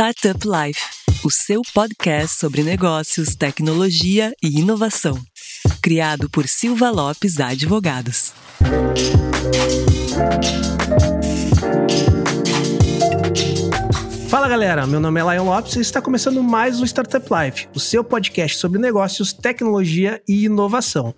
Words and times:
Startup 0.00 0.38
Life, 0.46 0.80
o 1.24 1.28
seu 1.28 1.60
podcast 1.74 2.38
sobre 2.38 2.62
negócios, 2.62 3.34
tecnologia 3.34 4.32
e 4.40 4.60
inovação. 4.60 5.18
Criado 5.82 6.30
por 6.30 6.46
Silva 6.46 6.88
Lopes 6.88 7.40
Advogados. 7.40 8.32
Fala 14.28 14.46
galera, 14.46 14.86
meu 14.86 15.00
nome 15.00 15.20
é 15.20 15.34
Lion 15.34 15.46
Lopes 15.46 15.74
e 15.74 15.80
está 15.80 16.00
começando 16.00 16.44
mais 16.44 16.80
o 16.80 16.84
Startup 16.84 17.26
Life, 17.34 17.66
o 17.74 17.80
seu 17.80 18.04
podcast 18.04 18.56
sobre 18.56 18.78
negócios, 18.78 19.32
tecnologia 19.32 20.22
e 20.28 20.44
inovação. 20.44 21.12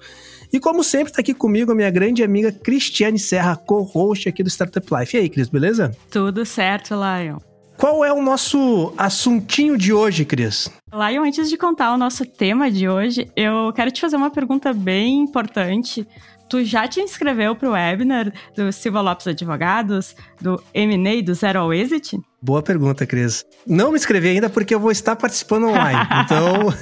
E 0.50 0.58
como 0.58 0.82
sempre, 0.82 1.12
está 1.12 1.20
aqui 1.20 1.34
comigo 1.34 1.70
a 1.70 1.74
minha 1.74 1.90
grande 1.90 2.22
amiga 2.22 2.50
Cristiane 2.50 3.18
Serra, 3.18 3.56
co-host 3.56 4.26
aqui 4.26 4.42
do 4.42 4.48
Startup 4.48 4.86
Life. 4.98 5.14
E 5.14 5.20
aí, 5.20 5.28
Cris, 5.28 5.50
beleza? 5.50 5.94
Tudo 6.10 6.46
certo, 6.46 6.94
Lion. 6.94 7.49
Qual 7.80 8.04
é 8.04 8.12
o 8.12 8.20
nosso 8.20 8.92
assuntinho 8.98 9.74
de 9.74 9.90
hoje, 9.90 10.22
Cris? 10.26 10.70
Lion, 10.92 11.24
antes 11.24 11.48
de 11.48 11.56
contar 11.56 11.94
o 11.94 11.96
nosso 11.96 12.26
tema 12.26 12.70
de 12.70 12.86
hoje, 12.86 13.32
eu 13.34 13.72
quero 13.72 13.90
te 13.90 14.02
fazer 14.02 14.16
uma 14.16 14.28
pergunta 14.28 14.74
bem 14.74 15.18
importante. 15.18 16.06
Tu 16.46 16.62
já 16.62 16.86
te 16.86 17.00
inscreveu 17.00 17.56
para 17.56 17.70
o 17.70 17.72
webinar 17.72 18.30
do 18.54 18.70
Silva 18.70 19.00
Lopes 19.00 19.26
Advogados, 19.28 20.14
do 20.38 20.62
M&A, 20.74 21.22
do 21.22 21.32
Zero 21.32 21.60
ao 21.60 21.72
Exit? 21.72 22.20
Boa 22.42 22.62
pergunta, 22.62 23.06
Cris. 23.06 23.44
Não 23.66 23.90
me 23.90 23.98
inscrevi 23.98 24.28
ainda 24.28 24.48
porque 24.48 24.74
eu 24.74 24.80
vou 24.80 24.90
estar 24.90 25.14
participando 25.14 25.66
online. 25.66 26.00
então, 26.24 26.74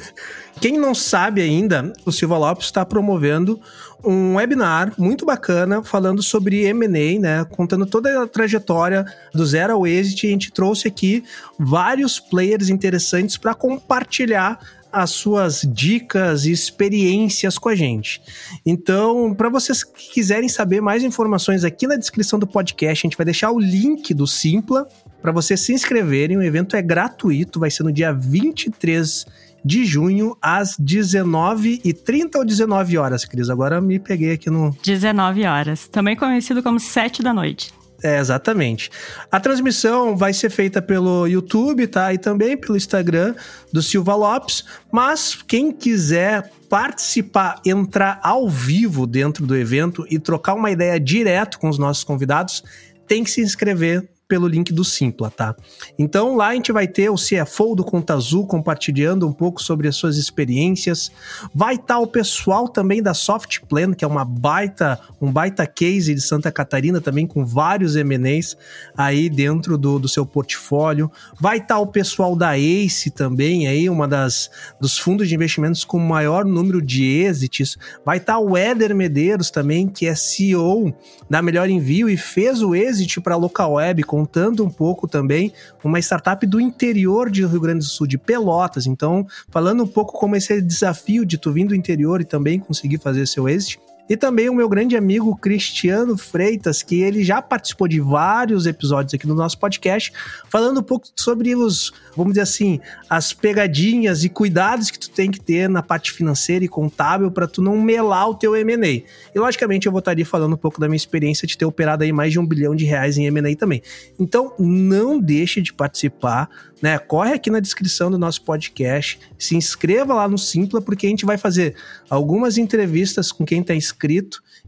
quem 0.61 0.79
não 0.79 0.95
sabe 0.95 1.43
ainda, 1.43 1.93
o 2.07 2.13
Silva 2.13 2.39
Lopes 2.39 2.67
está 2.67 2.87
promovendo 2.87 3.61
um 4.05 4.37
webinar 4.37 4.93
muito 4.97 5.27
bacana 5.27 5.83
falando 5.83 6.23
sobre 6.23 6.65
M&A, 6.67 7.19
né, 7.19 7.45
contando 7.45 7.87
toda 7.87 8.23
a 8.23 8.27
trajetória 8.29 9.05
do 9.35 9.45
zero 9.45 9.73
ao 9.73 9.85
exit. 9.85 10.29
A 10.29 10.31
gente 10.31 10.53
trouxe 10.53 10.87
aqui 10.87 11.25
vários 11.59 12.21
players 12.21 12.69
interessantes 12.69 13.37
para 13.37 13.53
compartilhar 13.53 14.61
as 14.93 15.11
suas 15.11 15.63
dicas 15.63 16.47
e 16.47 16.53
experiências 16.53 17.59
com 17.59 17.69
a 17.69 17.75
gente. 17.75 18.23
Então, 18.65 19.35
para 19.35 19.49
vocês 19.49 19.83
que 19.83 20.13
quiserem 20.13 20.49
saber 20.49 20.81
mais 20.81 21.03
informações 21.03 21.65
aqui 21.65 21.87
na 21.87 21.97
descrição 21.97 22.39
do 22.39 22.47
podcast, 22.47 23.05
a 23.05 23.09
gente 23.09 23.17
vai 23.17 23.25
deixar 23.25 23.51
o 23.51 23.59
link 23.59 24.15
do 24.15 24.27
Simpla 24.27 24.89
para 25.21 25.33
vocês 25.33 25.61
se 25.61 25.73
inscreverem. 25.73 26.37
O 26.37 26.43
evento 26.43 26.77
é 26.77 26.83
gratuito, 26.83 27.61
vai 27.61 27.71
ser 27.71 27.83
no 27.83 27.93
dia 27.93 28.13
23 28.13 29.27
de 29.65 29.85
junho, 29.85 30.37
às 30.41 30.77
19h30 30.79 32.37
ou 32.37 32.45
19 32.45 32.97
horas, 32.97 33.25
Cris? 33.25 33.51
Agora 33.51 33.81
me 33.81 33.99
peguei 33.99 34.33
aqui 34.33 34.49
no. 34.51 34.77
19 34.85 35.45
horas. 35.45 35.89
Também 35.89 36.17
conhecido 36.17 36.63
como 36.63 36.79
7 36.79 37.23
da 37.23 37.35
noite. 37.35 37.73
É, 38.03 38.19
exatamente. 38.19 38.91
A 39.31 39.41
transmissão 39.41 40.17
vai 40.17 40.33
ser 40.33 40.51
feita 40.51 40.81
pelo 40.81 41.27
YouTube, 41.27 41.87
tá? 41.89 42.15
E 42.15 42.19
também 42.19 42.57
pelo 42.57 42.77
Instagram 42.77 43.35
do 43.73 43.83
Silva 43.83 44.15
Lopes. 44.15 44.65
Mas 44.93 45.35
quem 45.35 45.73
quiser 45.73 46.51
participar, 46.69 47.61
entrar 47.67 48.21
ao 48.23 48.49
vivo 48.49 49.07
dentro 49.07 49.45
do 49.47 49.57
evento 49.57 50.07
e 50.09 50.19
trocar 50.19 50.55
uma 50.55 50.71
ideia 50.71 51.01
direto 51.01 51.59
com 51.59 51.69
os 51.69 51.79
nossos 51.79 52.05
convidados, 52.05 52.63
tem 53.07 53.25
que 53.25 53.31
se 53.31 53.41
inscrever 53.41 54.09
pelo 54.29 54.47
link 54.47 54.73
do 54.75 54.85
Simpla, 54.85 55.31
tá? 55.31 55.57
Então 55.99 56.37
lá 56.37 56.49
a 56.49 56.55
gente 56.55 56.71
vai 56.71 56.87
ter 56.87 57.09
o 57.09 57.15
CFO 57.15 57.75
do 57.75 57.83
Conta 57.83 58.13
Azul 58.13 58.47
compartilhando 58.47 59.27
um 59.27 59.33
pouco 59.33 59.63
sobre 59.63 59.89
as 59.89 59.97
suas 59.97 60.19
experiências. 60.19 61.11
Vai 61.55 61.77
estar 61.77 61.95
tá 61.95 61.99
o 61.99 62.07
pessoal 62.07 62.69
também 62.69 63.03
da 63.03 63.15
Softplan, 63.15 63.95
que 63.95 64.05
é 64.05 64.09
uma 64.09 64.27
baita, 64.27 65.01
um 65.21 65.33
baita 65.33 65.67
case 65.67 66.15
de 66.15 66.21
Santa 66.21 66.53
Catarina 66.53 67.01
também 67.01 67.27
com 67.27 67.45
vários 67.45 67.97
M&As 67.97 68.55
aí 68.95 69.31
dentro 69.31 69.79
do, 69.79 69.99
do 69.99 70.09
seu 70.09 70.27
portfólio. 70.27 71.11
Vai 71.41 71.57
estar 71.57 71.77
tá 71.77 71.81
o 71.81 71.87
pessoal 71.87 72.37
da 72.37 72.59
Ace 72.59 73.11
também 73.11 73.67
aí, 73.67 73.89
uma 73.89 74.07
das 74.07 74.51
dos 74.79 74.99
fundos 74.99 75.27
de 75.27 75.35
investimentos 75.35 75.85
com 75.85 75.99
maior 75.99 76.45
número 76.45 76.83
de 76.83 77.05
êxitos. 77.05 77.79
Vai 78.05 78.19
estar 78.19 78.35
tá 78.35 78.39
o 78.39 78.57
Éder 78.57 78.95
Medeiros 78.95 79.51
também, 79.51 79.89
que 79.89 80.07
é 80.07 80.15
CEO 80.15 80.95
da 81.31 81.41
Melhor 81.41 81.71
Envio 81.71 82.11
e 82.11 82.17
fez 82.17 82.63
o 82.63 82.75
exit 82.75 83.23
para 83.23 83.35
a 83.35 83.39
Local 83.39 83.73
Web 83.73 84.03
com 84.03 84.18
contando 84.19 84.65
um 84.65 84.71
pouco 84.71 85.07
também 85.07 85.53
uma 85.85 86.01
startup 86.01 86.45
do 86.45 86.61
interior 86.61 87.31
de 87.31 87.47
Rio 87.47 87.61
Grande 87.61 87.85
do 87.85 87.85
Sul, 87.85 88.05
de 88.05 88.19
Pelotas. 88.19 88.85
Então, 88.85 89.25
falando 89.49 89.85
um 89.85 89.87
pouco 89.87 90.19
como 90.19 90.35
esse 90.35 90.61
desafio 90.61 91.25
de 91.25 91.39
tu 91.39 91.53
vir 91.53 91.69
do 91.69 91.75
interior 91.75 92.21
e 92.21 92.25
também 92.25 92.59
conseguir 92.59 92.99
fazer 92.99 93.27
seu 93.27 93.49
exit. 93.49 93.79
E 94.09 94.17
também 94.17 94.49
o 94.49 94.55
meu 94.55 94.69
grande 94.69 94.97
amigo 94.97 95.37
Cristiano 95.37 96.17
Freitas, 96.17 96.83
que 96.83 97.03
ele 97.03 97.23
já 97.23 97.43
participou 97.43 97.87
de 97.87 98.01
vários 98.01 98.67
episódios 98.67 99.13
aqui 99.13 99.27
no 99.27 99.35
nosso 99.35 99.59
podcast, 99.59 100.13
falando 100.49 100.81
um 100.81 100.83
pouco 100.83 101.09
sobre 101.15 101.55
os, 101.55 101.93
vamos 102.17 102.33
dizer 102.33 102.43
assim, 102.43 102.81
as 103.09 103.33
pegadinhas 103.35 104.25
e 104.25 104.29
cuidados 104.29 104.91
que 104.91 104.99
tu 104.99 105.11
tem 105.11 105.31
que 105.31 105.39
ter 105.39 105.69
na 105.69 105.83
parte 105.83 106.11
financeira 106.11 106.65
e 106.65 106.69
contábil 106.69 107.31
para 107.31 107.47
tu 107.47 107.61
não 107.61 107.79
melar 107.81 108.31
o 108.31 108.35
teu 108.35 108.57
M&A. 108.57 108.87
E 108.89 109.07
logicamente 109.39 109.87
eu 109.87 109.93
vou 109.93 109.99
estar 109.99 110.13
ali 110.13 110.25
falando 110.25 110.55
um 110.55 110.59
pouco 110.59 110.81
da 110.81 110.89
minha 110.89 110.97
experiência 110.97 111.47
de 111.47 111.59
ter 111.59 111.67
operado 111.67 112.03
aí 112.03 112.13
mais 112.13 112.33
de 112.33 112.39
um 112.39 112.47
bilhão 112.47 112.75
de 112.75 112.87
reais 112.87 113.19
em 113.19 113.27
M&A 113.27 113.55
também. 113.57 113.83
Então 114.19 114.55
não 114.59 115.21
deixe 115.21 115.61
de 115.61 115.73
participar, 115.73 116.49
né? 116.81 116.99
Corre 116.99 117.33
aqui 117.33 117.51
na 117.51 117.61
descrição 117.61 118.11
do 118.11 118.19
nosso 118.19 118.43
podcast, 118.43 119.21
se 119.39 119.57
inscreva 119.57 120.15
lá 120.15 120.29
no 120.29 120.39
Simpla, 120.39 120.81
porque 120.81 121.07
a 121.07 121.11
gente 121.11 121.27
vai 121.27 121.37
fazer 121.37 121.75
algumas 122.09 122.57
entrevistas 122.57 123.31
com 123.31 123.45
quem 123.45 123.61
está 123.61 123.75
inscrito 123.75 123.98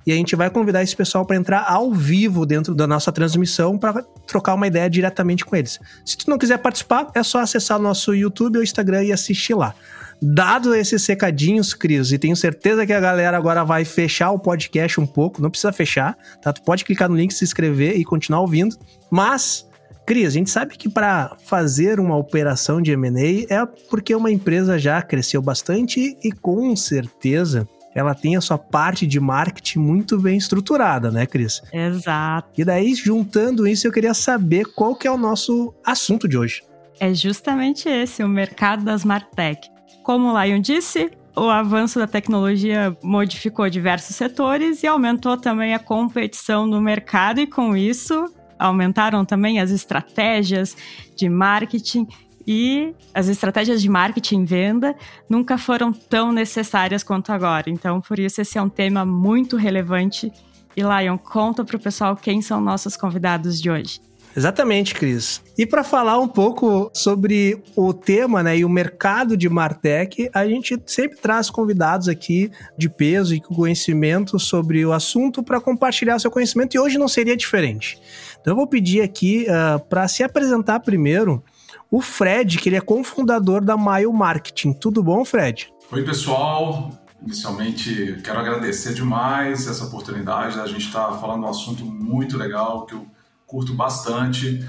e 0.07 0.13
a 0.13 0.15
gente 0.15 0.35
vai 0.35 0.51
convidar 0.51 0.83
esse 0.83 0.97
pessoal 0.97 1.25
para 1.25 1.37
entrar 1.37 1.65
ao 1.67 1.93
vivo 1.93 2.45
dentro 2.45 2.75
da 2.75 2.87
nossa 2.87 3.13
transmissão 3.13 3.79
para 3.79 4.03
trocar 4.27 4.55
uma 4.55 4.67
ideia 4.67 4.89
diretamente 4.89 5.45
com 5.45 5.55
eles. 5.55 5.79
Se 6.05 6.17
tu 6.17 6.29
não 6.29 6.39
quiser 6.39 6.59
participar, 6.59 7.09
é 7.15 7.23
só 7.23 7.39
acessar 7.39 7.79
o 7.79 7.83
nosso 7.83 8.15
YouTube 8.15 8.57
ou 8.57 8.63
Instagram 8.63 9.05
e 9.05 9.13
assistir 9.13 9.55
lá. 9.55 9.75
Dado 10.23 10.75
esses 10.75 11.03
secadinhos, 11.03 11.73
Cris, 11.73 12.13
e 12.13 12.19
tenho 12.19 12.37
certeza 12.37 12.85
que 12.85 12.93
a 12.93 13.01
galera 13.01 13.37
agora 13.37 13.65
vai 13.65 13.87
fechar 13.87 14.31
o 14.33 14.39
podcast 14.39 15.01
um 15.01 15.07
pouco, 15.07 15.41
não 15.41 15.49
precisa 15.51 15.73
fechar, 15.73 16.15
tá? 16.43 16.53
Tu 16.53 16.63
pode 16.63 16.85
clicar 16.85 17.09
no 17.09 17.17
link, 17.17 17.33
se 17.33 17.43
inscrever 17.43 17.97
e 17.97 18.05
continuar 18.05 18.41
ouvindo, 18.41 18.77
mas 19.11 19.67
Cris, 20.11 20.27
a 20.27 20.31
gente 20.31 20.51
sabe 20.51 20.77
que 20.77 20.89
para 20.89 21.37
fazer 21.47 22.01
uma 22.01 22.17
operação 22.17 22.83
de 22.83 22.91
M&A 22.91 23.55
é 23.55 23.65
porque 23.89 24.15
uma 24.15 24.31
empresa 24.31 24.79
já 24.79 25.01
cresceu 25.01 25.41
bastante 25.41 26.19
e 26.23 26.33
com 26.33 26.75
certeza 26.75 27.67
ela 27.95 28.15
tem 28.15 28.37
a 28.37 28.41
sua 28.41 28.59
parte 28.59 29.07
de 29.07 29.19
marketing 29.19 29.79
muito 29.81 30.19
bem 30.19 30.37
estruturada, 30.37 31.11
né, 31.11 31.27
Cris? 31.27 31.63
Exato. 31.73 32.49
E 32.57 32.65
daí, 32.65 32.95
juntando 32.95 33.67
isso, 33.67 33.87
eu 33.87 33.93
queria 33.93 34.15
saber 34.15 34.65
qual 34.75 34.95
que 34.95 35.07
é 35.07 35.11
o 35.11 35.19
nosso 35.19 35.75
assunto 35.85 36.29
de 36.29 36.39
hoje. 36.39 36.63
É 36.99 37.13
justamente 37.15 37.89
esse, 37.89 38.23
o 38.23 38.29
mercado 38.29 38.85
das 38.85 39.05
Martech. 39.05 39.69
Como 40.03 40.33
o 40.33 40.43
Lion 40.43 40.61
disse, 40.61 41.11
o 41.37 41.49
avanço 41.49 41.99
da 41.99 42.07
tecnologia 42.07 42.97
modificou 43.03 43.69
diversos 43.71 44.15
setores 44.17 44.83
e 44.83 44.87
aumentou 44.87 45.37
também 45.37 45.75
a 45.75 45.79
competição 45.79 46.67
no 46.67 46.81
mercado 46.81 47.41
e 47.41 47.47
com 47.47 47.77
isso 47.77 48.33
aumentaram 48.59 49.25
também 49.25 49.59
as 49.59 49.71
estratégias 49.71 50.77
de 51.17 51.29
marketing 51.29 52.07
e 52.47 52.95
as 53.15 53.29
estratégias 53.29 53.83
de 53.83 53.89
marketing 53.89 54.43
e 54.43 54.45
venda 54.45 54.97
nunca 55.29 55.59
foram 55.59 55.93
tão 55.93 56.33
necessárias 56.33 57.03
quanto 57.03 57.33
agora. 57.33 57.69
Então, 57.69 58.01
por 58.01 58.19
isso, 58.19 58.41
esse 58.41 58.59
é 58.59 58.63
um 58.63 58.69
tema 58.69 59.05
muito 59.05 59.57
relevante. 59.57 60.33
E 60.77 60.83
Lion, 60.83 61.19
conta 61.19 61.65
para 61.65 61.77
o 61.77 61.81
pessoal 61.81 62.17
quem 62.17 62.41
são 62.41 62.61
nossos 62.61 62.97
convidados 62.97 63.61
de 63.61 63.71
hoje. 63.71 64.01
Exatamente, 64.37 64.95
Cris. 64.95 65.43
E 65.59 65.67
para 65.67 65.83
falar 65.83 66.19
um 66.19 66.29
pouco 66.29 66.89
sobre 66.95 67.61
o 67.75 67.93
tema 67.93 68.43
né, 68.43 68.59
e 68.59 68.65
o 68.65 68.69
mercado 68.69 69.37
de 69.37 69.49
Martech, 69.49 70.31
a 70.33 70.47
gente 70.47 70.81
sempre 70.87 71.19
traz 71.19 71.51
convidados 71.51 72.09
aqui 72.09 72.51
de 72.79 72.89
peso 72.89 73.35
e 73.35 73.41
conhecimento 73.41 74.39
sobre 74.39 74.87
o 74.87 74.93
assunto 74.93 75.43
para 75.43 75.61
compartilhar 75.61 76.19
seu 76.21 76.31
conhecimento 76.31 76.75
e 76.75 76.79
hoje 76.79 76.97
não 76.97 77.09
seria 77.09 77.37
diferente. 77.37 78.01
Então 78.41 78.53
eu 78.53 78.57
vou 78.57 78.69
pedir 78.69 79.03
aqui 79.03 79.47
uh, 79.49 79.81
para 79.87 80.07
se 80.07 80.23
apresentar 80.23 80.79
primeiro 80.81 81.43
o 81.91 82.01
Fred, 82.01 82.59
que 82.59 82.69
ele 82.69 82.77
é 82.77 82.81
cofundador 82.81 83.65
da 83.65 83.77
Mile 83.77 84.13
Marketing. 84.13 84.73
Tudo 84.73 85.03
bom, 85.03 85.25
Fred? 85.25 85.73
Oi, 85.91 86.05
pessoal. 86.05 86.91
Inicialmente, 87.23 88.19
quero 88.25 88.39
agradecer 88.39 88.95
demais 88.95 89.67
essa 89.67 89.85
oportunidade. 89.85 90.59
A 90.59 90.67
gente 90.67 90.87
está 90.87 91.13
falando 91.13 91.45
um 91.45 91.49
assunto 91.49 91.85
muito 91.85 92.39
legal 92.39 92.87
que 92.87 92.95
eu 92.95 93.07
curto 93.47 93.75
bastante. 93.75 94.65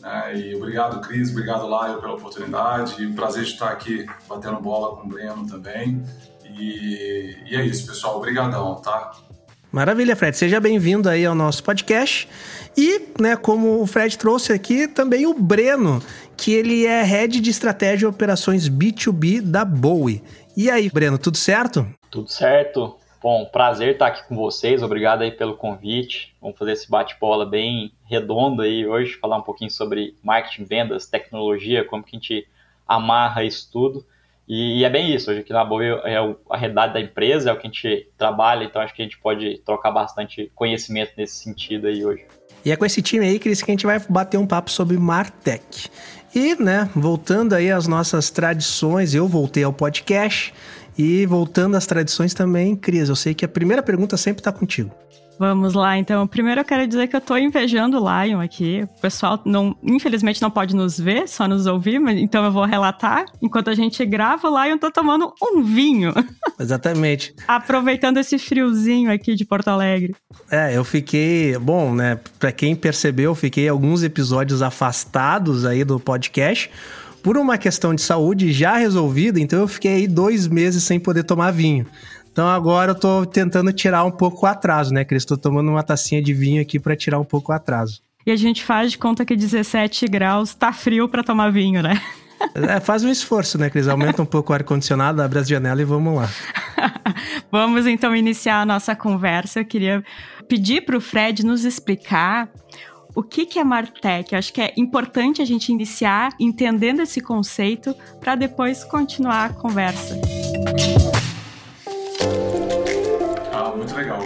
Né? 0.00 0.38
E 0.38 0.54
obrigado, 0.54 1.00
Cris, 1.00 1.30
obrigado, 1.30 1.66
Laio, 1.66 2.00
pela 2.00 2.14
oportunidade. 2.14 3.02
E 3.02 3.12
prazer 3.14 3.44
de 3.44 3.52
estar 3.52 3.70
aqui 3.70 4.04
batendo 4.28 4.60
bola 4.60 4.96
com 4.96 5.06
o 5.06 5.08
Breno 5.08 5.46
também. 5.46 6.02
E, 6.44 7.36
e 7.46 7.56
é 7.56 7.64
isso, 7.64 7.86
pessoal. 7.86 8.18
Obrigadão, 8.18 8.74
tá? 8.82 9.12
Maravilha, 9.74 10.14
Fred. 10.14 10.36
Seja 10.36 10.60
bem-vindo 10.60 11.08
aí 11.08 11.26
ao 11.26 11.34
nosso 11.34 11.64
podcast. 11.64 12.28
E, 12.76 13.08
né, 13.18 13.34
como 13.34 13.82
o 13.82 13.86
Fred 13.86 14.16
trouxe 14.16 14.52
aqui, 14.52 14.86
também 14.86 15.26
o 15.26 15.34
Breno, 15.34 16.00
que 16.36 16.52
ele 16.52 16.86
é 16.86 17.02
head 17.02 17.40
de 17.40 17.50
estratégia 17.50 18.06
e 18.06 18.08
operações 18.08 18.68
B2B 18.68 19.40
da 19.40 19.64
Bowie. 19.64 20.22
E 20.56 20.70
aí, 20.70 20.88
Breno, 20.88 21.18
tudo 21.18 21.36
certo? 21.36 21.86
Tudo 22.10 22.28
certo. 22.28 22.96
Bom, 23.22 23.46
prazer 23.46 23.92
estar 23.92 24.08
aqui 24.08 24.22
com 24.28 24.36
vocês. 24.36 24.82
Obrigado 24.82 25.22
aí 25.22 25.30
pelo 25.30 25.56
convite. 25.56 26.34
Vamos 26.42 26.58
fazer 26.58 26.72
esse 26.72 26.90
bate-bola 26.90 27.46
bem 27.46 27.92
redondo 28.04 28.62
aí 28.62 28.86
hoje, 28.86 29.14
falar 29.14 29.38
um 29.38 29.42
pouquinho 29.42 29.70
sobre 29.70 30.14
marketing, 30.22 30.64
vendas, 30.64 31.06
tecnologia, 31.06 31.84
como 31.84 32.04
que 32.04 32.14
a 32.14 32.18
gente 32.18 32.46
amarra 32.86 33.42
isso 33.42 33.70
tudo. 33.72 34.04
E, 34.46 34.84
é 34.84 34.90
bem 34.90 35.14
isso. 35.14 35.30
Hoje 35.30 35.40
aqui 35.40 35.52
na 35.52 35.64
Boa 35.64 35.82
é 35.84 36.18
a 36.50 36.56
realidade 36.56 36.92
da 36.92 37.00
empresa, 37.00 37.48
é 37.48 37.52
o 37.52 37.56
que 37.56 37.66
a 37.66 37.70
gente 37.70 38.08
trabalha, 38.18 38.64
então 38.64 38.82
acho 38.82 38.94
que 38.94 39.00
a 39.00 39.04
gente 39.04 39.18
pode 39.18 39.58
trocar 39.64 39.90
bastante 39.90 40.52
conhecimento 40.54 41.12
nesse 41.16 41.36
sentido 41.36 41.86
aí 41.86 42.04
hoje. 42.04 42.26
E 42.64 42.70
é 42.70 42.76
com 42.76 42.84
esse 42.84 43.00
time 43.02 43.26
aí, 43.26 43.38
Cris, 43.38 43.62
que 43.62 43.70
a 43.70 43.72
gente 43.72 43.86
vai 43.86 43.98
bater 44.08 44.36
um 44.36 44.46
papo 44.46 44.70
sobre 44.70 44.96
Martech. 44.98 45.90
E, 46.34 46.60
né, 46.60 46.90
voltando 46.96 47.52
aí 47.52 47.70
às 47.70 47.86
nossas 47.86 48.28
tradições, 48.28 49.14
eu 49.14 49.28
voltei 49.28 49.62
ao 49.62 49.72
podcast 49.72 50.52
e 50.98 51.24
voltando 51.26 51.76
às 51.76 51.86
tradições 51.86 52.34
também, 52.34 52.74
Cris, 52.74 53.08
eu 53.08 53.14
sei 53.14 53.34
que 53.34 53.44
a 53.44 53.48
primeira 53.48 53.82
pergunta 53.82 54.16
sempre 54.16 54.40
está 54.40 54.50
contigo. 54.50 54.90
Vamos 55.38 55.74
lá, 55.74 55.98
então. 55.98 56.26
Primeiro 56.26 56.60
eu 56.60 56.64
quero 56.64 56.86
dizer 56.86 57.08
que 57.08 57.16
eu 57.16 57.20
tô 57.20 57.36
invejando 57.36 58.00
o 58.00 58.22
Lion 58.22 58.40
aqui. 58.40 58.82
O 58.84 59.00
pessoal, 59.00 59.40
não, 59.44 59.76
infelizmente, 59.82 60.40
não 60.40 60.50
pode 60.50 60.74
nos 60.74 60.98
ver, 60.98 61.28
só 61.28 61.48
nos 61.48 61.66
ouvir, 61.66 61.98
mas, 61.98 62.18
então 62.18 62.44
eu 62.44 62.52
vou 62.52 62.64
relatar. 62.64 63.24
Enquanto 63.42 63.70
a 63.70 63.74
gente 63.74 64.04
grava, 64.06 64.48
o 64.48 64.64
Lion 64.64 64.78
tá 64.78 64.90
tomando 64.90 65.32
um 65.42 65.62
vinho. 65.62 66.12
Exatamente. 66.58 67.34
Aproveitando 67.48 68.18
esse 68.18 68.38
friozinho 68.38 69.10
aqui 69.10 69.34
de 69.34 69.44
Porto 69.44 69.68
Alegre. 69.68 70.14
É, 70.50 70.76
eu 70.76 70.84
fiquei. 70.84 71.58
Bom, 71.58 71.94
né? 71.94 72.18
Pra 72.38 72.52
quem 72.52 72.76
percebeu, 72.76 73.30
eu 73.30 73.34
fiquei 73.34 73.68
alguns 73.68 74.02
episódios 74.02 74.62
afastados 74.62 75.64
aí 75.64 75.84
do 75.84 75.98
podcast 75.98 76.70
por 77.24 77.38
uma 77.38 77.56
questão 77.56 77.94
de 77.94 78.02
saúde 78.02 78.52
já 78.52 78.76
resolvida, 78.76 79.40
então 79.40 79.60
eu 79.60 79.66
fiquei 79.66 79.94
aí 79.94 80.06
dois 80.06 80.46
meses 80.46 80.84
sem 80.84 81.00
poder 81.00 81.24
tomar 81.24 81.52
vinho. 81.52 81.86
Então 82.34 82.48
agora 82.48 82.90
eu 82.90 82.94
tô 82.96 83.24
tentando 83.24 83.72
tirar 83.72 84.02
um 84.02 84.10
pouco 84.10 84.44
o 84.44 84.48
atraso, 84.48 84.92
né, 84.92 85.04
Cris? 85.04 85.24
Tô 85.24 85.36
tomando 85.36 85.70
uma 85.70 85.84
tacinha 85.84 86.20
de 86.20 86.34
vinho 86.34 86.60
aqui 86.60 86.80
para 86.80 86.96
tirar 86.96 87.20
um 87.20 87.24
pouco 87.24 87.52
o 87.52 87.54
atraso. 87.54 88.02
E 88.26 88.32
a 88.32 88.34
gente 88.34 88.64
faz 88.64 88.90
de 88.90 88.98
conta 88.98 89.24
que 89.24 89.36
17 89.36 90.08
graus 90.08 90.52
tá 90.52 90.72
frio 90.72 91.08
para 91.08 91.22
tomar 91.22 91.52
vinho, 91.52 91.80
né? 91.80 92.00
É, 92.52 92.78
faz 92.78 93.02
um 93.04 93.08
esforço, 93.08 93.56
né, 93.56 93.70
Cris? 93.70 93.88
Aumenta 93.88 94.20
um 94.20 94.26
pouco 94.26 94.52
o 94.52 94.54
ar-condicionado, 94.54 95.22
abre 95.22 95.38
as 95.38 95.48
janelas 95.48 95.80
e 95.80 95.84
vamos 95.84 96.16
lá. 96.16 96.28
vamos 97.50 97.86
então 97.86 98.14
iniciar 98.14 98.60
a 98.60 98.66
nossa 98.66 98.94
conversa. 98.94 99.60
Eu 99.60 99.64
queria 99.64 100.04
pedir 100.46 100.84
para 100.84 100.96
o 100.96 101.00
Fred 101.00 101.46
nos 101.46 101.64
explicar 101.64 102.50
o 103.14 103.22
que, 103.22 103.46
que 103.46 103.58
é 103.58 103.64
Martech. 103.64 104.32
Eu 104.32 104.38
acho 104.38 104.52
que 104.52 104.60
é 104.60 104.74
importante 104.76 105.40
a 105.40 105.44
gente 105.44 105.70
iniciar 105.70 106.32
entendendo 106.38 107.00
esse 107.00 107.20
conceito 107.20 107.94
para 108.20 108.34
depois 108.34 108.84
continuar 108.84 109.46
a 109.46 109.54
conversa. 109.54 110.14
muito 110.16 111.33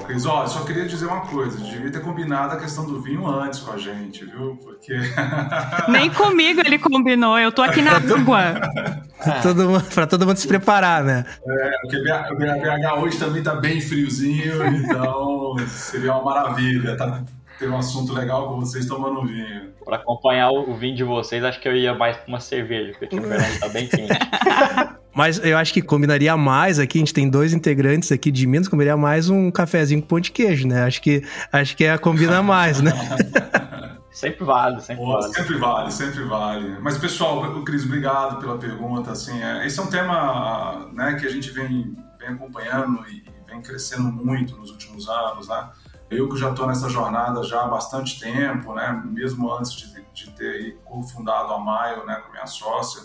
Cris, 0.09 0.25
ó, 0.25 0.47
só 0.47 0.65
queria 0.65 0.87
dizer 0.87 1.05
uma 1.05 1.21
coisa, 1.21 1.59
devia 1.59 1.93
ter 1.93 2.01
combinado 2.01 2.55
a 2.55 2.57
questão 2.57 2.87
do 2.87 2.99
vinho 2.99 3.27
antes 3.27 3.61
com 3.61 3.73
a 3.73 3.77
gente, 3.77 4.25
viu? 4.25 4.57
Porque. 4.57 4.99
Nem 5.87 6.09
comigo 6.11 6.63
ele 6.65 6.79
combinou, 6.79 7.39
eu 7.39 7.53
tô 7.53 7.61
aqui 7.61 7.83
na 7.83 7.93
água. 8.01 8.55
todo 9.43 9.69
mundo, 9.69 9.85
pra 9.95 10.07
todo 10.07 10.27
mundo 10.27 10.39
se 10.39 10.49
preparar, 10.49 11.05
né? 11.05 11.27
É, 11.47 11.71
porque 11.83 11.99
o 11.99 12.37
BH 12.37 13.03
hoje 13.03 13.19
também 13.19 13.43
tá 13.43 13.55
bem 13.55 13.83
friozinho, 13.83 14.67
então 14.77 15.57
seria 15.69 16.15
uma 16.15 16.25
maravilha. 16.25 16.97
Tá, 16.97 17.23
ter 17.59 17.69
um 17.69 17.77
assunto 17.77 18.13
legal 18.13 18.49
com 18.49 18.61
vocês 18.61 18.87
tomando 18.87 19.27
vinho. 19.27 19.73
Para 19.85 19.97
acompanhar 19.97 20.51
o 20.51 20.75
vinho 20.75 20.97
de 20.97 21.05
vocês, 21.05 21.43
acho 21.43 21.61
que 21.61 21.69
eu 21.69 21.77
ia 21.77 21.95
mais 21.95 22.17
com 22.19 22.29
uma 22.29 22.41
cerveja, 22.41 22.97
porque 22.99 23.17
o 23.17 23.23
verão 23.23 23.45
tá 23.59 23.69
bem 23.69 23.89
quente. 23.89 24.09
Mas 25.15 25.45
eu 25.45 25.59
acho 25.59 25.73
que 25.73 25.83
combinaria 25.83 26.37
mais 26.37 26.79
aqui, 26.79 26.99
a 26.99 27.01
gente 27.01 27.13
tem 27.13 27.29
dois 27.29 27.53
integrantes 27.53 28.13
aqui 28.13 28.31
de 28.31 28.47
Minas, 28.47 28.69
combinaria 28.69 28.97
mais 28.97 29.29
um 29.29 29.51
cafezinho 29.51 30.01
com 30.01 30.07
pão 30.07 30.21
de 30.21 30.31
queijo, 30.31 30.69
né? 30.69 30.85
Acho 30.85 31.03
que, 31.03 31.25
acho 31.53 31.77
que 31.77 31.85
é 31.85 31.99
combina 31.99 32.41
mais, 32.41 32.81
né? 32.81 32.93
Sempre 34.19 34.45
vale, 34.45 34.81
sempre 34.81 35.05
Pô, 35.05 35.13
vale. 35.13 35.33
Sempre 35.33 35.59
vale, 35.59 35.93
sempre 35.93 36.25
vale. 36.25 36.79
Mas, 36.81 36.99
pessoal, 36.99 37.63
Cris, 37.63 37.85
obrigado 37.85 38.41
pela 38.41 38.59
pergunta. 38.59 39.13
Assim, 39.13 39.41
é, 39.41 39.65
esse 39.65 39.79
é 39.79 39.83
um 39.83 39.87
tema 39.87 40.91
né, 40.93 41.15
que 41.15 41.25
a 41.25 41.31
gente 41.31 41.53
vem, 41.53 41.97
vem 42.19 42.31
acompanhando 42.31 43.07
e 43.09 43.23
vem 43.47 43.63
crescendo 43.63 44.11
muito 44.11 44.57
nos 44.57 44.73
últimos 44.73 45.09
anos, 45.09 45.47
né? 45.47 45.69
Eu 46.11 46.29
que 46.29 46.37
já 46.37 46.51
estou 46.51 46.67
nessa 46.67 46.89
jornada 46.89 47.43
já 47.43 47.63
há 47.63 47.69
bastante 47.69 48.19
tempo, 48.19 48.75
né? 48.75 49.03
Mesmo 49.05 49.53
antes 49.53 49.73
de, 49.73 50.05
de 50.15 50.31
ter 50.31 50.79
cofundado 50.85 51.53
a 51.53 51.59
Maio, 51.59 52.07
né, 52.07 52.17
com 52.17 52.33
minha 52.33 52.47
sócia, 52.47 53.03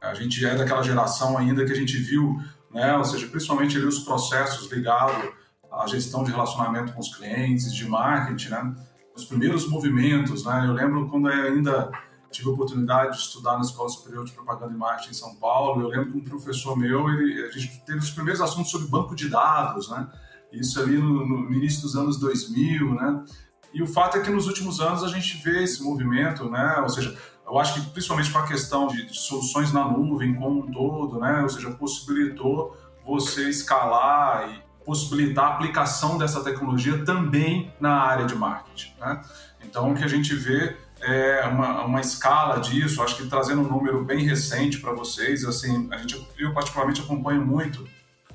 a 0.00 0.14
gente 0.14 0.44
é 0.44 0.54
daquela 0.54 0.82
geração 0.82 1.38
ainda 1.38 1.64
que 1.64 1.72
a 1.72 1.76
gente 1.76 1.96
viu, 1.96 2.38
né, 2.70 2.96
ou 2.96 3.04
seja, 3.04 3.26
principalmente 3.26 3.76
ali 3.76 3.86
os 3.86 4.00
processos 4.00 4.70
ligados 4.70 5.16
à 5.72 5.86
gestão 5.86 6.22
de 6.22 6.30
relacionamento 6.30 6.92
com 6.92 7.00
os 7.00 7.14
clientes, 7.14 7.72
de 7.72 7.88
marketing, 7.88 8.50
né, 8.50 8.74
os 9.16 9.24
primeiros 9.24 9.68
movimentos, 9.68 10.44
né, 10.44 10.64
eu 10.66 10.72
lembro 10.72 11.08
quando 11.08 11.30
eu 11.30 11.52
ainda 11.54 11.90
tive 12.30 12.50
a 12.50 12.52
oportunidade 12.52 13.16
de 13.16 13.22
estudar 13.22 13.54
na 13.54 13.60
Escola 13.60 13.88
Superior 13.88 14.24
de 14.24 14.32
Propaganda 14.32 14.72
e 14.72 14.76
Marketing 14.76 15.10
em 15.10 15.14
São 15.14 15.34
Paulo, 15.36 15.82
eu 15.82 15.88
lembro 15.88 16.10
que 16.10 16.18
um 16.18 16.24
professor 16.24 16.76
meu, 16.76 17.08
ele, 17.08 17.44
a 17.44 17.50
gente 17.50 17.80
teve 17.86 17.98
os 17.98 18.10
primeiros 18.10 18.40
assuntos 18.40 18.70
sobre 18.70 18.88
banco 18.88 19.14
de 19.14 19.28
dados, 19.28 19.88
né, 19.88 20.06
isso 20.58 20.80
ali 20.80 20.96
no, 20.98 21.26
no 21.26 21.52
início 21.52 21.82
dos 21.82 21.96
anos 21.96 22.18
2000, 22.18 22.94
né, 22.94 23.24
e 23.72 23.82
o 23.82 23.86
fato 23.86 24.18
é 24.18 24.20
que 24.20 24.30
nos 24.30 24.46
últimos 24.46 24.80
anos 24.80 25.02
a 25.02 25.08
gente 25.08 25.36
vê 25.42 25.64
esse 25.64 25.82
movimento, 25.82 26.48
né, 26.48 26.78
ou 26.80 26.88
seja, 26.88 27.16
eu 27.46 27.58
acho 27.58 27.74
que 27.74 27.80
principalmente 27.90 28.30
com 28.30 28.38
a 28.38 28.46
questão 28.46 28.86
de, 28.86 29.06
de, 29.06 29.18
soluções 29.18 29.72
na 29.72 29.86
nuvem 29.86 30.34
como 30.34 30.60
um 30.60 30.72
todo, 30.72 31.20
né? 31.20 31.42
Ou 31.42 31.48
seja, 31.48 31.70
possibilitou 31.72 32.76
você 33.04 33.50
escalar 33.50 34.48
e 34.50 34.84
possibilitar 34.84 35.44
a 35.44 35.54
aplicação 35.54 36.16
dessa 36.16 36.42
tecnologia 36.42 37.04
também 37.04 37.72
na 37.78 38.00
área 38.00 38.24
de 38.24 38.34
marketing, 38.34 38.94
né? 38.98 39.20
Então, 39.62 39.92
o 39.92 39.94
que 39.94 40.04
a 40.04 40.08
gente 40.08 40.34
vê 40.34 40.76
é 41.00 41.46
uma, 41.46 41.84
uma 41.84 42.00
escala 42.00 42.60
disso, 42.60 43.02
acho 43.02 43.16
que 43.16 43.26
trazendo 43.26 43.62
um 43.62 43.68
número 43.68 44.04
bem 44.04 44.24
recente 44.24 44.78
para 44.78 44.92
vocês, 44.92 45.44
assim, 45.44 45.88
a 45.90 45.98
gente, 45.98 46.26
eu 46.38 46.52
particularmente 46.54 47.00
acompanho 47.02 47.44
muito 47.44 47.86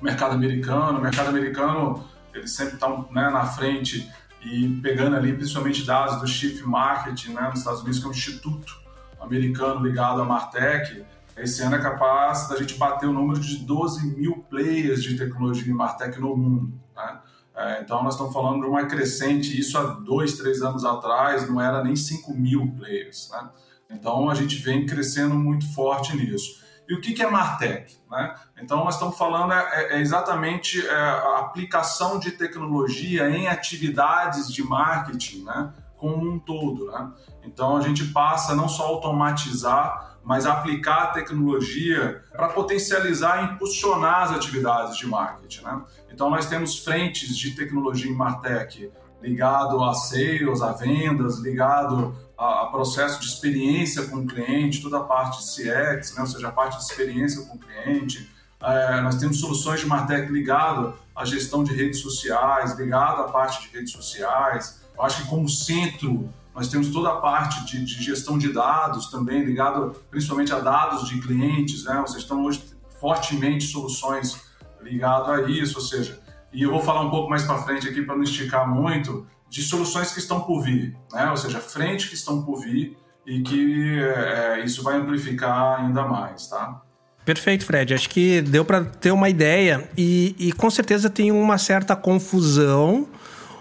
mercado 0.04 0.34
americano, 0.34 0.98
o 0.98 1.02
mercado 1.02 1.28
americano, 1.28 2.04
eles 2.34 2.52
sempre 2.52 2.74
estão 2.74 3.08
né, 3.10 3.28
na 3.30 3.44
frente 3.46 4.10
e 4.42 4.68
pegando 4.82 5.16
ali 5.16 5.32
principalmente 5.34 5.84
dados 5.84 6.20
do 6.20 6.26
Chief 6.26 6.62
Marketing, 6.62 7.32
né, 7.34 7.48
nos 7.48 7.58
Estados 7.58 7.80
Unidos, 7.80 7.98
que 7.98 8.06
é 8.06 8.08
um 8.08 8.12
instituto 8.12 8.80
americano 9.20 9.84
ligado 9.86 10.22
à 10.22 10.24
Martech, 10.24 11.04
esse 11.36 11.62
ano 11.62 11.76
é 11.76 11.78
capaz 11.78 12.48
da 12.48 12.56
gente 12.56 12.74
bater 12.74 13.08
o 13.08 13.12
número 13.12 13.40
de 13.40 13.58
12 13.58 14.14
mil 14.14 14.44
players 14.50 15.02
de 15.02 15.16
tecnologia 15.16 15.72
em 15.72 15.74
Martech 15.74 16.20
no 16.20 16.36
mundo. 16.36 16.72
Né? 16.94 17.18
É, 17.56 17.80
então, 17.82 18.02
nós 18.02 18.14
estamos 18.14 18.32
falando 18.32 18.60
de 18.60 18.66
uma 18.66 18.84
crescente, 18.84 19.58
isso 19.58 19.78
há 19.78 19.84
dois, 19.84 20.36
três 20.36 20.60
anos 20.60 20.84
atrás 20.84 21.48
não 21.48 21.60
era 21.60 21.82
nem 21.82 21.96
5 21.96 22.34
mil 22.34 22.70
players. 22.76 23.30
Né? 23.32 23.48
Então, 23.90 24.28
a 24.28 24.34
gente 24.34 24.56
vem 24.56 24.84
crescendo 24.84 25.34
muito 25.34 25.72
forte 25.72 26.14
nisso. 26.14 26.59
E 26.90 26.94
o 26.94 27.00
que 27.00 27.22
é 27.22 27.30
Martech? 27.30 28.00
Né? 28.10 28.34
Então, 28.60 28.84
nós 28.84 28.94
estamos 28.94 29.16
falando 29.16 29.52
é, 29.52 29.94
é 29.94 30.00
exatamente 30.00 30.84
é, 30.84 30.92
a 30.92 31.38
aplicação 31.38 32.18
de 32.18 32.32
tecnologia 32.32 33.30
em 33.30 33.46
atividades 33.46 34.52
de 34.52 34.64
marketing, 34.64 35.44
né? 35.44 35.72
como 35.96 36.28
um 36.28 36.38
todo. 36.40 36.90
Né? 36.90 37.12
Então 37.44 37.76
a 37.76 37.80
gente 37.80 38.06
passa 38.06 38.56
não 38.56 38.68
só 38.68 38.84
a 38.84 38.88
automatizar, 38.88 40.18
mas 40.24 40.46
a 40.46 40.54
aplicar 40.54 41.02
a 41.02 41.06
tecnologia 41.08 42.24
para 42.32 42.48
potencializar 42.48 43.42
e 43.42 43.54
impulsionar 43.54 44.22
as 44.22 44.32
atividades 44.32 44.96
de 44.96 45.06
marketing. 45.06 45.62
Né? 45.62 45.82
Então 46.10 46.28
nós 46.28 46.46
temos 46.46 46.82
frentes 46.82 47.36
de 47.36 47.54
tecnologia 47.54 48.10
em 48.10 48.14
Martech 48.16 48.90
ligado 49.22 49.84
a 49.84 49.92
sales, 49.92 50.62
a 50.62 50.72
vendas, 50.72 51.38
ligado 51.38 52.16
a, 52.40 52.62
a, 52.62 52.66
processo 52.68 53.20
de 53.20 53.26
experiência 53.26 54.06
com 54.06 54.16
o 54.16 54.26
cliente, 54.26 54.80
toda 54.80 54.96
a 54.96 55.04
parte 55.04 55.40
de 55.40 55.44
CX, 55.44 56.14
né? 56.14 56.22
ou 56.22 56.26
seja, 56.26 56.48
a 56.48 56.50
parte 56.50 56.78
de 56.78 56.84
experiência 56.84 57.44
com 57.44 57.54
o 57.54 57.58
cliente. 57.58 58.30
É, 58.62 59.00
nós 59.02 59.16
temos 59.16 59.38
soluções 59.38 59.80
de 59.80 59.86
Martech 59.86 60.32
ligado 60.32 60.94
à 61.14 61.24
gestão 61.26 61.62
de 61.62 61.74
redes 61.74 62.00
sociais, 62.00 62.78
ligado 62.78 63.20
à 63.20 63.24
parte 63.24 63.68
de 63.68 63.76
redes 63.76 63.92
sociais, 63.92 64.80
eu 64.96 65.04
acho 65.04 65.22
que 65.22 65.28
como 65.28 65.48
centro 65.48 66.28
nós 66.54 66.68
temos 66.68 66.88
toda 66.88 67.10
a 67.10 67.16
parte 67.16 67.64
de, 67.64 67.84
de 67.84 68.02
gestão 68.02 68.36
de 68.36 68.52
dados 68.52 69.10
também 69.10 69.44
ligado 69.44 69.94
principalmente 70.10 70.52
a 70.52 70.58
dados 70.58 71.08
de 71.08 71.20
clientes, 71.20 71.84
né? 71.84 72.02
Vocês 72.06 72.22
estão 72.22 72.44
hoje 72.44 72.62
fortemente 72.98 73.64
soluções 73.64 74.42
ligado 74.82 75.30
a 75.30 75.48
isso, 75.48 75.78
ou 75.78 75.84
seja, 75.84 76.20
e 76.52 76.62
eu 76.62 76.70
vou 76.70 76.80
falar 76.80 77.02
um 77.02 77.10
pouco 77.10 77.30
mais 77.30 77.44
para 77.44 77.62
frente 77.62 77.88
aqui 77.88 78.02
para 78.02 78.16
não 78.16 78.22
esticar 78.22 78.68
muito 78.68 79.26
de 79.50 79.62
soluções 79.62 80.12
que 80.12 80.20
estão 80.20 80.40
por 80.40 80.62
vir, 80.62 80.96
né? 81.12 81.30
Ou 81.30 81.36
seja, 81.36 81.60
frente 81.60 82.08
que 82.08 82.14
estão 82.14 82.40
por 82.42 82.60
vir 82.62 82.96
e 83.26 83.42
que 83.42 83.98
é, 83.98 84.64
isso 84.64 84.82
vai 84.82 84.96
amplificar 84.96 85.80
ainda 85.80 86.04
mais, 86.04 86.46
tá? 86.46 86.80
Perfeito, 87.24 87.66
Fred. 87.66 87.92
Acho 87.92 88.08
que 88.08 88.40
deu 88.40 88.64
para 88.64 88.84
ter 88.84 89.10
uma 89.10 89.28
ideia 89.28 89.90
e, 89.98 90.34
e 90.38 90.52
com 90.52 90.70
certeza 90.70 91.10
tem 91.10 91.30
uma 91.30 91.58
certa 91.58 91.94
confusão 91.94 93.06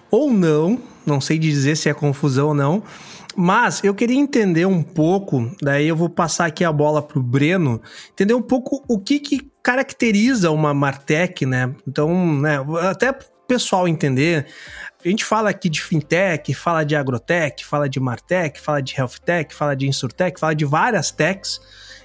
ou 0.09 0.31
não 0.31 0.81
não 1.09 1.19
sei 1.19 1.39
dizer 1.39 1.75
se 1.75 1.89
é 1.89 1.93
confusão 1.93 2.49
ou 2.49 2.53
não. 2.53 2.83
Mas 3.35 3.83
eu 3.83 3.93
queria 3.95 4.19
entender 4.19 4.65
um 4.65 4.83
pouco, 4.83 5.49
daí 5.61 5.87
eu 5.87 5.95
vou 5.95 6.09
passar 6.09 6.45
aqui 6.45 6.63
a 6.63 6.71
bola 6.71 7.01
pro 7.01 7.21
Breno, 7.21 7.81
entender 8.11 8.33
um 8.33 8.41
pouco 8.41 8.83
o 8.87 8.99
que, 8.99 9.19
que 9.19 9.51
caracteriza 9.63 10.51
uma 10.51 10.73
Martech, 10.73 11.45
né? 11.45 11.73
Então, 11.87 12.39
né, 12.39 12.57
até 12.89 13.13
pessoal 13.47 13.87
entender, 13.87 14.45
a 15.03 15.07
gente 15.07 15.23
fala 15.23 15.49
aqui 15.49 15.69
de 15.69 15.81
fintech, 15.81 16.53
fala 16.53 16.83
de 16.83 16.95
agrotech, 16.95 17.65
fala 17.65 17.87
de 17.87 17.99
martech, 17.99 18.59
fala 18.59 18.81
de 18.81 18.95
healthtech, 18.97 19.55
fala 19.55 19.75
de 19.75 19.87
insurtech, 19.87 20.37
fala 20.37 20.53
de 20.53 20.65
várias 20.65 21.09
techs. 21.09 21.61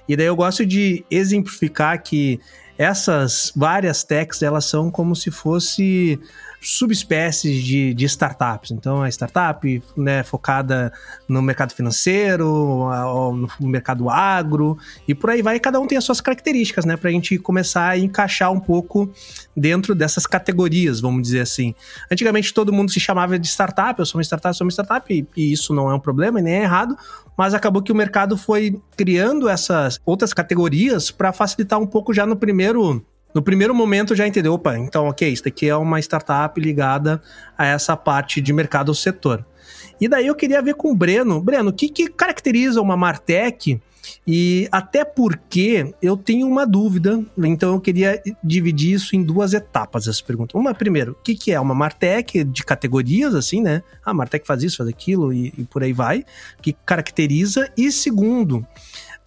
E 0.07 0.15
daí 0.15 0.27
eu 0.27 0.35
gosto 0.35 0.65
de 0.65 1.03
exemplificar 1.11 2.01
que 2.01 2.39
essas 2.77 3.51
várias 3.55 4.03
techs, 4.03 4.41
elas 4.41 4.65
são 4.65 4.89
como 4.89 5.15
se 5.15 5.29
fosse 5.29 6.19
subespécies 6.65 7.63
de, 7.63 7.93
de 7.93 8.05
startups. 8.05 8.71
Então, 8.71 9.03
a 9.03 9.09
startup 9.09 9.83
né, 9.95 10.23
focada 10.23 10.91
no 11.27 11.41
mercado 11.41 11.73
financeiro, 11.73 12.89
no 13.59 13.67
mercado 13.67 14.09
agro, 14.09 14.77
e 15.07 15.13
por 15.13 15.29
aí 15.29 15.41
vai. 15.41 15.59
Cada 15.59 15.79
um 15.79 15.87
tem 15.87 15.97
as 15.97 16.03
suas 16.03 16.19
características, 16.19 16.85
né? 16.85 16.97
Para 16.97 17.09
a 17.09 17.13
gente 17.13 17.37
começar 17.37 17.89
a 17.89 17.97
encaixar 17.97 18.51
um 18.51 18.59
pouco 18.59 19.11
dentro 19.55 19.93
dessas 19.93 20.25
categorias, 20.25 20.99
vamos 20.99 21.21
dizer 21.21 21.41
assim. 21.41 21.75
Antigamente, 22.11 22.53
todo 22.53 22.73
mundo 22.73 22.91
se 22.91 22.99
chamava 22.99 23.37
de 23.37 23.47
startup, 23.47 23.99
eu 23.99 24.05
sou 24.05 24.17
uma 24.17 24.23
startup, 24.23 24.49
eu 24.49 24.53
sou 24.53 24.65
uma 24.65 24.71
startup, 24.71 25.13
e, 25.13 25.27
e 25.35 25.51
isso 25.51 25.73
não 25.73 25.89
é 25.89 25.93
um 25.93 25.99
problema, 25.99 26.41
nem 26.41 26.55
é 26.55 26.63
errado, 26.63 26.97
mas 27.37 27.53
acabou 27.53 27.81
que 27.81 27.91
o 27.91 27.95
mercado 27.95 28.37
foi 28.37 28.81
criando 28.97 29.47
essas 29.47 29.99
outras 30.05 30.33
categorias 30.33 31.11
para 31.11 31.31
facilitar 31.31 31.79
um 31.79 31.87
pouco 31.87 32.13
já 32.13 32.25
no 32.25 32.35
primeiro 32.35 33.05
no 33.35 33.43
primeiro 33.43 33.75
momento 33.75 34.15
já 34.15 34.25
entendeu, 34.25 34.53
opa, 34.53 34.77
então 34.79 35.07
ok, 35.07 35.29
isso 35.29 35.43
daqui 35.43 35.67
é 35.67 35.75
uma 35.75 35.99
startup 35.99 36.57
ligada 36.57 37.21
a 37.57 37.65
essa 37.65 37.97
parte 37.97 38.39
de 38.39 38.53
mercado 38.53 38.87
ou 38.87 38.95
setor. 38.95 39.45
E 39.99 40.07
daí 40.07 40.27
eu 40.27 40.35
queria 40.35 40.61
ver 40.61 40.75
com 40.75 40.89
o 40.89 40.95
Breno. 40.95 41.41
Breno, 41.41 41.69
o 41.69 41.73
que, 41.73 41.89
que 41.89 42.07
caracteriza 42.07 42.81
uma 42.81 42.95
Martech? 42.95 43.81
E 44.25 44.67
até 44.71 45.03
porque 45.03 45.93
eu 46.01 46.15
tenho 46.15 46.47
uma 46.47 46.65
dúvida, 46.65 47.23
então 47.37 47.73
eu 47.73 47.81
queria 47.81 48.21
dividir 48.43 48.93
isso 48.93 49.15
em 49.15 49.23
duas 49.23 49.53
etapas, 49.53 50.07
essa 50.07 50.23
pergunta. 50.23 50.57
Uma, 50.57 50.73
primeiro, 50.73 51.13
o 51.13 51.15
que, 51.15 51.35
que 51.35 51.51
é 51.51 51.59
uma 51.59 51.75
Martech 51.75 52.43
de 52.43 52.63
categorias, 52.63 53.35
assim, 53.35 53.61
né? 53.61 53.83
Ah, 54.03 54.13
Martech 54.13 54.45
faz 54.45 54.63
isso, 54.63 54.77
faz 54.77 54.89
aquilo 54.89 55.33
e, 55.33 55.53
e 55.57 55.63
por 55.65 55.83
aí 55.83 55.91
vai, 55.91 56.23
que 56.61 56.73
caracteriza. 56.85 57.69
E 57.75 57.91
segundo, 57.91 58.65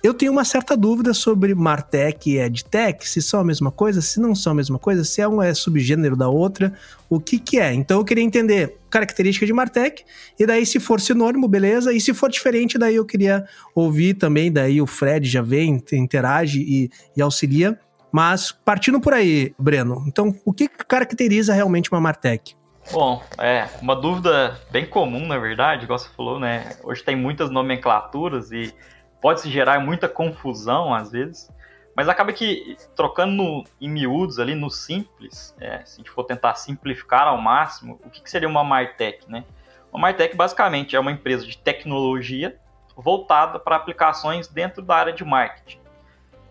eu 0.02 0.14
tenho 0.14 0.30
uma 0.30 0.44
certa 0.44 0.76
dúvida 0.76 1.12
sobre 1.12 1.54
Martech 1.54 2.30
e 2.30 2.38
EdTech, 2.38 3.08
se 3.08 3.20
são 3.20 3.40
a 3.40 3.44
mesma 3.44 3.70
coisa, 3.70 4.00
se 4.00 4.20
não 4.20 4.34
são 4.34 4.52
a 4.52 4.54
mesma 4.54 4.78
coisa, 4.78 5.02
se 5.02 5.20
é 5.20 5.26
um 5.28 5.42
é 5.42 5.52
subgênero 5.52 6.16
da 6.16 6.28
outra, 6.28 6.72
o 7.10 7.18
que 7.18 7.38
que 7.38 7.58
é. 7.58 7.72
Então 7.72 7.98
eu 7.98 8.04
queria 8.04 8.22
entender 8.22 8.78
característica 8.88 9.44
de 9.44 9.52
Martech, 9.52 10.04
e 10.38 10.46
daí 10.46 10.64
se 10.64 10.78
for 10.78 11.00
sinônimo, 11.00 11.48
beleza, 11.48 11.92
e 11.92 12.00
se 12.00 12.14
for 12.14 12.30
diferente, 12.30 12.78
daí 12.78 12.94
eu 12.94 13.04
queria 13.04 13.44
ouvir 13.74 14.14
também, 14.14 14.52
daí 14.52 14.80
o 14.80 14.86
Fred 14.86 15.28
já 15.28 15.42
vem, 15.42 15.82
interage 15.92 16.60
e, 16.60 16.90
e 17.16 17.20
auxilia. 17.20 17.78
Mas 18.10 18.52
partindo 18.52 19.00
por 19.00 19.12
aí, 19.12 19.52
Breno, 19.58 20.04
então 20.06 20.34
o 20.44 20.52
que 20.52 20.68
caracteriza 20.68 21.52
realmente 21.52 21.90
uma 21.92 22.00
Martech? 22.00 22.56
Bom, 22.90 23.22
é 23.36 23.68
uma 23.82 23.94
dúvida 23.94 24.58
bem 24.70 24.86
comum, 24.86 25.26
na 25.26 25.36
verdade, 25.36 25.84
igual 25.84 25.98
você 25.98 26.08
falou, 26.16 26.40
né? 26.40 26.76
Hoje 26.82 27.02
tem 27.02 27.14
muitas 27.14 27.50
nomenclaturas 27.50 28.50
e 28.50 28.72
pode 29.20 29.40
se 29.40 29.50
gerar 29.50 29.80
muita 29.80 30.08
confusão 30.08 30.94
às 30.94 31.10
vezes, 31.10 31.50
mas 31.94 32.08
acaba 32.08 32.32
que 32.32 32.76
trocando 32.94 33.32
no, 33.32 33.64
em 33.80 33.88
miúdos 33.88 34.38
ali, 34.38 34.54
no 34.54 34.70
simples, 34.70 35.54
é, 35.60 35.84
se 35.84 35.94
a 35.94 35.96
gente 35.98 36.10
for 36.10 36.24
tentar 36.24 36.54
simplificar 36.54 37.26
ao 37.26 37.38
máximo, 37.38 37.98
o 38.04 38.10
que, 38.10 38.22
que 38.22 38.30
seria 38.30 38.48
uma 38.48 38.62
Martech, 38.62 39.28
né? 39.28 39.44
Uma 39.92 40.02
Martech 40.02 40.36
basicamente 40.36 40.94
é 40.94 41.00
uma 41.00 41.10
empresa 41.10 41.44
de 41.44 41.58
tecnologia 41.58 42.56
voltada 42.96 43.58
para 43.58 43.74
aplicações 43.74 44.46
dentro 44.46 44.82
da 44.82 44.94
área 44.94 45.12
de 45.12 45.24
marketing. 45.24 45.80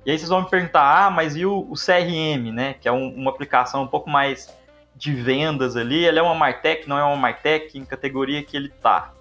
E 0.05 0.11
aí 0.11 0.17
vocês 0.17 0.29
vão 0.29 0.41
me 0.41 0.49
perguntar, 0.49 1.05
ah, 1.05 1.09
mas 1.09 1.35
e 1.35 1.45
o, 1.45 1.59
o 1.69 1.73
CRM, 1.73 2.51
né? 2.51 2.73
Que 2.73 2.87
é 2.87 2.91
um, 2.91 3.07
uma 3.13 3.31
aplicação 3.31 3.83
um 3.83 3.87
pouco 3.87 4.09
mais 4.09 4.53
de 4.95 5.13
vendas 5.13 5.77
ali, 5.77 6.05
ele 6.05 6.17
é 6.17 6.21
uma 6.21 6.33
Martech, 6.33 6.89
não 6.89 6.97
é 6.97 7.03
uma 7.03 7.15
Martech, 7.15 7.77
em 7.77 7.85
categoria 7.85 8.43
que 8.43 8.57
ele 8.57 8.67
está. 8.67 9.13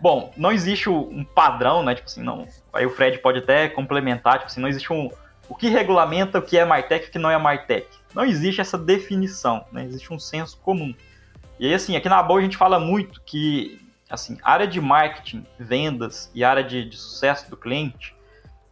Bom, 0.00 0.32
não 0.36 0.52
existe 0.52 0.88
um 0.90 1.24
padrão, 1.24 1.82
né? 1.82 1.94
Tipo 1.94 2.08
assim, 2.08 2.22
não. 2.22 2.46
Aí 2.72 2.84
o 2.84 2.90
Fred 2.90 3.18
pode 3.18 3.38
até 3.38 3.68
complementar, 3.68 4.34
tipo 4.34 4.46
assim, 4.46 4.60
não 4.60 4.68
existe 4.68 4.92
um. 4.92 5.10
O 5.48 5.54
que 5.54 5.68
regulamenta 5.68 6.38
o 6.38 6.42
que 6.42 6.58
é 6.58 6.64
Martech 6.64 7.06
e 7.06 7.08
o 7.08 7.12
que 7.12 7.18
não 7.18 7.30
é 7.30 7.38
Martech? 7.38 7.86
Não 8.14 8.24
existe 8.24 8.60
essa 8.60 8.76
definição, 8.76 9.64
né? 9.72 9.84
Existe 9.84 10.12
um 10.12 10.18
senso 10.18 10.58
comum. 10.58 10.94
E 11.58 11.66
aí, 11.66 11.74
assim, 11.74 11.96
aqui 11.96 12.08
na 12.08 12.22
Boa 12.22 12.40
a 12.40 12.42
gente 12.42 12.56
fala 12.56 12.78
muito 12.78 13.22
que, 13.24 13.80
assim, 14.10 14.38
área 14.42 14.66
de 14.66 14.80
marketing, 14.80 15.46
vendas 15.58 16.30
e 16.34 16.44
área 16.44 16.62
de, 16.62 16.88
de 16.88 16.96
sucesso 16.96 17.48
do 17.48 17.56
cliente, 17.56 18.14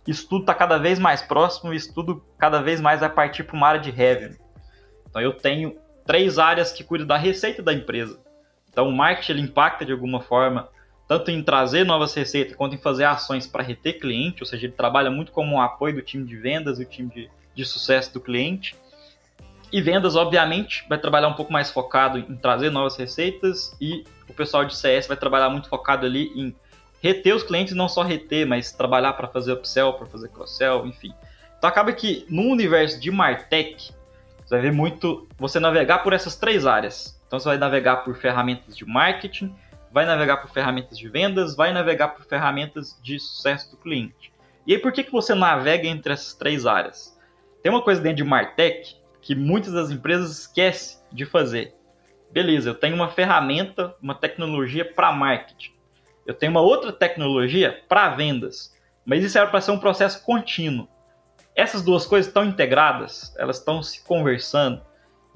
isso 0.07 0.29
tudo 0.29 0.43
está 0.43 0.55
cada 0.55 0.77
vez 0.77 0.99
mais 0.99 1.23
próximo 1.23 1.73
e 1.73 1.77
isso 1.77 1.95
tudo 1.95 2.23
cada 2.37 2.61
vez 2.61 2.81
mais 2.81 3.01
vai 3.01 3.09
partir 3.09 3.45
para 3.45 3.57
uma 3.57 3.69
área 3.69 3.81
de 3.81 3.91
revenue. 3.91 4.39
Então, 5.09 5.23
eu 5.23 5.33
tenho 5.33 5.79
três 6.05 6.39
áreas 6.39 6.73
que 6.73 6.85
cuidam 6.85 7.07
da 7.07 7.17
receita 7.17 7.63
da 7.63 7.73
empresa. 7.73 8.21
Então, 8.69 8.89
o 8.89 8.93
marketing 8.93 9.41
impacta 9.41 9.85
de 9.85 9.93
alguma 9.93 10.21
forma 10.21 10.69
tanto 11.19 11.31
em 11.31 11.43
trazer 11.43 11.85
novas 11.85 12.13
receitas 12.15 12.57
quanto 12.57 12.75
em 12.75 12.79
fazer 12.79 13.05
ações 13.05 13.47
para 13.47 13.63
reter 13.63 14.01
cliente, 14.01 14.43
ou 14.43 14.47
seja, 14.47 14.67
ele 14.67 14.73
trabalha 14.73 15.11
muito 15.11 15.31
como 15.31 15.55
um 15.55 15.61
apoio 15.61 15.95
do 15.95 16.03
time 16.03 16.25
de 16.25 16.37
vendas 16.37 16.81
e 16.81 16.83
o 16.83 16.87
time 16.87 17.09
de, 17.09 17.31
de 17.55 17.65
sucesso 17.65 18.13
do 18.13 18.21
cliente. 18.21 18.75
E 19.73 19.81
vendas, 19.81 20.17
obviamente, 20.17 20.85
vai 20.89 20.99
trabalhar 20.99 21.29
um 21.29 21.35
pouco 21.35 21.53
mais 21.53 21.71
focado 21.71 22.19
em 22.19 22.37
trazer 22.37 22.71
novas 22.71 22.97
receitas 22.97 23.77
e 23.81 24.05
o 24.29 24.35
pessoal 24.35 24.65
de 24.65 24.77
CS 24.77 25.07
vai 25.07 25.17
trabalhar 25.17 25.51
muito 25.51 25.69
focado 25.69 26.05
ali 26.05 26.33
em 26.35 26.55
reter 27.01 27.35
os 27.35 27.43
clientes, 27.43 27.75
não 27.75 27.89
só 27.89 28.03
reter, 28.03 28.47
mas 28.47 28.73
trabalhar 28.73 29.13
para 29.13 29.29
fazer 29.29 29.53
upsell, 29.53 29.93
para 29.93 30.07
fazer 30.07 30.29
cross-sell, 30.29 30.87
enfim. 30.87 31.13
Então 31.59 31.69
acaba 31.69 31.93
que 31.93 32.27
no 32.29 32.43
universo 32.43 33.01
de 33.01 33.11
Martech, 33.11 33.93
você 34.45 34.55
vai 34.55 34.61
ver 34.61 34.73
muito 34.73 35.27
você 35.39 35.61
navegar 35.61 35.99
por 35.99 36.13
essas 36.13 36.37
três 36.37 36.67
áreas. 36.67 37.21
Então 37.27 37.39
você 37.39 37.49
vai 37.49 37.59
navegar 37.59 37.99
por 37.99 38.17
ferramentas 38.17 38.77
de 38.77 38.85
marketing, 38.85 39.55
vai 39.95 40.05
navegar 40.05 40.39
por 40.39 40.51
ferramentas 40.51 40.99
de 40.99 41.09
vendas, 41.09 41.55
vai 41.55 41.73
navegar 41.73 42.09
por 42.09 42.25
ferramentas 42.25 42.99
de 43.01 43.17
sucesso 43.21 43.71
do 43.71 43.77
cliente. 43.77 44.33
E 44.67 44.73
aí, 44.75 44.79
por 44.81 44.91
que, 44.91 45.05
que 45.05 45.13
você 45.13 45.37
navega 45.37 45.87
entre 45.87 46.13
essas 46.13 46.35
três 46.35 46.67
áreas? 46.67 47.17
Tem 47.63 47.71
uma 47.71 47.81
coisa 47.81 48.01
dentro 48.01 48.17
de 48.17 48.25
Martech 48.25 48.97
que 49.23 49.37
muitas 49.37 49.73
das 49.73 49.93
empresas 49.93 50.41
esquecem 50.41 50.99
de 51.13 51.25
fazer. 51.25 51.77
Beleza, 52.33 52.71
eu 52.71 52.75
tenho 52.75 52.97
uma 52.97 53.09
ferramenta, 53.09 53.95
uma 54.03 54.17
tecnologia 54.17 54.85
para 54.85 55.13
marketing. 55.13 55.73
Eu 56.27 56.35
tenho 56.35 56.51
uma 56.51 56.61
outra 56.61 56.93
tecnologia 56.93 57.85
para 57.89 58.11
vendas. 58.11 58.77
Mas 59.07 59.23
isso 59.23 59.39
era 59.39 59.47
para 59.47 59.61
ser 59.61 59.71
um 59.71 59.79
processo 59.79 60.25
contínuo. 60.25 60.89
Essas 61.55 61.83
duas 61.83 62.05
coisas 62.05 62.27
estão 62.27 62.45
integradas, 62.45 63.33
elas 63.39 63.59
estão 63.59 63.81
se 63.81 64.03
conversando. 64.03 64.83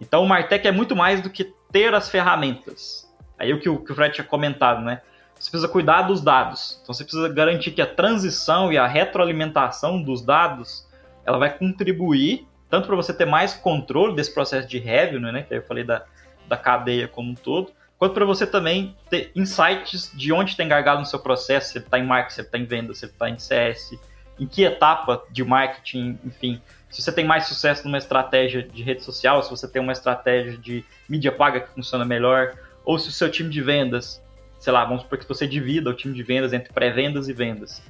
Então 0.00 0.24
o 0.24 0.28
Martech 0.28 0.66
é 0.66 0.72
muito 0.72 0.96
mais 0.96 1.20
do 1.20 1.30
que 1.30 1.54
ter 1.70 1.94
as 1.94 2.08
ferramentas. 2.08 3.07
Aí 3.38 3.52
o 3.52 3.60
que 3.60 3.68
o, 3.68 3.78
que 3.78 3.92
o 3.92 3.94
Fred 3.94 4.14
tinha 4.14 4.26
comentado, 4.26 4.82
né? 4.82 5.00
Você 5.38 5.50
precisa 5.50 5.68
cuidar 5.68 6.02
dos 6.02 6.20
dados. 6.20 6.80
Então 6.82 6.92
você 6.92 7.04
precisa 7.04 7.28
garantir 7.28 7.70
que 7.70 7.80
a 7.80 7.86
transição 7.86 8.72
e 8.72 8.78
a 8.78 8.86
retroalimentação 8.86 10.02
dos 10.02 10.20
dados 10.20 10.86
ela 11.24 11.38
vai 11.38 11.56
contribuir 11.56 12.46
tanto 12.68 12.86
para 12.86 12.96
você 12.96 13.14
ter 13.14 13.24
mais 13.24 13.54
controle 13.54 14.14
desse 14.14 14.32
processo 14.32 14.68
de 14.68 14.78
revenue, 14.78 15.32
né? 15.32 15.42
Que 15.42 15.54
eu 15.54 15.62
falei 15.62 15.84
da, 15.84 16.04
da 16.46 16.56
cadeia 16.56 17.08
como 17.08 17.30
um 17.30 17.34
todo, 17.34 17.72
quanto 17.98 18.14
para 18.14 18.24
você 18.24 18.46
também 18.46 18.96
ter 19.08 19.30
insights 19.34 20.10
de 20.14 20.32
onde 20.32 20.56
tem 20.56 20.68
gargalo 20.68 21.00
no 21.00 21.06
seu 21.06 21.18
processo, 21.18 21.72
se 21.72 21.78
ele 21.78 21.84
está 21.84 21.98
em 21.98 22.06
marketing, 22.06 22.34
se 22.34 22.40
ele 22.40 22.48
está 22.48 22.58
em 22.58 22.64
venda, 22.64 22.94
se 22.94 23.04
ele 23.04 23.12
está 23.12 23.30
em 23.30 23.38
CS, 23.38 23.98
em 24.38 24.46
que 24.46 24.64
etapa 24.64 25.22
de 25.30 25.44
marketing, 25.44 26.18
enfim. 26.24 26.60
Se 26.90 27.02
você 27.02 27.12
tem 27.12 27.24
mais 27.24 27.46
sucesso 27.46 27.84
numa 27.84 27.98
estratégia 27.98 28.62
de 28.62 28.82
rede 28.82 29.02
social, 29.02 29.42
se 29.42 29.50
você 29.50 29.68
tem 29.68 29.80
uma 29.80 29.92
estratégia 29.92 30.56
de 30.56 30.84
mídia 31.08 31.32
paga 31.32 31.60
que 31.60 31.68
funciona 31.74 32.04
melhor, 32.04 32.54
ou 32.88 32.98
se 32.98 33.10
o 33.10 33.12
seu 33.12 33.30
time 33.30 33.50
de 33.50 33.60
vendas, 33.60 34.24
sei 34.58 34.72
lá, 34.72 34.82
vamos 34.82 35.02
supor 35.02 35.18
que 35.18 35.28
você 35.28 35.46
divida 35.46 35.90
o 35.90 35.94
time 35.94 36.14
de 36.14 36.22
vendas 36.22 36.54
entre 36.54 36.72
pré-vendas 36.72 37.28
e 37.28 37.34
vendas. 37.34 37.82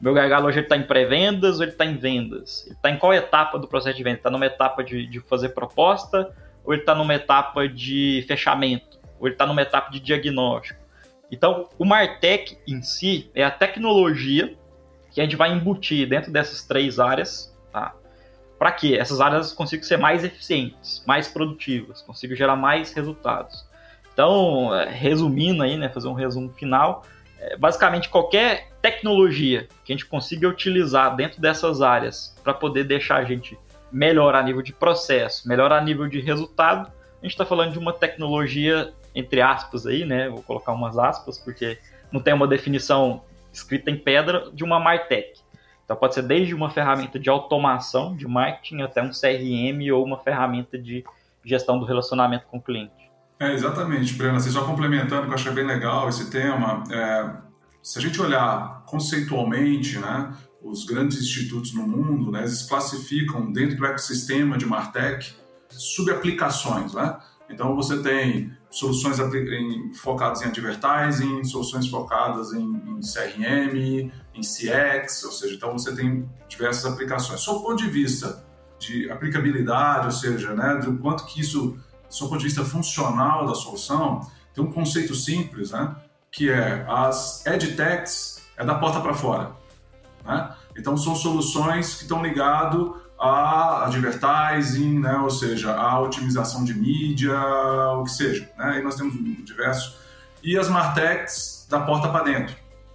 Meu 0.00 0.14
gargalo 0.14 0.46
hoje 0.46 0.60
está 0.60 0.74
em 0.78 0.82
pré-vendas 0.82 1.58
ou 1.58 1.64
ele 1.64 1.72
está 1.72 1.84
em 1.84 1.98
vendas? 1.98 2.64
Ele 2.64 2.74
está 2.74 2.90
em 2.90 2.96
qual 2.96 3.12
etapa 3.12 3.58
do 3.58 3.68
processo 3.68 3.98
de 3.98 4.02
venda? 4.02 4.16
Está 4.16 4.30
numa 4.30 4.46
etapa 4.46 4.82
de, 4.82 5.06
de 5.08 5.20
fazer 5.20 5.50
proposta 5.50 6.34
ou 6.64 6.72
ele 6.72 6.80
está 6.80 6.94
numa 6.94 7.14
etapa 7.14 7.68
de 7.68 8.24
fechamento? 8.26 8.98
Ou 9.20 9.26
ele 9.26 9.34
está 9.34 9.44
numa 9.44 9.60
etapa 9.60 9.90
de 9.90 10.00
diagnóstico? 10.00 10.80
Então, 11.30 11.68
o 11.78 11.84
Martech 11.84 12.56
em 12.66 12.80
si 12.80 13.30
é 13.34 13.44
a 13.44 13.50
tecnologia 13.50 14.56
que 15.12 15.20
a 15.20 15.24
gente 15.24 15.36
vai 15.36 15.52
embutir 15.52 16.08
dentro 16.08 16.32
dessas 16.32 16.64
três 16.64 16.98
áreas, 16.98 17.54
tá? 17.70 17.94
Para 18.58 18.72
que 18.72 18.96
essas 18.96 19.20
áreas 19.20 19.52
consigam 19.52 19.84
ser 19.84 19.98
mais 19.98 20.24
eficientes, 20.24 21.04
mais 21.06 21.28
produtivas, 21.28 22.00
consigam 22.00 22.34
gerar 22.34 22.56
mais 22.56 22.94
resultados. 22.94 23.65
Então, 24.16 24.74
é, 24.74 24.88
resumindo 24.88 25.62
aí, 25.62 25.76
né, 25.76 25.90
fazer 25.90 26.08
um 26.08 26.14
resumo 26.14 26.50
final, 26.54 27.04
é, 27.38 27.54
basicamente 27.54 28.08
qualquer 28.08 28.70
tecnologia 28.80 29.68
que 29.84 29.92
a 29.92 29.94
gente 29.94 30.06
consiga 30.06 30.48
utilizar 30.48 31.14
dentro 31.14 31.38
dessas 31.38 31.82
áreas 31.82 32.34
para 32.42 32.54
poder 32.54 32.84
deixar 32.84 33.16
a 33.16 33.24
gente 33.24 33.58
melhor 33.92 34.34
a 34.34 34.42
nível 34.42 34.62
de 34.62 34.72
processo, 34.72 35.46
melhor 35.46 35.70
a 35.70 35.78
nível 35.82 36.08
de 36.08 36.18
resultado, 36.18 36.90
a 36.90 37.24
gente 37.26 37.32
está 37.32 37.44
falando 37.44 37.72
de 37.72 37.78
uma 37.78 37.92
tecnologia 37.92 38.90
entre 39.14 39.42
aspas 39.42 39.86
aí, 39.86 40.06
né? 40.06 40.30
Vou 40.30 40.42
colocar 40.42 40.72
umas 40.72 40.96
aspas 40.96 41.38
porque 41.38 41.78
não 42.10 42.20
tem 42.20 42.32
uma 42.32 42.46
definição 42.46 43.22
escrita 43.52 43.90
em 43.90 43.98
pedra 43.98 44.50
de 44.50 44.64
uma 44.64 44.80
Martech. 44.80 45.40
Então 45.84 45.94
pode 45.94 46.14
ser 46.14 46.22
desde 46.22 46.54
uma 46.54 46.70
ferramenta 46.70 47.18
de 47.18 47.28
automação 47.28 48.16
de 48.16 48.26
marketing 48.26 48.80
até 48.80 49.02
um 49.02 49.10
CRM 49.10 49.92
ou 49.92 50.02
uma 50.02 50.18
ferramenta 50.18 50.78
de 50.78 51.04
gestão 51.44 51.78
do 51.78 51.84
relacionamento 51.84 52.46
com 52.46 52.56
o 52.56 52.62
cliente. 52.62 53.05
É, 53.38 53.52
exatamente, 53.52 54.14
Brena. 54.14 54.40
Você 54.40 54.50
só 54.50 54.64
complementando, 54.64 55.26
que 55.26 55.30
eu 55.30 55.34
achei 55.34 55.52
bem 55.52 55.66
legal 55.66 56.08
esse 56.08 56.30
tema. 56.30 56.82
É, 56.90 57.36
se 57.82 57.98
a 57.98 58.02
gente 58.02 58.20
olhar 58.20 58.84
conceitualmente, 58.86 59.98
né, 59.98 60.32
os 60.62 60.84
grandes 60.84 61.18
institutos 61.18 61.74
no 61.74 61.86
mundo, 61.86 62.32
né, 62.32 62.40
eles 62.40 62.62
classificam 62.62 63.52
dentro 63.52 63.76
do 63.76 63.86
ecossistema 63.86 64.56
de 64.56 64.66
Martech 64.66 65.34
subaplicações, 65.68 66.94
né? 66.94 67.18
Então 67.48 67.76
você 67.76 68.02
tem 68.02 68.52
soluções 68.70 69.18
em, 69.20 69.92
focadas 69.94 70.42
em 70.42 70.46
advertising, 70.46 71.44
soluções 71.44 71.86
focadas 71.86 72.52
em, 72.52 72.64
em, 72.64 73.00
CRM, 73.00 74.10
em 74.34 74.40
CX, 74.40 75.24
ou 75.24 75.32
seja, 75.32 75.54
então 75.54 75.72
você 75.72 75.94
tem 75.94 76.28
diversas 76.48 76.92
aplicações. 76.92 77.40
Só 77.40 77.54
do 77.54 77.62
ponto 77.62 77.76
de 77.76 77.88
vista 77.88 78.44
de 78.78 79.10
aplicabilidade, 79.10 80.06
ou 80.06 80.12
seja, 80.12 80.54
né, 80.54 80.80
do 80.84 80.98
quanto 80.98 81.24
que 81.24 81.40
isso, 81.40 81.78
do 82.10 82.28
ponto 82.28 82.38
de 82.38 82.44
vista 82.44 82.64
funcional 82.64 83.46
da 83.46 83.54
solução, 83.54 84.20
tem 84.54 84.64
um 84.64 84.72
conceito 84.72 85.14
simples, 85.14 85.70
né, 85.70 85.94
que 86.30 86.50
é 86.50 86.84
as 86.88 87.44
edtechs 87.46 88.36
é 88.56 88.64
da 88.64 88.74
porta 88.74 89.00
para 89.00 89.14
fora. 89.14 89.52
Né? 90.24 90.54
Então 90.76 90.96
são 90.96 91.14
soluções 91.14 91.94
que 91.94 92.02
estão 92.02 92.22
ligadas 92.22 92.90
a 93.18 93.84
advertising, 93.86 94.98
né? 94.98 95.16
ou 95.18 95.30
seja, 95.30 95.74
a 95.74 96.00
otimização 96.00 96.64
de 96.64 96.74
mídia, 96.74 97.38
o 97.98 98.04
que 98.04 98.10
seja. 98.10 98.50
Né? 98.58 98.80
E 98.80 98.82
nós 98.82 98.94
temos 98.94 99.14
diversos. 99.44 99.96
E 100.42 100.58
as 100.58 100.68
Martechs 100.68 101.66
da 101.68 101.80
porta 101.80 102.08
para 102.08 102.24
dentro. 102.24 102.54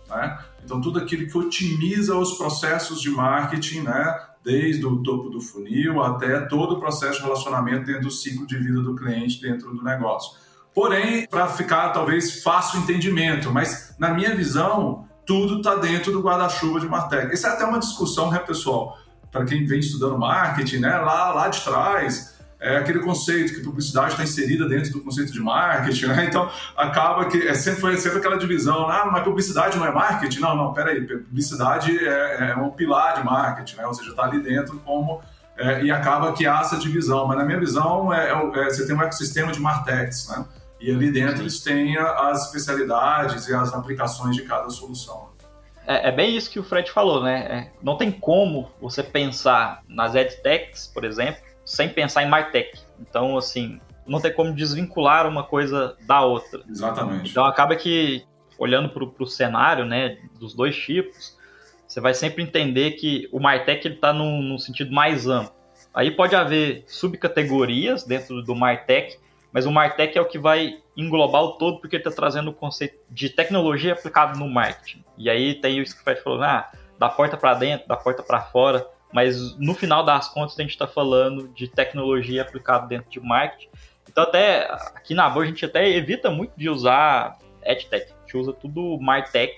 Né? 0.10 0.40
Então, 0.64 0.80
tudo 0.80 1.00
aquilo 1.00 1.28
que 1.28 1.38
otimiza 1.38 2.16
os 2.16 2.34
processos 2.38 3.02
de 3.02 3.10
marketing, 3.10 3.82
né? 3.82 4.20
Desde 4.44 4.86
o 4.86 5.04
topo 5.04 5.30
do 5.30 5.40
funil 5.40 6.02
até 6.02 6.40
todo 6.42 6.76
o 6.76 6.80
processo 6.80 7.20
de 7.20 7.24
relacionamento 7.24 7.86
dentro 7.86 8.04
do 8.04 8.12
ciclo 8.12 8.48
de 8.48 8.58
vida 8.58 8.82
do 8.82 8.96
cliente 8.96 9.42
dentro 9.42 9.74
do 9.74 9.84
negócio. 9.84 10.40
Porém, 10.74 11.28
para 11.28 11.48
ficar 11.48 11.90
talvez 11.90 12.42
fácil 12.42 12.80
entendimento, 12.80 13.52
mas 13.52 13.94
na 14.00 14.14
minha 14.14 14.36
visão, 14.36 15.06
tudo 15.26 15.58
está 15.58 15.76
dentro 15.76 16.12
do 16.12 16.22
guarda-chuva 16.22 16.80
de 16.80 16.88
Martech. 16.88 17.34
Isso 17.34 17.46
é 17.46 17.50
até 17.50 17.66
uma 17.66 17.80
discussão, 17.80 18.32
né, 18.32 18.40
pessoal? 18.40 18.98
para 19.32 19.46
quem 19.46 19.66
vem 19.66 19.80
estudando 19.80 20.18
marketing, 20.18 20.80
né, 20.80 20.98
lá, 20.98 21.34
lá 21.34 21.48
de 21.48 21.62
trás, 21.62 22.31
é 22.62 22.78
aquele 22.78 23.00
conceito 23.00 23.56
que 23.56 23.62
publicidade 23.62 24.12
está 24.12 24.24
inserida 24.24 24.70
dentro 24.70 24.92
do 24.92 25.02
conceito 25.02 25.34
de 25.34 25.40
marketing, 25.40 26.06
né? 26.06 26.26
Então 26.26 26.48
acaba 26.78 27.26
que 27.26 27.48
é 27.48 27.56
sempre 27.56 27.82
foi 27.82 27.98
sempre 27.98 28.20
aquela 28.20 28.38
divisão, 28.38 28.88
ah, 28.88 29.10
mas 29.12 29.24
publicidade 29.24 29.78
não 29.80 29.86
é 29.86 29.92
marketing? 29.92 30.40
Não, 30.40 30.56
não, 30.56 30.72
peraí, 30.72 31.02
publicidade 31.02 31.98
é, 31.98 32.52
é 32.52 32.56
um 32.56 32.70
pilar 32.70 33.16
de 33.16 33.26
marketing, 33.26 33.78
né? 33.78 33.88
Ou 33.88 33.94
seja, 33.96 34.12
está 34.12 34.26
ali 34.26 34.40
dentro 34.44 34.80
como 34.86 35.22
é, 35.58 35.84
e 35.84 35.92
acaba 35.92 36.34
que 36.34 36.46
há 36.46 36.60
essa 36.60 36.78
divisão. 36.78 37.26
Mas 37.28 37.40
na 37.40 37.46
minha 37.46 37.60
visão 37.60 38.14
é, 38.14 38.30
é, 38.30 38.32
é 38.32 38.66
você 38.66 38.86
tem 38.86 38.96
um 38.96 39.02
ecossistema 39.02 39.52
de 39.52 39.60
martechs, 39.60 40.30
né? 40.30 40.46
E 40.80 40.92
ali 40.92 41.12
dentro 41.12 41.42
eles 41.42 41.62
têm 41.62 41.98
as 41.98 42.46
especialidades 42.46 43.48
e 43.48 43.56
as 43.56 43.74
aplicações 43.74 44.36
de 44.36 44.44
cada 44.44 44.70
solução. 44.70 45.32
É, 45.88 46.10
é, 46.10 46.12
bem 46.12 46.38
isso 46.38 46.50
que 46.50 46.60
o 46.60 46.64
Fred 46.64 46.92
falou, 46.92 47.24
né? 47.24 47.40
É, 47.40 47.72
não 47.82 47.98
tem 47.98 48.12
como 48.12 48.70
você 48.80 49.02
pensar 49.02 49.82
nas 49.88 50.14
edtechs, 50.14 50.86
por 50.86 51.04
exemplo, 51.04 51.51
sem 51.72 51.88
pensar 51.88 52.22
em 52.22 52.28
martech. 52.28 52.78
Então, 53.00 53.38
assim, 53.38 53.80
não 54.06 54.20
tem 54.20 54.34
como 54.34 54.54
desvincular 54.54 55.26
uma 55.26 55.42
coisa 55.42 55.96
da 56.06 56.22
outra. 56.22 56.62
Exatamente. 56.70 57.32
Então, 57.32 57.46
acaba 57.46 57.78
que, 57.78 58.26
olhando 58.60 58.90
para 58.90 59.06
o 59.24 59.26
cenário, 59.26 59.86
né, 59.86 60.18
dos 60.38 60.54
dois 60.54 60.76
tipos, 60.76 61.38
você 61.88 62.02
vai 62.02 62.14
sempre 62.14 62.44
entender 62.44 62.92
que 62.92 63.30
o 63.32 63.40
martech 63.40 63.88
está 63.88 64.12
num, 64.12 64.42
num 64.42 64.60
sentido 64.60 64.92
mais 64.92 65.28
amplo. 65.28 65.54
Aí 65.94 66.12
pode 66.12 66.36
haver 66.36 66.84
subcategorias 66.88 68.04
dentro 68.04 68.42
do 68.42 68.54
martech, 68.54 69.18
mas 69.54 69.66
o 69.66 69.72
martech 69.72 70.18
é 70.18 70.22
o 70.22 70.26
que 70.26 70.38
vai 70.38 70.78
englobar 70.96 71.42
o 71.42 71.52
todo 71.54 71.80
porque 71.80 71.96
ele 71.96 72.04
está 72.04 72.12
trazendo 72.12 72.52
o 72.52 72.54
conceito 72.54 72.98
de 73.10 73.30
tecnologia 73.30 73.94
aplicado 73.94 74.38
no 74.38 74.50
marketing. 74.50 75.06
E 75.18 75.30
aí 75.30 75.56
tem 75.56 75.80
isso 75.80 75.96
que 75.96 76.02
o 76.02 76.04
Fred 76.04 76.22
falou, 76.22 76.42
ah, 76.44 76.70
da 77.00 77.08
porta 77.08 77.38
para 77.38 77.54
dentro, 77.54 77.88
da 77.88 77.96
porta 77.96 78.22
para 78.22 78.42
fora, 78.42 78.86
mas 79.14 79.58
no 79.58 79.74
final 79.74 80.04
das 80.04 80.28
contas 80.28 80.58
a 80.58 80.62
gente 80.62 80.72
está 80.72 80.88
falando 80.88 81.48
de 81.50 81.68
tecnologia 81.68 82.42
aplicada 82.42 82.88
dentro 82.88 83.10
de 83.10 83.20
marketing. 83.20 83.70
Então 84.10 84.24
até 84.24 84.72
aqui 84.96 85.14
na 85.14 85.30
Boa 85.30 85.46
a 85.46 85.48
gente 85.48 85.66
até 85.66 85.90
evita 85.90 86.30
muito 86.30 86.54
de 86.58 86.70
usar 86.70 87.38
EdTech, 87.64 88.12
a 88.12 88.22
gente 88.22 88.38
usa 88.38 88.54
tudo 88.54 88.98
MarTech, 89.00 89.56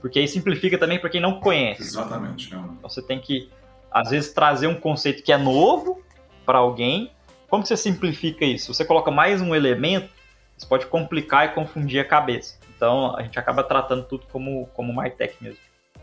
porque 0.00 0.18
aí 0.18 0.28
simplifica 0.28 0.78
também 0.78 0.98
para 0.98 1.10
quem 1.10 1.20
não 1.20 1.40
conhece. 1.40 1.82
Exatamente. 1.82 2.48
Então 2.48 2.78
você 2.82 3.02
tem 3.02 3.20
que 3.20 3.50
às 3.90 4.10
vezes 4.10 4.32
trazer 4.32 4.66
um 4.66 4.74
conceito 4.74 5.22
que 5.22 5.32
é 5.32 5.36
novo 5.36 6.02
para 6.46 6.58
alguém. 6.58 7.10
Como 7.48 7.66
você 7.66 7.76
simplifica 7.76 8.44
isso? 8.44 8.72
Você 8.72 8.84
coloca 8.84 9.10
mais 9.10 9.42
um 9.42 9.54
elemento 9.54 10.20
isso 10.60 10.68
pode 10.68 10.86
complicar 10.86 11.46
e 11.46 11.48
confundir 11.54 11.98
a 12.00 12.04
cabeça. 12.04 12.58
Então 12.76 13.16
a 13.16 13.22
gente 13.22 13.38
acaba 13.38 13.64
tratando 13.64 14.04
tudo 14.04 14.26
como, 14.30 14.66
como 14.74 14.92
MyTech 14.92 15.36
mesmo. 15.40 15.58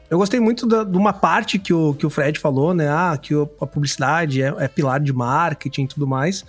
Eu 0.09 0.17
gostei 0.17 0.39
muito 0.39 0.65
da, 0.65 0.85
de 0.85 0.97
uma 0.97 1.11
parte 1.11 1.59
que 1.59 1.73
o, 1.73 1.93
que 1.93 2.05
o 2.05 2.09
Fred 2.09 2.39
falou, 2.39 2.73
né? 2.73 2.87
Ah, 2.87 3.17
que 3.21 3.33
a 3.33 3.65
publicidade 3.65 4.41
é, 4.41 4.53
é, 4.57 4.67
pilar 4.67 5.01
de 5.01 5.11
marketing 5.11 5.83
e 5.83 5.87
tudo 5.87 6.07
mais. 6.07 6.45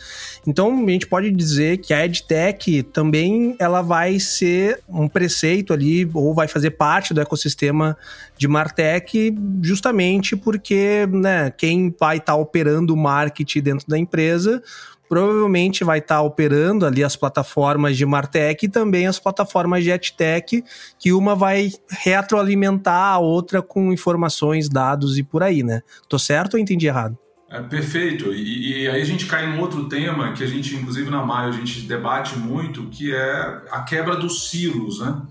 Então, 0.46 0.86
a 0.86 0.90
gente 0.90 1.08
pode 1.08 1.30
dizer 1.32 1.78
que 1.78 1.92
a 1.92 2.04
EdTech 2.04 2.84
também 2.84 3.56
ela 3.58 3.82
vai 3.82 4.20
ser 4.20 4.80
um 4.88 5.08
preceito 5.08 5.72
ali, 5.72 6.08
ou 6.14 6.32
vai 6.32 6.46
fazer 6.46 6.70
parte 6.70 7.12
do 7.12 7.20
ecossistema 7.20 7.96
de 8.36 8.46
Martech, 8.46 9.34
justamente 9.60 10.36
porque 10.36 11.08
né, 11.10 11.50
quem 11.50 11.92
vai 11.98 12.18
estar 12.18 12.34
tá 12.34 12.38
operando 12.38 12.94
o 12.94 12.96
marketing 12.96 13.60
dentro 13.60 13.88
da 13.88 13.98
empresa 13.98 14.62
provavelmente 15.08 15.84
vai 15.84 15.98
estar 15.98 16.16
tá 16.16 16.22
operando 16.22 16.84
ali 16.84 17.02
as 17.02 17.16
plataformas 17.16 17.96
de 17.96 18.04
Martech 18.04 18.66
e 18.66 18.68
também 18.68 19.06
as 19.06 19.18
plataformas 19.18 19.82
de 19.82 19.90
EdTech, 19.90 20.62
que 20.98 21.12
uma 21.12 21.34
vai 21.34 21.70
retroalimentar 21.88 23.14
a 23.14 23.18
outra 23.18 23.62
com 23.62 23.92
informações, 23.92 24.68
dados 24.68 25.18
e 25.18 25.22
por 25.22 25.42
aí, 25.42 25.62
né? 25.62 25.82
Tô 26.08 26.18
certo 26.18 26.54
ou 26.54 26.60
entendi 26.60 26.86
errado? 26.86 27.16
É, 27.50 27.62
perfeito. 27.62 28.32
E, 28.32 28.82
e, 28.82 28.88
aí 28.88 29.00
a 29.00 29.04
gente 29.04 29.26
cai 29.26 29.46
em 29.46 29.58
outro 29.58 29.88
tema 29.88 30.32
que 30.32 30.44
a 30.44 30.46
gente, 30.46 30.74
inclusive 30.76 31.08
na 31.08 31.24
Maio, 31.24 31.48
a 31.48 31.52
gente 31.52 31.80
debate 31.82 32.38
muito, 32.38 32.88
que 32.90 33.14
é 33.14 33.62
a 33.70 33.82
quebra 33.82 34.16
dos 34.16 34.50
silos, 34.50 35.00
né? 35.00 35.22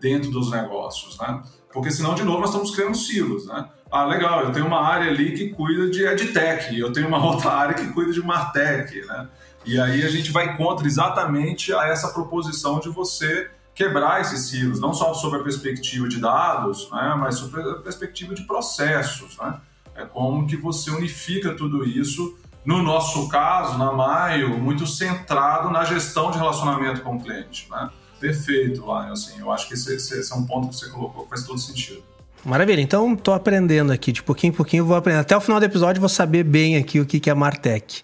Dentro 0.00 0.30
dos 0.30 0.50
negócios, 0.50 1.18
né? 1.18 1.42
Porque 1.72 1.90
senão, 1.90 2.14
de 2.14 2.22
novo, 2.22 2.40
nós 2.40 2.50
estamos 2.50 2.70
criando 2.74 2.96
silos, 2.96 3.46
né? 3.46 3.66
Ah, 3.94 4.06
legal, 4.06 4.42
eu 4.42 4.50
tenho 4.50 4.66
uma 4.66 4.80
área 4.80 5.08
ali 5.08 5.36
que 5.36 5.50
cuida 5.50 5.88
de 5.88 6.04
EdTech, 6.04 6.76
eu 6.76 6.92
tenho 6.92 7.06
uma 7.06 7.22
outra 7.24 7.52
área 7.52 7.74
que 7.76 7.86
cuida 7.92 8.12
de 8.12 8.20
Martech, 8.20 9.06
né? 9.06 9.28
E 9.64 9.78
aí 9.78 10.02
a 10.02 10.10
gente 10.10 10.32
vai 10.32 10.56
contra 10.56 10.84
exatamente 10.84 11.72
a 11.72 11.86
essa 11.86 12.08
proposição 12.08 12.80
de 12.80 12.88
você 12.88 13.48
quebrar 13.72 14.20
esses 14.20 14.48
silos, 14.48 14.80
não 14.80 14.92
só 14.92 15.14
sobre 15.14 15.38
a 15.38 15.42
perspectiva 15.44 16.08
de 16.08 16.18
dados, 16.18 16.90
né, 16.90 17.14
mas 17.16 17.36
sobre 17.36 17.60
a 17.60 17.74
perspectiva 17.76 18.34
de 18.34 18.42
processos, 18.42 19.38
né? 19.38 19.60
É 19.94 20.04
como 20.04 20.44
que 20.44 20.56
você 20.56 20.90
unifica 20.90 21.54
tudo 21.54 21.84
isso, 21.84 22.36
no 22.64 22.82
nosso 22.82 23.28
caso, 23.28 23.78
na 23.78 23.92
Maio, 23.92 24.58
muito 24.58 24.88
centrado 24.88 25.70
na 25.70 25.84
gestão 25.84 26.32
de 26.32 26.38
relacionamento 26.38 27.00
com 27.00 27.14
o 27.14 27.22
cliente, 27.22 27.70
né? 27.70 27.88
Perfeito, 28.18 28.80
Lion, 28.80 29.12
assim, 29.12 29.38
eu 29.38 29.52
acho 29.52 29.68
que 29.68 29.74
esse, 29.74 29.94
esse 29.94 30.32
é 30.32 30.34
um 30.34 30.44
ponto 30.44 30.70
que 30.70 30.74
você 30.74 30.90
colocou 30.90 31.22
que 31.22 31.30
faz 31.30 31.44
todo 31.44 31.60
sentido. 31.60 32.02
Maravilha, 32.44 32.82
então 32.82 33.16
tô 33.16 33.32
aprendendo 33.32 33.90
aqui, 33.90 34.12
de 34.12 34.22
pouquinho 34.22 34.52
em 34.52 34.54
pouquinho 34.54 34.84
vou 34.84 34.96
aprender. 34.96 35.18
Até 35.18 35.34
o 35.34 35.40
final 35.40 35.58
do 35.58 35.64
episódio 35.64 35.98
vou 35.98 36.10
saber 36.10 36.44
bem 36.44 36.76
aqui 36.76 37.00
o 37.00 37.06
que 37.06 37.30
é 37.30 37.34
Martech. 37.34 38.02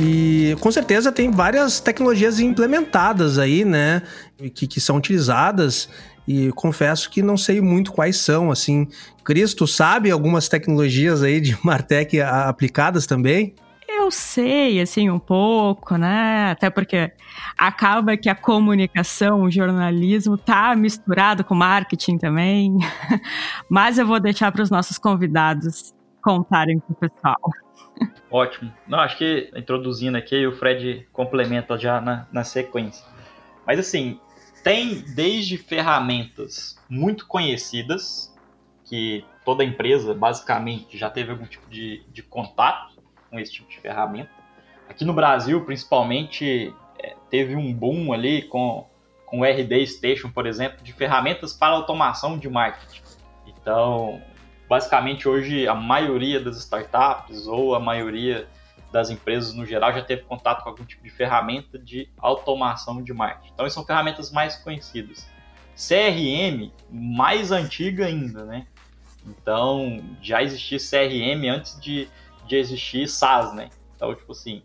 E 0.00 0.56
com 0.60 0.72
certeza 0.72 1.12
tem 1.12 1.30
várias 1.30 1.80
tecnologias 1.80 2.40
implementadas 2.40 3.38
aí, 3.38 3.64
né? 3.64 4.02
Que, 4.54 4.66
que 4.66 4.80
são 4.80 4.96
utilizadas. 4.96 5.88
E 6.26 6.50
confesso 6.52 7.10
que 7.10 7.22
não 7.22 7.36
sei 7.36 7.60
muito 7.60 7.92
quais 7.92 8.16
são, 8.16 8.50
assim. 8.50 8.88
Cristo 9.22 9.66
sabe 9.66 10.10
algumas 10.10 10.48
tecnologias 10.48 11.22
aí 11.22 11.40
de 11.40 11.56
Martech 11.62 12.18
aplicadas 12.20 13.06
também? 13.06 13.54
Eu 13.96 14.10
sei, 14.10 14.80
assim, 14.80 15.08
um 15.08 15.18
pouco, 15.18 15.96
né? 15.96 16.50
Até 16.50 16.68
porque 16.68 17.12
acaba 17.56 18.16
que 18.16 18.28
a 18.28 18.34
comunicação, 18.34 19.42
o 19.42 19.50
jornalismo 19.50 20.36
tá 20.36 20.74
misturado 20.74 21.44
com 21.44 21.54
marketing 21.54 22.18
também. 22.18 22.76
Mas 23.70 23.96
eu 23.96 24.06
vou 24.06 24.18
deixar 24.18 24.50
para 24.50 24.62
os 24.62 24.70
nossos 24.70 24.98
convidados 24.98 25.94
contarem 26.22 26.80
para 26.80 26.92
o 26.92 26.94
pessoal. 26.96 27.50
Ótimo. 28.30 28.72
Não, 28.86 28.98
acho 28.98 29.16
que 29.16 29.50
introduzindo 29.54 30.18
aqui, 30.18 30.46
o 30.46 30.52
Fred 30.56 31.06
complementa 31.12 31.78
já 31.78 32.00
na, 32.00 32.26
na 32.32 32.42
sequência. 32.42 33.06
Mas 33.66 33.78
assim, 33.78 34.18
tem 34.62 35.04
desde 35.14 35.56
ferramentas 35.56 36.76
muito 36.88 37.26
conhecidas, 37.26 38.34
que 38.84 39.24
toda 39.44 39.62
empresa 39.62 40.14
basicamente 40.14 40.98
já 40.98 41.08
teve 41.08 41.30
algum 41.30 41.46
tipo 41.46 41.68
de, 41.70 42.02
de 42.12 42.22
contato 42.22 42.93
com 43.34 43.40
esse 43.40 43.52
tipo 43.52 43.68
de 43.68 43.80
ferramenta. 43.80 44.30
Aqui 44.88 45.04
no 45.04 45.12
Brasil, 45.12 45.64
principalmente, 45.64 46.72
é, 47.02 47.16
teve 47.28 47.56
um 47.56 47.72
boom 47.72 48.12
ali 48.12 48.42
com, 48.42 48.88
com 49.26 49.40
o 49.40 49.44
RD 49.44 49.84
Station, 49.88 50.30
por 50.30 50.46
exemplo, 50.46 50.84
de 50.84 50.92
ferramentas 50.92 51.52
para 51.52 51.74
automação 51.74 52.38
de 52.38 52.48
marketing. 52.48 53.02
Então, 53.44 54.22
basicamente 54.68 55.28
hoje 55.28 55.66
a 55.66 55.74
maioria 55.74 56.38
das 56.38 56.58
startups 56.58 57.48
ou 57.48 57.74
a 57.74 57.80
maioria 57.80 58.46
das 58.92 59.10
empresas 59.10 59.52
no 59.52 59.66
geral 59.66 59.92
já 59.92 60.02
teve 60.02 60.22
contato 60.22 60.62
com 60.62 60.68
algum 60.68 60.84
tipo 60.84 61.02
de 61.02 61.10
ferramenta 61.10 61.76
de 61.76 62.08
automação 62.16 63.02
de 63.02 63.12
marketing. 63.12 63.50
Então, 63.52 63.68
são 63.68 63.84
ferramentas 63.84 64.30
mais 64.30 64.54
conhecidas. 64.54 65.28
CRM, 65.74 66.70
mais 66.88 67.50
antiga 67.50 68.06
ainda, 68.06 68.44
né? 68.44 68.64
Então, 69.26 70.00
já 70.22 70.40
existia 70.40 70.78
CRM 70.78 71.48
antes 71.50 71.80
de, 71.80 72.08
de 72.46 72.56
existir 72.56 73.08
SaaS, 73.08 73.54
né? 73.54 73.70
Então, 73.94 74.14
tipo 74.14 74.32
assim, 74.32 74.62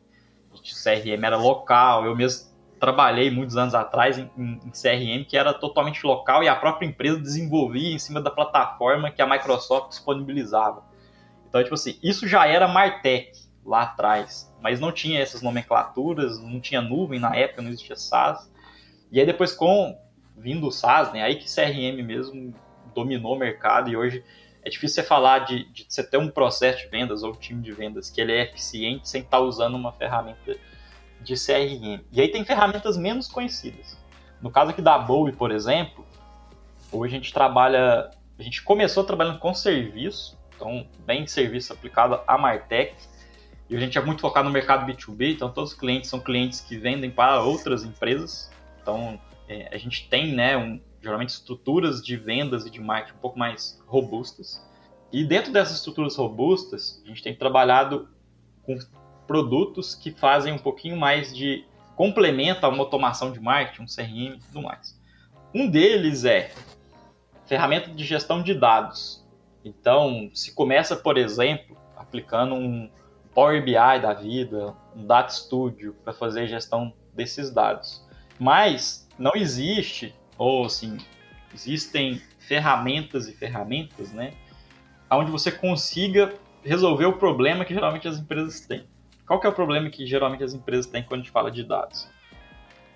CRM 0.53 1.23
era 1.23 1.37
local, 1.37 2.05
eu 2.05 2.15
mesmo 2.15 2.49
trabalhei 2.79 3.29
muitos 3.29 3.57
anos 3.57 3.75
atrás 3.75 4.17
em, 4.17 4.29
em, 4.37 4.71
CRM 4.71 5.25
que 5.27 5.35
era 5.35 5.53
totalmente 5.53 6.05
local 6.05 6.41
e 6.41 6.47
a 6.47 6.55
própria 6.55 6.87
empresa 6.87 7.19
desenvolvia 7.19 7.93
em 7.93 7.99
cima 7.99 8.21
da 8.21 8.31
plataforma 8.31 9.11
que 9.11 9.21
a 9.21 9.27
Microsoft 9.27 9.89
disponibilizava. 9.89 10.83
Então, 11.47 11.61
tipo 11.61 11.75
assim, 11.75 11.97
isso 12.01 12.27
já 12.27 12.47
era 12.47 12.67
Martech 12.67 13.31
lá 13.65 13.83
atrás, 13.83 14.53
mas 14.61 14.79
não 14.79 14.91
tinha 14.91 15.19
essas 15.19 15.41
nomenclaturas, 15.41 16.39
não 16.39 16.59
tinha 16.59 16.81
nuvem 16.81 17.19
na 17.19 17.35
época, 17.35 17.61
não 17.61 17.69
existia 17.69 17.95
SaaS. 17.95 18.49
E 19.11 19.19
aí 19.19 19.25
depois 19.25 19.51
com 19.51 19.97
vindo 20.37 20.67
o 20.67 20.71
SaaS, 20.71 21.11
né, 21.11 21.21
aí 21.21 21.35
que 21.35 21.53
CRM 21.53 22.01
mesmo 22.01 22.53
dominou 22.95 23.35
o 23.35 23.39
mercado 23.39 23.89
e 23.89 23.97
hoje 23.97 24.23
é 24.63 24.69
difícil 24.69 25.01
você 25.01 25.07
falar 25.07 25.39
de, 25.39 25.63
de 25.71 25.85
você 25.87 26.03
ter 26.03 26.17
um 26.17 26.29
processo 26.29 26.83
de 26.83 26.87
vendas 26.89 27.23
ou 27.23 27.31
um 27.31 27.35
time 27.35 27.61
de 27.61 27.71
vendas 27.71 28.09
que 28.09 28.19
ele 28.19 28.33
é 28.33 28.43
eficiente 28.43 29.07
sem 29.07 29.21
estar 29.21 29.39
usando 29.39 29.75
uma 29.75 29.91
ferramenta 29.91 30.55
de 31.21 31.33
CRM. 31.35 32.03
E 32.11 32.21
aí 32.21 32.27
tem 32.29 32.43
ferramentas 32.43 32.97
menos 32.97 33.27
conhecidas. 33.27 33.97
No 34.41 34.51
caso 34.51 34.71
aqui 34.71 34.81
da 34.81 34.97
Bowie, 34.97 35.33
por 35.33 35.51
exemplo, 35.51 36.05
hoje 36.91 37.15
a 37.15 37.17
gente 37.17 37.33
trabalha, 37.33 38.09
a 38.37 38.43
gente 38.43 38.61
começou 38.63 39.03
trabalhando 39.03 39.39
com 39.39 39.53
serviço, 39.53 40.37
então 40.55 40.87
bem 41.05 41.25
serviço 41.27 41.73
aplicado 41.73 42.19
a 42.27 42.37
Martech, 42.37 42.95
e 43.69 43.75
a 43.75 43.79
gente 43.79 43.97
é 43.97 44.01
muito 44.01 44.21
focado 44.21 44.47
no 44.47 44.53
mercado 44.53 44.85
B2B, 44.85 45.33
então 45.33 45.51
todos 45.51 45.73
os 45.73 45.77
clientes 45.77 46.09
são 46.09 46.19
clientes 46.19 46.59
que 46.59 46.77
vendem 46.77 47.11
para 47.11 47.41
outras 47.41 47.83
empresas, 47.83 48.49
então 48.81 49.19
é, 49.47 49.69
a 49.71 49.77
gente 49.77 50.07
tem, 50.09 50.33
né, 50.33 50.57
um, 50.57 50.81
geralmente 51.01 51.29
estruturas 51.29 52.03
de 52.03 52.15
vendas 52.17 52.65
e 52.65 52.69
de 52.69 52.79
marketing 52.79 53.17
um 53.17 53.21
pouco 53.21 53.39
mais 53.39 53.81
robustas, 53.87 54.61
e 55.11 55.23
dentro 55.23 55.51
dessas 55.51 55.77
estruturas 55.77 56.15
robustas, 56.15 57.01
a 57.03 57.07
gente 57.07 57.23
tem 57.23 57.35
trabalhado 57.35 58.07
com 58.63 58.77
produtos 59.25 59.95
que 59.95 60.11
fazem 60.11 60.53
um 60.53 60.57
pouquinho 60.57 60.97
mais 60.97 61.35
de 61.35 61.65
complementa 61.95 62.67
uma 62.69 62.79
automação 62.79 63.31
de 63.31 63.39
marketing, 63.39 63.81
um 63.81 63.85
CRM 63.85 64.35
e 64.35 64.39
tudo 64.39 64.61
mais. 64.61 64.99
Um 65.53 65.69
deles 65.69 66.25
é 66.25 66.51
ferramenta 67.45 67.89
de 67.89 68.03
gestão 68.05 68.43
de 68.43 68.53
dados. 68.53 69.25
Então, 69.65 70.29
se 70.33 70.53
começa, 70.53 70.95
por 70.95 71.17
exemplo, 71.17 71.75
aplicando 71.97 72.53
um 72.55 72.89
Power 73.33 73.63
BI 73.63 73.73
da 73.73 74.13
vida, 74.13 74.75
um 74.95 75.05
Data 75.05 75.31
Studio 75.31 75.95
para 76.03 76.13
fazer 76.13 76.47
gestão 76.47 76.93
desses 77.13 77.51
dados. 77.51 78.05
Mas 78.39 79.07
não 79.17 79.33
existe, 79.35 80.15
ou 80.39 80.65
assim, 80.65 80.97
existem 81.53 82.21
ferramentas 82.39 83.27
e 83.27 83.33
ferramentas, 83.33 84.11
né, 84.11 84.33
onde 85.11 85.29
você 85.29 85.51
consiga 85.51 86.33
resolver 86.63 87.05
o 87.05 87.13
problema 87.13 87.65
que 87.65 87.73
geralmente 87.73 88.07
as 88.07 88.17
empresas 88.17 88.61
têm. 88.61 88.87
Qual 89.27 89.39
que 89.39 89.45
é 89.45 89.49
o 89.49 89.53
problema 89.53 89.89
que 89.89 90.07
geralmente 90.07 90.43
as 90.43 90.53
empresas 90.53 90.87
têm 90.87 91.03
quando 91.03 91.21
a 91.21 91.23
gente 91.23 91.31
fala 91.31 91.51
de 91.51 91.63
dados? 91.63 92.09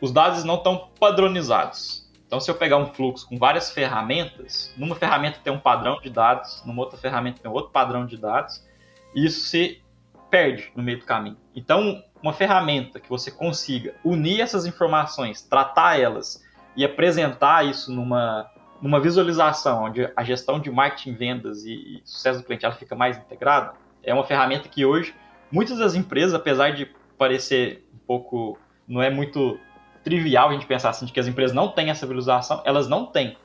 Os 0.02 0.12
dados 0.12 0.44
não 0.44 0.56
estão 0.56 0.90
padronizados. 1.00 2.10
Então, 2.26 2.40
se 2.40 2.50
eu 2.50 2.56
pegar 2.56 2.78
um 2.78 2.88
fluxo 2.88 3.28
com 3.28 3.38
várias 3.38 3.72
ferramentas, 3.72 4.74
numa 4.76 4.96
ferramenta 4.96 5.40
tem 5.44 5.54
um 5.54 5.60
padrão 5.60 6.00
de 6.02 6.10
dados, 6.10 6.64
numa 6.66 6.82
outra 6.82 6.98
ferramenta 6.98 7.40
tem 7.42 7.52
outro 7.52 7.72
padrão 7.72 8.06
de 8.06 8.18
dados, 8.18 8.66
e 9.14 9.26
isso 9.26 9.42
se 9.42 9.84
perde 10.32 10.72
no 10.76 10.82
meio 10.82 11.00
do 11.00 11.06
caminho. 11.06 11.38
Então, 11.56 12.04
uma 12.22 12.34
ferramenta 12.34 13.00
que 13.00 13.08
você 13.08 13.30
consiga 13.30 13.96
unir 14.04 14.42
essas 14.42 14.66
informações, 14.66 15.44
tratar 15.44 16.00
elas 16.00 16.44
e 16.76 16.84
apresentar 16.84 17.66
isso 17.66 17.92
numa, 17.92 18.50
numa 18.82 19.00
visualização 19.00 19.86
onde 19.86 20.10
a 20.16 20.24
gestão 20.24 20.60
de 20.60 20.72
marketing, 20.72 21.14
vendas 21.14 21.66
e, 21.66 21.74
e 21.74 22.02
sucesso 22.04 22.40
do 22.40 22.46
cliente 22.46 22.66
ela 22.66 22.74
fica 22.74 22.96
mais 22.96 23.18
integrada, 23.18 23.74
é 24.04 24.14
uma 24.14 24.24
ferramenta 24.24 24.68
que 24.68 24.86
hoje 24.86 25.14
muitas 25.52 25.78
das 25.78 25.94
empresas, 25.94 26.34
apesar 26.34 26.72
de 26.72 26.90
parecer 27.18 27.88
um 27.94 28.00
pouco, 28.00 28.58
não 28.88 29.02
é 29.02 29.10
muito 29.10 29.60
trivial 30.04 30.50
a 30.50 30.54
gente 30.54 30.66
pensar 30.66 30.90
assim, 30.90 31.06
de 31.06 31.14
que 31.14 31.20
as 31.20 31.28
empresas 31.28 31.56
não 31.56 31.70
têm 31.70 31.90
essa 31.90 32.06
visualização, 32.06 32.62
elas 32.66 32.88
não 32.88 33.06
têm. 33.06 33.38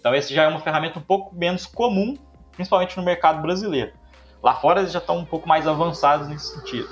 Então, 0.00 0.14
esse 0.14 0.34
já 0.34 0.44
é 0.44 0.48
uma 0.48 0.60
ferramenta 0.60 0.98
um 0.98 1.02
pouco 1.02 1.34
menos 1.34 1.66
comum, 1.66 2.16
principalmente 2.52 2.96
no 2.96 3.04
mercado 3.04 3.40
brasileiro. 3.40 3.92
Lá 4.42 4.54
fora 4.54 4.80
eles 4.80 4.92
já 4.92 4.98
estão 4.98 5.18
um 5.18 5.24
pouco 5.24 5.46
mais 5.46 5.68
avançados 5.68 6.26
nesse 6.26 6.56
sentido. 6.56 6.88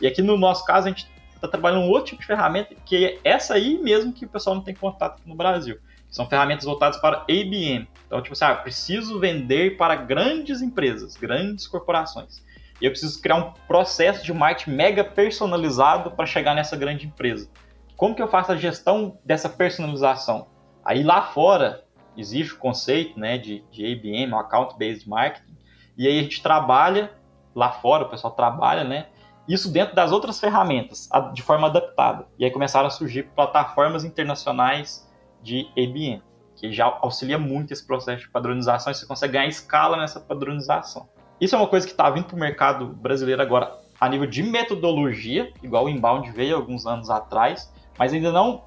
E 0.00 0.06
aqui 0.06 0.22
no 0.22 0.38
nosso 0.38 0.64
caso, 0.64 0.86
a 0.86 0.90
gente 0.90 1.06
está 1.44 1.58
trabalhando 1.58 1.84
um 1.84 1.88
outro 1.88 2.10
tipo 2.10 2.20
de 2.20 2.26
ferramenta, 2.26 2.74
que 2.84 3.04
é 3.04 3.18
essa 3.24 3.54
aí 3.54 3.78
mesmo 3.78 4.12
que 4.12 4.24
o 4.24 4.28
pessoal 4.28 4.56
não 4.56 4.62
tem 4.62 4.74
contato 4.74 5.18
aqui 5.18 5.28
no 5.28 5.34
Brasil. 5.34 5.78
São 6.10 6.28
ferramentas 6.28 6.64
voltadas 6.64 6.96
para 6.98 7.18
ABM. 7.22 7.88
Então, 8.06 8.22
tipo 8.22 8.34
assim, 8.34 8.44
ah, 8.44 8.54
preciso 8.54 9.18
vender 9.18 9.76
para 9.76 9.96
grandes 9.96 10.62
empresas, 10.62 11.16
grandes 11.16 11.66
corporações. 11.66 12.42
E 12.80 12.84
eu 12.84 12.90
preciso 12.90 13.20
criar 13.20 13.36
um 13.36 13.52
processo 13.66 14.24
de 14.24 14.32
marketing 14.32 14.70
mega 14.70 15.02
personalizado 15.02 16.10
para 16.12 16.26
chegar 16.26 16.54
nessa 16.54 16.76
grande 16.76 17.06
empresa. 17.06 17.48
Como 17.96 18.14
que 18.14 18.22
eu 18.22 18.28
faço 18.28 18.52
a 18.52 18.56
gestão 18.56 19.18
dessa 19.24 19.48
personalização? 19.48 20.48
Aí 20.84 21.02
lá 21.02 21.22
fora 21.22 21.84
existe 22.16 22.54
o 22.54 22.58
conceito 22.58 23.18
né, 23.18 23.38
de, 23.38 23.64
de 23.70 23.84
ABM, 23.84 24.34
Account 24.34 24.76
Based 24.78 25.08
Marketing, 25.08 25.54
e 25.96 26.06
aí 26.06 26.18
a 26.18 26.22
gente 26.22 26.42
trabalha 26.42 27.12
lá 27.54 27.70
fora, 27.70 28.04
o 28.04 28.08
pessoal 28.08 28.34
trabalha, 28.34 28.84
né? 28.84 29.06
Isso 29.48 29.70
dentro 29.70 29.94
das 29.94 30.10
outras 30.10 30.40
ferramentas, 30.40 31.08
de 31.32 31.42
forma 31.42 31.66
adaptada. 31.66 32.26
E 32.38 32.44
aí 32.44 32.50
começaram 32.50 32.86
a 32.86 32.90
surgir 32.90 33.24
plataformas 33.34 34.04
internacionais 34.04 35.06
de 35.42 35.66
ABM, 35.76 36.22
que 36.56 36.72
já 36.72 36.86
auxilia 37.02 37.38
muito 37.38 37.72
esse 37.72 37.86
processo 37.86 38.22
de 38.22 38.30
padronização 38.30 38.90
e 38.90 38.94
você 38.94 39.06
consegue 39.06 39.34
ganhar 39.34 39.46
escala 39.46 39.96
nessa 39.96 40.18
padronização. 40.18 41.08
Isso 41.40 41.54
é 41.54 41.58
uma 41.58 41.68
coisa 41.68 41.86
que 41.86 41.92
está 41.92 42.08
vindo 42.08 42.24
para 42.24 42.36
o 42.36 42.38
mercado 42.38 42.86
brasileiro 42.86 43.42
agora 43.42 43.76
a 44.00 44.08
nível 44.08 44.26
de 44.26 44.42
metodologia, 44.42 45.52
igual 45.62 45.84
o 45.84 45.88
inbound 45.88 46.30
veio 46.32 46.56
alguns 46.56 46.86
anos 46.86 47.10
atrás, 47.10 47.72
mas 47.98 48.12
ainda 48.12 48.32
não 48.32 48.64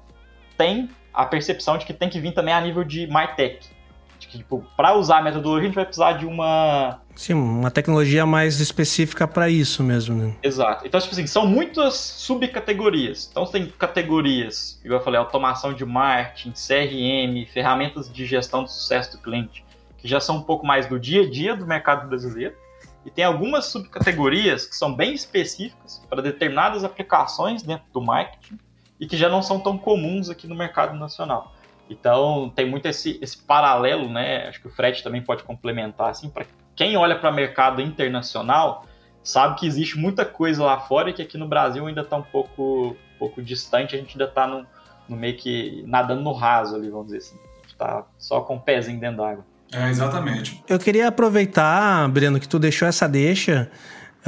tem 0.56 0.88
a 1.12 1.26
percepção 1.26 1.76
de 1.76 1.84
que 1.84 1.92
tem 1.92 2.08
que 2.08 2.20
vir 2.20 2.32
também 2.32 2.54
a 2.54 2.60
nível 2.60 2.84
de 2.84 3.06
MarTech. 3.06 3.68
De 4.18 4.26
que, 4.26 4.38
tipo, 4.38 4.64
para 4.76 4.96
usar 4.96 5.18
a 5.18 5.22
metodologia, 5.22 5.64
a 5.64 5.66
gente 5.66 5.74
vai 5.76 5.84
precisar 5.84 6.12
de 6.14 6.26
uma. 6.26 7.00
Sim, 7.14 7.34
uma 7.34 7.70
tecnologia 7.70 8.26
mais 8.26 8.60
específica 8.60 9.26
para 9.28 9.48
isso 9.48 9.82
mesmo, 9.82 10.16
né? 10.16 10.34
Exato. 10.42 10.86
Então, 10.86 11.00
tipo 11.00 11.12
assim, 11.12 11.26
são 11.26 11.46
muitas 11.46 11.94
subcategorias. 11.94 13.28
Então, 13.30 13.46
tem 13.46 13.66
categorias, 13.66 14.80
igual 14.84 15.00
eu 15.00 15.04
falei, 15.04 15.18
automação 15.18 15.72
de 15.72 15.84
marketing, 15.84 16.52
CRM, 16.52 17.46
ferramentas 17.52 18.12
de 18.12 18.26
gestão 18.26 18.64
do 18.64 18.70
sucesso 18.70 19.12
do 19.12 19.18
cliente 19.22 19.64
que 19.98 20.08
já 20.08 20.20
são 20.20 20.36
um 20.36 20.42
pouco 20.42 20.64
mais 20.64 20.86
do 20.86 20.98
dia 20.98 21.22
a 21.22 21.30
dia 21.30 21.54
do 21.54 21.66
mercado 21.66 22.08
brasileiro, 22.08 22.56
e 23.04 23.10
tem 23.10 23.24
algumas 23.24 23.66
subcategorias 23.66 24.66
que 24.66 24.76
são 24.76 24.94
bem 24.94 25.12
específicas 25.12 26.02
para 26.08 26.22
determinadas 26.22 26.84
aplicações 26.84 27.62
dentro 27.62 27.86
do 27.92 28.00
marketing 28.00 28.58
e 29.00 29.06
que 29.06 29.16
já 29.16 29.28
não 29.28 29.42
são 29.42 29.60
tão 29.60 29.78
comuns 29.78 30.28
aqui 30.28 30.46
no 30.46 30.54
mercado 30.54 30.96
nacional. 30.96 31.54
Então, 31.88 32.52
tem 32.54 32.68
muito 32.68 32.86
esse, 32.86 33.18
esse 33.22 33.38
paralelo, 33.38 34.08
né? 34.08 34.48
Acho 34.48 34.60
que 34.60 34.66
o 34.66 34.70
Fred 34.70 35.02
também 35.02 35.22
pode 35.22 35.42
complementar, 35.42 36.10
assim, 36.10 36.28
para 36.28 36.44
quem 36.76 36.96
olha 36.96 37.18
para 37.18 37.30
o 37.30 37.34
mercado 37.34 37.80
internacional, 37.80 38.86
sabe 39.22 39.58
que 39.58 39.66
existe 39.66 39.98
muita 39.98 40.24
coisa 40.24 40.64
lá 40.64 40.78
fora 40.78 41.10
e 41.10 41.12
que 41.12 41.22
aqui 41.22 41.36
no 41.36 41.48
Brasil 41.48 41.86
ainda 41.86 42.02
está 42.02 42.16
um 42.16 42.22
pouco, 42.22 42.96
um 43.14 43.18
pouco 43.18 43.42
distante, 43.42 43.96
a 43.96 43.98
gente 43.98 44.12
ainda 44.12 44.24
está 44.24 44.46
no, 44.46 44.64
no 45.08 45.16
meio 45.16 45.36
que 45.36 45.82
nadando 45.86 46.22
no 46.22 46.32
raso 46.32 46.76
ali, 46.76 46.88
vamos 46.88 47.06
dizer 47.06 47.18
assim. 47.18 47.36
A 47.36 47.60
gente 47.62 47.72
está 47.72 48.06
só 48.16 48.40
com 48.42 48.56
o 48.56 48.60
pezinho 48.60 49.00
dentro 49.00 49.18
d'água. 49.18 49.44
É, 49.72 49.88
exatamente. 49.90 50.62
Eu 50.68 50.78
queria 50.78 51.08
aproveitar, 51.08 52.08
Breno, 52.08 52.40
que 52.40 52.48
tu 52.48 52.58
deixou 52.58 52.88
essa 52.88 53.08
deixa. 53.08 53.70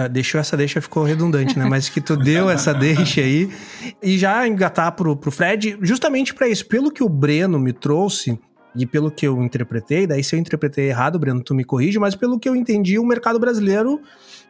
Uh, 0.05 0.09
deixou 0.09 0.41
essa 0.41 0.57
deixa, 0.57 0.81
ficou 0.81 1.05
redundante, 1.05 1.59
né? 1.59 1.67
Mas 1.69 1.89
que 1.89 2.01
tu 2.01 2.17
deu 2.17 2.49
essa 2.49 2.73
deixa 2.73 3.21
aí. 3.21 3.51
E 4.03 4.17
já 4.17 4.47
engatar 4.47 4.93
pro, 4.93 5.17
pro 5.17 5.31
Fred, 5.31 5.79
justamente 5.83 6.33
para 6.35 6.49
isso. 6.49 6.67
Pelo 6.67 6.91
que 6.91 7.03
o 7.03 7.09
Breno 7.09 7.59
me 7.59 7.73
trouxe, 7.73 8.39
e 8.75 8.87
pelo 8.87 9.11
que 9.11 9.27
eu 9.27 9.43
interpretei, 9.43 10.07
daí 10.07 10.23
se 10.23 10.35
eu 10.35 10.39
interpretei 10.39 10.89
errado, 10.89 11.19
Breno, 11.19 11.43
tu 11.43 11.55
me 11.55 11.65
corrige, 11.65 11.99
mas 11.99 12.15
pelo 12.15 12.39
que 12.39 12.49
eu 12.49 12.55
entendi, 12.55 12.99
o 12.99 13.05
mercado 13.05 13.39
brasileiro 13.39 14.01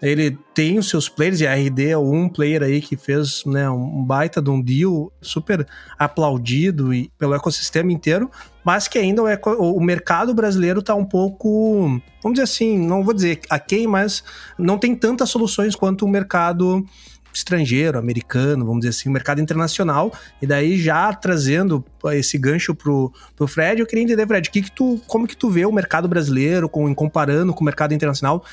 ele 0.03 0.39
tem 0.55 0.79
os 0.79 0.89
seus 0.89 1.09
players, 1.09 1.41
e 1.41 1.47
a 1.47 1.55
RD 1.55 1.91
é 1.91 1.99
um 1.99 2.29
player 2.29 2.63
aí 2.63 2.81
que 2.81 2.97
fez 2.97 3.45
né, 3.45 3.69
um 3.69 4.03
baita 4.03 4.41
de 4.41 4.49
um 4.49 4.61
deal 4.61 5.13
super 5.21 5.67
aplaudido 5.99 6.95
e 6.95 7.11
pelo 7.19 7.35
ecossistema 7.35 7.93
inteiro, 7.93 8.31
mas 8.65 8.89
que 8.89 8.99
ainda 8.99 9.23
o, 9.23 9.77
o 9.77 9.81
mercado 9.81 10.33
brasileiro 10.35 10.81
está 10.81 10.95
um 10.95 11.05
pouco, 11.05 12.01
vamos 12.23 12.37
dizer 12.39 12.45
assim, 12.45 12.79
não 12.79 13.05
vou 13.05 13.13
dizer 13.13 13.41
a 13.51 13.59
quem, 13.59 13.87
mas 13.87 14.25
não 14.59 14.79
tem 14.79 14.95
tantas 14.95 15.29
soluções 15.29 15.75
quanto 15.75 16.05
o 16.05 16.09
mercado 16.09 16.85
estrangeiro, 17.33 17.99
americano, 17.99 18.65
vamos 18.65 18.81
dizer 18.81 18.91
assim, 18.91 19.09
o 19.09 19.13
mercado 19.13 19.41
internacional. 19.41 20.13
E 20.41 20.47
daí 20.47 20.79
já 20.79 21.13
trazendo 21.13 21.85
esse 22.13 22.37
gancho 22.37 22.75
pro, 22.75 23.13
pro 23.37 23.47
Fred, 23.47 23.81
eu 23.81 23.87
queria 23.87 24.05
entender, 24.05 24.27
Fred, 24.27 24.51
que 24.51 24.63
que 24.63 24.73
tu, 24.73 25.01
como 25.07 25.27
que 25.27 25.37
tu 25.37 25.49
vê 25.51 25.65
o 25.65 25.73
mercado 25.73 26.09
brasileiro 26.09 26.69
com, 26.69 26.93
comparando 26.95 27.55
com 27.55 27.61
o 27.61 27.65
mercado 27.65 27.95
internacional? 27.95 28.45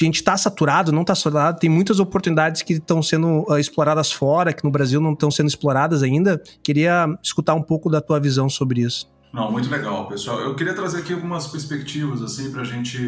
A 0.00 0.04
gente 0.04 0.16
está 0.16 0.36
saturado, 0.36 0.92
não 0.92 1.00
está 1.02 1.14
saturado, 1.14 1.58
tem 1.58 1.70
muitas 1.70 1.98
oportunidades 1.98 2.62
que 2.62 2.74
estão 2.74 3.02
sendo 3.02 3.44
uh, 3.48 3.58
exploradas 3.58 4.12
fora, 4.12 4.52
que 4.52 4.62
no 4.62 4.70
Brasil 4.70 5.00
não 5.00 5.12
estão 5.12 5.30
sendo 5.30 5.48
exploradas 5.48 6.02
ainda. 6.02 6.42
Queria 6.62 7.06
escutar 7.22 7.54
um 7.54 7.62
pouco 7.62 7.88
da 7.88 8.00
tua 8.00 8.20
visão 8.20 8.48
sobre 8.48 8.82
isso. 8.82 9.10
Não, 9.32 9.50
muito 9.50 9.70
legal, 9.70 10.06
pessoal. 10.06 10.40
Eu 10.40 10.54
queria 10.54 10.74
trazer 10.74 10.98
aqui 10.98 11.12
algumas 11.12 11.46
perspectivas, 11.46 12.22
assim, 12.22 12.50
para 12.50 12.62
a 12.62 12.64
gente 12.64 12.98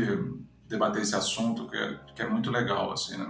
debater 0.68 1.02
esse 1.02 1.14
assunto, 1.14 1.66
que 1.68 1.76
é, 1.76 1.96
que 2.14 2.22
é 2.22 2.28
muito 2.28 2.50
legal, 2.50 2.92
assim, 2.92 3.16
né? 3.16 3.26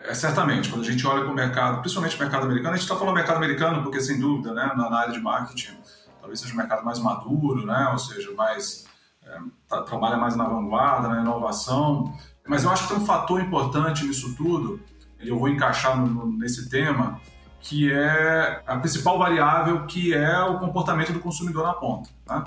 É, 0.00 0.14
certamente, 0.14 0.70
quando 0.70 0.82
a 0.82 0.90
gente 0.90 1.06
olha 1.06 1.22
para 1.22 1.30
o 1.30 1.34
mercado, 1.34 1.80
principalmente 1.80 2.16
o 2.16 2.18
mercado 2.18 2.46
americano, 2.46 2.74
a 2.74 2.76
gente 2.76 2.84
está 2.84 2.96
falando 2.96 3.14
mercado 3.14 3.36
americano 3.36 3.82
porque, 3.82 4.00
sem 4.00 4.18
dúvida, 4.18 4.54
né, 4.54 4.72
na, 4.74 4.90
área 4.94 5.12
de 5.12 5.20
marketing, 5.20 5.76
talvez 6.18 6.40
seja 6.40 6.54
um 6.54 6.56
mercado 6.56 6.84
mais 6.84 6.98
maduro, 6.98 7.66
né, 7.66 7.90
ou 7.92 7.98
seja, 7.98 8.32
mais, 8.32 8.86
é, 9.22 9.80
trabalha 9.82 10.16
mais 10.16 10.34
na 10.34 10.44
vanguarda, 10.44 11.08
na 11.08 11.20
inovação. 11.20 12.14
Mas 12.50 12.64
eu 12.64 12.70
acho 12.70 12.82
que 12.82 12.88
tem 12.88 13.00
um 13.00 13.06
fator 13.06 13.40
importante 13.40 14.04
nisso 14.04 14.34
tudo, 14.34 14.80
e 15.22 15.28
eu 15.28 15.38
vou 15.38 15.48
encaixar 15.48 15.96
no, 15.96 16.08
no, 16.08 16.36
nesse 16.36 16.68
tema, 16.68 17.20
que 17.60 17.92
é 17.92 18.60
a 18.66 18.76
principal 18.76 19.16
variável, 19.20 19.86
que 19.86 20.12
é 20.12 20.42
o 20.42 20.58
comportamento 20.58 21.12
do 21.12 21.20
consumidor 21.20 21.62
na 21.62 21.74
ponta. 21.74 22.10
Né? 22.28 22.42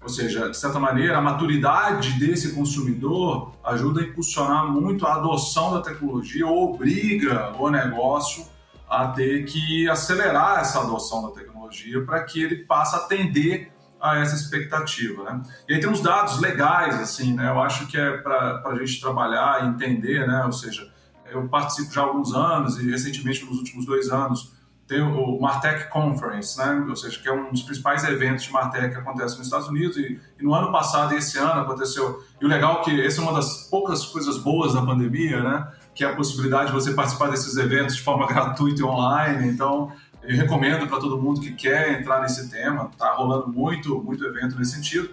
Ou 0.00 0.08
seja, 0.08 0.48
de 0.48 0.56
certa 0.56 0.78
maneira, 0.78 1.18
a 1.18 1.20
maturidade 1.20 2.20
desse 2.20 2.54
consumidor 2.54 3.50
ajuda 3.64 4.00
a 4.00 4.04
impulsionar 4.04 4.70
muito 4.70 5.04
a 5.04 5.16
adoção 5.16 5.72
da 5.72 5.80
tecnologia 5.80 6.46
ou 6.46 6.72
obriga 6.72 7.52
o 7.58 7.68
negócio 7.68 8.46
a 8.88 9.08
ter 9.08 9.44
que 9.44 9.90
acelerar 9.90 10.60
essa 10.60 10.82
adoção 10.82 11.26
da 11.26 11.34
tecnologia 11.34 12.00
para 12.04 12.22
que 12.22 12.40
ele 12.40 12.58
passe 12.58 12.94
a 12.94 12.98
atender 12.98 13.72
a 14.00 14.18
essa 14.18 14.34
expectativa. 14.34 15.24
Né? 15.24 15.42
E 15.68 15.74
aí 15.74 15.80
tem 15.80 15.88
uns 15.88 16.00
dados 16.00 16.40
legais, 16.40 17.00
assim, 17.00 17.34
né? 17.34 17.48
eu 17.48 17.60
acho 17.60 17.86
que 17.86 17.96
é 17.96 18.16
para 18.18 18.62
a 18.64 18.74
gente 18.76 19.00
trabalhar 19.00 19.64
e 19.64 19.68
entender, 19.68 20.26
né? 20.26 20.44
ou 20.44 20.52
seja, 20.52 20.90
eu 21.30 21.46
participo 21.48 21.92
já 21.92 22.02
há 22.02 22.04
alguns 22.04 22.34
anos 22.34 22.78
e 22.78 22.90
recentemente 22.90 23.44
nos 23.44 23.58
últimos 23.58 23.84
dois 23.84 24.08
anos 24.10 24.56
tem 24.86 25.02
o 25.02 25.38
Martech 25.38 25.90
Conference, 25.90 26.56
né? 26.56 26.86
ou 26.88 26.96
seja, 26.96 27.20
que 27.20 27.28
é 27.28 27.32
um 27.32 27.50
dos 27.50 27.62
principais 27.62 28.04
eventos 28.04 28.44
de 28.44 28.50
Martech 28.50 28.88
que 28.88 28.96
acontece 28.98 29.36
nos 29.36 29.46
Estados 29.46 29.68
Unidos 29.68 29.98
e, 29.98 30.18
e, 30.40 30.42
no 30.42 30.54
ano 30.54 30.72
passado 30.72 31.12
e 31.12 31.18
esse 31.18 31.36
ano 31.36 31.60
aconteceu. 31.60 32.24
E 32.40 32.44
o 32.46 32.48
legal 32.48 32.80
é 32.80 32.84
que 32.84 33.04
essa 33.04 33.20
é 33.20 33.22
uma 33.22 33.34
das 33.34 33.68
poucas 33.68 34.06
coisas 34.06 34.38
boas 34.38 34.72
da 34.72 34.80
pandemia, 34.80 35.42
né? 35.42 35.68
que 35.98 36.04
é 36.04 36.06
a 36.06 36.14
possibilidade 36.14 36.66
de 36.66 36.72
você 36.72 36.92
participar 36.92 37.28
desses 37.28 37.56
eventos 37.56 37.96
de 37.96 38.02
forma 38.02 38.24
gratuita 38.32 38.80
e 38.80 38.84
online. 38.84 39.48
Então, 39.48 39.92
eu 40.22 40.36
recomendo 40.36 40.86
para 40.86 40.98
todo 40.98 41.20
mundo 41.20 41.40
que 41.40 41.52
quer 41.52 42.00
entrar 42.00 42.20
nesse 42.20 42.50
tema. 42.50 42.90
Está 42.92 43.12
rolando 43.14 43.48
muito, 43.48 44.02
muito 44.02 44.24
evento 44.24 44.58
nesse 44.58 44.72
sentido. 44.72 45.10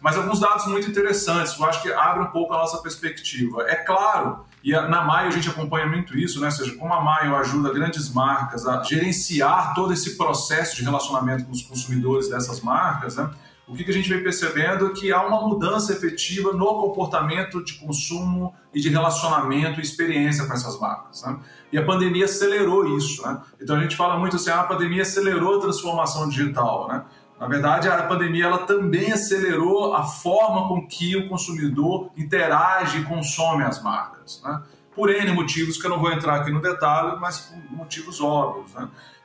Mas 0.00 0.16
alguns 0.16 0.38
dados 0.38 0.66
muito 0.66 0.88
interessantes, 0.88 1.58
eu 1.58 1.66
acho 1.66 1.82
que 1.82 1.92
abre 1.92 2.22
um 2.22 2.28
pouco 2.28 2.54
a 2.54 2.58
nossa 2.58 2.78
perspectiva. 2.78 3.62
É 3.62 3.74
claro 3.74 4.46
e 4.62 4.72
na 4.72 5.02
Maio 5.02 5.28
a 5.28 5.30
gente 5.30 5.48
acompanha 5.48 5.86
muito 5.86 6.18
isso, 6.18 6.40
né? 6.40 6.46
Ou 6.46 6.52
seja, 6.52 6.74
como 6.76 6.92
a 6.92 7.00
Maio 7.00 7.36
ajuda 7.36 7.72
grandes 7.72 8.12
marcas 8.12 8.66
a 8.66 8.82
gerenciar 8.82 9.74
todo 9.74 9.92
esse 9.92 10.16
processo 10.16 10.76
de 10.76 10.82
relacionamento 10.82 11.44
com 11.44 11.52
os 11.52 11.62
consumidores 11.62 12.28
dessas 12.28 12.60
marcas, 12.60 13.16
né? 13.16 13.30
O 13.68 13.74
que, 13.74 13.88
a 13.88 13.92
gente 13.92 14.08
vem 14.08 14.22
percebendo 14.22 14.86
é 14.86 14.90
que 14.90 15.12
há 15.12 15.20
uma 15.26 15.46
mudança 15.46 15.92
efetiva 15.92 16.52
no 16.54 16.80
comportamento 16.80 17.62
de 17.62 17.74
consumo 17.74 18.54
e 18.72 18.80
de 18.80 18.88
relacionamento 18.88 19.78
e 19.78 19.82
experiência 19.82 20.46
com 20.46 20.54
essas 20.54 20.80
marcas. 20.80 21.22
Né? 21.22 21.38
E 21.72 21.78
a 21.78 21.84
pandemia 21.84 22.24
acelerou 22.24 22.96
isso. 22.96 23.22
Né? 23.22 23.38
Então 23.60 23.76
a 23.76 23.80
gente 23.80 23.94
fala 23.94 24.18
muito 24.18 24.36
assim, 24.36 24.48
ah, 24.50 24.60
a 24.60 24.64
pandemia 24.64 25.02
acelerou 25.02 25.58
a 25.58 25.60
transformação 25.60 26.30
digital. 26.30 26.88
Né? 26.88 27.04
Na 27.38 27.46
verdade, 27.46 27.88
a 27.88 28.02
pandemia 28.04 28.46
ela 28.46 28.58
também 28.58 29.12
acelerou 29.12 29.94
a 29.94 30.02
forma 30.02 30.66
com 30.66 30.86
que 30.86 31.14
o 31.16 31.28
consumidor 31.28 32.10
interage 32.16 33.00
e 33.00 33.04
consome 33.04 33.64
as 33.64 33.82
marcas, 33.82 34.40
né? 34.42 34.62
por 34.94 35.10
N 35.10 35.30
motivos 35.32 35.80
que 35.80 35.86
eu 35.86 35.90
não 35.90 36.00
vou 36.00 36.10
entrar 36.10 36.40
aqui 36.40 36.50
no 36.50 36.60
detalhe, 36.60 37.16
mas 37.20 37.38
por 37.38 37.76
motivos 37.76 38.20
óbvios. 38.20 38.72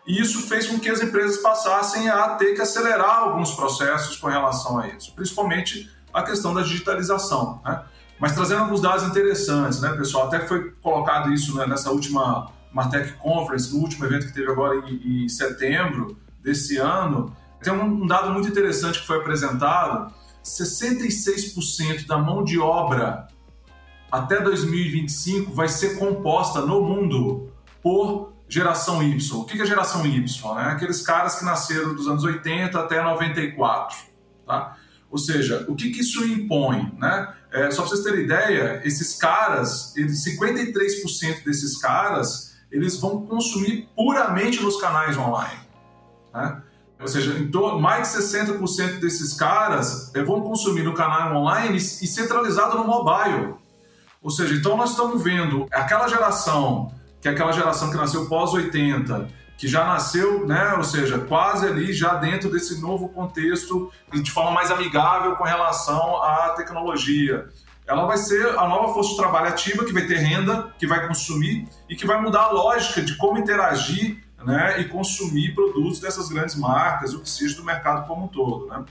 E 0.05 0.19
isso 0.19 0.47
fez 0.47 0.67
com 0.67 0.79
que 0.79 0.89
as 0.89 1.01
empresas 1.01 1.37
passassem 1.37 2.09
a 2.09 2.29
ter 2.35 2.53
que 2.53 2.61
acelerar 2.61 3.19
alguns 3.19 3.51
processos 3.51 4.17
com 4.17 4.27
relação 4.27 4.79
a 4.79 4.87
isso, 4.87 5.13
principalmente 5.15 5.89
a 6.13 6.21
questão 6.21 6.53
da 6.53 6.61
digitalização. 6.61 7.61
Né? 7.63 7.83
Mas 8.19 8.33
trazendo 8.33 8.61
alguns 8.61 8.81
dados 8.81 9.03
interessantes, 9.05 9.79
né, 9.81 9.93
pessoal? 9.93 10.27
Até 10.27 10.45
foi 10.45 10.71
colocado 10.81 11.31
isso 11.31 11.55
né, 11.55 11.65
nessa 11.65 11.89
última 11.89 12.51
Martech 12.71 13.13
Conference, 13.13 13.73
no 13.73 13.81
último 13.81 14.05
evento 14.05 14.27
que 14.27 14.33
teve 14.33 14.51
agora 14.51 14.77
em, 14.89 15.25
em 15.25 15.29
setembro 15.29 16.17
desse 16.41 16.77
ano 16.77 17.33
tem 17.63 17.73
um 17.73 18.05
dado 18.05 18.31
muito 18.31 18.49
interessante 18.49 18.99
que 18.99 19.07
foi 19.07 19.17
apresentado: 19.17 20.13
66% 20.43 22.05
da 22.05 22.17
mão 22.17 22.43
de 22.43 22.59
obra 22.59 23.27
até 24.11 24.39
2025 24.39 25.53
vai 25.53 25.67
ser 25.67 25.97
composta 25.97 26.61
no 26.61 26.81
mundo 26.81 27.51
por 27.81 28.32
geração 28.53 29.01
Y. 29.01 29.39
O 29.39 29.45
que 29.45 29.59
é 29.59 29.65
geração 29.65 30.05
Y? 30.05 30.55
Né? 30.55 30.63
Aqueles 30.71 31.01
caras 31.01 31.35
que 31.35 31.45
nasceram 31.45 31.95
dos 31.95 32.07
anos 32.07 32.23
80 32.23 32.79
até 32.79 33.01
94. 33.01 33.97
Tá? 34.45 34.77
Ou 35.09 35.17
seja, 35.17 35.65
o 35.67 35.75
que, 35.75 35.89
que 35.89 36.01
isso 36.01 36.23
impõe? 36.23 36.91
Né? 36.99 37.33
É, 37.51 37.71
só 37.71 37.81
para 37.81 37.89
vocês 37.89 38.03
terem 38.03 38.25
ideia, 38.25 38.81
esses 38.83 39.15
caras, 39.15 39.95
eles, 39.95 40.23
53% 40.23 41.43
desses 41.43 41.77
caras, 41.77 42.55
eles 42.71 42.99
vão 42.99 43.25
consumir 43.25 43.89
puramente 43.95 44.61
nos 44.61 44.79
canais 44.79 45.17
online. 45.17 45.59
Né? 46.33 46.61
Ou 46.99 47.07
seja, 47.07 47.33
mais 47.79 48.13
de 48.13 48.19
60% 48.19 48.99
desses 48.99 49.33
caras 49.33 50.11
eh, 50.15 50.23
vão 50.23 50.41
consumir 50.41 50.83
no 50.83 50.93
canal 50.93 51.35
online 51.35 51.75
e 51.75 52.07
centralizado 52.07 52.77
no 52.77 52.85
mobile. 52.85 53.55
Ou 54.21 54.31
seja, 54.31 54.55
então 54.55 54.77
nós 54.77 54.91
estamos 54.91 55.21
vendo 55.21 55.67
aquela 55.69 56.07
geração, 56.07 56.93
que 57.23 57.29
é 57.29 57.31
aquela 57.31 57.53
geração 57.53 57.89
que 57.89 57.95
nasceu 57.95 58.27
pós-80, 58.27 59.29
que 59.57 59.65
já 59.65 59.85
nasceu, 59.85 60.45
né, 60.45 60.73
ou 60.73 60.83
seja, 60.83 61.19
quase 61.19 61.65
ali 61.65 61.93
já 61.93 62.15
dentro 62.15 62.51
desse 62.51 62.81
novo 62.81 63.07
contexto 63.07 63.89
de 64.11 64.29
forma 64.29 64.51
mais 64.51 64.69
amigável 64.69 65.37
com 65.37 65.45
relação 65.45 66.21
à 66.21 66.49
tecnologia. 66.49 67.47
Ela 67.87 68.05
vai 68.05 68.17
ser 68.17 68.45
a 68.59 68.67
nova 68.67 68.93
força 68.93 69.11
de 69.11 69.15
trabalho 69.15 69.47
ativa 69.47 69.85
que 69.85 69.93
vai 69.93 70.05
ter 70.05 70.17
renda, 70.17 70.73
que 70.77 70.85
vai 70.85 71.07
consumir 71.07 71.65
e 71.89 71.95
que 71.95 72.05
vai 72.05 72.21
mudar 72.21 72.41
a 72.41 72.51
lógica 72.51 73.01
de 73.01 73.15
como 73.15 73.37
interagir 73.37 74.21
né, 74.43 74.81
e 74.81 74.89
consumir 74.89 75.55
produtos 75.55 76.01
dessas 76.01 76.27
grandes 76.27 76.55
marcas, 76.55 77.13
o 77.13 77.21
que 77.21 77.29
seja 77.29 77.55
do 77.55 77.63
mercado 77.63 78.05
como 78.05 78.25
um 78.25 78.27
todo. 78.27 78.67
Né? 78.67 78.83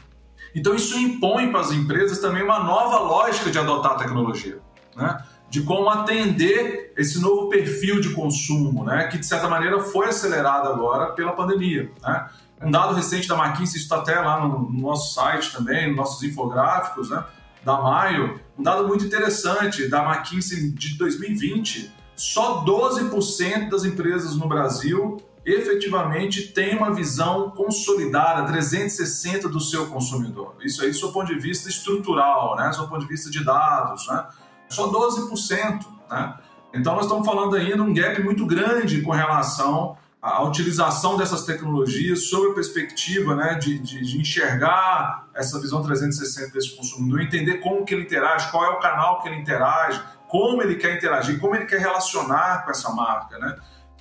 Então, 0.54 0.74
isso 0.74 0.98
impõe 0.98 1.50
para 1.50 1.60
as 1.60 1.70
empresas 1.70 2.18
também 2.18 2.42
uma 2.42 2.60
nova 2.60 2.98
lógica 2.98 3.50
de 3.50 3.58
adotar 3.58 3.92
a 3.92 3.96
tecnologia, 3.96 4.58
né? 4.96 5.22
De 5.52 5.60
como 5.60 5.90
atender 5.90 6.94
esse 6.96 7.20
novo 7.20 7.50
perfil 7.50 8.00
de 8.00 8.14
consumo, 8.14 8.84
né? 8.84 9.06
que 9.08 9.18
de 9.18 9.26
certa 9.26 9.50
maneira 9.50 9.78
foi 9.80 10.06
acelerado 10.06 10.66
agora 10.66 11.12
pela 11.12 11.32
pandemia. 11.32 11.92
Né? 12.02 12.30
Um 12.62 12.70
dado 12.70 12.94
recente 12.94 13.28
da 13.28 13.36
McKinsey, 13.36 13.76
isso 13.76 13.84
está 13.84 13.96
até 13.98 14.18
lá 14.18 14.40
no, 14.40 14.60
no, 14.60 14.80
nosso 14.80 15.12
site 15.12 15.52
também, 15.52 15.88
nos 15.88 15.96
nossos 15.96 16.22
infográficos, 16.22 17.10
né? 17.10 17.22
da 17.62 17.78
Maio, 17.78 18.40
um 18.58 18.62
dado 18.62 18.88
muito 18.88 19.04
interessante 19.04 19.86
da 19.88 20.02
McKinsey 20.02 20.70
de 20.70 20.96
2020, 20.96 21.92
só 22.16 22.64
12% 22.64 23.68
das 23.68 23.84
empresas 23.84 24.34
no 24.34 24.48
Brasil 24.48 25.22
efetivamente 25.44 26.48
tem 26.52 26.78
uma 26.78 26.94
visão 26.94 27.50
consolidada, 27.50 28.50
360 28.50 29.50
do 29.50 29.60
seu 29.60 29.86
consumidor. 29.88 30.54
Isso 30.64 30.82
aí, 30.82 30.92
do 30.92 31.12
ponto 31.12 31.26
de 31.26 31.38
vista 31.38 31.68
estrutural, 31.68 32.56
né? 32.56 32.70
do 32.70 32.88
ponto 32.88 33.00
de 33.00 33.08
vista 33.08 33.30
de 33.30 33.44
dados. 33.44 34.06
Né? 34.06 34.24
Só 34.72 34.90
12%. 34.90 35.84
Né? 36.10 36.34
Então, 36.74 36.94
nós 36.94 37.04
estamos 37.04 37.26
falando 37.26 37.56
ainda 37.56 37.82
um 37.82 37.92
gap 37.92 38.22
muito 38.22 38.46
grande 38.46 39.02
com 39.02 39.10
relação 39.10 39.96
à 40.20 40.42
utilização 40.44 41.16
dessas 41.16 41.44
tecnologias 41.44 42.28
sob 42.28 42.52
a 42.52 42.54
perspectiva 42.54 43.34
né, 43.34 43.54
de, 43.54 43.78
de, 43.78 44.00
de 44.02 44.20
enxergar 44.20 45.26
essa 45.34 45.60
visão 45.60 45.82
360 45.82 46.52
desse 46.52 46.76
consumidor, 46.76 47.20
entender 47.20 47.58
como 47.58 47.84
que 47.84 47.94
ele 47.94 48.04
interage, 48.04 48.50
qual 48.50 48.64
é 48.64 48.68
o 48.70 48.78
canal 48.78 49.20
que 49.20 49.28
ele 49.28 49.36
interage, 49.36 50.00
como 50.28 50.62
ele 50.62 50.76
quer 50.76 50.96
interagir, 50.96 51.38
como 51.38 51.54
ele 51.54 51.66
quer 51.66 51.80
relacionar 51.80 52.64
com 52.64 52.70
essa 52.70 52.90
marca, 52.90 53.38
né? 53.38 53.56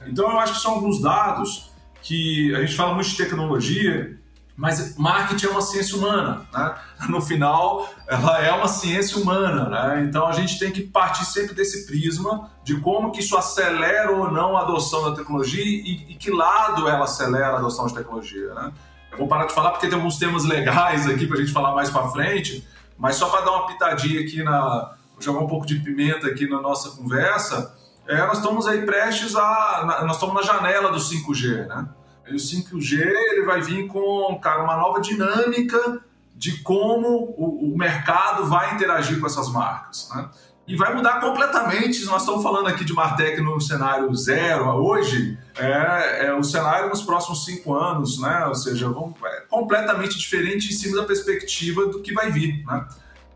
Então 0.07 0.31
eu 0.31 0.39
acho 0.39 0.53
que 0.53 0.59
são 0.59 0.75
alguns 0.75 1.01
dados 1.01 1.71
que 2.01 2.55
a 2.55 2.61
gente 2.61 2.75
fala 2.75 2.93
muito 2.93 3.09
de 3.09 3.17
tecnologia, 3.17 4.17
mas 4.61 4.95
marketing 4.95 5.47
é 5.47 5.49
uma 5.49 5.61
ciência 5.63 5.97
humana, 5.97 6.45
né? 6.53 6.75
No 7.09 7.19
final, 7.19 7.89
ela 8.07 8.39
é 8.43 8.51
uma 8.51 8.67
ciência 8.67 9.17
humana, 9.17 9.67
né? 9.67 10.05
Então 10.07 10.27
a 10.27 10.33
gente 10.33 10.59
tem 10.59 10.71
que 10.71 10.83
partir 10.83 11.25
sempre 11.25 11.55
desse 11.55 11.87
prisma 11.87 12.51
de 12.63 12.79
como 12.79 13.11
que 13.11 13.21
isso 13.21 13.35
acelera 13.35 14.11
ou 14.11 14.31
não 14.31 14.55
a 14.55 14.61
adoção 14.61 15.09
da 15.09 15.15
tecnologia 15.15 15.63
e, 15.63 16.11
e 16.11 16.13
que 16.13 16.29
lado 16.29 16.87
ela 16.87 17.05
acelera 17.05 17.53
a 17.53 17.57
adoção 17.57 17.87
de 17.87 17.95
tecnologia, 17.95 18.53
né? 18.53 18.71
Eu 19.11 19.17
vou 19.17 19.27
parar 19.27 19.47
de 19.47 19.53
falar 19.55 19.71
porque 19.71 19.87
tem 19.87 19.95
alguns 19.95 20.19
temas 20.19 20.45
legais 20.45 21.09
aqui 21.09 21.25
para 21.25 21.37
a 21.37 21.39
gente 21.39 21.51
falar 21.51 21.73
mais 21.73 21.89
para 21.89 22.07
frente, 22.09 22.63
mas 22.99 23.15
só 23.15 23.29
para 23.29 23.41
dar 23.41 23.53
uma 23.53 23.65
pitadinha 23.65 24.21
aqui 24.21 24.43
na, 24.43 24.93
jogar 25.19 25.39
um 25.39 25.47
pouco 25.47 25.65
de 25.65 25.79
pimenta 25.79 26.27
aqui 26.27 26.47
na 26.47 26.61
nossa 26.61 26.91
conversa, 26.91 27.75
é, 28.07 28.15
nós 28.27 28.37
estamos 28.37 28.67
aí 28.67 28.85
prestes 28.85 29.35
a. 29.35 30.03
Nós 30.05 30.17
estamos 30.17 30.35
na 30.35 30.43
janela 30.43 30.91
do 30.91 30.99
5G, 30.99 31.65
né? 31.65 31.87
E 32.27 32.33
o 32.33 32.37
5G 32.37 32.99
ele 33.01 33.45
vai 33.45 33.61
vir 33.61 33.87
com, 33.87 34.39
cara, 34.41 34.63
uma 34.63 34.77
nova 34.77 35.01
dinâmica 35.01 36.01
de 36.35 36.59
como 36.63 37.07
o, 37.37 37.73
o 37.73 37.77
mercado 37.77 38.45
vai 38.45 38.73
interagir 38.73 39.19
com 39.19 39.27
essas 39.27 39.49
marcas, 39.51 40.09
né? 40.15 40.29
E 40.67 40.75
vai 40.75 40.93
mudar 40.95 41.19
completamente. 41.19 42.05
Nós 42.05 42.21
estamos 42.21 42.41
falando 42.41 42.67
aqui 42.67 42.85
de 42.85 42.93
Martech 42.93 43.41
no 43.41 43.59
cenário 43.59 44.13
zero 44.15 44.65
hoje, 44.69 45.37
é, 45.57 46.27
é 46.27 46.33
o 46.33 46.43
cenário 46.43 46.89
nos 46.89 47.01
próximos 47.01 47.45
cinco 47.45 47.75
anos, 47.75 48.19
né? 48.19 48.45
Ou 48.45 48.55
seja, 48.55 48.87
vamos, 48.87 49.15
é 49.23 49.41
completamente 49.49 50.17
diferente 50.17 50.69
em 50.69 50.71
cima 50.71 51.01
da 51.01 51.03
perspectiva 51.03 51.87
do 51.87 52.01
que 52.01 52.13
vai 52.13 52.31
vir, 52.31 52.63
né? 52.65 52.87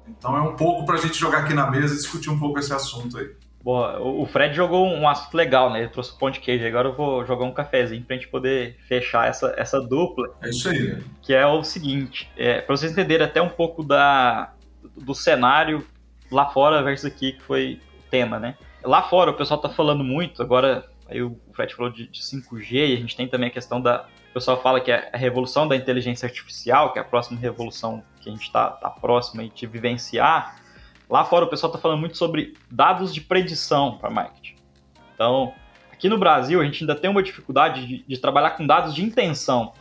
Então 0.08 0.38
é 0.38 0.42
um 0.42 0.56
pouco 0.56 0.86
para 0.86 0.96
a 0.96 1.02
gente 1.02 1.18
jogar 1.18 1.40
aqui 1.40 1.54
na 1.54 1.70
mesa 1.70 1.94
e 1.94 1.98
discutir 1.98 2.30
um 2.30 2.40
pouco 2.40 2.60
esse 2.60 2.74
assunto 2.74 3.18
aí. 3.18 3.30
Boa, 3.66 4.00
o 4.00 4.28
Fred 4.28 4.56
jogou 4.56 4.86
um 4.86 5.10
assunto 5.10 5.34
legal, 5.34 5.74
né? 5.74 5.80
Ele 5.80 5.90
trouxe 5.90 6.12
o 6.12 6.18
pão 6.20 6.30
de 6.30 6.40
queijo. 6.40 6.64
Agora 6.68 6.90
eu 6.90 6.94
vou 6.94 7.26
jogar 7.26 7.46
um 7.46 7.52
cafezinho 7.52 8.04
pra 8.04 8.16
gente 8.16 8.28
poder 8.28 8.78
fechar 8.88 9.28
essa, 9.28 9.56
essa 9.58 9.82
dupla. 9.82 10.36
É 10.44 10.52
isso 10.52 10.70
aí. 10.70 11.04
Que 11.24 11.34
é 11.34 11.48
o 11.48 11.64
seguinte: 11.64 12.30
é, 12.38 12.62
pra 12.62 12.78
vocês 12.78 12.92
entenderem 12.92 13.26
até 13.26 13.42
um 13.42 13.50
pouco 13.50 13.84
da, 13.84 14.54
do 14.96 15.16
cenário 15.16 15.84
lá 16.32 16.46
fora 16.52 16.84
versus 16.84 17.12
aqui, 17.12 17.32
que 17.32 17.42
foi 17.42 17.82
o 17.98 18.10
tema, 18.12 18.40
né? 18.40 18.56
Lá 18.84 19.02
fora 19.02 19.32
o 19.32 19.34
pessoal 19.34 19.60
tá 19.60 19.68
falando 19.68 20.04
muito, 20.04 20.44
agora 20.44 20.86
aí 21.10 21.24
o 21.24 21.36
Fred 21.56 21.74
falou 21.74 21.92
de, 21.92 22.06
de 22.06 22.22
5G 22.22 22.72
e 22.72 22.94
a 22.94 22.98
gente 22.98 23.16
tem 23.16 23.28
também 23.28 23.50
a 23.50 23.52
questão 23.52 23.82
da. 23.82 24.06
O 24.30 24.34
pessoal 24.36 24.62
fala 24.62 24.80
que 24.80 24.92
é 24.92 25.10
a 25.12 25.18
revolução 25.18 25.68
da 25.68 25.76
inteligência 25.76 26.28
artificial, 26.28 26.94
que 26.94 27.00
é 27.00 27.02
a 27.02 27.06
próxima 27.06 27.40
revolução 27.40 28.04
que 28.22 28.30
a 28.30 28.32
gente 28.32 28.44
está 28.44 28.70
tá 28.70 28.92
próxima 28.92 29.48
de 29.48 29.66
vivenciar. 29.66 30.64
Lá 31.10 31.24
fora 31.24 31.46
o 31.46 31.50
pessoal 31.50 31.72
está 31.72 31.82
falando 31.82 32.00
muito 32.00 32.18
sobre 32.18 32.54
dados 32.70 33.14
de 33.14 33.22
predição 33.22 33.98
para 33.98 34.10
marketing. 34.10 34.56
Então, 35.14 35.54
aqui 35.92 36.10
no 36.10 36.18
Brasil 36.18 36.62
a 36.62 36.66
gente 36.66 36.84
ainda 36.84 36.96
tem 36.96 37.10
uma 37.10 37.22
dificuldade 37.22 37.86
de, 37.86 38.04
de 38.08 38.18
trabalhar 38.18 38.52
com 38.52 38.66
dados 38.66 38.94
de 38.94 39.04
intenção. 39.04 39.74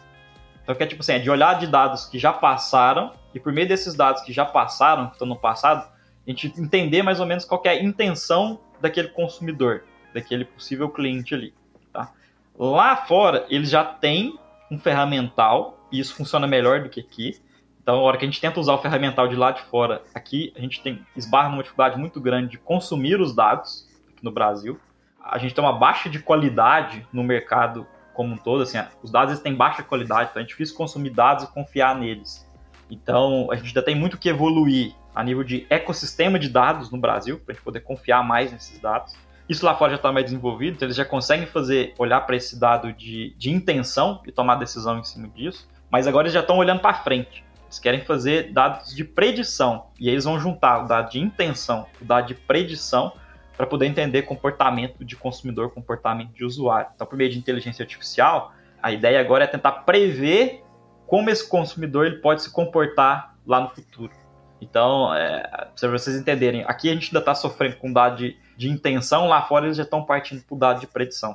Então, 0.63 0.75
que 0.75 0.83
é 0.83 0.87
tipo 0.87 1.03
assim, 1.03 1.13
é 1.13 1.19
de 1.19 1.31
olhar 1.31 1.59
de 1.59 1.67
dados 1.67 2.07
que 2.07 2.19
já 2.19 2.33
passaram 2.33 3.13
e 3.35 3.41
por 3.41 3.53
meio 3.53 3.67
desses 3.67 3.95
dados 3.95 4.23
que 4.23 4.33
já 4.33 4.45
passaram, 4.45 5.09
que 5.09 5.13
estão 5.15 5.27
no 5.27 5.37
passado, 5.37 5.91
a 6.27 6.31
gente 6.31 6.47
entender 6.59 7.03
mais 7.03 7.21
ou 7.21 7.27
menos 7.27 7.45
qual 7.45 7.61
é 7.65 7.71
a 7.71 7.83
intenção 7.83 8.61
daquele 8.81 9.09
consumidor, 9.09 9.85
daquele 10.15 10.45
possível 10.45 10.89
cliente 10.89 11.35
ali. 11.35 11.53
Tá? 11.93 12.13
Lá 12.57 12.97
fora, 12.97 13.45
eles 13.51 13.69
já 13.69 13.85
têm 13.85 14.39
um 14.71 14.79
ferramental, 14.79 15.87
e 15.91 15.99
isso 15.99 16.15
funciona 16.15 16.47
melhor 16.47 16.83
do 16.83 16.89
que 16.89 17.01
aqui, 17.01 17.41
então, 17.85 17.97
a 17.97 18.01
hora 18.01 18.17
que 18.17 18.25
a 18.25 18.27
gente 18.27 18.41
tenta 18.41 18.59
usar 18.59 18.73
o 18.73 18.79
ferramental 18.79 19.29
de 19.29 19.37
lá 19.37 19.51
de 19.51 19.61
fora, 19.65 20.01
aqui 20.15 20.55
a 20.57 20.61
gente 20.61 20.81
tem 20.81 21.05
esbarra 21.15 21.51
numa 21.51 21.63
dificuldade 21.63 21.99
muito 21.99 22.19
grande 22.19 22.53
de 22.53 22.59
consumir 22.59 23.21
os 23.21 23.35
dados 23.35 23.87
aqui 24.09 24.25
no 24.25 24.33
Brasil. 24.33 24.81
A 25.23 25.37
gente 25.37 25.55
tem 25.55 25.63
uma 25.63 25.75
baixa 25.75 26.09
de 26.09 26.19
qualidade 26.19 27.07
no 27.13 27.23
mercado 27.23 27.87
como 28.15 28.33
um 28.33 28.39
todo, 28.39 28.63
assim, 28.63 28.79
os 29.03 29.11
dados 29.11 29.39
têm 29.41 29.55
baixa 29.55 29.83
qualidade, 29.83 30.31
então 30.31 30.43
é 30.43 30.47
difícil 30.47 30.75
consumir 30.75 31.11
dados 31.11 31.45
e 31.45 31.53
confiar 31.53 31.95
neles. 31.95 32.49
Então, 32.91 33.49
a 33.51 33.57
gente 33.57 33.67
ainda 33.67 33.83
tem 33.83 33.95
muito 33.95 34.17
que 34.17 34.31
evoluir 34.31 34.95
a 35.15 35.23
nível 35.23 35.45
de 35.45 35.67
ecossistema 35.69 36.39
de 36.39 36.49
dados 36.49 36.91
no 36.91 36.97
Brasil, 36.97 37.39
para 37.39 37.53
a 37.53 37.55
gente 37.55 37.65
poder 37.65 37.81
confiar 37.81 38.25
mais 38.25 38.51
nesses 38.51 38.79
dados. 38.81 39.15
Isso 39.47 39.67
lá 39.67 39.75
fora 39.75 39.91
já 39.91 39.97
está 39.97 40.11
mais 40.11 40.25
desenvolvido, 40.25 40.77
então 40.77 40.87
eles 40.87 40.97
já 40.97 41.05
conseguem 41.05 41.47
fazer, 41.47 41.93
olhar 41.99 42.23
para 42.23 42.35
esse 42.35 42.59
dado 42.59 42.95
de, 42.95 43.35
de 43.37 43.51
intenção 43.51 44.23
e 44.27 44.33
tomar 44.33 44.55
decisão 44.55 44.99
em 44.99 45.05
cima 45.05 45.29
disso, 45.29 45.69
mas 45.91 46.07
agora 46.07 46.25
eles 46.25 46.33
já 46.33 46.41
estão 46.41 46.57
olhando 46.57 46.81
para 46.81 46.95
frente. 46.95 47.44
Eles 47.75 47.79
querem 47.81 48.01
fazer 48.03 48.53
dados 48.53 48.95
de 48.95 49.03
predição. 49.05 49.87
E 49.99 50.09
eles 50.09 50.25
vão 50.25 50.39
juntar 50.39 50.85
o 50.85 50.87
dado 50.87 51.11
de 51.11 51.19
intenção, 51.19 51.87
o 52.01 52.05
dado 52.05 52.29
de 52.29 52.35
predição, 52.35 53.13
para 53.57 53.67
poder 53.67 53.87
entender 53.87 54.23
comportamento 54.23 55.05
de 55.05 55.17
consumidor, 55.17 55.71
comportamento 55.71 56.33
de 56.33 56.45
usuário. 56.45 56.91
Então, 56.95 57.07
por 57.07 57.17
meio 57.17 57.31
de 57.31 57.39
inteligência 57.39 57.83
artificial, 57.83 58.53
a 58.81 58.93
ideia 58.93 59.21
agora 59.21 59.45
é 59.45 59.47
tentar 59.47 59.73
prever 59.73 60.63
como 61.07 61.31
esse 61.31 61.49
consumidor 61.49 62.07
ele 62.07 62.17
pode 62.17 62.43
se 62.43 62.53
comportar 62.53 63.35
lá 63.45 63.61
no 63.61 63.71
futuro. 63.71 64.13
Então, 64.61 65.13
é, 65.13 65.69
para 65.79 65.91
vocês 65.91 66.17
entenderem, 66.17 66.65
aqui 66.67 66.89
a 66.89 66.95
gente 66.95 67.09
ainda 67.09 67.19
está 67.19 67.35
sofrendo 67.35 67.77
com 67.77 67.93
dado 67.93 68.17
de, 68.17 68.37
de 68.57 68.71
intenção, 68.71 69.27
lá 69.27 69.43
fora 69.43 69.67
eles 69.67 69.77
já 69.77 69.83
estão 69.83 70.05
partindo 70.05 70.43
para 70.45 70.55
o 70.55 70.59
dado 70.59 70.81
de 70.81 70.87
predição. 70.87 71.35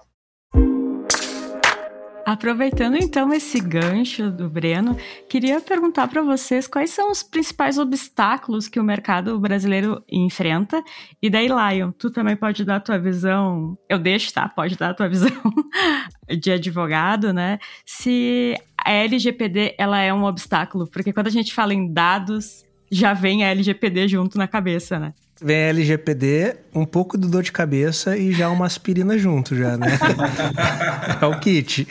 Aproveitando 2.30 2.96
então 2.96 3.34
esse 3.34 3.60
gancho 3.60 4.30
do 4.30 4.48
Breno, 4.48 4.96
queria 5.28 5.60
perguntar 5.60 6.08
para 6.08 6.22
vocês 6.22 6.68
quais 6.68 6.92
são 6.92 7.10
os 7.10 7.24
principais 7.24 7.80
obstáculos 7.80 8.68
que 8.68 8.80
o 8.80 8.84
mercado 8.84 9.40
brasileiro 9.40 10.04
enfrenta. 10.08 10.80
E 11.20 11.28
daí, 11.28 11.48
Lion, 11.48 11.92
tu 11.92 12.12
também 12.12 12.36
pode 12.36 12.64
dar 12.64 12.76
a 12.76 12.80
tua 12.80 13.00
visão, 13.00 13.76
eu 13.90 13.98
deixo, 13.98 14.32
tá? 14.32 14.48
Pode 14.48 14.78
dar 14.78 14.92
a 14.92 14.94
tua 14.94 15.10
visão 15.10 15.32
de 16.40 16.52
advogado, 16.52 17.34
né? 17.34 17.58
Se 17.84 18.54
a 18.78 18.92
LGPD 18.92 19.74
ela 19.76 20.00
é 20.00 20.14
um 20.14 20.24
obstáculo, 20.24 20.88
porque 20.88 21.12
quando 21.12 21.26
a 21.26 21.32
gente 21.32 21.52
fala 21.52 21.74
em 21.74 21.92
dados, 21.92 22.64
já 22.92 23.12
vem 23.12 23.44
a 23.44 23.48
LGPD 23.48 24.08
junto 24.08 24.38
na 24.38 24.48
cabeça, 24.48 25.00
né? 25.00 25.16
Vem 25.42 25.70
LGPD, 25.70 26.58
um 26.76 26.86
pouco 26.86 27.18
do 27.18 27.30
dor 27.30 27.44
de 27.44 27.52
cabeça 27.52 28.18
e 28.18 28.34
já 28.34 28.50
uma 28.50 28.66
aspirina 28.66 29.18
junto, 29.18 29.56
já, 29.56 29.78
né? 29.78 29.88
é 31.22 31.26
o 31.26 31.40
kit. 31.40 31.88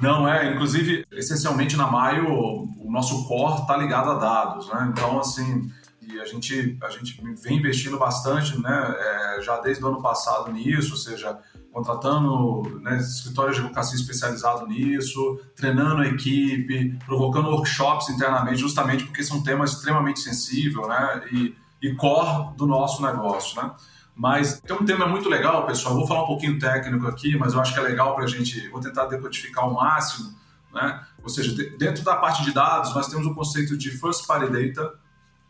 Não, 0.00 0.28
é. 0.28 0.52
Inclusive, 0.52 1.04
essencialmente 1.12 1.76
na 1.76 1.86
Maio, 1.86 2.26
o 2.28 2.90
nosso 2.90 3.26
core 3.26 3.62
está 3.62 3.76
ligado 3.76 4.10
a 4.10 4.14
dados, 4.14 4.68
né? 4.68 4.92
Então, 4.92 5.18
assim, 5.18 5.70
e 6.02 6.20
a 6.20 6.24
gente, 6.24 6.78
a 6.82 6.90
gente 6.90 7.20
vem 7.42 7.58
investindo 7.58 7.98
bastante, 7.98 8.60
né? 8.60 8.94
É, 8.98 9.42
já 9.42 9.58
desde 9.60 9.82
o 9.82 9.88
ano 9.88 10.02
passado 10.02 10.52
nisso, 10.52 10.92
ou 10.92 10.96
seja, 10.96 11.38
contratando 11.72 12.80
né, 12.80 12.96
escritórios 12.98 13.56
de 13.56 13.62
advocacia 13.62 13.96
especializado 13.96 14.66
nisso, 14.66 15.40
treinando 15.54 16.02
a 16.02 16.06
equipe, 16.06 16.98
provocando 17.04 17.48
workshops 17.50 18.08
internamente, 18.08 18.56
justamente 18.56 19.04
porque 19.04 19.20
esse 19.20 19.32
é 19.32 19.34
um 19.34 19.42
tema 19.42 19.64
extremamente 19.64 20.20
sensível, 20.20 20.88
né? 20.88 21.22
E, 21.32 21.54
e 21.86 21.94
core 21.94 22.56
do 22.56 22.66
nosso 22.66 23.02
negócio, 23.02 23.60
né? 23.62 23.70
Mas 24.14 24.60
tem 24.60 24.74
um 24.74 24.84
tema 24.84 25.06
muito 25.06 25.28
legal, 25.28 25.66
pessoal. 25.66 25.94
Eu 25.94 25.98
vou 25.98 26.08
falar 26.08 26.24
um 26.24 26.26
pouquinho 26.26 26.58
técnico 26.58 27.06
aqui, 27.06 27.36
mas 27.36 27.52
eu 27.52 27.60
acho 27.60 27.74
que 27.74 27.78
é 27.78 27.82
legal 27.82 28.14
para 28.14 28.24
a 28.24 28.26
gente. 28.26 28.66
Vou 28.70 28.80
tentar 28.80 29.04
decodificar 29.06 29.68
o 29.68 29.74
máximo, 29.74 30.32
né? 30.72 31.02
Ou 31.22 31.28
seja, 31.28 31.54
dentro 31.76 32.02
da 32.02 32.16
parte 32.16 32.42
de 32.42 32.52
dados, 32.52 32.94
nós 32.94 33.08
temos 33.08 33.26
o 33.26 33.34
conceito 33.34 33.76
de 33.76 33.90
first 33.90 34.26
party 34.26 34.46
data 34.50 34.94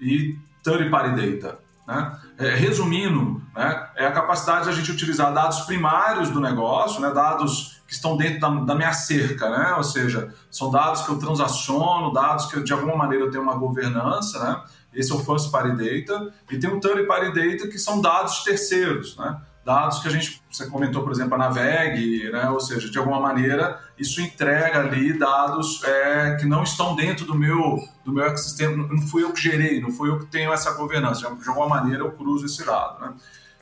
e 0.00 0.36
third 0.64 0.90
party 0.90 1.10
data. 1.14 1.58
Né? 1.86 2.18
É, 2.38 2.54
resumindo, 2.56 3.40
né, 3.54 3.88
é 3.94 4.06
a 4.06 4.10
capacidade 4.10 4.64
de 4.64 4.70
a 4.70 4.72
gente 4.72 4.90
utilizar 4.90 5.32
dados 5.32 5.60
primários 5.60 6.30
do 6.30 6.40
negócio, 6.40 7.00
né, 7.00 7.12
dados 7.12 7.80
que 7.86 7.94
estão 7.94 8.16
dentro 8.16 8.40
da, 8.40 8.48
da, 8.48 8.74
minha 8.74 8.92
cerca, 8.92 9.48
né? 9.48 9.74
ou 9.76 9.84
seja, 9.84 10.34
são 10.50 10.68
dados 10.68 11.02
que 11.02 11.10
eu 11.10 11.18
transaciono, 11.18 12.12
dados 12.12 12.46
que 12.46 12.56
eu, 12.56 12.64
de 12.64 12.72
alguma 12.72 12.96
maneira 12.96 13.24
eu 13.24 13.30
tenho 13.30 13.44
uma 13.44 13.54
governança, 13.54 14.42
né? 14.42 14.60
Esse 14.96 15.12
é 15.12 15.14
o 15.14 15.18
First 15.18 15.50
Party 15.50 15.76
Data. 15.76 16.32
E 16.50 16.58
tem 16.58 16.70
o 16.70 16.80
Third 16.80 17.06
Party 17.06 17.26
Data, 17.26 17.68
que 17.68 17.78
são 17.78 18.00
dados 18.00 18.38
de 18.38 18.44
terceiros, 18.44 19.16
né? 19.16 19.38
Dados 19.62 19.98
que 19.98 20.06
a 20.06 20.10
gente, 20.12 20.40
você 20.48 20.64
comentou, 20.70 21.02
por 21.02 21.10
exemplo, 21.10 21.34
a 21.34 21.38
Naveg, 21.38 22.30
né? 22.30 22.48
ou 22.50 22.60
seja, 22.60 22.88
de 22.88 22.96
alguma 22.98 23.18
maneira, 23.18 23.80
isso 23.98 24.20
entrega 24.20 24.78
ali 24.78 25.12
dados 25.18 25.82
é, 25.82 26.36
que 26.36 26.46
não 26.46 26.62
estão 26.62 26.94
dentro 26.94 27.26
do 27.26 27.34
meu, 27.34 27.76
do 28.04 28.12
meu 28.12 28.24
ecossistema, 28.24 28.86
não 28.86 29.02
fui 29.08 29.24
eu 29.24 29.32
que 29.32 29.40
gerei, 29.40 29.80
não 29.80 29.90
fui 29.90 30.08
eu 30.08 30.20
que 30.20 30.26
tenho 30.26 30.52
essa 30.52 30.70
governança, 30.70 31.28
de 31.34 31.48
alguma 31.48 31.68
maneira 31.68 32.04
eu 32.04 32.12
cruzo 32.12 32.46
esse 32.46 32.64
dado. 32.64 33.00
Né? 33.00 33.14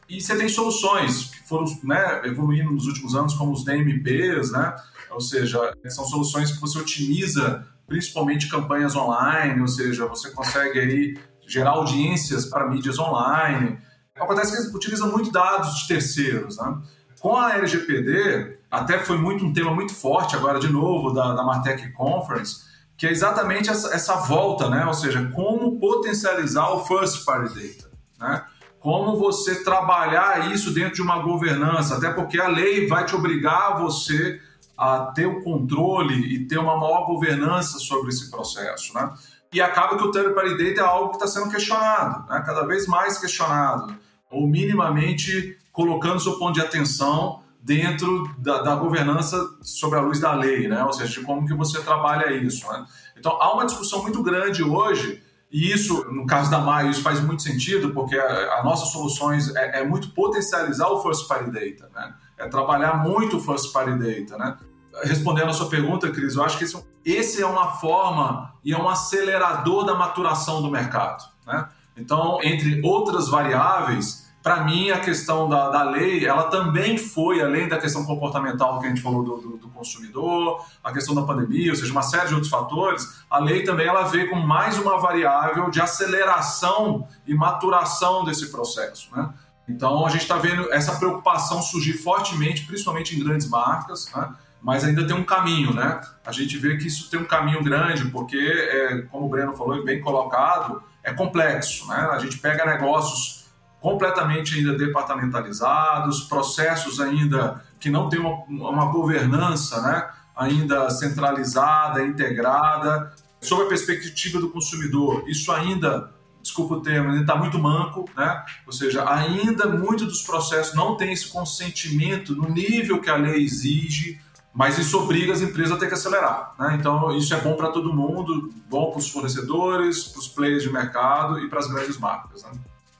E 0.07 0.21
você 0.21 0.37
tem 0.37 0.47
soluções 0.47 1.31
que 1.31 1.49
foram 1.49 1.65
né, 1.83 2.21
evoluindo 2.25 2.71
nos 2.71 2.87
últimos 2.87 3.15
anos, 3.15 3.33
como 3.33 3.53
os 3.53 3.65
DMPs, 3.65 4.53
né? 4.53 4.77
ou 5.11 5.23
seja, 5.23 5.73
são 5.89 6.05
soluções 6.05 6.53
que 6.53 6.61
você 6.61 6.79
otimiza 6.79 7.67
principalmente 7.87 8.49
campanhas 8.49 8.97
online, 8.97 9.61
ou 9.61 9.69
seja, 9.69 10.07
você 10.07 10.31
consegue 10.31 10.79
aí 10.79 11.19
gerar 11.47 11.71
audiências 11.71 12.47
para 12.47 12.69
mídias 12.69 12.99
online. 12.99 13.79
Acontece 14.17 14.53
que 14.53 14.59
eles 14.59 14.75
utilizam 14.75 15.11
muito 15.11 15.31
dados 15.31 15.75
de 15.81 15.89
terceiros, 15.89 16.57
né? 16.57 16.79
Com 17.21 17.37
a 17.37 17.55
LGPD, 17.55 18.59
até 18.71 18.99
foi 18.99 19.17
muito 19.17 19.45
um 19.45 19.53
tema 19.53 19.73
muito 19.73 19.95
forte 19.95 20.37
agora 20.37 20.59
de 20.59 20.71
novo 20.71 21.11
da, 21.11 21.33
da 21.35 21.43
Martech 21.43 21.91
Conference, 21.93 22.63
que 22.97 23.07
é 23.07 23.11
exatamente 23.11 23.71
essa, 23.71 23.95
essa 23.95 24.17
volta, 24.17 24.69
né? 24.69 24.85
Ou 24.87 24.95
seja, 24.95 25.31
como 25.35 25.79
potencializar 25.79 26.71
o 26.71 26.85
first 26.85 27.25
party 27.25 27.55
data, 27.55 27.91
né? 28.19 28.45
Como 28.79 29.17
você 29.17 29.65
trabalhar 29.65 30.53
isso 30.53 30.75
dentro 30.75 30.97
de 30.97 31.03
uma 31.03 31.19
governança, 31.21 31.97
até 31.97 32.11
porque 32.11 32.39
a 32.39 32.49
lei 32.49 32.87
vai 32.87 33.07
te 33.07 33.17
obrigar 33.17 33.73
a 33.73 33.79
você 33.79 34.39
a 34.77 35.13
ter 35.15 35.27
o 35.27 35.43
controle 35.43 36.35
e 36.35 36.47
ter 36.47 36.59
uma 36.59 36.77
maior 36.77 37.07
governança 37.07 37.79
sobre 37.79 38.11
esse 38.11 38.31
processo, 38.31 38.95
né? 38.95 39.13
E 39.53 39.61
acaba 39.61 39.97
que 39.97 40.03
o 40.03 40.11
third 40.11 40.35
party 40.35 40.59
data 40.59 40.81
é 40.81 40.85
algo 40.85 41.11
que 41.11 41.17
está 41.17 41.29
sendo 41.29 41.49
questionado, 41.49 42.29
né? 42.29 42.43
cada 42.45 42.67
vez 42.67 42.89
mais 42.89 43.19
questionado, 43.19 43.97
ou 44.29 44.49
minimamente 44.49 45.57
colocando 45.71 46.19
seu 46.19 46.37
ponto 46.39 46.55
de 46.55 46.61
atenção 46.61 47.41
dentro 47.61 48.29
da, 48.37 48.63
da, 48.63 48.75
governança 48.75 49.39
sobre 49.63 49.99
a 49.99 50.03
luz 50.03 50.19
da 50.19 50.35
lei, 50.35 50.67
né? 50.67 50.85
ou 50.85 50.93
seja, 50.93 51.21
de 51.21 51.25
como 51.25 51.47
que 51.47 51.55
você 51.55 51.81
trabalha 51.83 52.33
isso. 52.33 52.67
Né? 52.67 52.85
Então, 53.17 53.41
há 53.41 53.55
uma 53.55 53.65
discussão 53.65 54.03
muito 54.03 54.21
grande 54.25 54.63
hoje 54.63 55.23
E 55.53 55.73
isso, 55.73 56.05
no 56.11 56.27
caso 56.27 56.51
da 56.51 56.59
Maio, 56.59 56.91
isso 56.91 57.01
faz 57.01 57.21
muito 57.21 57.45
sentido, 57.45 57.91
porque 57.91 58.19
a, 58.19 58.59
a 58.59 58.65
nossas 58.65 58.89
soluções 58.89 59.55
é, 59.55 59.83
é, 59.83 59.85
muito 59.85 60.11
potencializar 60.11 60.89
o 60.89 61.01
First 61.01 61.29
Party 61.29 61.53
Data, 61.53 61.89
né? 61.95 62.13
É 62.45 62.49
trabalhar 62.49 63.03
muito 63.03 63.39
o 63.39 63.41
First 63.41 63.73
Party 63.73 63.99
Data, 63.99 64.37
né? 64.37 64.57
Respondendo 65.03 65.49
a 65.49 65.53
sua 65.55 65.69
pergunta, 65.69 66.11
Cris, 66.11 66.37
eu 66.37 66.45
acho 66.45 66.59
que 66.59 66.65
esse, 66.65 66.85
esse 67.05 67.43
é 67.43 67.47
uma 67.47 67.73
forma 67.73 68.55
e 68.63 68.73
é 68.73 68.79
um 68.79 68.89
acelerador 68.89 69.85
da 69.85 69.95
maturação 69.95 70.61
do 70.61 70.71
mercado, 70.71 71.25
né? 71.47 71.69
Então, 71.97 72.39
entre 72.43 72.81
outras 72.85 73.29
variáveis, 73.29 74.25
para 74.43 74.63
mim, 74.63 74.91
a 74.91 75.01
questão 75.01 75.49
da, 75.49 75.71
da 75.71 75.83
lei, 75.85 76.27
ela 76.27 76.45
também 76.45 76.99
foi, 76.99 77.41
além 77.41 77.67
da 77.67 77.79
questão 77.79 78.05
comportamental 78.05 78.79
que 78.79 78.85
a 78.85 78.89
gente 78.91 79.01
falou 79.01 79.25
do, 79.25 79.37
do, 79.39 79.57
do, 79.57 79.69
consumidor, 79.71 80.63
a 80.83 80.93
questão 80.93 81.15
da 81.15 81.23
pandemia, 81.23 81.71
ou 81.71 81.77
seja, 81.77 81.91
uma 81.91 82.03
série 82.03 82.29
de 82.29 82.35
outros 82.35 82.51
fatores, 82.51 83.25
a 83.31 83.39
lei 83.39 83.63
também 83.65 83.87
ela 83.87 84.03
veio 84.03 84.29
com 84.29 84.37
mais 84.37 84.77
uma 84.79 84.99
variável 84.99 85.71
de 85.71 85.81
aceleração 85.81 87.09
e 87.27 87.35
maturação 87.35 88.23
desse 88.23 88.51
processo. 88.51 89.09
Né? 89.17 89.31
Então, 89.69 90.05
a 90.05 90.11
gente 90.11 90.23
está 90.23 90.37
vendo 90.37 90.73
essa 90.73 90.97
preocupação 90.97 91.63
surgir 91.63 91.95
fortemente, 91.95 92.65
principalmente 92.67 93.17
em 93.17 93.23
grandes 93.23 93.49
marcas, 93.49 94.11
né? 94.15 94.35
mas 94.63 94.85
ainda 94.85 95.07
tem 95.07 95.15
um 95.15 95.25
caminho, 95.25 95.75
né? 95.75 96.01
A 96.25 96.33
gente 96.33 96.57
vê 96.57 96.77
que 96.77 96.87
isso 96.87 97.11
tem 97.11 97.21
um 97.21 97.25
caminho 97.25 97.63
grande, 97.63 98.07
porque, 98.07 98.39
é, 98.39 99.03
como 99.11 99.27
o 99.27 99.29
Breno 99.29 99.55
falou, 99.55 99.85
bem 99.85 100.01
colocado, 100.01 100.83
é 101.03 101.13
complexo, 101.13 101.87
né? 101.89 102.09
A 102.13 102.19
gente 102.19 102.39
pega 102.39 102.65
negócios 102.65 103.45
completamente 103.85 104.55
ainda 104.55 104.73
departamentalizados, 104.79 106.23
processos 106.23 106.99
ainda 106.99 107.63
que 107.79 107.91
não 107.91 108.09
têm 108.09 108.19
uma, 108.19 108.71
uma 108.71 108.87
governança 108.87 109.83
né, 109.83 110.09
ainda 110.35 110.89
centralizada, 110.89 112.03
integrada. 112.03 113.13
Sob 113.43 113.65
a 113.65 113.67
perspectiva 113.67 114.41
do 114.41 114.49
consumidor, 114.49 115.25
isso 115.29 115.53
ainda, 115.53 116.11
desculpa 116.45 116.75
o 116.75 116.83
termo, 116.83 117.09
ainda 117.09 117.23
está 117.23 117.35
muito 117.35 117.59
manco, 117.59 118.05
né? 118.15 118.45
ou 118.67 118.73
seja, 118.73 119.11
ainda 119.11 119.67
muito 119.67 120.05
dos 120.05 120.23
processos 120.23 120.75
não 120.75 120.95
tem 120.95 121.11
esse 121.11 121.29
consentimento 121.29 122.37
no 122.37 122.51
nível 122.51 123.01
que 123.01 123.09
a 123.09 123.17
lei 123.17 123.43
exige, 123.43 124.21
mas 124.53 124.79
isso 124.79 125.01
obriga 125.01 125.33
as 125.33 125.41
empresas 125.41 125.73
a 125.73 125.81
ter 125.81 125.89
que 125.89 125.95
acelerar. 125.95 126.55
Né? 126.59 126.77
Então, 126.79 127.17
isso 127.17 127.35
é 127.35 127.41
bom 127.41 127.55
para 127.55 127.71
todo 127.71 127.93
mundo, 127.93 128.53
bom 128.69 128.91
para 128.91 128.99
os 128.99 129.11
fornecedores, 129.11 130.05
para 130.05 130.21
os 130.21 130.29
players 130.29 130.63
de 130.63 130.71
mercado 130.71 131.41
e 131.41 131.49
para 131.49 131.59
as 131.59 131.67
grandes 131.67 131.99
marcas. 131.99 132.45
Né? 132.45 132.53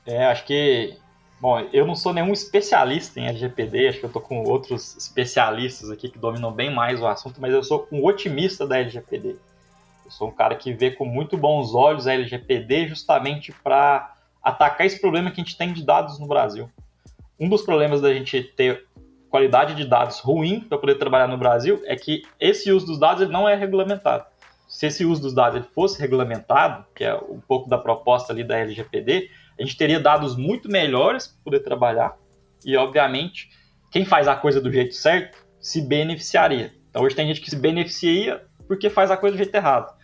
É, 0.05 0.25
acho 0.25 0.43
que. 0.45 0.97
Bom, 1.39 1.59
eu 1.71 1.85
não 1.85 1.95
sou 1.95 2.13
nenhum 2.13 2.33
especialista 2.33 3.19
em 3.19 3.27
LGPD, 3.27 3.89
acho 3.89 3.99
que 3.99 4.05
eu 4.05 4.11
tô 4.11 4.19
com 4.19 4.43
outros 4.43 4.95
especialistas 4.97 5.91
aqui 5.91 6.09
que 6.09 6.17
dominam 6.17 6.51
bem 6.51 6.73
mais 6.73 6.99
o 6.99 7.05
assunto, 7.05 7.39
mas 7.39 7.53
eu 7.53 7.63
sou 7.63 7.87
um 7.91 8.03
otimista 8.03 8.65
da 8.65 8.79
LGPD. 8.79 9.35
Eu 10.05 10.11
sou 10.11 10.27
um 10.29 10.31
cara 10.31 10.55
que 10.55 10.71
vê 10.71 10.91
com 10.91 11.03
muito 11.03 11.35
bons 11.35 11.73
olhos 11.73 12.05
a 12.05 12.13
LGPD 12.13 12.87
justamente 12.87 13.51
para 13.51 14.13
atacar 14.41 14.85
esse 14.85 15.01
problema 15.01 15.31
que 15.31 15.41
a 15.41 15.43
gente 15.43 15.57
tem 15.57 15.73
de 15.73 15.83
dados 15.83 16.19
no 16.19 16.27
Brasil. 16.27 16.69
Um 17.39 17.49
dos 17.49 17.63
problemas 17.63 18.01
da 18.01 18.13
gente 18.13 18.43
ter 18.43 18.85
qualidade 19.31 19.73
de 19.73 19.83
dados 19.83 20.19
ruim 20.19 20.59
para 20.61 20.77
poder 20.77 20.95
trabalhar 20.95 21.27
no 21.27 21.37
Brasil 21.37 21.81
é 21.85 21.95
que 21.95 22.21
esse 22.39 22.71
uso 22.71 22.85
dos 22.85 22.99
dados 22.99 23.23
ele 23.23 23.31
não 23.31 23.49
é 23.49 23.55
regulamentado. 23.55 24.25
Se 24.67 24.85
esse 24.85 25.03
uso 25.03 25.23
dos 25.23 25.33
dados 25.33 25.57
ele 25.57 25.67
fosse 25.73 25.99
regulamentado, 25.99 26.85
que 26.93 27.03
é 27.03 27.15
um 27.15 27.39
pouco 27.39 27.67
da 27.67 27.77
proposta 27.77 28.31
ali 28.31 28.43
da 28.43 28.57
LGPD, 28.59 29.29
a 29.59 29.63
gente 29.63 29.75
teria 29.75 29.99
dados 29.99 30.35
muito 30.35 30.69
melhores 30.69 31.27
para 31.27 31.43
poder 31.43 31.59
trabalhar 31.61 32.15
e, 32.63 32.77
obviamente, 32.77 33.49
quem 33.91 34.05
faz 34.05 34.27
a 34.27 34.35
coisa 34.35 34.61
do 34.61 34.71
jeito 34.71 34.93
certo 34.93 35.45
se 35.59 35.81
beneficiaria. 35.81 36.73
Então, 36.89 37.01
hoje 37.01 37.15
tem 37.15 37.27
gente 37.27 37.41
que 37.41 37.49
se 37.49 37.55
beneficia 37.55 38.43
porque 38.67 38.89
faz 38.89 39.11
a 39.11 39.17
coisa 39.17 39.35
do 39.35 39.37
jeito 39.37 39.55
errado. 39.55 39.94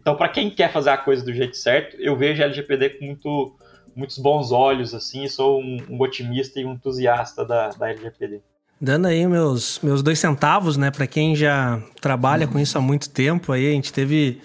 Então, 0.00 0.16
para 0.16 0.28
quem 0.28 0.50
quer 0.50 0.72
fazer 0.72 0.90
a 0.90 0.96
coisa 0.96 1.22
do 1.22 1.32
jeito 1.32 1.56
certo, 1.56 1.96
eu 2.00 2.16
vejo 2.16 2.42
a 2.42 2.46
LGPD 2.46 2.90
com 2.90 3.04
muito, 3.04 3.54
muitos 3.94 4.18
bons 4.18 4.50
olhos, 4.50 4.94
assim, 4.94 5.28
sou 5.28 5.60
um, 5.60 5.76
um 5.90 6.00
otimista 6.00 6.58
e 6.58 6.64
um 6.64 6.72
entusiasta 6.72 7.44
da, 7.44 7.68
da 7.68 7.90
LGPD. 7.90 8.40
Dando 8.80 9.08
aí 9.08 9.26
meus, 9.26 9.78
meus 9.82 10.02
dois 10.02 10.18
centavos, 10.18 10.78
né, 10.78 10.90
para 10.90 11.06
quem 11.06 11.36
já 11.36 11.82
trabalha 12.00 12.46
com 12.46 12.58
isso 12.58 12.78
há 12.78 12.80
muito 12.80 13.10
tempo, 13.10 13.52
aí 13.52 13.68
a 13.68 13.72
gente 13.72 13.92
teve 13.92 14.40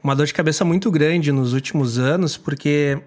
uma 0.00 0.14
dor 0.14 0.26
de 0.26 0.32
cabeça 0.32 0.64
muito 0.64 0.92
grande 0.92 1.32
nos 1.32 1.52
últimos 1.52 1.98
anos, 1.98 2.36
porque 2.36 3.02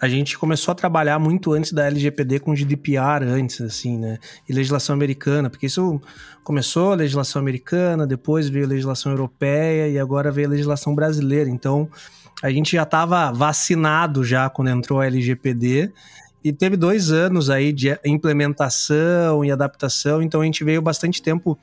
a 0.00 0.08
gente 0.08 0.38
começou 0.38 0.72
a 0.72 0.74
trabalhar 0.74 1.18
muito 1.18 1.52
antes 1.52 1.72
da 1.72 1.86
LGPD 1.86 2.40
com 2.40 2.54
GDPR 2.54 3.24
antes, 3.24 3.60
assim, 3.62 3.98
né? 3.98 4.18
E 4.48 4.52
legislação 4.52 4.94
americana, 4.94 5.48
porque 5.48 5.66
isso 5.66 6.00
começou 6.44 6.92
a 6.92 6.96
legislação 6.96 7.40
americana, 7.40 8.06
depois 8.06 8.48
veio 8.48 8.66
a 8.66 8.68
legislação 8.68 9.10
europeia 9.10 9.88
e 9.88 9.98
agora 9.98 10.30
veio 10.30 10.48
a 10.48 10.50
legislação 10.50 10.94
brasileira. 10.94 11.48
Então, 11.48 11.88
a 12.42 12.50
gente 12.50 12.72
já 12.72 12.82
estava 12.82 13.32
vacinado 13.32 14.22
já 14.22 14.50
quando 14.50 14.68
entrou 14.68 15.00
a 15.00 15.06
LGPD 15.06 15.90
e 16.44 16.52
teve 16.52 16.76
dois 16.76 17.10
anos 17.10 17.48
aí 17.48 17.72
de 17.72 17.98
implementação 18.04 19.44
e 19.44 19.50
adaptação, 19.50 20.22
então 20.22 20.42
a 20.42 20.44
gente 20.44 20.62
veio 20.62 20.80
bastante 20.80 21.20
tempo 21.20 21.58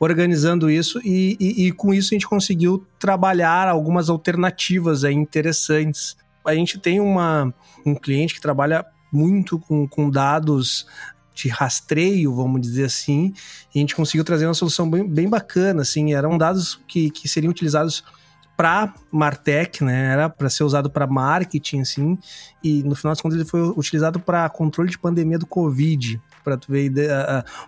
organizando 0.00 0.68
isso 0.68 1.00
e, 1.04 1.36
e, 1.38 1.66
e 1.66 1.72
com 1.72 1.94
isso 1.94 2.12
a 2.12 2.16
gente 2.16 2.26
conseguiu 2.26 2.84
trabalhar 2.98 3.68
algumas 3.68 4.08
alternativas 4.08 5.04
aí 5.04 5.14
interessantes 5.14 6.16
a 6.44 6.54
gente 6.54 6.78
tem 6.78 7.00
uma, 7.00 7.52
um 7.84 7.94
cliente 7.94 8.34
que 8.34 8.40
trabalha 8.40 8.84
muito 9.12 9.58
com, 9.58 9.86
com 9.86 10.10
dados 10.10 10.86
de 11.34 11.48
rastreio, 11.48 12.34
vamos 12.34 12.60
dizer 12.60 12.84
assim, 12.84 13.32
e 13.74 13.78
a 13.78 13.80
gente 13.80 13.96
conseguiu 13.96 14.24
trazer 14.24 14.46
uma 14.46 14.54
solução 14.54 14.88
bem, 14.88 15.06
bem 15.06 15.28
bacana, 15.28 15.82
assim, 15.82 16.14
eram 16.14 16.38
dados 16.38 16.80
que, 16.86 17.10
que 17.10 17.28
seriam 17.28 17.50
utilizados 17.50 18.04
para 18.56 18.94
Martech, 19.10 19.82
né? 19.82 20.12
Era 20.12 20.30
para 20.30 20.48
ser 20.48 20.62
usado 20.62 20.88
para 20.88 21.08
marketing, 21.08 21.80
assim, 21.80 22.18
e 22.62 22.84
no 22.84 22.94
final 22.94 23.12
das 23.12 23.20
contas 23.20 23.36
ele 23.36 23.48
foi 23.48 23.60
utilizado 23.62 24.20
para 24.20 24.48
controle 24.48 24.90
de 24.90 24.98
pandemia 24.98 25.38
do 25.38 25.46
Covid, 25.46 26.20
para 26.44 26.56
tu 26.56 26.70
ver. 26.70 26.92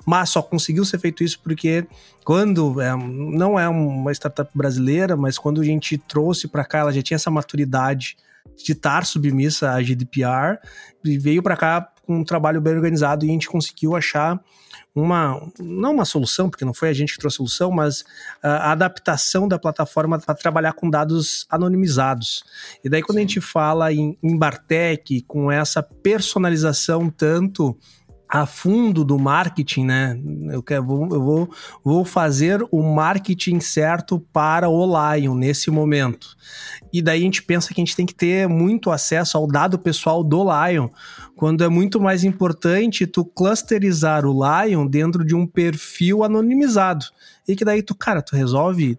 Mas 0.05 0.31
só 0.31 0.41
conseguiu 0.41 0.85
ser 0.85 1.01
feito 1.01 1.25
isso 1.25 1.41
porque 1.43 1.87
quando 2.25 2.81
é, 2.81 2.95
não 2.97 3.59
é 3.59 3.69
uma 3.69 4.13
startup 4.13 4.51
brasileira, 4.55 5.17
mas 5.17 5.39
quando 5.39 5.61
a 5.61 5.65
gente 5.65 5.99
trouxe 5.99 6.47
para 6.47 6.65
cá, 6.65 6.79
ela 6.79 6.93
já 6.93 7.03
tinha 7.03 7.17
essa 7.17 7.31
maturidade 7.31 8.17
de 8.57 8.73
estar 8.73 9.05
submissa 9.05 9.71
à 9.73 9.83
GDPR 9.83 10.59
e 11.05 11.19
veio 11.19 11.43
para 11.43 11.57
cá 11.57 11.93
com 12.07 12.21
um 12.21 12.25
trabalho 12.25 12.61
bem 12.61 12.75
organizado 12.75 13.25
e 13.25 13.29
a 13.29 13.33
gente 13.33 13.49
conseguiu 13.49 13.97
achar 13.97 14.41
uma, 14.95 15.39
não 15.59 15.93
uma 15.93 16.05
solução, 16.07 16.49
porque 16.49 16.65
não 16.65 16.73
foi 16.73 16.89
a 16.89 16.93
gente 16.93 17.13
que 17.13 17.19
trouxe 17.19 17.37
a 17.37 17.39
solução, 17.39 17.71
mas 17.71 18.03
a 18.43 18.73
adaptação 18.73 19.47
da 19.47 19.59
plataforma 19.59 20.19
para 20.19 20.35
trabalhar 20.35 20.73
com 20.73 20.89
dados 20.89 21.47
anonimizados. 21.51 22.43
E 22.83 22.89
daí 22.89 23.03
quando 23.03 23.17
Sim. 23.17 23.25
a 23.25 23.27
gente 23.27 23.41
fala 23.41 23.93
em, 23.93 24.17
em 24.23 24.39
Bartec, 24.39 25.23
com 25.23 25.53
essa 25.53 25.83
personalização 25.83 27.11
tanto 27.11 27.77
a 28.29 28.45
fundo 28.45 29.05
do 29.05 29.19
marketing, 29.19 29.85
né? 29.85 30.21
Eu, 30.51 30.63
quero, 30.63 30.83
eu 30.83 31.23
vou, 31.23 31.51
vou 31.85 32.05
fazer 32.05 32.67
o 32.71 32.83
marketing 32.83 33.61
certo 33.61 34.19
para 34.33 34.69
o 34.69 34.85
Lion 34.85 35.35
nesse 35.35 35.71
momento. 35.71 36.37
E 36.93 37.01
daí 37.01 37.21
a 37.21 37.23
gente 37.23 37.43
pensa 37.43 37.73
que 37.73 37.81
a 37.81 37.85
gente 37.85 37.97
tem 37.97 38.07
que 38.07 38.15
ter 38.15 38.49
muito 38.49 38.91
acesso 38.91 39.37
ao 39.37 39.47
dado 39.47 39.79
pessoal 39.79 40.25
do 40.25 40.43
Lion, 40.45 40.89
quando 41.37 41.63
é 41.63 41.69
muito 41.69 42.01
mais 42.01 42.25
importante 42.25 43.07
tu 43.07 43.25
clusterizar 43.25 44.25
o 44.27 44.33
Lion 44.33 44.87
dentro 44.87 45.25
de 45.25 45.35
um 45.35 45.47
perfil 45.47 46.25
anonimizado. 46.25 47.05
E 47.47 47.55
que 47.55 47.65
daí 47.65 47.83
tu, 47.83 47.95
cara, 47.95 48.23
tu 48.23 48.35
resolve 48.35 48.99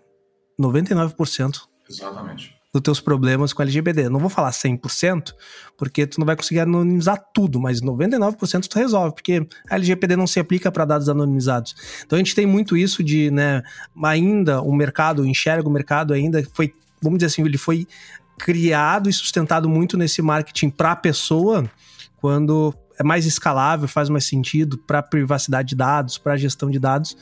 99%. 0.59 1.61
Exatamente 1.89 2.56
dos 2.79 2.83
teus 2.83 2.99
problemas 2.99 3.53
com 3.53 3.61
LGPD. 3.61 4.09
Não 4.09 4.19
vou 4.19 4.29
falar 4.29 4.51
100%, 4.51 5.33
porque 5.77 6.05
tu 6.05 6.19
não 6.19 6.25
vai 6.25 6.35
conseguir 6.35 6.61
anonimizar 6.61 7.23
tudo, 7.33 7.59
mas 7.59 7.81
99% 7.81 8.67
tu 8.67 8.77
resolve, 8.77 9.15
porque 9.15 9.47
a 9.69 9.75
LGPD 9.75 10.15
não 10.15 10.27
se 10.27 10.39
aplica 10.39 10.71
para 10.71 10.85
dados 10.85 11.09
anonimizados. 11.09 11.75
Então 12.05 12.15
a 12.15 12.19
gente 12.19 12.35
tem 12.35 12.45
muito 12.45 12.77
isso 12.77 13.03
de, 13.03 13.31
né, 13.31 13.63
ainda 14.03 14.61
o 14.61 14.73
mercado, 14.73 15.25
enxerga 15.25 15.67
o 15.67 15.71
mercado 15.71 16.13
ainda, 16.13 16.43
foi, 16.53 16.73
vamos 17.01 17.19
dizer 17.19 17.27
assim, 17.27 17.43
ele 17.43 17.57
foi 17.57 17.87
criado 18.37 19.09
e 19.09 19.13
sustentado 19.13 19.67
muito 19.67 19.97
nesse 19.97 20.21
marketing 20.21 20.69
para 20.69 20.91
a 20.91 20.95
pessoa, 20.95 21.69
quando 22.17 22.73
é 22.99 23.03
mais 23.03 23.25
escalável, 23.25 23.87
faz 23.87 24.09
mais 24.09 24.25
sentido 24.25 24.77
para 24.77 25.03
privacidade 25.03 25.69
de 25.69 25.75
dados, 25.75 26.17
para 26.17 26.35
gestão 26.35 26.69
de 26.69 26.79
dados, 26.79 27.15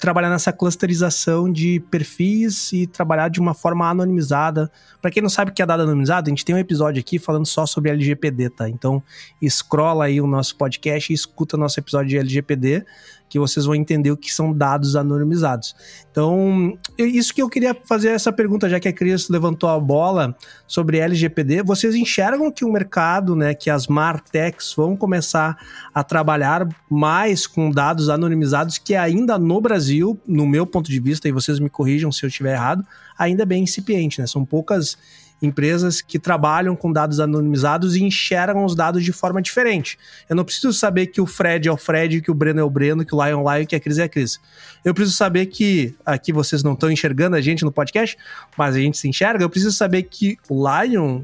trabalhar 0.00 0.30
nessa 0.30 0.52
clusterização 0.52 1.50
de 1.50 1.80
perfis 1.90 2.72
e 2.72 2.86
trabalhar 2.86 3.28
de 3.28 3.38
uma 3.38 3.54
forma 3.54 3.88
anonimizada. 3.88 4.70
Para 5.00 5.10
quem 5.10 5.22
não 5.22 5.30
sabe 5.30 5.50
o 5.50 5.54
que 5.54 5.62
é 5.62 5.66
dado 5.66 5.82
anonimizado, 5.82 6.28
a 6.28 6.30
gente 6.30 6.44
tem 6.44 6.54
um 6.54 6.58
episódio 6.58 7.00
aqui 7.00 7.18
falando 7.18 7.46
só 7.46 7.66
sobre 7.66 7.90
LGPD, 7.90 8.50
tá? 8.50 8.68
Então, 8.68 9.02
escrola 9.40 10.06
aí 10.06 10.20
o 10.20 10.26
nosso 10.26 10.56
podcast 10.56 11.12
e 11.12 11.14
escuta 11.14 11.56
nosso 11.56 11.78
episódio 11.78 12.08
de 12.08 12.18
LGPD, 12.18 12.84
que 13.30 13.38
vocês 13.38 13.64
vão 13.64 13.76
entender 13.76 14.10
o 14.10 14.16
que 14.16 14.34
são 14.34 14.52
dados 14.52 14.96
anonimizados. 14.96 15.74
Então, 16.10 16.76
isso 16.98 17.32
que 17.32 17.40
eu 17.40 17.48
queria 17.48 17.74
fazer 17.86 18.08
essa 18.08 18.32
pergunta, 18.32 18.68
já 18.68 18.80
que 18.80 18.88
a 18.88 18.92
Cris 18.92 19.28
levantou 19.28 19.68
a 19.68 19.78
bola 19.78 20.36
sobre 20.66 20.98
LGPD, 20.98 21.62
vocês 21.62 21.94
enxergam 21.94 22.50
que 22.50 22.64
o 22.64 22.72
mercado, 22.72 23.36
né, 23.36 23.54
que 23.54 23.70
as 23.70 23.86
Martechs 23.86 24.74
vão 24.74 24.96
começar 24.96 25.56
a 25.94 26.02
trabalhar 26.02 26.68
mais 26.90 27.46
com 27.46 27.70
dados 27.70 28.08
anonimizados 28.08 28.76
que 28.76 28.96
ainda 28.96 29.38
no 29.38 29.60
Brasil, 29.60 30.20
no 30.26 30.46
meu 30.46 30.66
ponto 30.66 30.90
de 30.90 30.98
vista, 30.98 31.28
e 31.28 31.32
vocês 31.32 31.60
me 31.60 31.70
corrijam 31.70 32.10
se 32.10 32.24
eu 32.24 32.28
estiver 32.28 32.54
errado, 32.54 32.84
ainda 33.16 33.44
é 33.44 33.46
bem 33.46 33.62
incipiente, 33.62 34.20
né? 34.20 34.26
São 34.26 34.44
poucas 34.44 34.98
empresas 35.42 36.00
que 36.00 36.18
trabalham 36.18 36.76
com 36.76 36.92
dados 36.92 37.20
anonimizados 37.20 37.96
e 37.96 38.02
enxergam 38.02 38.64
os 38.64 38.74
dados 38.74 39.04
de 39.04 39.12
forma 39.12 39.40
diferente. 39.40 39.98
Eu 40.28 40.36
não 40.36 40.44
preciso 40.44 40.72
saber 40.72 41.06
que 41.06 41.20
o 41.20 41.26
Fred 41.26 41.68
é 41.68 41.72
o 41.72 41.76
Fred, 41.76 42.20
que 42.20 42.30
o 42.30 42.34
Breno 42.34 42.60
é 42.60 42.64
o 42.64 42.70
Breno, 42.70 43.04
que 43.04 43.14
o 43.14 43.24
Lion 43.24 43.40
é 43.40 43.42
o 43.42 43.56
Lion, 43.56 43.66
que 43.66 43.76
a 43.76 43.80
Cris 43.80 43.98
é 43.98 44.04
a 44.04 44.08
Cris. 44.08 44.40
Eu 44.84 44.94
preciso 44.94 45.16
saber 45.16 45.46
que, 45.46 45.94
aqui 46.04 46.32
vocês 46.32 46.62
não 46.62 46.74
estão 46.74 46.90
enxergando 46.90 47.36
a 47.36 47.40
gente 47.40 47.64
no 47.64 47.72
podcast, 47.72 48.16
mas 48.56 48.76
a 48.76 48.78
gente 48.78 48.98
se 48.98 49.08
enxerga, 49.08 49.44
eu 49.44 49.50
preciso 49.50 49.72
saber 49.72 50.04
que 50.04 50.36
o 50.48 50.66
Lion 50.68 51.22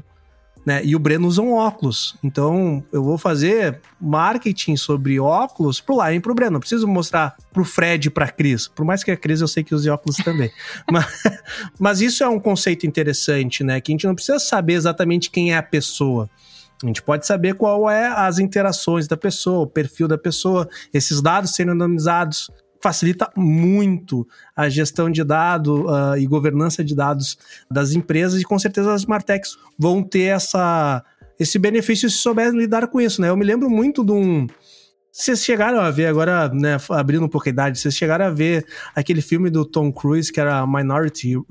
né? 0.67 0.81
E 0.83 0.97
o 0.97 0.99
Breno 0.99 1.29
usam 1.29 1.53
óculos. 1.53 2.17
Então, 2.21 2.83
eu 2.91 3.01
vou 3.01 3.17
fazer 3.17 3.79
marketing 4.01 4.75
sobre 4.75 5.17
óculos 5.17 5.79
pro 5.79 5.95
Lion 5.95 6.17
e 6.17 6.19
pro 6.19 6.35
Breno. 6.35 6.51
Não 6.51 6.59
preciso 6.59 6.85
mostrar 6.85 7.37
pro 7.53 7.63
Fred 7.63 8.09
e 8.09 8.11
pra 8.11 8.27
Cris. 8.27 8.67
Por 8.67 8.85
mais 8.85 9.01
que 9.01 9.09
a 9.09 9.15
Cris 9.15 9.39
eu 9.39 9.47
sei 9.47 9.63
que 9.63 9.73
use 9.73 9.89
óculos 9.89 10.17
também. 10.17 10.51
mas, 10.91 11.23
mas 11.79 12.01
isso 12.01 12.21
é 12.21 12.27
um 12.27 12.37
conceito 12.37 12.85
interessante, 12.85 13.63
né? 13.63 13.79
Que 13.79 13.93
a 13.93 13.93
gente 13.93 14.05
não 14.05 14.13
precisa 14.13 14.39
saber 14.39 14.73
exatamente 14.73 15.31
quem 15.31 15.53
é 15.53 15.57
a 15.57 15.63
pessoa. 15.63 16.29
A 16.83 16.85
gente 16.85 17.01
pode 17.01 17.25
saber 17.25 17.53
qual 17.53 17.89
é 17.89 18.07
as 18.07 18.37
interações 18.37 19.07
da 19.07 19.15
pessoa, 19.15 19.61
o 19.61 19.67
perfil 19.67 20.05
da 20.05 20.17
pessoa, 20.17 20.67
esses 20.93 21.21
dados 21.21 21.55
sendo 21.55 21.71
anonimizados, 21.71 22.51
facilita 22.81 23.29
muito 23.35 24.27
a 24.55 24.69
gestão 24.69 25.09
de 25.09 25.23
dados 25.23 25.79
uh, 25.79 26.17
e 26.17 26.25
governança 26.25 26.83
de 26.83 26.95
dados 26.95 27.37
das 27.69 27.93
empresas 27.93 28.41
e 28.41 28.43
com 28.43 28.57
certeza 28.57 28.93
as 28.93 29.05
Martechs 29.05 29.57
vão 29.77 30.03
ter 30.03 30.35
essa, 30.35 31.03
esse 31.39 31.57
benefício 31.59 32.09
se 32.09 32.17
souberem 32.17 32.57
lidar 32.57 32.87
com 32.87 33.01
isso, 33.01 33.21
né? 33.21 33.29
Eu 33.29 33.37
me 33.37 33.45
lembro 33.45 33.69
muito 33.69 34.03
de 34.03 34.11
um... 34.11 34.47
Vocês 35.11 35.43
chegaram 35.43 35.79
a 35.79 35.89
ver, 35.89 36.05
agora, 36.05 36.47
né, 36.49 36.77
abrindo 36.89 37.25
um 37.25 37.29
pouco 37.29 37.49
a 37.49 37.51
idade, 37.51 37.79
vocês 37.79 37.95
chegaram 37.95 38.25
a 38.25 38.29
ver 38.29 38.63
aquele 38.95 39.19
filme 39.19 39.49
do 39.49 39.65
Tom 39.65 39.91
Cruise 39.91 40.31
que 40.31 40.39
era 40.39 40.67
Minority, 40.67 41.37
uh, 41.37 41.43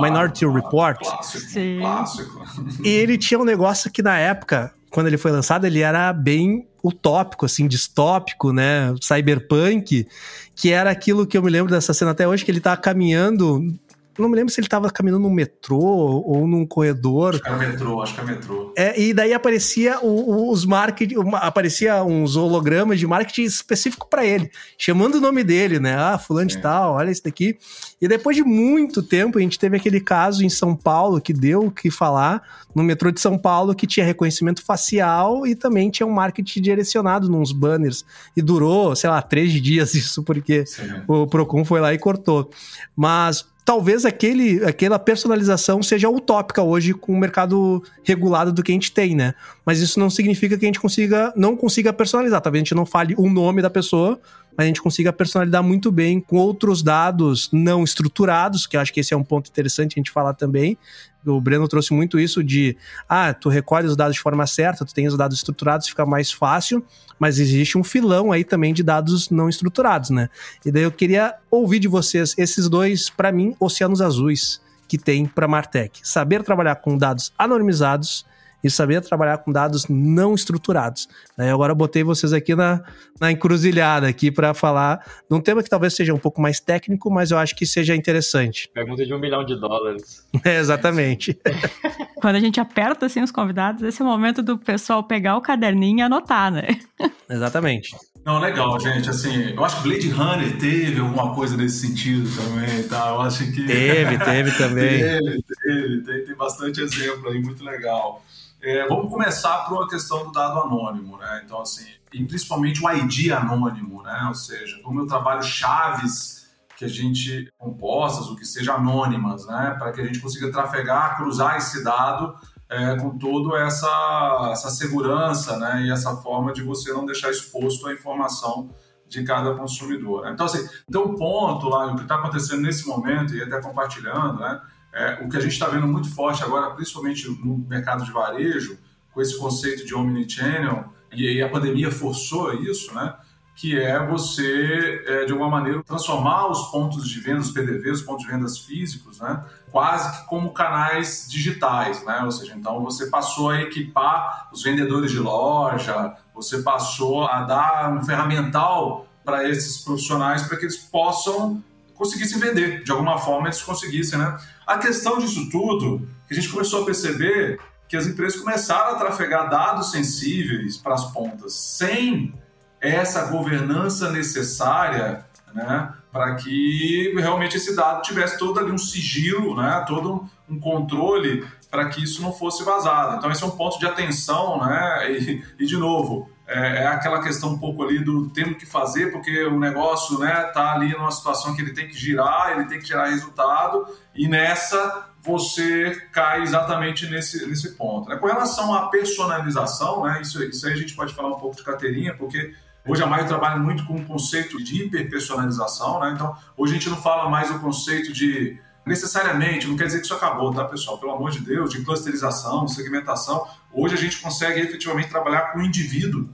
Minority 0.00 0.46
Report? 0.46 1.00
Clássico, 1.00 1.50
Sim. 1.50 1.78
clássico. 1.80 2.46
E 2.84 2.88
ele 2.88 3.18
tinha 3.18 3.40
um 3.40 3.44
negócio 3.44 3.90
que 3.90 4.02
na 4.02 4.16
época, 4.16 4.72
quando 4.92 5.06
ele 5.06 5.16
foi 5.16 5.32
lançado, 5.32 5.66
ele 5.66 5.80
era 5.80 6.12
bem 6.12 6.68
utópico, 6.84 7.46
assim, 7.46 7.66
distópico, 7.66 8.52
né? 8.52 8.94
Cyberpunk, 9.00 10.06
que 10.54 10.70
era 10.70 10.90
aquilo 10.90 11.26
que 11.26 11.36
eu 11.36 11.42
me 11.42 11.50
lembro 11.50 11.72
dessa 11.72 11.94
cena 11.94 12.10
até 12.10 12.28
hoje, 12.28 12.44
que 12.44 12.50
ele 12.50 12.60
tá 12.60 12.76
caminhando 12.76 13.74
não 14.18 14.28
me 14.28 14.36
lembro 14.36 14.52
se 14.52 14.60
ele 14.60 14.66
estava 14.66 14.90
caminhando 14.90 15.20
num 15.20 15.30
metrô 15.30 15.78
ou 15.78 16.46
num 16.46 16.66
corredor. 16.66 17.34
Acho 17.34 17.42
que 17.42 17.48
era 17.48 17.58
metrô, 17.58 18.02
acho 18.02 18.14
que 18.14 18.20
é 18.20 18.24
metrô. 18.24 18.74
É, 18.76 19.00
e 19.00 19.14
daí 19.14 19.32
aparecia 19.32 20.00
o, 20.00 20.06
o, 20.06 20.52
os 20.52 20.64
marketing, 20.64 21.16
aparecia 21.34 22.02
uns 22.04 22.36
hologramas 22.36 22.98
de 22.98 23.06
marketing 23.06 23.44
específico 23.44 24.08
para 24.08 24.24
ele, 24.24 24.50
chamando 24.76 25.16
o 25.16 25.20
nome 25.20 25.42
dele, 25.42 25.78
né? 25.78 25.96
Ah, 25.96 26.18
fulano 26.18 26.48
de 26.48 26.58
tal, 26.58 26.94
olha 26.94 27.10
esse 27.10 27.22
daqui. 27.22 27.56
E 28.00 28.08
depois 28.08 28.36
de 28.36 28.42
muito 28.42 29.02
tempo, 29.02 29.38
a 29.38 29.40
gente 29.40 29.58
teve 29.58 29.76
aquele 29.76 30.00
caso 30.00 30.44
em 30.44 30.50
São 30.50 30.74
Paulo 30.74 31.20
que 31.20 31.32
deu 31.32 31.66
o 31.66 31.70
que 31.70 31.90
falar 31.90 32.42
no 32.74 32.82
metrô 32.82 33.10
de 33.10 33.20
São 33.20 33.38
Paulo 33.38 33.74
que 33.74 33.86
tinha 33.86 34.04
reconhecimento 34.04 34.64
facial 34.64 35.46
e 35.46 35.54
também 35.54 35.90
tinha 35.90 36.06
um 36.06 36.12
marketing 36.12 36.60
direcionado 36.60 37.28
nos 37.28 37.52
banners. 37.52 38.04
E 38.36 38.42
durou, 38.42 38.96
sei 38.96 39.10
lá, 39.10 39.20
três 39.22 39.52
dias 39.52 39.94
isso, 39.94 40.22
porque 40.22 40.66
Sim. 40.66 40.82
o 41.06 41.26
Procon 41.26 41.64
foi 41.64 41.80
lá 41.80 41.92
e 41.92 41.98
cortou. 41.98 42.50
Mas 42.96 43.46
talvez 43.64 44.04
aquele, 44.04 44.64
aquela 44.64 44.98
personalização 44.98 45.82
seja 45.82 46.08
utópica 46.08 46.62
hoje 46.62 46.92
com 46.92 47.12
o 47.12 47.18
mercado 47.18 47.82
regulado 48.02 48.52
do 48.52 48.62
que 48.62 48.72
a 48.72 48.74
gente 48.74 48.92
tem, 48.92 49.14
né? 49.14 49.34
Mas 49.64 49.80
isso 49.80 50.00
não 50.00 50.10
significa 50.10 50.58
que 50.58 50.64
a 50.64 50.68
gente 50.68 50.80
consiga, 50.80 51.32
não 51.36 51.56
consiga 51.56 51.92
personalizar. 51.92 52.40
Talvez 52.40 52.60
a 52.60 52.64
gente 52.64 52.74
não 52.74 52.84
fale 52.84 53.14
o 53.16 53.28
nome 53.30 53.62
da 53.62 53.70
pessoa, 53.70 54.20
mas 54.56 54.64
a 54.64 54.66
gente 54.66 54.82
consiga 54.82 55.12
personalizar 55.12 55.62
muito 55.62 55.92
bem 55.92 56.20
com 56.20 56.36
outros 56.36 56.82
dados 56.82 57.48
não 57.52 57.84
estruturados, 57.84 58.66
que 58.66 58.76
eu 58.76 58.80
acho 58.80 58.92
que 58.92 59.00
esse 59.00 59.14
é 59.14 59.16
um 59.16 59.24
ponto 59.24 59.48
interessante 59.48 59.94
a 59.96 60.00
gente 60.00 60.10
falar 60.10 60.34
também. 60.34 60.76
O 61.24 61.40
Breno 61.40 61.68
trouxe 61.68 61.92
muito 61.92 62.18
isso 62.18 62.42
de, 62.42 62.76
ah, 63.08 63.32
tu 63.32 63.48
recolhe 63.48 63.86
os 63.86 63.96
dados 63.96 64.14
de 64.14 64.20
forma 64.20 64.46
certa, 64.46 64.84
tu 64.84 64.92
tem 64.92 65.06
os 65.06 65.16
dados 65.16 65.36
estruturados, 65.36 65.88
fica 65.88 66.04
mais 66.04 66.32
fácil, 66.32 66.84
mas 67.18 67.38
existe 67.38 67.78
um 67.78 67.84
filão 67.84 68.32
aí 68.32 68.44
também 68.44 68.74
de 68.74 68.82
dados 68.82 69.30
não 69.30 69.48
estruturados, 69.48 70.10
né? 70.10 70.28
E 70.64 70.72
daí 70.72 70.82
eu 70.82 70.90
queria 70.90 71.34
ouvir 71.50 71.78
de 71.78 71.88
vocês 71.88 72.34
esses 72.36 72.68
dois, 72.68 73.08
para 73.08 73.30
mim, 73.30 73.54
oceanos 73.60 74.00
azuis 74.00 74.60
que 74.88 74.98
tem 74.98 75.24
para 75.24 75.48
Martech. 75.48 76.00
Saber 76.02 76.42
trabalhar 76.42 76.76
com 76.76 76.98
dados 76.98 77.32
anonimizados 77.38 78.26
e 78.62 78.70
saber 78.70 79.00
trabalhar 79.02 79.38
com 79.38 79.52
dados 79.52 79.86
não 79.88 80.34
estruturados. 80.34 81.08
Aí 81.36 81.48
agora 81.48 81.72
eu 81.72 81.76
botei 81.76 82.02
vocês 82.02 82.32
aqui 82.32 82.54
na, 82.54 82.82
na 83.20 83.32
encruzilhada 83.32 84.06
aqui 84.06 84.30
para 84.30 84.54
falar 84.54 85.04
de 85.28 85.36
um 85.36 85.40
tema 85.40 85.62
que 85.62 85.70
talvez 85.70 85.94
seja 85.94 86.14
um 86.14 86.18
pouco 86.18 86.40
mais 86.40 86.60
técnico, 86.60 87.10
mas 87.10 87.30
eu 87.30 87.38
acho 87.38 87.56
que 87.56 87.66
seja 87.66 87.94
interessante. 87.94 88.70
Pergunta 88.72 89.04
de 89.04 89.12
um 89.12 89.18
milhão 89.18 89.44
de 89.44 89.58
dólares. 89.58 90.22
É, 90.44 90.58
exatamente. 90.58 91.38
Quando 92.20 92.36
a 92.36 92.40
gente 92.40 92.58
aperta 92.58 93.06
assim 93.06 93.22
os 93.22 93.30
convidados, 93.30 93.82
esse 93.82 94.02
é 94.02 94.04
o 94.04 94.08
momento 94.08 94.42
do 94.42 94.58
pessoal 94.58 95.04
pegar 95.04 95.36
o 95.36 95.40
caderninho 95.40 95.98
e 95.98 96.02
anotar, 96.02 96.50
né? 96.50 96.68
Exatamente. 97.28 97.96
Não, 98.24 98.38
legal, 98.38 98.78
gente. 98.78 99.08
Assim, 99.10 99.52
eu 99.54 99.64
acho 99.64 99.82
que 99.82 99.88
Blade 99.88 100.08
Runner 100.10 100.58
teve 100.58 101.00
alguma 101.00 101.34
coisa 101.34 101.56
nesse 101.56 101.86
sentido 101.86 102.28
também, 102.36 102.82
tá? 102.84 103.08
Eu 103.08 103.20
acho 103.20 103.50
que. 103.50 103.66
Teve, 103.66 104.18
teve 104.18 104.52
também. 104.52 104.98
teve, 104.98 105.42
teve. 105.42 106.02
Tem, 106.02 106.24
tem 106.24 106.36
bastante 106.36 106.80
exemplo 106.80 107.30
aí, 107.30 107.40
muito 107.40 107.64
legal. 107.64 108.22
É, 108.62 108.86
vamos 108.86 109.10
começar 109.10 109.64
por 109.64 109.76
uma 109.76 109.88
questão 109.88 110.24
do 110.24 110.30
dado 110.30 110.60
anônimo, 110.60 111.18
né? 111.18 111.42
Então, 111.44 111.60
assim, 111.60 111.84
e 112.12 112.24
principalmente 112.24 112.84
o 112.84 112.88
ID 112.88 113.32
anônimo, 113.32 114.02
né? 114.04 114.26
Ou 114.28 114.34
seja, 114.34 114.80
como 114.84 115.00
eu 115.00 115.06
trabalho 115.06 115.42
chaves 115.42 116.48
que 116.76 116.84
a 116.84 116.88
gente 116.88 117.50
compostas, 117.58 118.28
o 118.28 118.36
que 118.36 118.44
seja 118.44 118.74
anônimas, 118.74 119.46
né? 119.46 119.74
Para 119.76 119.90
que 119.90 120.00
a 120.00 120.04
gente 120.04 120.20
consiga 120.20 120.52
trafegar, 120.52 121.16
cruzar 121.16 121.56
esse 121.56 121.82
dado 121.82 122.36
é, 122.68 122.96
com 122.96 123.18
toda 123.18 123.58
essa, 123.58 124.50
essa 124.52 124.70
segurança, 124.70 125.58
né? 125.58 125.82
E 125.82 125.90
essa 125.90 126.16
forma 126.18 126.52
de 126.52 126.62
você 126.62 126.92
não 126.92 127.04
deixar 127.04 127.30
exposto 127.30 127.88
a 127.88 127.92
informação 127.92 128.70
de 129.08 129.24
cada 129.24 129.54
consumidor. 129.54 130.22
Né? 130.22 130.30
Então, 130.32 130.46
assim, 130.46 130.66
então 130.88 131.02
o 131.02 131.16
ponto 131.16 131.68
lá, 131.68 131.92
o 131.92 131.96
que 131.96 132.02
está 132.02 132.14
acontecendo 132.14 132.62
nesse 132.62 132.86
momento, 132.88 133.34
e 133.34 133.42
até 133.42 133.60
compartilhando, 133.60 134.38
né? 134.38 134.60
É, 134.92 135.24
o 135.24 135.28
que 135.28 135.36
a 135.36 135.40
gente 135.40 135.52
está 135.52 135.68
vendo 135.68 135.86
muito 135.86 136.14
forte 136.14 136.42
agora, 136.42 136.70
principalmente 136.74 137.28
no 137.28 137.58
mercado 137.58 138.04
de 138.04 138.12
varejo, 138.12 138.78
com 139.12 139.20
esse 139.20 139.38
conceito 139.38 139.86
de 139.86 139.94
omnichannel, 139.94 140.92
e 141.12 141.28
aí 141.28 141.42
a 141.42 141.48
pandemia 141.48 141.90
forçou 141.90 142.52
isso, 142.54 142.94
né? 142.94 143.14
que 143.54 143.78
é 143.78 144.04
você, 144.06 145.04
é, 145.06 145.24
de 145.24 145.32
alguma 145.32 145.50
maneira, 145.50 145.82
transformar 145.82 146.48
os 146.48 146.70
pontos 146.70 147.08
de 147.08 147.20
venda, 147.20 147.40
os 147.40 147.50
PDVs, 147.50 148.00
os 148.00 148.02
pontos 148.02 148.24
de 148.24 148.32
vendas 148.32 148.58
físicos, 148.58 149.20
né, 149.20 149.44
quase 149.70 150.18
que 150.20 150.26
como 150.26 150.52
canais 150.52 151.26
digitais, 151.30 152.04
né? 152.04 152.22
Ou 152.24 152.32
seja, 152.32 152.54
então 152.56 152.82
você 152.82 153.06
passou 153.06 153.50
a 153.50 153.60
equipar 153.60 154.48
os 154.52 154.62
vendedores 154.62 155.10
de 155.10 155.18
loja, 155.18 156.16
você 156.34 156.62
passou 156.62 157.26
a 157.26 157.42
dar 157.42 157.92
um 157.92 158.02
ferramental 158.02 159.06
para 159.24 159.48
esses 159.48 159.78
profissionais 159.78 160.42
para 160.42 160.56
que 160.56 160.64
eles 160.64 160.76
possam 160.76 161.62
conseguissem 161.94 162.40
vender, 162.40 162.82
de 162.82 162.90
alguma 162.90 163.16
forma 163.18 163.46
eles 163.46 163.62
conseguissem, 163.62 164.18
né? 164.18 164.36
A 164.66 164.78
questão 164.78 165.18
disso 165.18 165.50
tudo, 165.50 166.08
que 166.26 166.34
a 166.34 166.36
gente 166.36 166.48
começou 166.48 166.82
a 166.82 166.86
perceber 166.86 167.60
que 167.88 167.96
as 167.96 168.06
empresas 168.06 168.40
começaram 168.40 168.94
a 168.94 168.98
trafegar 168.98 169.50
dados 169.50 169.90
sensíveis 169.90 170.78
para 170.78 170.94
as 170.94 171.12
pontas, 171.12 171.52
sem 171.52 172.32
essa 172.80 173.26
governança 173.26 174.10
necessária, 174.10 175.26
né, 175.54 175.92
para 176.10 176.34
que 176.36 177.12
realmente 177.16 177.56
esse 177.56 177.76
dado 177.76 178.02
tivesse 178.02 178.38
todo 178.38 178.58
ali 178.58 178.72
um 178.72 178.78
sigilo, 178.78 179.54
né, 179.54 179.84
todo 179.86 180.26
um 180.48 180.58
controle 180.58 181.46
para 181.70 181.88
que 181.90 182.02
isso 182.02 182.22
não 182.22 182.32
fosse 182.32 182.64
vazado. 182.64 183.16
Então 183.16 183.30
esse 183.30 183.42
é 183.42 183.46
um 183.46 183.50
ponto 183.50 183.78
de 183.78 183.86
atenção, 183.86 184.58
né, 184.64 185.12
e, 185.12 185.44
e 185.58 185.66
de 185.66 185.76
novo, 185.76 186.30
é, 186.52 186.82
é, 186.82 186.86
aquela 186.86 187.22
questão 187.22 187.50
um 187.50 187.58
pouco 187.58 187.82
ali 187.82 187.98
do 187.98 188.28
temos 188.30 188.58
que 188.58 188.66
fazer, 188.66 189.10
porque 189.10 189.44
o 189.44 189.58
negócio 189.58 190.18
né, 190.18 190.30
tá 190.52 190.72
ali 190.72 190.92
numa 190.92 191.10
situação 191.10 191.54
que 191.54 191.62
ele 191.62 191.72
tem 191.72 191.88
que 191.88 191.94
girar, 191.94 192.52
ele 192.52 192.66
tem 192.66 192.78
que 192.78 192.86
gerar 192.86 193.06
resultado, 193.06 193.86
e 194.14 194.28
nessa 194.28 195.08
você 195.22 196.08
cai 196.12 196.42
exatamente 196.42 197.06
nesse, 197.06 197.46
nesse 197.46 197.72
ponto. 197.72 198.08
Né? 198.08 198.16
Com 198.16 198.26
relação 198.26 198.74
à 198.74 198.88
personalização, 198.88 200.04
né, 200.04 200.20
isso, 200.20 200.42
isso 200.42 200.66
aí 200.66 200.72
a 200.72 200.76
gente 200.76 200.94
pode 200.94 201.14
falar 201.14 201.28
um 201.28 201.38
pouco 201.38 201.56
de 201.56 201.62
carteirinha, 201.62 202.14
porque 202.14 202.52
hoje 202.86 203.02
a 203.02 203.06
Maio 203.06 203.26
trabalha 203.26 203.56
muito 203.56 203.86
com 203.86 203.94
o 203.94 204.04
conceito 204.04 204.62
de 204.62 204.84
hiperpersonalização, 204.84 206.00
né? 206.00 206.12
então 206.14 206.36
hoje 206.56 206.72
a 206.72 206.74
gente 206.76 206.90
não 206.90 207.00
fala 207.00 207.30
mais 207.30 207.50
o 207.50 207.58
conceito 207.60 208.12
de 208.12 208.60
necessariamente, 208.84 209.68
não 209.68 209.76
quer 209.76 209.86
dizer 209.86 210.00
que 210.00 210.06
isso 210.06 210.14
acabou, 210.14 210.52
tá, 210.52 210.64
pessoal? 210.64 210.98
Pelo 210.98 211.12
amor 211.12 211.30
de 211.30 211.38
Deus, 211.40 211.70
de 211.70 211.84
clusterização, 211.84 212.66
segmentação. 212.66 213.46
Hoje 213.72 213.94
a 213.94 213.98
gente 213.98 214.20
consegue 214.20 214.60
efetivamente 214.60 215.08
trabalhar 215.08 215.52
com 215.52 215.60
o 215.60 215.62
indivíduo 215.62 216.28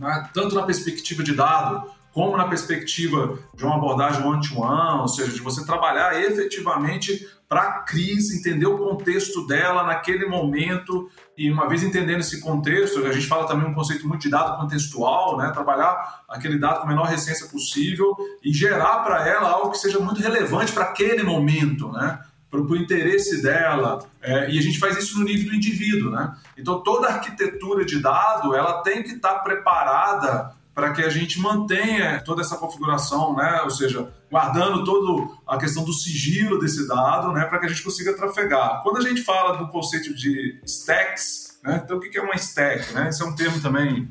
né? 0.00 0.28
tanto 0.34 0.54
na 0.54 0.62
perspectiva 0.62 1.22
de 1.22 1.34
dado, 1.34 1.88
como 2.12 2.36
na 2.36 2.48
perspectiva 2.48 3.38
de 3.54 3.64
uma 3.64 3.76
abordagem 3.76 4.24
one-to-one, 4.26 5.00
ou 5.00 5.08
seja, 5.08 5.32
de 5.32 5.40
você 5.40 5.64
trabalhar 5.64 6.20
efetivamente 6.20 7.28
para 7.48 7.62
a 7.62 7.72
crise, 7.82 8.38
entender 8.38 8.66
o 8.66 8.78
contexto 8.78 9.46
dela 9.46 9.82
naquele 9.82 10.26
momento, 10.26 11.08
e 11.36 11.50
uma 11.50 11.68
vez 11.68 11.82
entendendo 11.82 12.20
esse 12.20 12.40
contexto, 12.40 13.04
a 13.04 13.12
gente 13.12 13.26
fala 13.26 13.46
também 13.46 13.68
um 13.68 13.74
conceito 13.74 14.06
muito 14.06 14.22
de 14.22 14.30
dado 14.30 14.56
contextual, 14.60 15.36
né? 15.36 15.50
trabalhar 15.50 16.22
aquele 16.28 16.58
dado 16.58 16.80
com 16.80 16.86
a 16.86 16.88
menor 16.88 17.06
recência 17.06 17.46
possível 17.46 18.16
e 18.42 18.52
gerar 18.52 19.00
para 19.00 19.28
ela 19.28 19.50
algo 19.50 19.70
que 19.70 19.78
seja 19.78 19.98
muito 19.98 20.20
relevante 20.20 20.72
para 20.72 20.84
aquele 20.84 21.22
momento, 21.22 21.90
né? 21.92 22.20
Para 22.50 22.60
o 22.60 22.76
interesse 22.76 23.40
dela, 23.42 24.00
é, 24.20 24.50
e 24.50 24.58
a 24.58 24.62
gente 24.62 24.78
faz 24.78 24.96
isso 24.98 25.18
no 25.18 25.24
nível 25.24 25.50
do 25.50 25.54
indivíduo, 25.54 26.10
né? 26.10 26.34
Então 26.58 26.82
toda 26.82 27.08
arquitetura 27.08 27.84
de 27.84 28.00
dado 28.00 28.54
ela 28.54 28.82
tem 28.82 29.02
que 29.02 29.12
estar 29.12 29.34
tá 29.34 29.38
preparada 29.38 30.52
para 30.74 30.92
que 30.92 31.02
a 31.02 31.08
gente 31.08 31.38
mantenha 31.38 32.22
toda 32.24 32.42
essa 32.42 32.56
configuração, 32.56 33.36
né? 33.36 33.60
Ou 33.62 33.70
seja, 33.70 34.12
guardando 34.30 34.84
toda 34.84 35.30
a 35.46 35.58
questão 35.58 35.84
do 35.84 35.92
sigilo 35.92 36.58
desse 36.58 36.88
dado, 36.88 37.32
né? 37.32 37.44
Para 37.44 37.60
que 37.60 37.66
a 37.66 37.68
gente 37.68 37.82
consiga 37.82 38.16
trafegar. 38.16 38.82
Quando 38.82 38.98
a 38.98 39.02
gente 39.02 39.22
fala 39.22 39.56
do 39.56 39.68
conceito 39.68 40.12
de 40.14 40.60
stacks, 40.64 41.58
né? 41.62 41.82
Então 41.84 41.98
o 41.98 42.00
que 42.00 42.18
é 42.18 42.22
uma 42.22 42.34
stack, 42.34 42.92
né? 42.94 43.08
Esse 43.10 43.22
é 43.22 43.26
um 43.26 43.34
termo 43.34 43.60
também, 43.60 44.10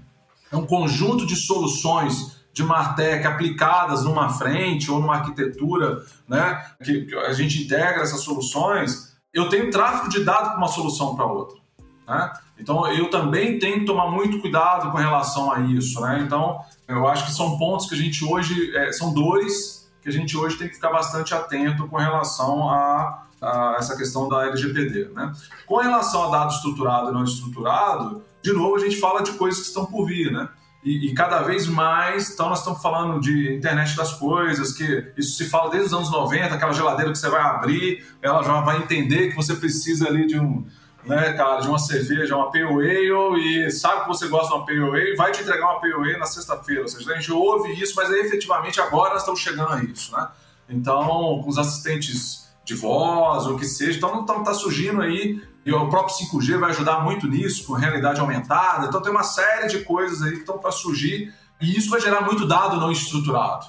é 0.52 0.56
um 0.56 0.66
conjunto 0.66 1.26
de 1.26 1.36
soluções 1.36 2.39
de 2.60 2.64
Martech 2.66 3.26
aplicadas 3.26 4.04
numa 4.04 4.30
frente 4.30 4.92
ou 4.92 5.00
numa 5.00 5.16
arquitetura, 5.16 6.04
né? 6.28 6.66
Que, 6.84 7.08
a 7.26 7.32
gente 7.32 7.64
integra 7.64 8.04
essas 8.04 8.22
soluções. 8.22 9.16
Eu 9.34 9.48
tenho 9.48 9.72
tráfego 9.72 10.10
de 10.10 10.26
dados 10.26 10.52
de 10.52 10.58
uma 10.58 10.68
solução 10.68 11.16
para 11.16 11.26
outra. 11.26 11.58
Né? 12.06 12.34
Então, 12.60 12.86
eu 12.92 13.10
também 13.10 13.60
tenho 13.60 13.80
que 13.80 13.86
tomar 13.86 14.12
muito 14.12 14.42
cuidado 14.42 14.92
com 14.92 14.98
relação 14.98 15.52
a 15.52 15.62
isso. 15.62 16.02
Né? 16.02 16.22
Então, 16.26 16.60
eu 16.86 17.08
acho 17.08 17.28
que 17.28 17.32
são 17.32 17.58
pontos 17.58 17.88
que 17.88 17.96
a 17.96 17.98
gente 17.98 18.26
hoje, 18.26 18.76
é, 18.76 18.92
são 18.92 19.14
dores 19.14 19.90
que 20.02 20.10
a 20.10 20.12
gente 20.12 20.36
hoje 20.36 20.58
tem 20.58 20.68
que 20.68 20.76
ficar 20.76 20.92
bastante 20.92 21.34
atento 21.34 21.88
com 21.88 21.98
relação 21.98 22.70
a, 22.70 23.24
a 23.42 23.76
essa 23.78 23.96
questão 23.96 24.28
da 24.28 24.48
LGPD. 24.48 25.12
Né? 25.14 25.32
Com 25.66 25.78
relação 25.78 26.24
a 26.24 26.38
dado 26.38 26.54
estruturado 26.54 27.10
e 27.10 27.14
não 27.14 27.24
estruturado, 27.24 28.22
de 28.42 28.52
novo, 28.52 28.76
a 28.76 28.80
gente 28.80 28.98
fala 28.98 29.22
de 29.22 29.32
coisas 29.34 29.62
que 29.62 29.68
estão 29.68 29.86
por 29.86 30.06
vir. 30.06 30.32
Né? 30.32 30.50
E, 30.84 31.08
e, 31.10 31.14
cada 31.14 31.42
vez 31.42 31.68
mais, 31.68 32.32
então 32.32 32.48
nós 32.48 32.60
estamos 32.60 32.82
falando 32.82 33.20
de 33.20 33.54
internet 33.54 33.98
das 33.98 34.14
coisas, 34.14 34.72
que 34.72 35.12
isso 35.18 35.36
se 35.36 35.50
fala 35.50 35.70
desde 35.70 35.88
os 35.88 35.94
anos 35.94 36.10
90, 36.10 36.56
aquela 36.56 36.72
geladeira 36.72 37.12
que 37.12 37.18
você 37.18 37.30
vai 37.30 37.42
abrir, 37.42 38.06
ela 38.22 38.42
já 38.44 38.62
vai 38.62 38.78
entender 38.78 39.30
que 39.30 39.36
você 39.36 39.56
precisa 39.56 40.08
ali 40.08 40.26
de 40.26 40.40
um, 40.40 40.66
né, 41.04 41.34
cara, 41.34 41.60
de 41.60 41.68
uma 41.68 41.80
cerveja, 41.80 42.34
uma 42.36 42.48
ale, 42.48 43.66
e 43.66 43.72
sabe 43.72 44.04
que 44.04 44.08
você 44.08 44.28
gosta 44.30 44.58
de 44.58 44.80
uma 44.80 44.96
ale, 44.96 45.16
vai 45.18 45.32
te 45.34 45.42
entregar 45.42 45.66
uma 45.66 45.82
ale 45.82 46.18
na 46.18 46.26
sexta-feira. 46.26 46.84
Ou 46.84 46.88
seja, 46.88 47.12
a 47.12 47.16
gente 47.16 47.32
ouve 47.32 47.74
isso, 47.74 47.94
mas 47.98 48.10
aí, 48.10 48.22
efetivamente 48.22 48.80
agora 48.80 49.12
nós 49.12 49.22
estamos 49.22 49.42
chegando 49.42 49.74
a 49.74 49.84
isso, 49.84 50.16
né? 50.16 50.30
Então, 50.70 51.42
com 51.44 51.50
os 51.50 51.58
assistentes 51.58 52.48
de 52.64 52.76
voz, 52.76 53.48
ou 53.48 53.56
o 53.56 53.60
que 53.60 53.66
seja, 53.66 53.98
então 53.98 54.22
está 54.22 54.40
tá 54.42 54.54
surgindo 54.54 55.02
aí, 55.02 55.42
e 55.66 55.72
o 55.72 55.90
próprio 55.90 56.16
5G 56.16 56.58
vai 56.58 56.72
ajudar 56.72 57.02
muito 57.02 57.28
nisso, 57.28 57.66
com 57.66 57.74
realidade 57.74 58.20
aumentada, 58.20 58.88
então 58.88 59.02
tem 59.02 59.12
uma 59.12 59.24
série 59.24 59.68
de 59.68 59.80
coisas 59.84 60.22
aí 60.22 60.32
que 60.32 60.40
estão 60.40 60.58
para 60.58 60.72
surgir, 60.72 61.34
e 61.62 61.78
isso 61.78 61.90
vai 61.90 62.00
gerar 62.00 62.22
muito 62.22 62.48
dado 62.48 62.78
não 62.78 62.92
estruturado, 62.92 63.66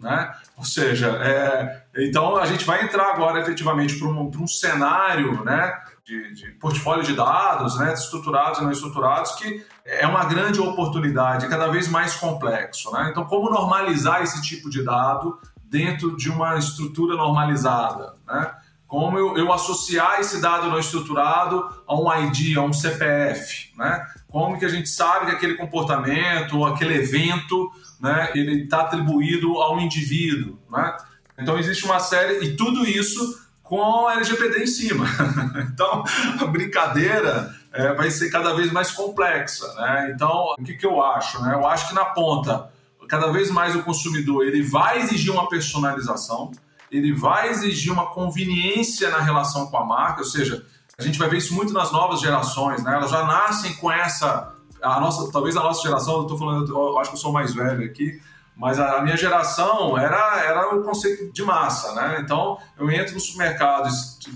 né? 0.00 0.32
Ou 0.56 0.64
seja, 0.64 1.08
é, 1.22 1.84
então 1.96 2.36
a 2.36 2.46
gente 2.46 2.64
vai 2.64 2.84
entrar 2.84 3.10
agora 3.10 3.40
efetivamente 3.40 3.98
para 3.98 4.08
um, 4.08 4.30
um 4.38 4.46
cenário, 4.46 5.42
né? 5.44 5.72
de, 6.04 6.34
de, 6.34 6.50
portfólio 6.52 7.04
de 7.04 7.14
dados, 7.14 7.78
né, 7.78 7.92
estruturados 7.92 8.58
e 8.58 8.62
não 8.62 8.72
estruturados, 8.72 9.32
que 9.32 9.64
é 9.84 10.06
uma 10.06 10.24
grande 10.24 10.60
oportunidade, 10.60 11.48
cada 11.48 11.68
vez 11.68 11.88
mais 11.88 12.14
complexo. 12.16 12.90
Né? 12.92 13.08
Então, 13.10 13.24
como 13.24 13.50
normalizar 13.50 14.22
esse 14.22 14.42
tipo 14.42 14.68
de 14.68 14.84
dado 14.84 15.38
dentro 15.64 16.16
de 16.16 16.28
uma 16.28 16.56
estrutura 16.58 17.16
normalizada? 17.16 18.16
Né? 18.26 18.54
Como 18.92 19.18
eu, 19.18 19.38
eu 19.38 19.50
associar 19.50 20.20
esse 20.20 20.38
dado 20.38 20.68
não 20.68 20.78
estruturado 20.78 21.66
a 21.86 21.96
um 21.96 22.12
ID, 22.26 22.58
a 22.58 22.60
um 22.60 22.74
CPF? 22.74 23.72
Né? 23.74 24.06
Como 24.28 24.58
que 24.58 24.66
a 24.66 24.68
gente 24.68 24.86
sabe 24.86 25.24
que 25.24 25.32
aquele 25.32 25.54
comportamento 25.54 26.58
ou 26.58 26.66
aquele 26.66 26.96
evento 26.96 27.72
né, 27.98 28.30
ele 28.34 28.64
está 28.64 28.82
atribuído 28.82 29.62
a 29.62 29.72
um 29.72 29.80
indivíduo? 29.80 30.58
Né? 30.70 30.94
Então, 31.38 31.58
existe 31.58 31.86
uma 31.86 32.00
série, 32.00 32.44
e 32.44 32.54
tudo 32.54 32.86
isso 32.86 33.40
com 33.62 34.08
a 34.08 34.12
LGPD 34.12 34.62
em 34.62 34.66
cima. 34.66 35.06
então, 35.72 36.04
a 36.38 36.44
brincadeira 36.44 37.50
é, 37.72 37.94
vai 37.94 38.10
ser 38.10 38.28
cada 38.28 38.52
vez 38.52 38.70
mais 38.70 38.90
complexa. 38.90 39.72
Né? 39.72 40.12
Então, 40.14 40.54
o 40.58 40.62
que, 40.62 40.74
que 40.74 40.84
eu 40.84 41.02
acho? 41.02 41.40
Né? 41.40 41.54
Eu 41.54 41.66
acho 41.66 41.88
que 41.88 41.94
na 41.94 42.04
ponta, 42.04 42.70
cada 43.08 43.32
vez 43.32 43.50
mais 43.50 43.74
o 43.74 43.82
consumidor 43.82 44.46
ele 44.46 44.62
vai 44.62 45.00
exigir 45.00 45.32
uma 45.32 45.48
personalização, 45.48 46.52
ele 46.92 47.12
vai 47.12 47.48
exigir 47.48 47.90
uma 47.90 48.06
conveniência 48.06 49.08
na 49.10 49.18
relação 49.18 49.66
com 49.68 49.76
a 49.78 49.84
marca, 49.84 50.20
ou 50.20 50.26
seja, 50.26 50.64
a 50.98 51.02
gente 51.02 51.18
vai 51.18 51.28
ver 51.28 51.38
isso 51.38 51.54
muito 51.54 51.72
nas 51.72 51.90
novas 51.90 52.20
gerações, 52.20 52.84
né? 52.84 52.94
Elas 52.94 53.10
já 53.10 53.24
nascem 53.24 53.74
com 53.76 53.90
essa, 53.90 54.54
a 54.82 55.00
nossa, 55.00 55.32
talvez 55.32 55.56
a 55.56 55.62
nossa 55.62 55.82
geração, 55.82 56.18
eu 56.18 56.26
tô 56.26 56.36
falando, 56.36 56.70
eu 56.70 56.98
acho 56.98 57.10
que 57.10 57.16
eu 57.16 57.20
sou 57.20 57.32
mais 57.32 57.54
velho 57.54 57.82
aqui, 57.82 58.20
mas 58.54 58.78
a 58.78 59.00
minha 59.00 59.16
geração 59.16 59.96
era, 59.96 60.40
era 60.44 60.76
o 60.76 60.82
conceito 60.82 61.32
de 61.32 61.42
massa, 61.42 61.94
né? 61.94 62.20
Então 62.22 62.58
eu 62.78 62.90
entro 62.90 63.14
no 63.14 63.20
supermercado, 63.20 63.88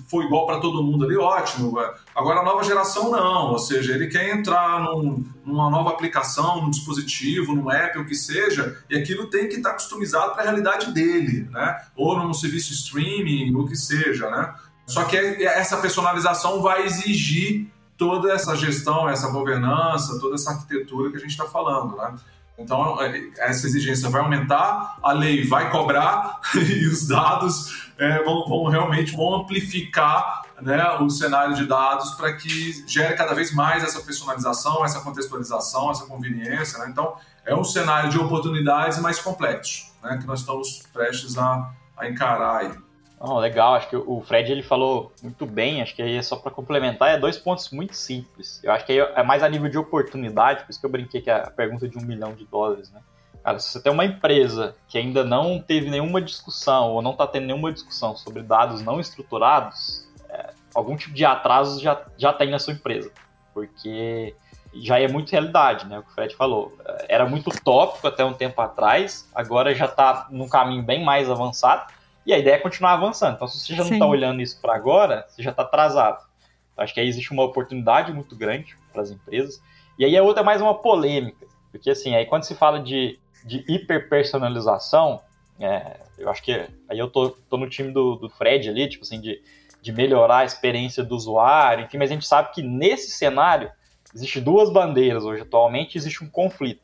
foi 0.09 0.25
igual 0.25 0.47
para 0.47 0.59
todo 0.59 0.83
mundo 0.83 1.05
ali, 1.05 1.17
ótimo. 1.17 1.79
Agora 2.15 2.41
a 2.41 2.45
nova 2.45 2.65
geração 2.65 3.11
não, 3.11 3.53
ou 3.53 3.59
seja, 3.59 3.93
ele 3.93 4.07
quer 4.07 4.31
entrar 4.31 4.81
num, 4.81 5.25
numa 5.45 5.69
nova 5.69 5.91
aplicação, 5.91 6.63
num 6.63 6.71
dispositivo, 6.71 7.55
num 7.55 7.71
app, 7.71 7.99
o 7.99 8.07
que 8.07 8.15
seja, 8.15 8.83
e 8.89 8.97
aquilo 8.97 9.29
tem 9.29 9.49
que 9.49 9.57
estar 9.57 9.75
customizado 9.75 10.33
para 10.33 10.43
a 10.43 10.45
realidade 10.45 10.93
dele, 10.93 11.49
né? 11.51 11.79
Ou 11.95 12.19
num 12.19 12.33
serviço 12.33 12.73
streaming, 12.73 13.55
o 13.55 13.67
que 13.67 13.77
seja, 13.77 14.31
né? 14.31 14.55
Só 14.87 15.05
que 15.05 15.17
essa 15.17 15.77
personalização 15.77 16.63
vai 16.63 16.87
exigir 16.87 17.69
toda 17.97 18.33
essa 18.33 18.55
gestão, 18.55 19.09
essa 19.09 19.31
governança, 19.31 20.19
toda 20.21 20.37
essa 20.37 20.51
arquitetura 20.51 21.11
que 21.11 21.17
a 21.17 21.21
gente 21.21 21.31
está 21.31 21.45
falando, 21.45 21.97
né? 21.97 22.15
Então, 22.59 23.01
é, 23.03 23.31
essa 23.39 23.67
exigência 23.67 24.09
vai 24.09 24.21
aumentar, 24.21 24.99
a 25.03 25.13
lei 25.13 25.47
vai 25.47 25.71
cobrar 25.71 26.41
e 26.55 26.87
os 26.87 27.07
dados 27.07 27.91
é, 27.99 28.23
vão, 28.23 28.47
vão, 28.47 28.65
realmente 28.65 29.15
vão 29.15 29.35
amplificar 29.35 30.43
né, 30.61 30.91
o 31.01 31.11
cenário 31.11 31.55
de 31.55 31.67
dados 31.67 32.13
para 32.13 32.33
que 32.33 32.85
gere 32.87 33.15
cada 33.15 33.35
vez 33.35 33.53
mais 33.53 33.85
essa 33.85 34.01
personalização, 34.01 34.85
essa 34.85 35.01
contextualização, 35.01 35.91
essa 35.91 36.07
conveniência. 36.07 36.79
Né? 36.79 36.89
Então, 36.91 37.15
é 37.45 37.55
um 37.55 37.65
cenário 37.65 38.09
de 38.11 38.19
oportunidades 38.19 38.99
mais 38.99 39.19
complexo 39.19 39.93
né, 40.03 40.17
que 40.19 40.27
nós 40.27 40.41
estamos 40.41 40.83
prestes 40.93 41.37
a, 41.37 41.71
a 41.97 42.09
encarar 42.09 42.59
aí. 42.59 42.86
Oh, 43.19 43.39
legal, 43.39 43.75
acho 43.75 43.89
que 43.89 43.97
o 43.97 44.21
Fred 44.21 44.53
ele 44.53 44.63
falou 44.63 45.11
muito 45.23 45.47
bem, 45.47 45.81
acho 45.81 45.95
que 45.95 46.03
aí 46.03 46.17
é 46.17 46.23
só 46.23 46.37
para 46.37 46.51
complementar, 46.51 47.09
é 47.09 47.19
dois 47.19 47.39
pontos 47.39 47.71
muito 47.71 47.97
simples. 47.97 48.61
Eu 48.63 48.73
acho 48.73 48.85
que 48.85 48.93
aí 48.93 48.99
é 48.99 49.23
mais 49.23 49.43
a 49.43 49.49
nível 49.49 49.71
de 49.71 49.79
oportunidade, 49.79 50.65
por 50.65 50.71
isso 50.71 50.79
que 50.79 50.85
eu 50.85 50.91
brinquei 50.91 51.23
que 51.23 51.31
é 51.31 51.35
a 51.35 51.51
pergunta 51.51 51.89
de 51.89 51.97
um 51.97 52.03
milhão 52.03 52.35
de 52.35 52.45
dólares, 52.45 52.91
né? 52.91 53.01
Cara, 53.43 53.59
se 53.59 53.71
você 53.71 53.81
tem 53.81 53.93
uma 53.93 54.05
empresa 54.05 54.77
que 54.89 54.99
ainda 54.99 55.25
não 55.25 55.59
teve 55.61 55.89
nenhuma 55.89 56.21
discussão 56.21 56.91
ou 56.91 57.01
não 57.01 57.13
está 57.13 57.27
tendo 57.27 57.47
nenhuma 57.47 57.73
discussão 57.73 58.15
sobre 58.17 58.43
dados 58.43 58.83
não 58.83 59.01
estruturados, 59.01 60.07
é, 60.29 60.51
algum 60.75 60.97
tipo 60.97 61.15
de 61.15 61.25
atraso 61.25 61.81
já, 61.81 62.03
já 62.19 62.35
tem 62.35 62.51
na 62.51 62.59
sua 62.59 62.75
empresa, 62.75 63.11
porque 63.55 64.35
já 64.75 65.01
é 65.01 65.09
muito 65.09 65.31
realidade, 65.31 65.87
né? 65.87 66.01
O 66.01 66.03
que 66.03 66.11
o 66.11 66.13
Fred 66.13 66.35
falou. 66.35 66.77
Era 67.09 67.25
muito 67.25 67.51
tópico 67.63 68.07
até 68.07 68.23
um 68.23 68.35
tempo 68.35 68.61
atrás, 68.61 69.27
agora 69.35 69.75
já 69.75 69.87
está 69.87 70.27
num 70.31 70.49
caminho 70.49 70.83
bem 70.83 71.03
mais 71.03 71.31
avançado 71.31 71.96
e 72.27 72.33
a 72.33 72.39
ideia 72.39 72.57
é 72.57 72.59
continuar 72.59 72.95
avançando. 72.95 73.37
Então, 73.37 73.47
se 73.47 73.61
você 73.61 73.75
já 73.75 73.85
não 73.85 73.93
está 73.93 74.05
olhando 74.05 74.43
isso 74.43 74.61
para 74.61 74.75
agora, 74.75 75.25
você 75.29 75.43
já 75.43 75.53
está 75.53 75.63
atrasado. 75.63 76.27
Então, 76.73 76.85
acho 76.85 76.93
que 76.93 76.99
aí 76.99 77.07
existe 77.07 77.31
uma 77.31 77.45
oportunidade 77.45 78.13
muito 78.13 78.35
grande 78.35 78.77
para 78.93 79.03
as 79.03 79.11
empresas. 79.13 79.63
E 79.97 80.05
aí 80.05 80.17
a 80.17 80.23
outra 80.23 80.43
é 80.43 80.45
mais 80.45 80.61
uma 80.61 80.75
polêmica. 80.75 81.47
Porque, 81.71 81.89
assim, 81.89 82.17
aí 82.17 82.27
quando 82.27 82.43
se 82.43 82.55
fala 82.55 82.81
de, 82.81 83.19
de 83.45 83.65
hiperpersonalização, 83.69 85.21
é, 85.61 86.01
eu 86.19 86.29
acho 86.29 86.43
que 86.43 86.53
aí 86.89 86.99
eu 86.99 87.09
tô, 87.09 87.31
tô 87.49 87.57
no 87.57 87.69
time 87.69 87.93
do, 87.93 88.17
do 88.17 88.29
Fred 88.29 88.69
ali, 88.69 88.89
tipo 88.89 89.05
assim, 89.05 89.21
de, 89.21 89.41
de 89.81 89.93
melhorar 89.93 90.39
a 90.39 90.45
experiência 90.45 91.05
do 91.05 91.15
usuário, 91.15 91.85
enfim, 91.85 91.99
mas 91.99 92.11
a 92.11 92.15
gente 92.15 92.27
sabe 92.27 92.53
que 92.53 92.61
nesse 92.61 93.11
cenário 93.11 93.71
existe 94.15 94.41
duas 94.41 94.71
bandeiras 94.71 95.25
hoje 95.25 95.43
atualmente, 95.43 95.97
existe 95.97 96.25
um 96.25 96.29
conflito. 96.29 96.81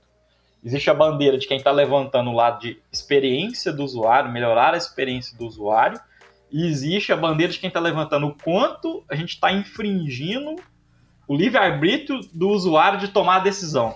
Existe 0.65 0.89
a 0.91 0.95
bandeira 0.95 1.37
de 1.37 1.47
quem 1.47 1.57
está 1.57 1.71
levantando 1.71 2.31
o 2.31 2.35
lado 2.35 2.61
de 2.61 2.81
experiência 2.91 3.73
do 3.73 3.83
usuário, 3.83 4.31
melhorar 4.31 4.75
a 4.75 4.77
experiência 4.77 5.37
do 5.37 5.45
usuário, 5.45 6.01
e 6.51 6.67
existe 6.67 7.13
a 7.13 7.17
bandeira 7.17 7.53
de 7.53 7.59
quem 7.59 7.69
está 7.69 7.81
levantando 7.81 8.29
o 8.29 8.35
quanto 8.35 9.03
a 9.09 9.17
gente 9.17 9.31
está 9.31 9.51
infringindo 9.51 10.57
o 11.27 11.35
livre-arbítrio 11.35 12.21
do 12.33 12.51
usuário 12.51 13.01
de 13.01 13.09
tomar 13.09 13.37
a 13.37 13.41
decisão. 13.41 13.95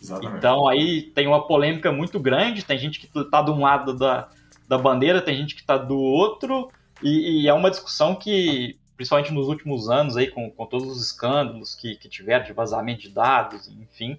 Exatamente. 0.00 0.38
Então 0.38 0.66
aí 0.66 1.02
tem 1.02 1.26
uma 1.26 1.46
polêmica 1.46 1.92
muito 1.92 2.18
grande, 2.18 2.64
tem 2.64 2.78
gente 2.78 2.98
que 2.98 3.18
está 3.18 3.42
de 3.42 3.50
um 3.50 3.60
lado 3.60 3.94
da, 3.94 4.28
da 4.66 4.78
bandeira, 4.78 5.20
tem 5.20 5.36
gente 5.36 5.54
que 5.54 5.60
está 5.60 5.76
do 5.76 5.98
outro, 5.98 6.70
e, 7.02 7.42
e, 7.42 7.48
é 7.48 7.54
uma 7.54 7.70
discussão 7.70 8.14
que, 8.14 8.78
principalmente 8.96 9.32
nos 9.32 9.48
últimos 9.48 9.88
anos, 9.88 10.16
aí, 10.16 10.28
com, 10.28 10.50
com 10.50 10.66
todos 10.66 10.86
os 10.88 11.02
escândalos 11.02 11.74
que, 11.74 11.96
que 11.96 12.08
tiveram 12.08 12.44
de 12.44 12.52
vazamento 12.52 13.02
de 13.02 13.10
dados, 13.10 13.68
enfim, 13.68 14.18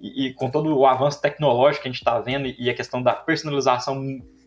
e, 0.00 0.26
e, 0.26 0.34
com 0.34 0.50
todo 0.50 0.76
o 0.76 0.86
avanço 0.86 1.20
tecnológico 1.20 1.82
que 1.82 1.88
a 1.88 1.92
gente 1.92 2.00
está 2.00 2.18
vendo 2.20 2.46
e 2.46 2.68
a 2.68 2.74
questão 2.74 3.02
da 3.02 3.12
personalização 3.12 4.02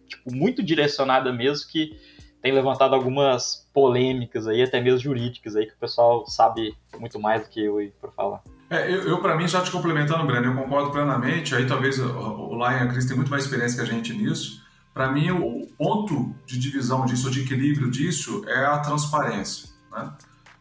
tipo, 0.08 0.34
muito 0.34 0.64
direcionada 0.64 1.32
mesmo, 1.32 1.68
que 1.70 2.00
tem 2.42 2.52
levantado 2.52 2.94
algumas 2.94 3.68
polêmicas 3.74 4.48
aí, 4.48 4.62
até 4.62 4.80
mesmo 4.80 5.00
jurídicas 5.00 5.56
aí, 5.56 5.66
que 5.66 5.74
o 5.74 5.80
pessoal 5.80 6.26
sabe 6.28 6.76
muito 7.00 7.20
mais 7.20 7.44
do 7.44 7.50
que 7.50 7.64
eu 7.64 7.78
para 8.00 8.12
falar. 8.12 8.42
É, 8.70 8.90
eu, 8.92 9.08
eu 9.08 9.22
para 9.22 9.36
mim, 9.36 9.48
já 9.48 9.62
te 9.62 9.72
complementando, 9.72 10.26
Breno, 10.26 10.48
eu 10.48 10.56
concordo 10.56 10.92
plenamente, 10.92 11.56
aí 11.56 11.66
talvez 11.66 12.00
o, 12.00 12.06
o 12.06 12.56
Lion 12.56 12.78
e 12.78 12.82
a 12.82 12.88
Cris 12.88 13.06
têm 13.06 13.16
muito 13.16 13.32
mais 13.32 13.44
experiência 13.44 13.84
que 13.84 13.90
a 13.90 13.94
gente 13.94 14.14
nisso, 14.14 14.64
Para 14.94 15.12
mim, 15.12 15.32
o 15.32 15.68
ponto 15.78 16.36
de 16.46 16.60
divisão 16.60 17.06
disso, 17.06 17.32
de 17.32 17.42
equilíbrio 17.42 17.90
disso, 17.90 18.44
é 18.48 18.66
a 18.66 18.80
transparência. 18.80 19.70
Né? 19.92 20.12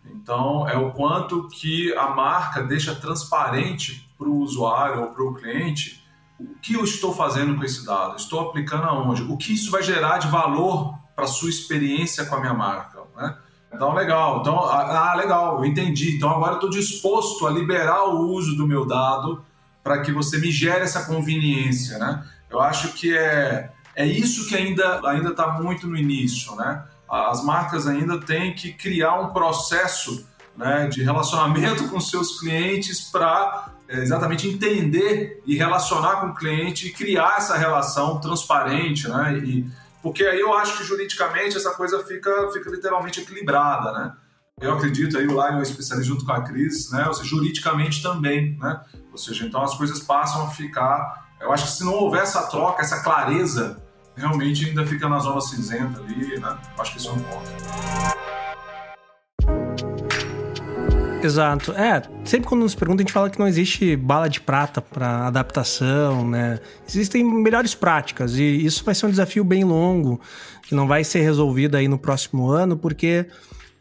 Então, 0.06 0.68
é 0.68 0.76
o 0.76 0.92
quanto 0.92 1.48
que 1.48 1.92
a 1.94 2.08
marca 2.08 2.62
deixa 2.62 2.94
transparente 2.94 4.05
para 4.18 4.28
o 4.28 4.38
usuário 4.38 5.02
ou 5.02 5.06
para 5.08 5.24
o 5.24 5.34
cliente 5.34 6.06
o 6.38 6.54
que 6.60 6.74
eu 6.74 6.84
estou 6.84 7.14
fazendo 7.14 7.56
com 7.56 7.64
esse 7.64 7.84
dado, 7.84 8.16
estou 8.16 8.40
aplicando 8.40 8.84
aonde, 8.84 9.22
o 9.22 9.36
que 9.36 9.54
isso 9.54 9.70
vai 9.70 9.82
gerar 9.82 10.18
de 10.18 10.28
valor 10.28 10.94
para 11.14 11.24
a 11.24 11.28
sua 11.28 11.48
experiência 11.48 12.26
com 12.26 12.34
a 12.34 12.40
minha 12.40 12.52
marca. 12.52 13.00
Né? 13.16 13.36
Então, 13.72 13.94
legal. 13.94 14.40
Então, 14.40 14.58
ah, 14.58 15.12
ah 15.12 15.14
legal, 15.14 15.58
eu 15.58 15.64
entendi. 15.64 16.16
Então, 16.16 16.30
agora 16.30 16.54
estou 16.54 16.68
disposto 16.68 17.46
a 17.46 17.50
liberar 17.50 18.04
o 18.04 18.28
uso 18.28 18.54
do 18.54 18.66
meu 18.66 18.86
dado 18.86 19.42
para 19.82 20.02
que 20.02 20.12
você 20.12 20.38
me 20.38 20.50
gere 20.50 20.82
essa 20.82 21.06
conveniência, 21.06 21.98
né? 21.98 22.26
Eu 22.50 22.60
acho 22.60 22.92
que 22.92 23.16
é, 23.16 23.70
é 23.94 24.04
isso 24.04 24.48
que 24.48 24.56
ainda 24.56 25.00
ainda 25.08 25.30
está 25.30 25.52
muito 25.60 25.86
no 25.86 25.96
início, 25.96 26.54
né? 26.56 26.84
As 27.08 27.44
marcas 27.44 27.86
ainda 27.86 28.20
têm 28.20 28.52
que 28.52 28.72
criar 28.72 29.20
um 29.20 29.32
processo 29.32 30.26
né, 30.56 30.88
de 30.88 31.04
relacionamento 31.04 31.86
com 31.88 32.00
seus 32.00 32.40
clientes 32.40 33.02
para 33.12 33.75
exatamente 33.88 34.48
entender 34.48 35.42
e 35.46 35.56
relacionar 35.56 36.16
com 36.16 36.28
o 36.28 36.34
cliente 36.34 36.88
e 36.88 36.92
criar 36.92 37.36
essa 37.38 37.56
relação 37.56 38.20
transparente, 38.20 39.08
né? 39.08 39.38
E, 39.38 39.66
porque 40.02 40.24
aí 40.24 40.40
eu 40.40 40.52
acho 40.54 40.78
que 40.78 40.84
juridicamente 40.84 41.56
essa 41.56 41.72
coisa 41.72 42.02
fica, 42.04 42.50
fica 42.52 42.70
literalmente 42.70 43.20
equilibrada, 43.20 43.92
né? 43.92 44.12
Eu 44.60 44.72
acredito 44.72 45.18
aí, 45.18 45.26
o 45.26 45.32
Lion 45.32 45.58
é 45.58 45.62
especialista 45.62 46.08
junto 46.08 46.24
com 46.24 46.32
a 46.32 46.42
Cris, 46.42 46.90
né? 46.90 47.06
Ou 47.06 47.12
seja, 47.12 47.28
juridicamente 47.28 48.02
também, 48.02 48.56
né? 48.58 48.80
Ou 49.12 49.18
seja, 49.18 49.44
então 49.44 49.62
as 49.62 49.76
coisas 49.76 50.00
passam 50.00 50.46
a 50.46 50.50
ficar. 50.50 51.26
Eu 51.40 51.52
acho 51.52 51.66
que 51.66 51.72
se 51.72 51.84
não 51.84 51.92
houver 51.92 52.22
essa 52.22 52.44
troca, 52.44 52.82
essa 52.82 53.02
clareza, 53.02 53.82
realmente 54.16 54.64
ainda 54.64 54.86
fica 54.86 55.08
na 55.08 55.18
zona 55.18 55.40
cinzenta 55.42 56.00
ali, 56.00 56.40
né? 56.40 56.58
Eu 56.74 56.82
acho 56.82 56.92
que 56.92 56.98
isso 56.98 57.08
é 57.08 57.12
um 57.12 57.20
ponto. 57.20 58.15
Exato. 61.22 61.72
É, 61.72 62.02
sempre 62.24 62.48
quando 62.48 62.62
nos 62.62 62.74
perguntam, 62.74 63.02
a 63.02 63.04
gente 63.04 63.12
fala 63.12 63.30
que 63.30 63.38
não 63.38 63.48
existe 63.48 63.96
bala 63.96 64.28
de 64.28 64.40
prata 64.40 64.80
para 64.80 65.26
adaptação, 65.26 66.28
né? 66.28 66.60
Existem 66.88 67.24
melhores 67.24 67.74
práticas 67.74 68.36
e 68.36 68.64
isso 68.64 68.84
vai 68.84 68.94
ser 68.94 69.06
um 69.06 69.10
desafio 69.10 69.42
bem 69.42 69.64
longo, 69.64 70.20
que 70.62 70.74
não 70.74 70.86
vai 70.86 71.02
ser 71.02 71.20
resolvido 71.20 71.76
aí 71.76 71.88
no 71.88 71.98
próximo 71.98 72.48
ano, 72.48 72.76
porque 72.76 73.26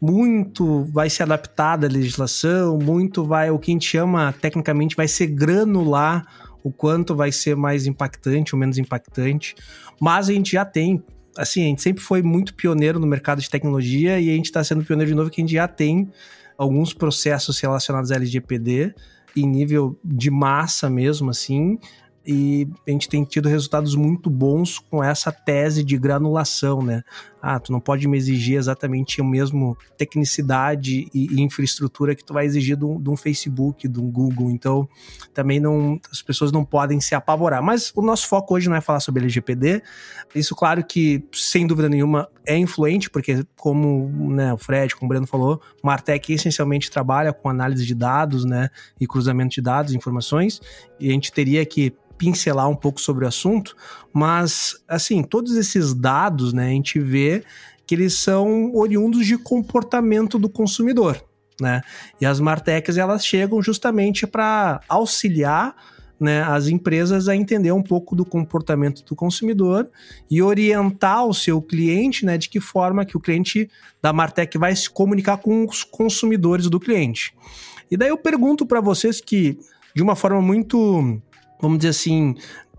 muito 0.00 0.84
vai 0.92 1.08
ser 1.08 1.22
adaptada 1.22 1.86
a 1.86 1.90
legislação, 1.90 2.78
muito 2.78 3.24
vai, 3.24 3.50
o 3.50 3.58
que 3.58 3.70
a 3.70 3.74
gente 3.74 3.86
chama 3.86 4.34
tecnicamente, 4.40 4.96
vai 4.96 5.08
ser 5.08 5.26
granular 5.28 6.26
o 6.62 6.72
quanto 6.72 7.14
vai 7.14 7.30
ser 7.30 7.54
mais 7.54 7.86
impactante 7.86 8.54
ou 8.54 8.58
menos 8.58 8.76
impactante, 8.76 9.54
mas 10.00 10.28
a 10.28 10.32
gente 10.32 10.52
já 10.52 10.64
tem 10.64 11.02
assim, 11.36 11.62
a 11.62 11.66
gente 11.66 11.82
sempre 11.82 12.02
foi 12.02 12.22
muito 12.22 12.54
pioneiro 12.54 12.98
no 12.98 13.06
mercado 13.06 13.40
de 13.40 13.50
tecnologia 13.50 14.18
e 14.18 14.30
a 14.30 14.32
gente 14.32 14.46
está 14.46 14.64
sendo 14.64 14.84
pioneiro 14.84 15.10
de 15.10 15.14
novo 15.14 15.30
que 15.30 15.40
a 15.40 15.44
gente 15.44 15.52
já 15.52 15.68
tem 15.68 16.10
alguns 16.56 16.92
processos 16.92 17.58
relacionados 17.60 18.10
à 18.10 18.16
LGPD 18.16 18.94
em 19.36 19.46
nível 19.46 19.98
de 20.02 20.30
massa 20.30 20.88
mesmo, 20.88 21.30
assim, 21.30 21.78
e 22.26 22.68
a 22.86 22.90
gente 22.90 23.08
tem 23.08 23.22
tido 23.22 23.48
resultados 23.48 23.94
muito 23.94 24.28
bons 24.28 24.78
com 24.78 25.02
essa 25.02 25.30
tese 25.30 25.84
de 25.84 25.96
granulação, 25.96 26.82
né? 26.82 27.04
Ah, 27.40 27.60
tu 27.60 27.70
não 27.70 27.80
pode 27.80 28.08
me 28.08 28.16
exigir 28.16 28.56
exatamente 28.56 29.20
a 29.20 29.24
mesma 29.24 29.76
tecnicidade 29.96 31.06
e, 31.14 31.40
infraestrutura 31.40 32.14
que 32.14 32.24
tu 32.24 32.32
vai 32.32 32.44
exigir 32.44 32.76
de 32.76 32.84
um, 32.84 33.00
de 33.00 33.10
um, 33.10 33.16
Facebook, 33.16 33.86
de 33.86 34.00
um 34.00 34.10
Google. 34.10 34.50
Então, 34.50 34.88
também 35.32 35.60
não, 35.60 36.00
as 36.10 36.22
pessoas 36.22 36.50
não 36.50 36.64
podem 36.64 37.00
se 37.00 37.14
apavorar. 37.14 37.62
Mas 37.62 37.92
o 37.94 38.02
nosso 38.02 38.26
foco 38.26 38.54
hoje 38.54 38.68
não 38.68 38.76
é 38.76 38.80
falar 38.80 39.00
sobre 39.00 39.22
LGPD. 39.22 39.82
Isso, 40.34 40.54
claro 40.54 40.84
que, 40.84 41.24
sem 41.32 41.66
dúvida 41.66 41.88
nenhuma, 41.88 42.28
é 42.44 42.56
influente, 42.56 43.10
porque 43.10 43.44
como 43.56 44.30
né, 44.32 44.52
o 44.52 44.58
Fred, 44.58 44.94
como 44.94 45.06
o 45.06 45.08
Breno 45.08 45.26
falou, 45.26 45.60
o 45.82 45.86
Martech 45.86 46.32
essencialmente 46.32 46.90
trabalha 46.90 47.32
com 47.32 47.48
análise 47.48 47.84
de 47.84 47.94
dados, 47.94 48.44
né, 48.44 48.70
e 49.00 49.06
cruzamento 49.06 49.54
de 49.54 49.60
dados, 49.60 49.94
informações, 49.94 50.60
e 50.98 51.10
a 51.10 51.12
gente 51.12 51.32
teria 51.32 51.64
que 51.66 51.92
pincelar 52.16 52.68
um 52.68 52.74
pouco 52.74 53.00
sobre 53.00 53.24
o 53.24 53.28
assunto, 53.28 53.76
mas 54.12 54.82
assim, 54.88 55.22
todos 55.22 55.54
esses 55.56 55.94
dados, 55.94 56.52
né, 56.52 56.66
a 56.66 56.70
gente 56.70 56.98
vê 56.98 57.35
que 57.86 57.94
eles 57.94 58.14
são 58.14 58.74
oriundos 58.74 59.26
de 59.26 59.38
comportamento 59.38 60.38
do 60.38 60.48
consumidor, 60.48 61.22
né? 61.60 61.82
E 62.20 62.26
as 62.26 62.40
martechs 62.40 62.96
elas 62.96 63.24
chegam 63.24 63.62
justamente 63.62 64.26
para 64.26 64.80
auxiliar 64.88 65.74
né, 66.18 66.42
as 66.42 66.68
empresas 66.68 67.28
a 67.28 67.36
entender 67.36 67.72
um 67.72 67.82
pouco 67.82 68.16
do 68.16 68.24
comportamento 68.24 69.04
do 69.04 69.14
consumidor 69.14 69.88
e 70.30 70.40
orientar 70.42 71.26
o 71.26 71.34
seu 71.34 71.60
cliente, 71.60 72.24
né, 72.24 72.38
de 72.38 72.48
que 72.48 72.58
forma 72.58 73.04
que 73.04 73.16
o 73.16 73.20
cliente 73.20 73.70
da 74.00 74.12
Martech 74.12 74.56
vai 74.56 74.74
se 74.74 74.88
comunicar 74.88 75.36
com 75.36 75.66
os 75.66 75.84
consumidores 75.84 76.70
do 76.70 76.80
cliente. 76.80 77.34
E 77.90 77.96
daí 77.96 78.08
eu 78.08 78.16
pergunto 78.16 78.64
para 78.64 78.80
vocês 78.80 79.20
que, 79.20 79.58
de 79.94 80.02
uma 80.02 80.16
forma 80.16 80.40
muito 80.40 81.20
vamos 81.60 81.78
dizer 81.78 81.90
assim, 81.90 82.34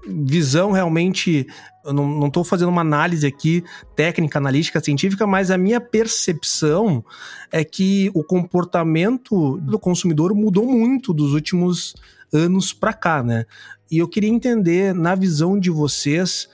visão 0.06 0.72
realmente. 0.72 1.48
Eu 1.86 1.94
não 1.94 2.28
estou 2.28 2.44
fazendo 2.44 2.70
uma 2.70 2.82
análise 2.82 3.26
aqui 3.26 3.64
técnica, 3.96 4.38
analítica, 4.40 4.84
científica, 4.84 5.26
mas 5.26 5.50
a 5.50 5.58
minha 5.58 5.80
percepção 5.80 7.04
é 7.52 7.64
que 7.64 8.12
o 8.14 8.24
comportamento 8.24 9.58
do 9.58 9.80
consumidor 9.80 10.36
mudou 10.36 10.66
muito 10.66 11.14
dos 11.14 11.34
últimos 11.34 11.96
anos 12.34 12.74
para 12.74 12.92
cá, 12.92 13.24
né? 13.24 13.46
E 13.90 14.00
eu 14.00 14.08
queria 14.08 14.30
entender, 14.30 14.94
na 14.94 15.16
visão 15.16 15.58
de 15.58 15.70
vocês, 15.70 16.50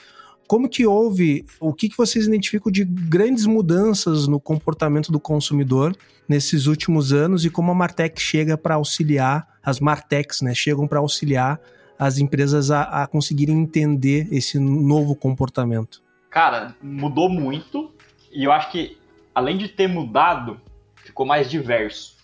como 0.47 0.69
que 0.69 0.85
houve, 0.85 1.45
o 1.59 1.73
que, 1.73 1.89
que 1.89 1.97
vocês 1.97 2.27
identificam 2.27 2.71
de 2.71 2.85
grandes 2.85 3.47
mudanças 3.47 4.27
no 4.27 4.39
comportamento 4.39 5.11
do 5.11 5.19
consumidor 5.19 5.95
nesses 6.29 6.67
últimos 6.67 7.11
anos 7.11 7.43
e 7.43 7.49
como 7.49 7.71
a 7.71 7.75
Martech 7.75 8.21
chega 8.21 8.55
para 8.55 8.75
auxiliar, 8.75 9.47
as 9.63 9.79
Martechs, 9.79 10.41
né, 10.41 10.53
chegam 10.53 10.87
para 10.87 10.99
auxiliar 10.99 11.59
as 12.05 12.17
empresas 12.17 12.69
a, 12.69 13.03
a 13.03 13.07
conseguirem 13.07 13.57
entender 13.57 14.27
esse 14.31 14.59
novo 14.59 15.15
comportamento? 15.15 16.01
Cara, 16.29 16.75
mudou 16.81 17.29
muito 17.29 17.93
e 18.31 18.43
eu 18.43 18.51
acho 18.51 18.71
que 18.71 18.97
além 19.33 19.57
de 19.57 19.67
ter 19.69 19.87
mudado, 19.87 20.59
ficou 20.97 21.25
mais 21.25 21.49
diverso. 21.49 22.17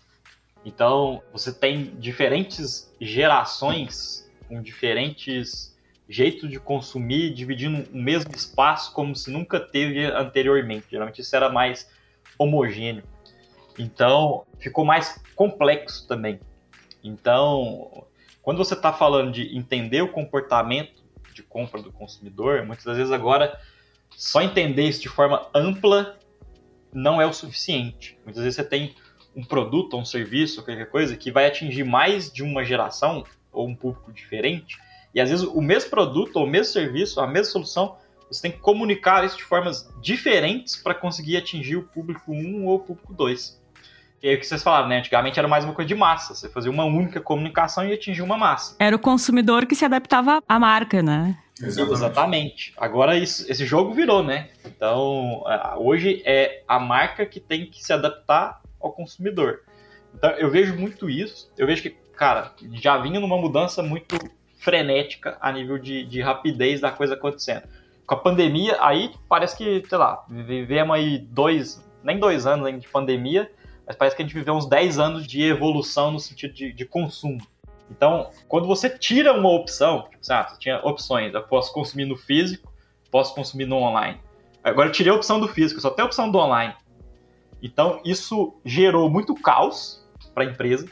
Então, 0.66 1.22
você 1.32 1.54
tem 1.54 1.96
diferentes 1.98 2.94
gerações 3.00 4.30
com 4.48 4.62
diferentes 4.62 5.76
jeitos 6.08 6.50
de 6.50 6.60
consumir, 6.60 7.34
dividindo 7.34 7.88
o 7.92 7.98
mesmo 7.98 8.36
espaço 8.36 8.92
como 8.94 9.16
se 9.16 9.32
nunca 9.32 9.60
teve 9.60 10.06
anteriormente. 10.06 10.88
Geralmente 10.92 11.22
isso 11.22 11.36
era 11.36 11.50
mais 11.50 11.90
homogêneo. 12.38 13.04
Então, 13.78 14.44
ficou 14.60 14.84
mais 14.84 15.24
complexo 15.36 16.08
também. 16.08 16.40
Então, 17.04 18.06
quando 18.50 18.58
você 18.58 18.74
está 18.74 18.92
falando 18.92 19.32
de 19.32 19.56
entender 19.56 20.02
o 20.02 20.08
comportamento 20.08 21.04
de 21.36 21.44
compra 21.44 21.84
do 21.84 21.92
consumidor, 21.92 22.66
muitas 22.66 22.98
vezes 22.98 23.12
agora 23.12 23.56
só 24.10 24.42
entender 24.42 24.90
isso 24.90 25.04
de 25.04 25.08
forma 25.08 25.48
ampla 25.54 26.18
não 26.92 27.22
é 27.22 27.28
o 27.28 27.32
suficiente. 27.32 28.18
Muitas 28.26 28.42
vezes 28.42 28.56
você 28.56 28.64
tem 28.64 28.96
um 29.36 29.44
produto 29.44 29.96
um 29.96 30.04
serviço, 30.04 30.64
qualquer 30.64 30.90
coisa, 30.90 31.16
que 31.16 31.32
vai 31.32 31.46
atingir 31.46 31.84
mais 31.84 32.34
de 32.34 32.42
uma 32.42 32.66
geração 32.66 33.24
ou 33.52 33.68
um 33.68 33.76
público 33.76 34.12
diferente, 34.12 34.80
e 35.14 35.22
às 35.22 35.30
vezes 35.30 35.46
o 35.46 35.62
mesmo 35.62 35.92
produto 35.92 36.38
ou 36.38 36.46
o 36.46 36.50
mesmo 36.50 36.74
serviço, 36.74 37.22
a 37.22 37.28
mesma 37.28 37.52
solução, 37.52 37.98
você 38.32 38.42
tem 38.42 38.52
que 38.52 38.58
comunicar 38.58 39.24
isso 39.24 39.38
de 39.38 39.44
formas 39.44 39.88
diferentes 40.02 40.76
para 40.76 40.96
conseguir 40.96 41.38
atingir 41.38 41.76
o 41.76 41.84
público 41.84 42.32
1 42.32 42.66
ou 42.66 42.78
o 42.78 42.80
público 42.80 43.14
2. 43.14 43.59
E 44.22 44.28
aí 44.28 44.36
o 44.36 44.40
que 44.40 44.46
vocês 44.46 44.62
falaram, 44.62 44.88
né? 44.90 45.00
Antigamente 45.00 45.40
era 45.40 45.48
mais 45.48 45.64
uma 45.64 45.74
coisa 45.74 45.88
de 45.88 45.96
massa. 45.96 46.36
Você 46.36 46.50
fazia 46.50 46.70
uma 46.70 46.84
única 46.84 47.22
comunicação 47.22 47.88
e 47.88 47.94
atingia 47.94 48.24
uma 48.24 48.38
massa. 48.38 48.76
Era 48.78 48.96
o 48.96 49.00
consumidor 49.00 49.66
que 49.66 49.76
se 49.76 49.86
adaptava 49.86 50.44
à 50.48 50.60
marca, 50.60 51.02
né? 51.02 51.38
Exatamente. 51.62 51.94
Exatamente. 51.94 52.74
Agora 52.78 53.18
isso, 53.18 53.50
esse 53.50 53.66
jogo 53.66 53.94
virou, 53.94 54.22
né? 54.22 54.50
Então, 54.66 55.44
hoje 55.78 56.22
é 56.26 56.64
a 56.68 56.80
marca 56.80 57.26
que 57.26 57.40
tem 57.40 57.66
que 57.66 57.84
se 57.84 57.94
adaptar 57.94 58.62
ao 58.80 58.92
consumidor. 58.92 59.62
Então, 60.14 60.32
eu 60.32 60.50
vejo 60.50 60.76
muito 60.76 61.10
isso. 61.10 61.50
Eu 61.58 61.66
vejo 61.66 61.82
que, 61.82 61.92
cara, 62.16 62.54
já 62.74 62.98
vinha 62.98 63.20
numa 63.20 63.38
mudança 63.38 63.82
muito 63.82 64.18
frenética 64.58 65.38
a 65.40 65.52
nível 65.52 65.78
de, 65.78 66.06
de 66.06 66.22
rapidez 66.22 66.82
da 66.82 66.92
coisa 66.92 67.14
acontecendo. 67.14 67.64
Com 68.06 68.16
a 68.16 68.18
pandemia, 68.18 68.78
aí 68.82 69.12
parece 69.30 69.56
que, 69.58 69.84
sei 69.88 69.98
lá, 69.98 70.26
vivemos 70.30 70.96
aí 70.96 71.20
dois, 71.20 71.86
nem 72.04 72.20
dois 72.20 72.46
anos 72.46 72.82
de 72.82 72.88
pandemia, 72.88 73.50
mas 73.90 73.98
parece 73.98 74.16
que 74.16 74.22
a 74.22 74.26
gente 74.26 74.36
viveu 74.36 74.54
uns 74.54 74.68
10 74.68 75.00
anos 75.00 75.26
de 75.26 75.42
evolução 75.42 76.12
no 76.12 76.20
sentido 76.20 76.54
de, 76.54 76.72
de 76.72 76.86
consumo. 76.86 77.42
Então, 77.90 78.30
quando 78.48 78.68
você 78.68 78.88
tira 78.88 79.34
uma 79.34 79.50
opção, 79.50 80.04
tipo, 80.04 80.20
ah, 80.32 80.48
você 80.48 80.60
tinha 80.60 80.80
opções, 80.86 81.34
eu 81.34 81.42
posso 81.42 81.74
consumir 81.74 82.06
no 82.06 82.16
físico, 82.16 82.72
posso 83.10 83.34
consumir 83.34 83.66
no 83.66 83.78
online. 83.78 84.20
Agora 84.64 84.90
eu 84.90 84.92
tirei 84.92 85.12
a 85.12 85.16
opção 85.16 85.40
do 85.40 85.48
físico, 85.48 85.82
só 85.82 85.90
tem 85.90 86.04
a 86.04 86.06
opção 86.06 86.30
do 86.30 86.38
online. 86.38 86.76
Então, 87.64 88.00
isso 88.06 88.54
gerou 88.64 89.10
muito 89.10 89.34
caos 89.34 90.08
para 90.36 90.44
a 90.44 90.48
empresa, 90.48 90.88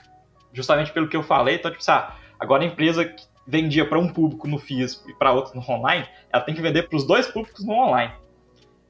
justamente 0.52 0.92
pelo 0.92 1.08
que 1.08 1.16
eu 1.16 1.22
falei. 1.22 1.58
Então, 1.58 1.70
tipo, 1.70 1.84
ah, 1.92 2.16
agora 2.40 2.64
a 2.64 2.66
empresa 2.66 3.14
vendia 3.46 3.88
para 3.88 4.00
um 4.00 4.12
público 4.12 4.48
no 4.48 4.58
físico 4.58 5.08
e 5.08 5.14
para 5.14 5.32
outro 5.34 5.56
no 5.56 5.62
online, 5.70 6.08
ela 6.34 6.42
tem 6.42 6.56
que 6.56 6.64
vender 6.64 6.90
para 6.90 6.98
os 6.98 7.06
dois 7.06 7.28
públicos 7.28 7.64
no 7.64 7.74
online. 7.74 8.12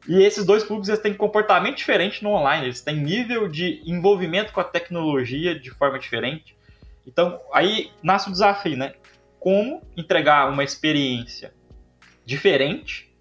E 0.08 0.24
esses 0.24 0.46
dois 0.46 0.64
públicos 0.64 0.88
eles 0.88 1.02
têm 1.02 1.14
comportamento 1.14 1.78
diferente 1.78 2.24
no 2.24 2.30
online, 2.30 2.68
eles 2.68 2.82
têm 2.82 2.96
nível 2.96 3.48
de 3.48 3.82
envolvimento 3.86 4.54
com 4.54 4.62
a 4.62 4.64
tecnologia 4.64 5.60
de 5.60 5.70
forma 5.72 6.00
diferente. 6.00 6.56
Então, 7.06 7.40
aí 7.54 7.92
nasce 8.02 8.30
o 8.30 8.32
desafio, 8.32 8.78
né? 8.78 8.94
Como 9.40 9.82
entregar 9.96 10.50
uma 10.50 10.64
experiência 10.64 11.54
diferente 12.26 13.14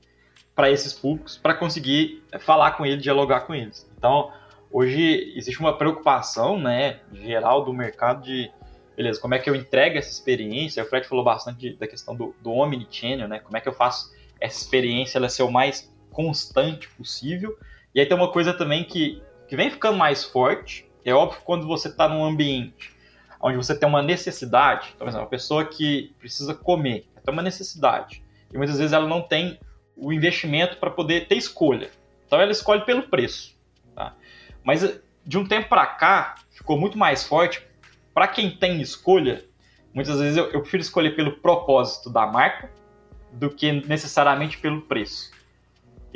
para 0.54 0.70
esses 0.70 0.92
públicos 0.92 1.36
para 1.36 1.54
conseguir 1.54 2.22
falar 2.40 2.72
com 2.72 2.86
eles, 2.86 3.02
dialogar 3.02 3.40
com 3.40 3.54
eles. 3.54 3.88
Então, 3.98 4.32
hoje 4.70 5.32
existe 5.36 5.60
uma 5.60 5.76
preocupação, 5.76 6.58
né, 6.58 7.00
geral 7.12 7.64
do 7.64 7.72
mercado 7.72 8.22
de 8.22 8.50
beleza, 8.96 9.20
como 9.20 9.34
é 9.34 9.38
que 9.38 9.50
eu 9.50 9.54
entrego 9.54 9.98
essa 9.98 10.10
experiência? 10.10 10.82
O 10.82 10.86
Fred 10.86 11.06
falou 11.06 11.22
bastante 11.22 11.58
de, 11.58 11.76
da 11.76 11.86
questão 11.86 12.16
do, 12.16 12.34
do 12.40 12.50
omnichannel, 12.50 13.28
né? 13.28 13.40
Como 13.40 13.56
é 13.56 13.60
que 13.60 13.68
eu 13.68 13.74
faço 13.74 14.10
essa 14.40 14.58
experiência 14.58 15.18
ela 15.18 15.28
ser 15.28 15.42
o 15.42 15.50
mais 15.50 15.92
constante 16.16 16.88
possível? 16.88 17.56
E 17.94 18.00
aí 18.00 18.06
tem 18.06 18.16
uma 18.16 18.32
coisa 18.32 18.54
também 18.54 18.82
que, 18.84 19.22
que 19.46 19.54
vem 19.54 19.70
ficando 19.70 19.98
mais 19.98 20.24
forte, 20.24 20.90
é 21.04 21.12
óbvio 21.12 21.42
quando 21.44 21.66
você 21.66 21.88
está 21.88 22.08
num 22.08 22.24
ambiente 22.24 22.96
onde 23.38 23.58
você 23.58 23.78
tem 23.78 23.86
uma 23.86 24.02
necessidade, 24.02 24.92
então, 24.94 25.06
exemplo, 25.06 25.24
uma 25.24 25.30
pessoa 25.30 25.66
que 25.66 26.14
precisa 26.18 26.54
comer, 26.54 27.06
tem 27.22 27.32
uma 27.32 27.42
necessidade, 27.42 28.24
e 28.50 28.56
muitas 28.56 28.78
vezes 28.78 28.94
ela 28.94 29.06
não 29.06 29.20
tem 29.20 29.60
o 29.94 30.10
investimento 30.10 30.78
para 30.78 30.90
poder 30.90 31.28
ter 31.28 31.36
escolha. 31.36 31.90
Então 32.26 32.40
ela 32.40 32.50
escolhe 32.50 32.84
pelo 32.84 33.04
preço. 33.04 33.54
Tá? 33.94 34.14
Mas 34.64 35.00
de 35.24 35.38
um 35.38 35.46
tempo 35.46 35.68
para 35.68 35.86
cá, 35.86 36.36
ficou 36.50 36.78
muito 36.78 36.96
mais 36.96 37.24
forte 37.24 37.62
para 38.14 38.26
quem 38.26 38.56
tem 38.56 38.80
escolha, 38.80 39.44
muitas 39.92 40.18
vezes 40.18 40.38
eu, 40.38 40.50
eu, 40.50 40.62
prefiro 40.62 40.80
escolher 40.80 41.14
pelo 41.14 41.32
propósito 41.32 42.08
da 42.08 42.26
marca 42.26 42.70
do 43.32 43.50
que 43.50 43.70
necessariamente 43.70 44.56
pelo 44.58 44.82
preço. 44.82 45.30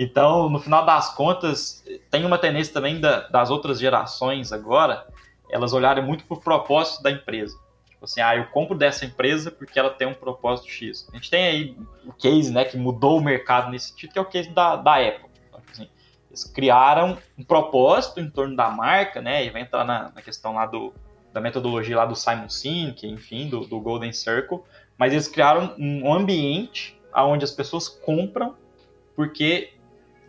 Então, 0.03 0.49
no 0.49 0.59
final 0.59 0.87
das 0.87 1.15
contas, 1.15 1.85
tem 2.11 2.25
uma 2.25 2.39
tendência 2.39 2.73
também 2.73 2.99
da, 2.99 3.29
das 3.29 3.51
outras 3.51 3.79
gerações 3.79 4.51
agora, 4.51 5.07
elas 5.51 5.75
olharem 5.75 6.03
muito 6.03 6.25
para 6.25 6.39
o 6.39 6.41
propósito 6.41 7.03
da 7.03 7.11
empresa. 7.11 7.59
Tipo 7.87 8.07
assim, 8.07 8.23
ah, 8.23 8.35
eu 8.35 8.47
compro 8.47 8.75
dessa 8.75 9.05
empresa 9.05 9.51
porque 9.51 9.79
ela 9.79 9.91
tem 9.91 10.09
um 10.09 10.15
propósito 10.15 10.71
X. 10.71 11.07
A 11.13 11.17
gente 11.17 11.29
tem 11.29 11.45
aí 11.45 11.77
o 12.07 12.15
case 12.15 12.51
né, 12.51 12.65
que 12.65 12.79
mudou 12.79 13.19
o 13.19 13.23
mercado 13.23 13.71
nesse 13.71 13.91
sentido, 13.91 14.15
que 14.15 14.19
é 14.19 14.23
o 14.23 14.25
case 14.25 14.49
da, 14.49 14.75
da 14.77 15.07
Apple. 15.07 15.29
Então, 15.47 15.61
tipo 15.61 15.73
assim, 15.73 15.89
eles 16.31 16.45
criaram 16.45 17.19
um 17.37 17.45
propósito 17.45 18.21
em 18.21 18.31
torno 18.31 18.57
da 18.57 18.71
marca, 18.71 19.21
né? 19.21 19.45
E 19.45 19.51
vai 19.51 19.61
entrar 19.61 19.85
na, 19.85 20.11
na 20.15 20.23
questão 20.23 20.55
lá 20.55 20.65
do, 20.65 20.95
da 21.31 21.43
metodologia 21.43 21.99
lá 21.99 22.07
do 22.07 22.17
Simon 22.17 22.49
Sinek, 22.49 23.07
enfim, 23.07 23.51
do, 23.51 23.67
do 23.67 23.79
Golden 23.79 24.15
Circle, 24.15 24.61
mas 24.97 25.13
eles 25.13 25.29
criaram 25.29 25.75
um 25.79 26.11
ambiente 26.11 26.99
onde 27.15 27.45
as 27.45 27.51
pessoas 27.51 27.87
compram 27.87 28.57
porque 29.15 29.75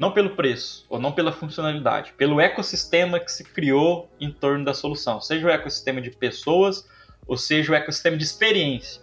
não 0.02 0.12
pelo 0.12 0.32
preço 0.32 0.84
ou 0.90 1.00
não 1.00 1.12
pela 1.12 1.32
funcionalidade, 1.32 2.14
pelo 2.14 2.42
ecossistema 2.42 3.20
que 3.20 3.32
se 3.32 3.44
criou 3.44 4.10
em 4.20 4.32
torno 4.32 4.66
da 4.66 4.74
solução, 4.74 5.22
seja 5.22 5.46
o 5.46 5.50
ecossistema 5.52 6.02
de 6.02 6.10
pessoas 6.10 6.90
ou 7.28 7.38
seja 7.38 7.72
o 7.72 7.76
ecossistema 7.76 8.18
de 8.18 8.24
experiência. 8.24 9.00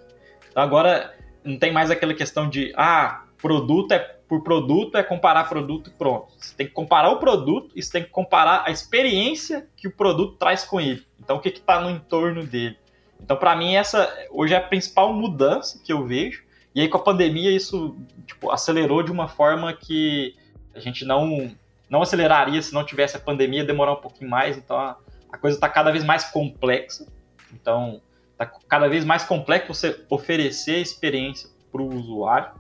Então 0.51 0.61
agora 0.61 1.15
não 1.45 1.57
tem 1.57 1.73
mais 1.73 1.89
aquela 1.89 2.13
questão 2.13 2.51
de 2.51 2.73
ah, 2.77 3.23
produto 3.41 3.93
é 3.93 4.01
por 4.29 4.43
produto 4.43 4.99
é 4.99 5.03
comparar 5.05 5.45
produto 5.45 5.89
e 5.89 5.93
pronto. 5.93 6.33
Você 6.37 6.57
tem 6.57 6.67
que 6.67 6.73
comparar 6.73 7.11
o 7.11 7.21
produto 7.21 7.71
e 7.77 7.83
você 7.83 7.93
tem 7.93 8.03
que 8.03 8.11
comparar 8.11 8.65
a 8.67 8.71
experiência 8.73 9.69
que 9.77 9.87
o 9.87 9.93
produto 9.93 10.37
traz 10.37 10.65
com 10.65 10.81
ele. 10.81 11.07
Então, 11.21 11.37
o 11.37 11.41
que 11.41 11.49
está 11.49 11.81
no 11.81 11.89
entorno 11.89 12.45
dele. 12.45 12.77
Então, 13.23 13.37
para 13.37 13.55
mim, 13.55 13.77
essa 13.77 14.13
hoje 14.31 14.53
é 14.53 14.57
a 14.57 14.61
principal 14.61 15.15
mudança 15.15 15.81
que 15.83 15.93
eu 15.93 16.05
vejo. 16.05 16.43
E 16.75 16.81
aí, 16.81 16.89
com 16.89 16.99
a 16.99 17.03
pandemia, 17.03 17.51
isso 17.51 17.97
tipo, 18.27 18.51
acelerou 18.51 19.03
de 19.03 19.11
uma 19.11 19.29
forma 19.29 19.73
que 19.73 20.37
a 20.79 20.81
gente 20.81 21.05
não, 21.05 21.51
não 21.91 22.03
aceleraria 22.03 22.61
se 22.63 22.73
não 22.73 22.85
tivesse 22.85 23.17
a 23.17 23.21
pandemia, 23.21 23.65
demorar 23.65 23.93
um 23.93 24.01
pouquinho 24.01 24.31
mais. 24.31 24.57
Então, 24.57 24.77
a, 24.77 24.97
a 25.31 25.39
coisa 25.39 25.57
está 25.57 25.69
cada 25.69 25.91
vez 25.91 26.05
mais 26.05 26.25
complexa. 26.25 27.07
Então, 27.53 28.01
está 28.33 28.47
cada 28.47 28.89
vez 28.89 29.05
mais 29.05 29.25
complexo 29.25 29.75
você 29.75 30.05
oferecer 30.09 30.79
experiência 30.79 31.51
para 31.71 31.83
o 31.83 31.95
usuário. 31.95 32.53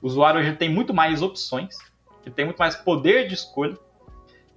O 0.00 0.06
usuário 0.06 0.40
hoje 0.40 0.52
tem 0.54 0.68
muito 0.68 0.94
mais 0.94 1.22
opções, 1.22 1.76
ele 2.24 2.34
tem 2.34 2.44
muito 2.44 2.58
mais 2.58 2.76
poder 2.76 3.26
de 3.26 3.34
escolha. 3.34 3.76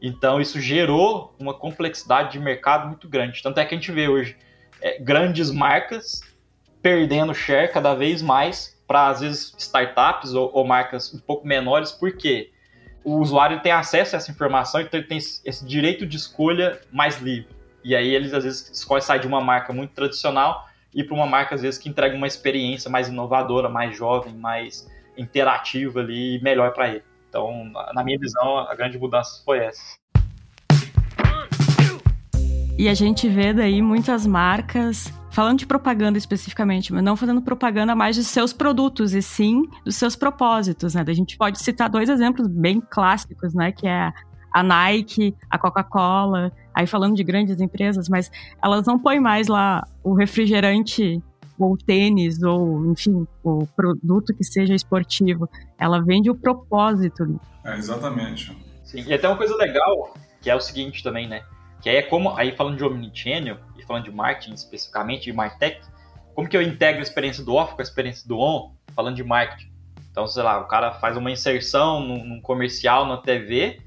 Então 0.01 0.39
isso 0.39 0.59
gerou 0.61 1.35
uma 1.39 1.53
complexidade 1.53 2.31
de 2.31 2.39
mercado 2.39 2.87
muito 2.87 3.07
grande. 3.07 3.41
Tanto 3.41 3.59
é 3.59 3.65
que 3.65 3.73
a 3.73 3.77
gente 3.77 3.91
vê 3.91 4.07
hoje 4.07 4.37
é, 4.81 4.99
grandes 4.99 5.51
marcas 5.51 6.21
perdendo 6.81 7.33
share 7.33 7.71
cada 7.71 7.93
vez 7.93 8.21
mais 8.21 8.79
para 8.87 9.07
às 9.07 9.19
vezes 9.19 9.53
startups 9.57 10.33
ou, 10.33 10.49
ou, 10.53 10.65
marcas 10.65 11.13
um 11.13 11.19
pouco 11.19 11.45
menores, 11.45 11.91
porque 11.91 12.51
o 13.03 13.17
usuário 13.17 13.61
tem 13.61 13.71
acesso 13.71 14.15
a 14.15 14.17
essa 14.17 14.31
informação, 14.31 14.81
então 14.81 14.99
ele 14.99 15.07
tem 15.07 15.17
esse 15.17 15.65
direito 15.65 16.05
de 16.05 16.17
escolha 16.17 16.79
mais 16.91 17.19
livre. 17.19 17.49
E 17.83 17.95
aí 17.95 18.13
eles 18.13 18.33
às 18.33 18.43
vezes 18.43 18.69
escolhem 18.71 19.03
sair 19.03 19.19
de 19.19 19.27
uma 19.27 19.41
marca 19.41 19.71
muito 19.71 19.91
tradicional 19.91 20.67
e 20.93 21.03
para 21.03 21.15
uma 21.15 21.25
marca 21.25 21.55
às 21.55 21.61
vezes 21.61 21.79
que 21.79 21.87
entrega 21.87 22.15
uma 22.15 22.27
experiência 22.27 22.89
mais 22.89 23.07
inovadora, 23.07 23.69
mais 23.69 23.95
jovem, 23.95 24.33
mais 24.33 24.87
interativa 25.17 25.99
ali 25.99 26.41
melhor 26.41 26.73
para 26.73 26.89
ele. 26.89 27.03
Então, 27.29 27.71
na 27.93 28.03
minha 28.03 28.17
visão, 28.17 28.57
a 28.57 28.73
grande 28.75 28.97
mudança 28.97 29.41
foi 29.45 29.59
essa. 29.59 29.97
E 32.77 32.87
a 32.87 32.93
gente 32.93 33.27
vê 33.27 33.53
daí 33.53 33.81
muitas 33.81 34.25
marcas 34.25 35.13
falando 35.31 35.59
de 35.59 35.65
propaganda 35.65 36.17
especificamente, 36.17 36.93
mas 36.93 37.03
não 37.03 37.15
fazendo 37.15 37.41
propaganda 37.41 37.95
mais 37.95 38.15
de 38.15 38.23
seus 38.23 38.51
produtos 38.51 39.13
e 39.13 39.21
sim 39.21 39.63
dos 39.85 39.95
seus 39.95 40.15
propósitos, 40.15 40.95
né? 40.95 41.03
A 41.07 41.13
gente 41.13 41.37
pode 41.37 41.59
citar 41.59 41.89
dois 41.89 42.09
exemplos 42.09 42.47
bem 42.47 42.81
clássicos, 42.81 43.53
né? 43.53 43.71
Que 43.71 43.87
é 43.87 44.11
a 44.51 44.63
Nike, 44.63 45.35
a 45.49 45.57
Coca-Cola, 45.57 46.51
aí 46.73 46.87
falando 46.87 47.15
de 47.15 47.23
grandes 47.23 47.61
empresas, 47.61 48.09
mas 48.09 48.31
elas 48.63 48.85
não 48.85 48.97
põem 48.97 49.19
mais 49.19 49.47
lá 49.47 49.85
o 50.03 50.13
refrigerante 50.13 51.21
ou 51.57 51.77
tênis, 51.77 52.41
ou 52.41 52.91
enfim, 52.91 53.27
o 53.43 53.67
produto 53.75 54.33
que 54.33 54.43
seja 54.43 54.73
esportivo. 54.73 55.49
Ela 55.77 56.01
vende 56.01 56.29
o 56.29 56.35
propósito. 56.35 57.39
É, 57.65 57.77
exatamente. 57.77 58.57
Sim, 58.83 59.03
e 59.05 59.13
até 59.13 59.27
uma 59.27 59.37
coisa 59.37 59.55
legal, 59.55 60.13
que 60.41 60.49
é 60.49 60.55
o 60.55 60.61
seguinte 60.61 61.03
também, 61.03 61.27
né? 61.27 61.43
Que 61.81 61.89
aí 61.89 61.97
é 61.97 62.01
como, 62.01 62.35
aí 62.35 62.55
falando 62.55 62.77
de 62.77 62.83
omnichannel, 62.83 63.57
e 63.77 63.83
falando 63.83 64.03
de 64.03 64.11
marketing 64.11 64.53
especificamente, 64.53 65.25
de 65.25 65.33
martech, 65.33 65.81
como 66.35 66.47
que 66.47 66.55
eu 66.55 66.61
integro 66.61 66.99
a 66.99 67.03
experiência 67.03 67.43
do 67.43 67.55
off 67.55 67.75
com 67.75 67.81
a 67.81 67.83
experiência 67.83 68.27
do 68.27 68.37
on, 68.39 68.73
falando 68.95 69.15
de 69.15 69.23
marketing. 69.23 69.71
Então, 70.11 70.27
sei 70.27 70.43
lá, 70.43 70.59
o 70.59 70.67
cara 70.67 70.93
faz 70.93 71.15
uma 71.15 71.31
inserção 71.31 72.01
num, 72.01 72.25
num 72.25 72.41
comercial 72.41 73.05
na 73.05 73.17
TV, 73.17 73.79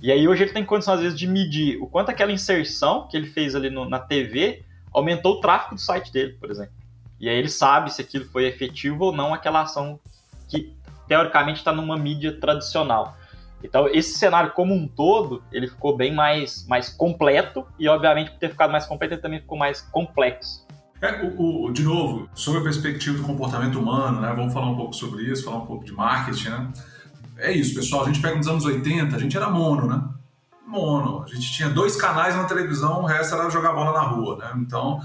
e 0.00 0.10
aí 0.10 0.26
hoje 0.26 0.42
ele 0.42 0.52
tem 0.52 0.64
condição, 0.64 0.94
às 0.94 1.00
vezes, 1.00 1.18
de 1.18 1.28
medir 1.28 1.80
o 1.80 1.86
quanto 1.86 2.10
aquela 2.10 2.32
inserção 2.32 3.06
que 3.06 3.16
ele 3.16 3.28
fez 3.28 3.54
ali 3.54 3.70
no, 3.70 3.88
na 3.88 4.00
TV 4.00 4.64
aumentou 4.92 5.34
o 5.34 5.40
tráfego 5.40 5.76
do 5.76 5.80
site 5.80 6.12
dele, 6.12 6.32
por 6.34 6.50
exemplo. 6.50 6.74
E 7.20 7.28
aí 7.28 7.36
ele 7.36 7.48
sabe 7.48 7.92
se 7.94 8.02
aquilo 8.02 8.24
foi 8.24 8.46
efetivo 8.46 9.04
ou 9.06 9.12
não 9.12 9.32
aquela 9.32 9.62
ação 9.62 10.00
que 10.48 10.74
teoricamente 11.06 11.58
está 11.58 11.72
numa 11.72 11.96
mídia 11.96 12.38
tradicional. 12.40 13.16
Então 13.62 13.88
esse 13.88 14.18
cenário 14.18 14.52
como 14.52 14.74
um 14.74 14.86
todo 14.86 15.42
ele 15.52 15.68
ficou 15.68 15.96
bem 15.96 16.14
mais, 16.14 16.66
mais 16.66 16.88
completo 16.88 17.66
e 17.78 17.88
obviamente 17.88 18.30
por 18.30 18.38
ter 18.38 18.50
ficado 18.50 18.70
mais 18.70 18.86
completo 18.86 19.14
ele 19.14 19.20
também 19.20 19.40
ficou 19.40 19.58
mais 19.58 19.80
complexo. 19.80 20.66
É, 21.00 21.22
o, 21.22 21.64
o, 21.64 21.72
de 21.72 21.82
novo, 21.82 22.28
sobre 22.34 22.60
a 22.60 22.62
perspectiva 22.62 23.18
do 23.18 23.24
comportamento 23.24 23.78
humano, 23.78 24.20
né? 24.20 24.32
Vamos 24.36 24.52
falar 24.52 24.70
um 24.70 24.76
pouco 24.76 24.94
sobre 24.94 25.24
isso, 25.24 25.44
falar 25.44 25.56
um 25.56 25.66
pouco 25.66 25.84
de 25.84 25.92
marketing, 25.92 26.50
né? 26.50 26.72
É 27.38 27.50
isso, 27.50 27.74
pessoal. 27.74 28.04
A 28.04 28.06
gente 28.06 28.20
pega 28.20 28.36
nos 28.36 28.46
anos 28.46 28.64
80, 28.64 29.16
a 29.16 29.18
gente 29.18 29.36
era 29.36 29.50
mono, 29.50 29.88
né? 29.88 30.00
Mono. 30.64 31.24
A 31.24 31.26
gente 31.26 31.52
tinha 31.52 31.68
dois 31.68 31.96
canais 31.96 32.36
na 32.36 32.44
televisão, 32.44 33.02
o 33.02 33.06
resto 33.06 33.34
era 33.34 33.50
jogar 33.50 33.72
bola 33.72 33.92
na 33.92 34.02
rua, 34.02 34.36
né? 34.36 34.52
Então, 34.58 35.00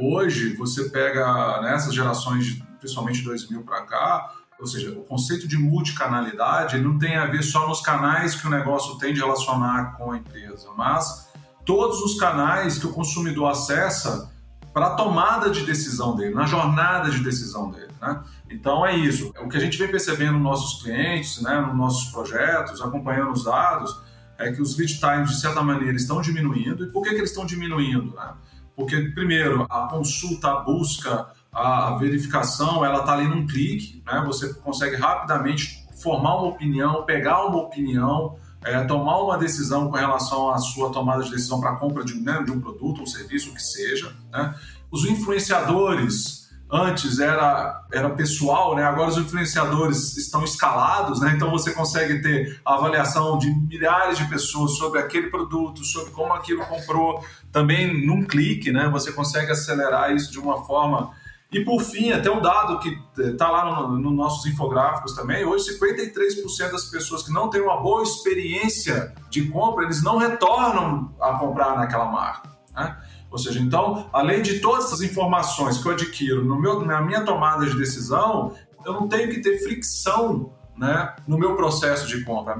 Hoje, 0.00 0.54
você 0.54 0.88
pega 0.90 1.60
nessas 1.60 1.92
gerações, 1.92 2.62
principalmente 2.78 3.18
de 3.18 3.24
2000 3.24 3.62
para 3.64 3.82
cá, 3.82 4.32
ou 4.60 4.66
seja, 4.66 4.90
o 4.90 5.04
conceito 5.04 5.46
de 5.46 5.56
multicanalidade 5.56 6.78
não 6.78 6.98
tem 6.98 7.16
a 7.16 7.26
ver 7.26 7.42
só 7.42 7.68
nos 7.68 7.80
canais 7.80 8.34
que 8.34 8.46
o 8.46 8.50
negócio 8.50 8.98
tem 8.98 9.14
de 9.14 9.20
relacionar 9.20 9.96
com 9.96 10.12
a 10.12 10.18
empresa, 10.18 10.68
mas 10.76 11.28
todos 11.64 12.00
os 12.00 12.18
canais 12.18 12.78
que 12.78 12.86
o 12.86 12.92
consumidor 12.92 13.50
acessa 13.50 14.32
para 14.72 14.88
a 14.88 14.90
tomada 14.94 15.50
de 15.50 15.64
decisão 15.64 16.14
dele, 16.14 16.34
na 16.34 16.46
jornada 16.46 17.10
de 17.10 17.20
decisão 17.20 17.70
dele. 17.70 17.92
Né? 18.00 18.22
Então 18.50 18.84
é 18.84 18.96
isso. 18.96 19.32
O 19.40 19.48
que 19.48 19.56
a 19.56 19.60
gente 19.60 19.76
vem 19.76 19.88
percebendo 19.88 20.34
nos 20.34 20.42
nossos 20.42 20.82
clientes, 20.82 21.40
né, 21.42 21.60
nos 21.60 21.76
nossos 21.76 22.10
projetos, 22.10 22.80
acompanhando 22.80 23.32
os 23.32 23.44
dados, 23.44 24.00
é 24.38 24.52
que 24.52 24.62
os 24.62 24.78
lead 24.78 24.98
times, 24.98 25.30
de 25.30 25.40
certa 25.40 25.62
maneira, 25.62 25.96
estão 25.96 26.20
diminuindo. 26.20 26.84
E 26.84 26.86
por 26.86 27.02
que, 27.02 27.10
que 27.10 27.16
eles 27.16 27.30
estão 27.30 27.44
diminuindo? 27.44 28.14
Né? 28.14 28.32
Porque, 28.76 28.96
primeiro, 29.14 29.66
a 29.68 29.88
consulta, 29.88 30.48
a 30.48 30.60
busca, 30.60 31.26
a 31.58 31.96
verificação, 31.96 32.84
ela 32.84 33.00
está 33.00 33.12
ali 33.14 33.26
num 33.26 33.46
clique, 33.46 34.02
né? 34.06 34.22
Você 34.26 34.54
consegue 34.54 34.96
rapidamente 34.96 35.86
formar 36.02 36.36
uma 36.36 36.48
opinião, 36.48 37.04
pegar 37.04 37.44
uma 37.46 37.58
opinião, 37.58 38.36
é, 38.64 38.82
tomar 38.84 39.18
uma 39.18 39.36
decisão 39.36 39.90
com 39.90 39.96
relação 39.96 40.50
à 40.50 40.58
sua 40.58 40.90
tomada 40.90 41.22
de 41.22 41.30
decisão 41.30 41.60
para 41.60 41.76
compra 41.76 42.04
de, 42.04 42.14
né, 42.14 42.42
de, 42.44 42.50
um 42.50 42.60
produto 42.60 43.00
ou 43.00 43.06
serviço, 43.06 43.50
o 43.50 43.54
que 43.54 43.62
seja. 43.62 44.12
Né? 44.30 44.54
Os 44.90 45.04
influenciadores 45.04 46.48
antes 46.70 47.18
era, 47.18 47.82
era 47.92 48.10
pessoal, 48.10 48.74
né? 48.74 48.84
agora 48.84 49.08
os 49.08 49.16
influenciadores 49.16 50.16
estão 50.18 50.44
escalados, 50.44 51.20
né? 51.20 51.32
então 51.34 51.50
você 51.50 51.72
consegue 51.72 52.20
ter 52.20 52.60
a 52.64 52.74
avaliação 52.74 53.38
de 53.38 53.50
milhares 53.50 54.18
de 54.18 54.26
pessoas 54.26 54.72
sobre 54.72 55.00
aquele 55.00 55.28
produto, 55.28 55.82
sobre 55.82 56.10
como 56.10 56.32
aquilo 56.32 56.64
comprou, 56.66 57.24
também 57.50 58.06
num 58.06 58.22
clique, 58.22 58.70
né? 58.70 58.88
você 58.88 59.10
consegue 59.12 59.50
acelerar 59.50 60.14
isso 60.14 60.30
de 60.30 60.38
uma 60.38 60.64
forma. 60.64 61.10
E 61.50 61.64
por 61.64 61.80
fim, 61.80 62.12
até 62.12 62.30
um 62.30 62.42
dado 62.42 62.78
que 62.78 62.98
está 63.16 63.50
lá 63.50 63.88
nos 63.88 64.02
no 64.02 64.10
nossos 64.10 64.44
infográficos 64.44 65.14
também, 65.14 65.46
hoje 65.46 65.78
53% 65.78 66.72
das 66.72 66.84
pessoas 66.84 67.22
que 67.22 67.32
não 67.32 67.48
têm 67.48 67.62
uma 67.62 67.80
boa 67.80 68.02
experiência 68.02 69.14
de 69.30 69.48
compra, 69.48 69.84
eles 69.84 70.02
não 70.02 70.18
retornam 70.18 71.14
a 71.18 71.38
comprar 71.38 71.76
naquela 71.76 72.04
marca. 72.04 72.50
Né? 72.74 72.94
Ou 73.30 73.38
seja, 73.38 73.60
então, 73.60 74.10
além 74.12 74.42
de 74.42 74.60
todas 74.60 74.86
essas 74.86 75.00
informações 75.00 75.78
que 75.78 75.88
eu 75.88 75.92
adquiro 75.92 76.44
no 76.44 76.60
meu, 76.60 76.84
na 76.84 77.00
minha 77.00 77.22
tomada 77.22 77.64
de 77.64 77.76
decisão, 77.76 78.54
eu 78.84 78.92
não 78.92 79.08
tenho 79.08 79.30
que 79.30 79.40
ter 79.40 79.58
fricção 79.58 80.52
né, 80.76 81.14
no 81.26 81.38
meu 81.38 81.56
processo 81.56 82.06
de 82.06 82.24
compra. 82.24 82.56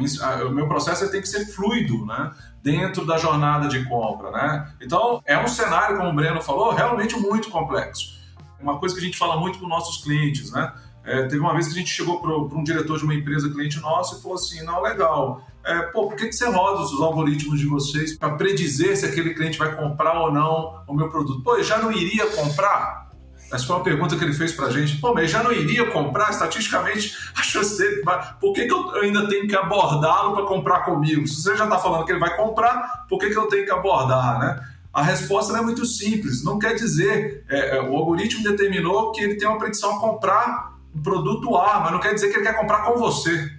O 0.46 0.50
meu 0.50 0.66
processo 0.66 1.10
tem 1.10 1.20
que 1.20 1.28
ser 1.28 1.46
fluido 1.52 2.06
né, 2.06 2.30
dentro 2.62 3.06
da 3.06 3.18
jornada 3.18 3.68
de 3.68 3.84
compra. 3.84 4.30
Né? 4.30 4.72
Então, 4.80 5.22
é 5.26 5.38
um 5.38 5.46
cenário, 5.46 5.98
como 5.98 6.08
o 6.08 6.14
Breno 6.14 6.42
falou, 6.42 6.72
realmente 6.72 7.16
muito 7.16 7.50
complexo. 7.50 8.17
Uma 8.60 8.78
coisa 8.78 8.94
que 8.94 9.00
a 9.00 9.04
gente 9.04 9.16
fala 9.16 9.38
muito 9.38 9.58
com 9.58 9.68
nossos 9.68 10.02
clientes, 10.02 10.50
né? 10.50 10.72
É, 11.04 11.22
teve 11.22 11.38
uma 11.38 11.54
vez 11.54 11.66
que 11.68 11.74
a 11.74 11.78
gente 11.78 11.90
chegou 11.90 12.20
para 12.20 12.36
um 12.36 12.62
diretor 12.62 12.98
de 12.98 13.04
uma 13.04 13.14
empresa 13.14 13.50
cliente 13.50 13.80
nosso 13.80 14.18
e 14.18 14.22
falou 14.22 14.36
assim: 14.36 14.62
não, 14.62 14.82
legal, 14.82 15.42
é, 15.64 15.82
pô, 15.82 16.08
por 16.08 16.16
que, 16.16 16.26
que 16.26 16.32
você 16.32 16.48
roda 16.48 16.82
os 16.82 17.00
algoritmos 17.00 17.58
de 17.58 17.66
vocês 17.66 18.16
para 18.16 18.34
predizer 18.34 18.96
se 18.96 19.06
aquele 19.06 19.34
cliente 19.34 19.58
vai 19.58 19.74
comprar 19.74 20.20
ou 20.20 20.32
não 20.32 20.82
o 20.86 20.94
meu 20.94 21.08
produto? 21.08 21.42
Pô, 21.42 21.62
já 21.62 21.78
não 21.78 21.90
iria 21.92 22.26
comprar? 22.26 23.08
Essa 23.50 23.66
foi 23.66 23.76
uma 23.76 23.84
pergunta 23.84 24.16
que 24.16 24.22
ele 24.22 24.34
fez 24.34 24.52
para 24.52 24.66
a 24.66 24.70
gente. 24.70 24.98
Pô, 24.98 25.14
mas 25.14 25.30
já 25.30 25.42
não 25.42 25.52
iria 25.52 25.90
comprar? 25.90 26.30
Estatisticamente, 26.30 27.16
a 27.34 27.42
chance 27.42 27.78
dele. 27.78 28.02
Por 28.40 28.52
que, 28.52 28.66
que 28.66 28.72
eu 28.72 28.94
ainda 28.96 29.26
tenho 29.28 29.48
que 29.48 29.56
abordá-lo 29.56 30.34
para 30.34 30.44
comprar 30.44 30.80
comigo? 30.80 31.26
Se 31.26 31.42
você 31.42 31.56
já 31.56 31.64
está 31.64 31.78
falando 31.78 32.04
que 32.04 32.12
ele 32.12 32.18
vai 32.18 32.36
comprar, 32.36 33.06
por 33.08 33.18
que, 33.18 33.30
que 33.30 33.38
eu 33.38 33.46
tenho 33.46 33.64
que 33.64 33.72
abordar, 33.72 34.38
né? 34.38 34.60
A 34.92 35.02
resposta 35.02 35.56
é 35.56 35.60
muito 35.60 35.84
simples. 35.84 36.42
Não 36.44 36.58
quer 36.58 36.74
dizer. 36.74 37.44
É, 37.48 37.76
é, 37.76 37.82
o 37.82 37.94
algoritmo 37.96 38.42
determinou 38.42 39.12
que 39.12 39.20
ele 39.20 39.36
tem 39.36 39.46
uma 39.46 39.58
predição 39.58 39.96
a 39.96 40.00
comprar 40.00 40.78
um 40.94 41.02
produto 41.02 41.54
A, 41.56 41.80
mas 41.80 41.92
não 41.92 42.00
quer 42.00 42.14
dizer 42.14 42.28
que 42.30 42.36
ele 42.36 42.44
quer 42.44 42.56
comprar 42.56 42.82
com 42.82 42.98
você. 42.98 43.50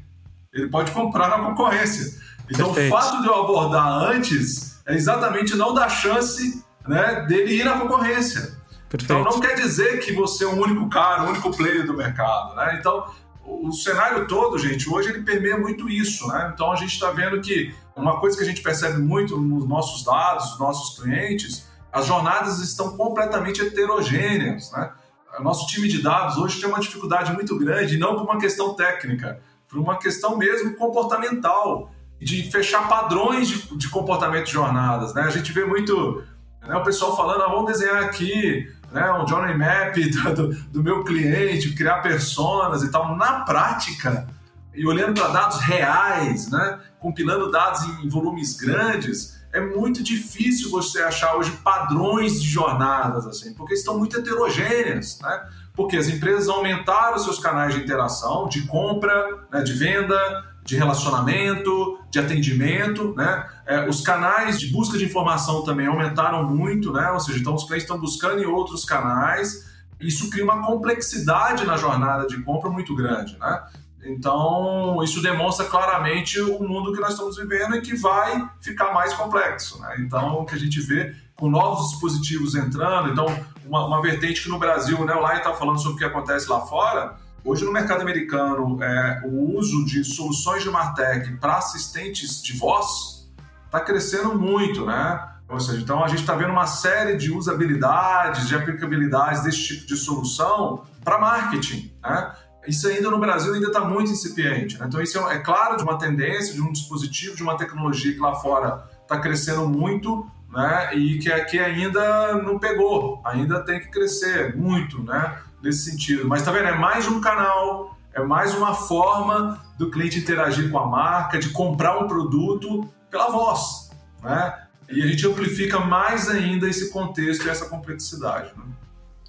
Ele 0.53 0.67
pode 0.67 0.91
comprar 0.91 1.30
na 1.30 1.39
concorrência. 1.39 2.19
Então, 2.49 2.73
Perfeito. 2.73 2.93
o 2.93 2.97
fato 2.97 3.21
de 3.21 3.27
eu 3.27 3.36
abordar 3.36 3.88
antes 3.88 4.82
é 4.86 4.95
exatamente 4.95 5.55
não 5.55 5.73
dar 5.73 5.89
chance 5.89 6.63
né, 6.88 7.25
dele 7.27 7.59
ir 7.59 7.63
na 7.63 7.77
concorrência. 7.77 8.57
Perfeito. 8.89 9.03
Então, 9.03 9.23
não 9.23 9.39
quer 9.39 9.55
dizer 9.55 9.99
que 9.99 10.11
você 10.11 10.43
é 10.43 10.47
o 10.47 10.59
único 10.59 10.89
cara, 10.89 11.23
o 11.23 11.30
único 11.30 11.55
player 11.55 11.86
do 11.86 11.93
mercado. 11.93 12.55
Né? 12.55 12.77
Então, 12.80 13.05
o 13.45 13.71
cenário 13.71 14.27
todo, 14.27 14.57
gente, 14.57 14.89
hoje 14.89 15.09
ele 15.09 15.21
permeia 15.21 15.57
muito 15.57 15.88
isso. 15.88 16.27
Né? 16.27 16.51
Então, 16.53 16.71
a 16.71 16.75
gente 16.75 16.93
está 16.93 17.11
vendo 17.11 17.39
que 17.39 17.73
uma 18.00 18.20
coisa 18.20 18.38
que 18.38 18.43
a 18.43 18.45
gente 18.45 18.62
percebe 18.62 19.00
muito 19.00 19.38
nos 19.39 19.68
nossos 19.68 20.04
dados, 20.04 20.52
nos 20.52 20.60
nossos 20.60 21.00
clientes, 21.00 21.68
as 21.91 22.06
jornadas 22.06 22.60
estão 22.60 22.95
completamente 22.95 23.62
heterogêneas. 23.62 24.72
Né? 24.72 24.91
O 25.39 25.43
nosso 25.43 25.68
time 25.68 25.88
de 25.88 26.02
dados 26.02 26.38
hoje 26.38 26.60
tem 26.60 26.70
uma 26.70 26.80
dificuldade 26.80 27.34
muito 27.34 27.58
grande, 27.58 27.97
não 27.97 28.16
por 28.16 28.24
uma 28.24 28.39
questão 28.39 28.74
técnica, 28.74 29.39
por 29.70 29.80
uma 29.80 29.97
questão 29.97 30.38
mesmo 30.38 30.76
comportamental, 30.76 31.91
de 32.20 32.50
fechar 32.52 32.88
padrões 32.88 33.47
de, 33.47 33.78
de 33.78 33.89
comportamento 33.89 34.45
de 34.45 34.52
jornadas. 34.52 35.14
Né? 35.14 35.22
A 35.22 35.30
gente 35.30 35.52
vê 35.52 35.64
muito 35.64 36.24
né, 36.62 36.76
o 36.76 36.84
pessoal 36.84 37.16
falando, 37.16 37.43
ah, 37.43 37.47
vamos 37.47 37.72
desenhar 37.72 38.04
aqui 38.04 38.68
né, 38.91 39.12
um 39.14 39.28
journey 39.28 39.58
map 39.58 39.95
do, 40.36 40.54
do 40.70 40.84
meu 40.84 41.04
cliente, 41.04 41.74
criar 41.74 42.02
personas 42.02 42.84
e 42.84 42.91
tal. 42.91 43.16
Na 43.16 43.41
prática, 43.41 44.28
e 44.74 44.86
olhando 44.86 45.20
para 45.20 45.30
dados 45.30 45.60
reais, 45.60 46.50
né, 46.50 46.80
compilando 47.00 47.50
dados 47.50 47.82
em 48.04 48.10
volumes 48.10 48.56
grandes, 48.56 49.39
é 49.52 49.60
muito 49.60 50.04
difícil 50.04 50.70
você 50.70 51.02
achar 51.02 51.36
hoje 51.36 51.52
padrões 51.64 52.41
de 52.41 52.47
jornadas, 52.47 53.26
assim, 53.26 53.54
porque 53.54 53.74
estão 53.74 53.97
muito 53.97 54.18
heterogêneas, 54.18 55.20
né? 55.22 55.50
Porque 55.74 55.97
as 55.97 56.08
empresas 56.08 56.47
aumentaram 56.50 57.18
seus 57.18 57.39
canais 57.39 57.74
de 57.74 57.82
interação, 57.82 58.47
de 58.47 58.68
compra, 58.68 59.47
né, 59.52 59.62
de 59.64 59.74
venda, 59.74 60.18
de 60.64 60.76
relacionamento, 60.76 62.00
de 62.12 62.20
atendimento, 62.20 63.16
né? 63.16 63.50
É, 63.66 63.89
os 63.89 64.02
canais 64.02 64.60
de 64.60 64.68
busca 64.68 64.97
de 64.97 65.06
informação 65.06 65.64
também 65.64 65.88
aumentaram 65.88 66.47
muito, 66.47 66.91
né? 66.91 67.10
Ou 67.12 67.20
seja, 67.20 67.39
então 67.39 67.56
os 67.56 67.64
clientes 67.64 67.86
estão 67.86 68.00
buscando 68.00 68.41
em 68.41 68.45
outros 68.45 68.86
canais. 68.86 69.68
Isso 70.00 70.30
cria 70.30 70.43
uma 70.43 70.64
complexidade 70.66 71.66
na 71.66 71.76
jornada 71.76 72.28
de 72.28 72.39
compra 72.43 72.70
muito 72.70 72.95
grande, 72.95 73.36
né? 73.39 73.64
Então, 74.04 75.02
isso 75.04 75.22
demonstra 75.22 75.66
claramente 75.66 76.39
o 76.39 76.64
mundo 76.64 76.93
que 76.93 77.02
nós 77.02 77.12
estamos 77.12 77.36
vivendo 77.38 77.76
e 77.76 77.82
que 77.82 77.95
vai 77.95 78.50
ficar 78.62 78.93
mais 78.93 79.14
complexo. 79.14 79.80
Né? 79.82 79.97
Então, 80.00 80.39
o 80.39 80.45
que 80.45 80.56
a 80.56 80.60
gente 80.60 80.80
vê 80.80 81.14
com 81.36 81.50
novos 81.50 81.89
dispositivos 81.91 82.56
entrando, 82.56 83.10
então, 83.10 83.26
uma, 83.66 83.86
uma 83.86 84.02
vertente 84.02 84.41
que 84.41 84.50
no 84.50 84.58
Brasil, 84.58 85.04
né, 85.06 85.14
o 85.14 85.22
Lai 85.22 85.38
está 85.38 85.54
falando 85.54 85.80
sobre 85.80 85.95
o 85.95 85.97
que 85.97 86.06
acontece 86.06 86.50
lá 86.50 86.62
fora. 86.62 87.18
Hoje, 87.43 87.64
no 87.64 87.72
mercado 87.72 88.02
americano, 88.02 88.82
é, 88.82 89.22
o 89.26 89.58
uso 89.58 89.86
de 89.86 90.04
soluções 90.04 90.64
de 90.64 90.70
Martech 90.70 91.32
para 91.38 91.58
assistentes 91.58 92.41
de 92.41 92.58
voz 92.58 93.30
está 93.66 93.80
crescendo 93.80 94.38
muito, 94.38 94.86
né? 94.86 95.26
Ou 95.47 95.60
seja, 95.60 95.82
então 95.82 96.04
a 96.04 96.08
gente 96.08 96.20
está 96.20 96.36
vendo 96.36 96.52
uma 96.52 96.68
série 96.68 97.16
de 97.18 97.32
usabilidades, 97.32 98.47
de 98.47 98.56
aplicabilidades 98.56 99.41
desse 99.41 99.64
tipo 99.64 99.88
de 99.88 99.95
solução 99.95 100.84
para 101.04 101.18
marketing, 101.18 101.91
né? 102.04 102.34
Isso 102.68 102.88
ainda 102.88 103.10
no 103.10 103.20
Brasil 103.20 103.53
ainda 103.53 103.68
está 103.68 103.82
muito 103.82 104.12
incipiente. 104.12 104.78
Né? 104.78 104.86
Então 104.88 105.01
isso 105.01 105.18
é, 105.18 105.36
é, 105.36 105.39
claro 105.39 105.78
de 105.78 105.84
uma 105.84 105.97
tendência, 105.97 106.53
de 106.53 106.62
um 106.62 106.72
dispositivo, 106.72 107.36
de 107.36 107.43
uma 107.43 107.57
tecnologia 107.57 108.14
que 108.14 108.20
lá 108.20 108.36
fora 108.36 108.84
está 109.01 109.20
crescendo 109.20 109.68
muito, 109.68 110.30
né? 110.51 110.95
E 110.95 111.20
que 111.20 111.32
aqui 111.32 111.57
ainda 111.60 112.34
não 112.41 112.60
pegou, 112.60 113.22
ainda 113.24 113.64
tem 113.64 113.80
que 113.80 113.88
crescer 113.89 114.55
muito, 114.55 115.01
né? 115.03 115.39
Nesse 115.62 115.89
sentido. 115.89 116.28
Mas 116.28 116.43
tá 116.43 116.51
vendo? 116.51 116.68
É 116.68 116.78
mais 116.78 117.07
um 117.07 117.20
canal, 117.20 117.97
é 118.14 118.22
mais 118.22 118.53
uma 118.53 118.74
forma 118.74 119.60
do 119.78 119.89
cliente 119.89 120.20
interagir 120.20 120.70
com 120.70 120.78
a 120.78 120.86
marca, 120.86 121.39
de 121.39 121.49
comprar 121.49 121.97
um 121.99 122.07
produto 122.07 122.88
pela 123.10 123.30
voz, 123.30 123.89
né? 124.22 124.66
E 124.89 125.03
a 125.03 125.07
gente 125.07 125.26
amplifica 125.28 125.80
mais 125.80 126.30
ainda 126.30 126.68
esse 126.68 126.89
contexto 126.91 127.45
e 127.45 127.49
essa 127.49 127.70
complexidade. 127.70 128.51
Né? 128.57 128.64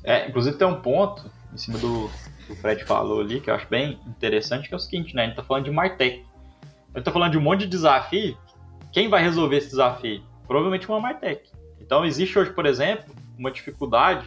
É, 0.03 0.29
inclusive 0.29 0.57
tem 0.57 0.67
um 0.67 0.81
ponto 0.81 1.31
em 1.53 1.59
cima 1.59 1.79
do, 1.79 2.11
que 2.51 2.53
o 2.53 2.57
Fred 2.57 2.85
falou 2.85 3.21
ali, 3.21 3.41
que 3.41 3.49
eu 3.49 3.55
acho 3.55 3.69
bem 3.69 4.01
interessante, 4.07 4.69
que 4.69 4.75
é 4.75 4.77
o 4.77 4.81
seguinte, 4.81 5.15
né? 5.15 5.23
A 5.23 5.27
gente 5.27 5.37
tá 5.37 5.43
falando 5.45 5.65
de 5.65 5.71
Martech. 5.71 6.25
A 6.93 6.99
gente 6.99 7.05
tá 7.05 7.13
falando 7.13 7.33
de 7.33 7.39
um 7.39 7.41
monte 7.41 7.61
de 7.61 7.69
desafio. 7.69 8.37
Quem 8.93 9.09
vai 9.09 9.23
resolver 9.23 9.57
esse 9.57 9.71
desafio? 9.71 10.23
Provavelmente 10.47 10.89
uma 10.89 11.01
Martech. 11.01 11.49
Então 11.81 12.05
existe 12.05 12.37
hoje, 12.39 12.53
por 12.53 12.67
exemplo, 12.67 13.15
uma 13.39 13.51
dificuldade 13.51 14.27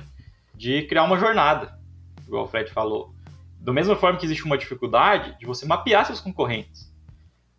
de 0.56 0.84
criar 0.84 1.04
uma 1.04 1.20
jornada, 1.20 1.78
igual 2.26 2.46
o 2.46 2.48
Fred 2.48 2.72
falou. 2.72 3.14
Da 3.60 3.74
mesma 3.74 3.96
forma 3.96 4.18
que 4.18 4.26
existe 4.26 4.46
uma 4.46 4.58
dificuldade 4.58 5.38
de 5.38 5.46
você 5.46 5.66
mapear 5.66 6.06
seus 6.06 6.22
concorrentes. 6.22 6.92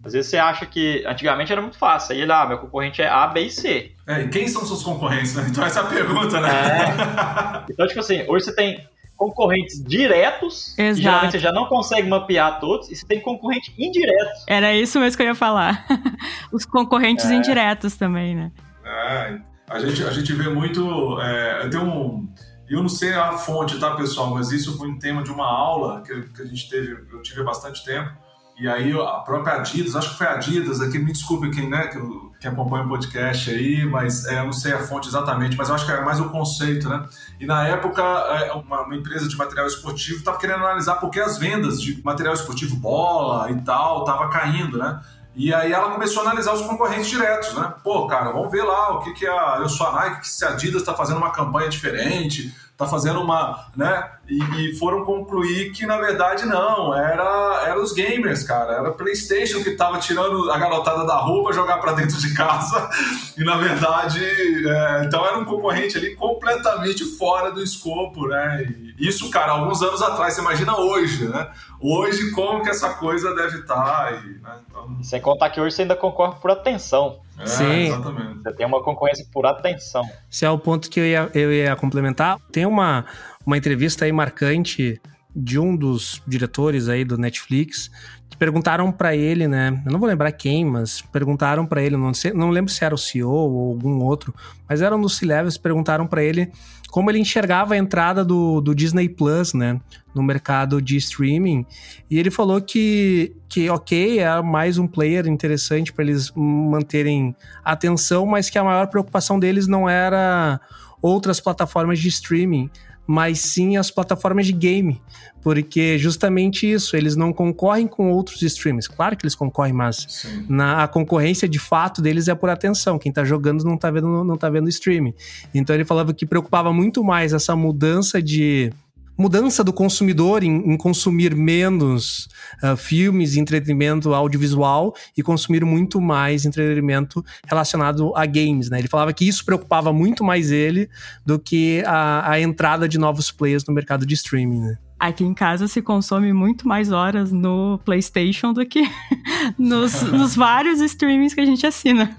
Às 0.03 0.13
vezes 0.13 0.31
você 0.31 0.37
acha 0.37 0.67
que 0.67 1.03
antigamente 1.07 1.51
era 1.51 1.63
muito 1.63 1.79
fácil. 1.79 2.15
Aí 2.15 2.21
ele, 2.21 2.33
ah, 2.33 2.47
meu 2.47 2.59
concorrente 2.59 3.01
é 3.01 3.09
A, 3.09 3.27
B 3.27 3.41
e 3.41 3.51
C. 3.51 3.93
É, 4.07 4.23
e 4.23 4.29
quem 4.29 4.47
são 4.49 4.65
seus 4.65 4.83
concorrentes, 4.83 5.35
né? 5.35 5.47
Então 5.49 5.65
essa 5.65 5.81
é 5.81 5.83
a 5.83 5.87
pergunta, 5.87 6.41
né? 6.41 6.51
É. 6.51 7.73
Então, 7.73 7.87
tipo 7.87 8.01
assim, 8.01 8.23
hoje 8.29 8.45
você 8.45 8.55
tem 8.55 8.87
concorrentes 9.17 9.83
diretos, 9.83 10.77
Exato. 10.79 11.01
geralmente 11.01 11.33
você 11.33 11.39
já 11.39 11.53
não 11.53 11.67
consegue 11.67 12.09
mapear 12.09 12.61
todos, 12.61 12.91
e 12.91 12.97
você 12.97 13.07
tem 13.07 13.21
concorrente 13.21 13.75
indiretos. 13.79 14.45
Era 14.49 14.75
isso 14.75 14.99
mesmo 14.99 15.17
que 15.17 15.23
eu 15.23 15.29
ia 15.29 15.35
falar. 15.35 15.87
Os 16.53 16.65
concorrentes 16.65 17.27
é. 17.27 17.35
indiretos 17.35 17.97
também, 17.97 18.35
né? 18.35 18.53
É, 18.85 19.39
a 19.69 19.79
gente, 19.79 20.03
a 20.03 20.11
gente 20.11 20.33
vê 20.33 20.49
muito. 20.49 21.21
É, 21.21 21.69
tem 21.69 21.81
um. 21.81 22.29
Eu 22.69 22.81
não 22.81 22.89
sei 22.89 23.13
a 23.13 23.33
fonte, 23.33 23.79
tá, 23.79 23.95
pessoal? 23.95 24.31
Mas 24.31 24.51
isso 24.51 24.77
foi 24.79 24.89
um 24.89 24.99
tema 24.99 25.23
de 25.23 25.31
uma 25.31 25.47
aula 25.47 26.03
que, 26.03 26.23
que 26.23 26.43
a 26.43 26.47
gente 26.47 26.69
teve, 26.69 26.93
eu 27.13 27.23
tive 27.23 27.43
há 27.43 27.45
bastante 27.45 27.85
tempo 27.85 28.24
e 28.57 28.69
aí 28.69 28.93
a 28.93 29.21
própria 29.21 29.57
Adidas, 29.57 29.97
acho 29.97 30.11
que 30.11 30.19
foi 30.19 30.27
a 30.27 30.35
Adidas, 30.35 30.81
aqui 30.81 30.99
me 30.99 31.13
desculpe 31.13 31.51
quem, 31.51 31.69
né, 31.69 31.89
que, 31.89 32.47
acompanha 32.47 32.85
o 32.85 32.89
podcast 32.89 33.51
aí, 33.51 33.87
mas 33.87 34.27
é, 34.27 34.41
eu 34.41 34.45
não 34.45 34.53
sei 34.53 34.75
a 34.75 34.79
fonte 34.79 35.09
exatamente, 35.09 35.57
mas 35.57 35.71
eu 35.71 35.75
acho 35.75 35.87
que 35.87 35.91
era 35.91 36.05
mais 36.05 36.21
o 36.21 36.29
conceito, 36.29 36.91
né? 36.91 37.07
E 37.41 37.47
na 37.47 37.67
época, 37.67 38.03
é, 38.03 38.53
uma, 38.53 38.83
uma, 38.83 38.95
empresa 38.95 39.27
de 39.27 39.35
material 39.35 39.67
esportivo 39.67 40.19
estava 40.19 40.37
querendo 40.37 40.59
analisar 40.59 40.97
porque 40.97 41.19
as 41.19 41.39
vendas 41.39 41.81
de 41.81 42.03
material 42.05 42.35
esportivo, 42.35 42.77
bola 42.77 43.51
e 43.51 43.59
tal, 43.63 44.01
estava 44.01 44.29
caindo, 44.29 44.77
né? 44.77 45.01
E 45.35 45.53
aí 45.53 45.73
ela 45.73 45.91
começou 45.91 46.23
a 46.23 46.27
analisar 46.27 46.53
os 46.53 46.61
concorrentes 46.63 47.09
diretos, 47.09 47.55
né? 47.55 47.75
Pô, 47.83 48.07
cara, 48.07 48.31
vamos 48.31 48.53
ver 48.53 48.63
lá 48.63 48.91
o 48.91 49.01
que, 49.01 49.15
que 49.15 49.27
a, 49.27 49.57
eu 49.59 49.69
sou 49.69 49.87
a 49.87 49.93
Nike, 49.93 50.29
se 50.29 50.45
a 50.45 50.51
Adidas 50.51 50.83
está 50.83 50.95
fazendo 50.95 51.17
uma 51.17 51.33
campanha 51.33 51.69
diferente, 51.69 52.55
está 52.71 52.87
fazendo 52.87 53.21
uma, 53.21 53.69
né, 53.75 54.11
E, 54.29 54.39
e, 54.39 54.77
foram 54.77 55.05
concluir 55.05 55.71
que, 55.73 55.85
na 55.85 55.99
verdade, 55.99 56.47
não, 56.47 56.95
era, 56.95 57.63
era 57.67 57.81
os 57.81 57.93
gamers, 57.93 58.43
cara. 58.43 58.73
Era 58.73 58.91
PlayStation 58.91 59.63
que 59.63 59.73
tava 59.73 59.99
tirando 59.99 60.51
a 60.51 60.59
garotada 60.59 61.07
da 61.07 61.17
roupa, 61.17 61.53
jogar 61.53 61.79
para 61.79 61.93
dentro 61.93 62.19
de 62.19 62.33
casa. 62.35 62.89
E, 63.37 63.43
na 63.43 63.57
verdade, 63.57 64.25
é, 64.25 65.05
então 65.05 65.27
era 65.27 65.37
um 65.37 65.45
concorrente 65.45 65.99
ali 65.99 66.15
completamente 66.15 67.05
fora 67.17 67.51
do 67.51 67.61
escopo, 67.61 68.29
né? 68.29 68.65
E 68.97 69.09
isso, 69.09 69.29
cara, 69.29 69.53
alguns 69.53 69.83
anos 69.83 70.01
atrás, 70.01 70.35
você 70.35 70.41
imagina 70.41 70.77
hoje, 70.79 71.27
né? 71.27 71.51
Hoje, 71.81 72.31
como 72.31 72.63
que 72.63 72.71
essa 72.71 72.91
coisa 72.91 73.35
deve 73.35 73.59
estar. 73.59 73.75
Tá 73.75 74.13
e, 74.13 74.41
né? 74.41 74.59
então... 74.69 75.03
Sem 75.03 75.21
contar 75.21 75.51
que 75.51 75.61
hoje 75.61 75.75
você 75.75 75.83
ainda 75.83 75.97
concorre 75.97 76.37
por 76.41 76.51
atenção. 76.51 77.19
É, 77.39 77.47
Sim. 77.47 77.87
Exatamente. 77.87 78.43
Você 78.43 78.53
tem 78.53 78.67
uma 78.67 78.83
concorrência 78.83 79.27
por 79.33 79.45
atenção. 79.47 80.05
Esse 80.31 80.45
é 80.45 80.51
o 80.51 80.59
ponto 80.59 80.89
que 80.89 81.01
eu 81.01 81.05
ia, 81.05 81.31
eu 81.35 81.53
ia 81.53 81.75
complementar. 81.75 82.39
Tem 82.53 82.65
uma 82.65 83.05
uma 83.45 83.57
entrevista 83.57 84.05
aí 84.05 84.13
marcante 84.13 85.01
de 85.35 85.59
um 85.59 85.75
dos 85.75 86.23
diretores 86.27 86.89
aí 86.89 87.05
do 87.05 87.19
Netflix, 87.19 87.91
que 88.31 88.37
perguntaram 88.37 88.93
para 88.93 89.17
ele, 89.17 89.49
né? 89.49 89.83
Eu 89.85 89.93
não 89.93 89.99
vou 89.99 90.09
lembrar 90.09 90.31
quem, 90.33 90.65
mas 90.65 91.03
perguntaram 91.03 91.67
para 91.67 91.83
ele, 91.83 91.97
não 91.97 92.15
sei, 92.15 92.33
não 92.33 92.51
lembro 92.51 92.73
se 92.73 92.85
era 92.85 92.95
o 92.95 92.99
CEO 92.99 93.31
ou 93.31 93.73
algum 93.73 94.01
outro, 94.03 94.33
mas 94.69 94.81
era 94.81 94.95
um 94.95 95.01
dos 95.01 95.17
C-Levels, 95.17 95.59
perguntaram 95.59 96.07
para 96.07 96.23
ele 96.23 96.53
como 96.95 97.11
ele 97.11 97.19
enxergava 97.19 97.75
a 97.75 97.77
entrada 97.77 98.25
do, 98.25 98.61
do 98.61 98.73
Disney 98.73 99.09
Plus, 99.09 99.53
né, 99.53 99.81
no 100.15 100.23
mercado 100.23 100.81
de 100.81 100.97
streaming. 100.97 101.67
E 102.09 102.21
ele 102.21 102.31
falou 102.31 102.63
que, 102.63 103.35
que 103.49 103.69
ok, 103.69 104.21
é 104.21 104.41
mais 104.41 104.79
um 104.79 104.87
player 104.87 105.27
interessante 105.27 105.93
para 105.93 106.05
eles 106.05 106.31
manterem 106.37 107.35
atenção, 107.65 108.25
mas 108.25 108.49
que 108.49 108.57
a 108.57 108.63
maior 108.63 108.87
preocupação 108.87 109.41
deles 109.41 109.67
não 109.67 109.89
era 109.89 110.61
outras 111.03 111.41
plataformas 111.41 111.99
de 111.99 112.07
streaming, 112.07 112.71
mas 113.07 113.41
sim 113.41 113.77
as 113.77 113.91
plataformas 113.91 114.47
de 114.47 114.53
game, 114.53 115.01
porque 115.43 115.99
justamente 115.99 116.71
isso, 116.71 116.97
eles 116.97 117.17
não 117.17 117.33
concorrem 117.33 117.87
com 117.87 118.11
outros 118.11 118.41
streams. 118.43 118.89
Claro 118.89 119.17
que 119.17 119.25
eles 119.25 119.35
concorrem, 119.35 119.73
mas 119.73 120.27
na, 120.49 120.83
a 120.85 120.89
concorrência 120.89 121.49
de 121.49 121.59
fato 121.59 122.01
deles 122.01 122.29
é 122.29 122.35
por 122.35 122.49
atenção. 122.49 122.99
Quem 122.99 123.13
tá 123.13 123.25
jogando 123.25 123.63
não 123.65 123.77
tá 123.77 123.91
vendo 123.91 124.25
não 124.25 124.37
tá 124.37 124.49
vendo 124.49 124.69
streaming. 124.69 125.15
Então 125.55 125.75
ele 125.75 125.85
falava 125.85 126.15
que 126.15 126.25
preocupava 126.25 126.73
muito 126.73 127.05
mais 127.05 127.33
essa 127.33 127.55
mudança 127.55 128.23
de 128.23 128.73
mudança 129.17 129.63
do 129.63 129.73
consumidor 129.73 130.43
em, 130.43 130.73
em 130.73 130.77
consumir 130.77 131.35
menos 131.35 132.29
uh, 132.63 132.77
filmes 132.77 133.35
e 133.35 133.41
entretenimento 133.41 134.13
audiovisual 134.13 134.95
e 135.17 135.23
consumir 135.23 135.65
muito 135.65 136.01
mais 136.01 136.45
entretenimento 136.45 137.25
relacionado 137.47 138.13
a 138.17 138.27
games, 138.27 138.69
né? 138.71 138.79
Ele 138.79 138.89
falava 138.89 139.13
que 139.13 139.27
isso 139.27 139.45
preocupava 139.45 139.93
muito 139.93 140.25
mais 140.25 140.51
ele 140.51 140.89
do 141.25 141.39
que 141.39 141.83
a, 141.87 142.33
a 142.33 142.41
entrada 142.41 142.89
de 142.89 142.99
novos 142.99 143.31
players 143.31 143.65
no 143.65 143.75
mercado 143.75 144.05
de 144.05 144.15
streaming, 144.15 144.61
né? 144.61 144.79
Aqui 144.99 145.25
em 145.25 145.35
casa 145.35 145.69
se 145.69 145.83
consome 145.83 146.33
muito 146.33 146.67
mais 146.67 146.91
horas 146.91 147.31
no 147.31 147.79
PlayStation 147.85 148.53
do 148.53 148.65
que 148.65 148.83
nos, 149.59 150.03
nos 150.03 150.35
vários 150.35 150.81
streamings 150.81 151.35
que 151.35 151.41
a 151.41 151.45
gente 151.45 151.67
assina. 151.67 152.17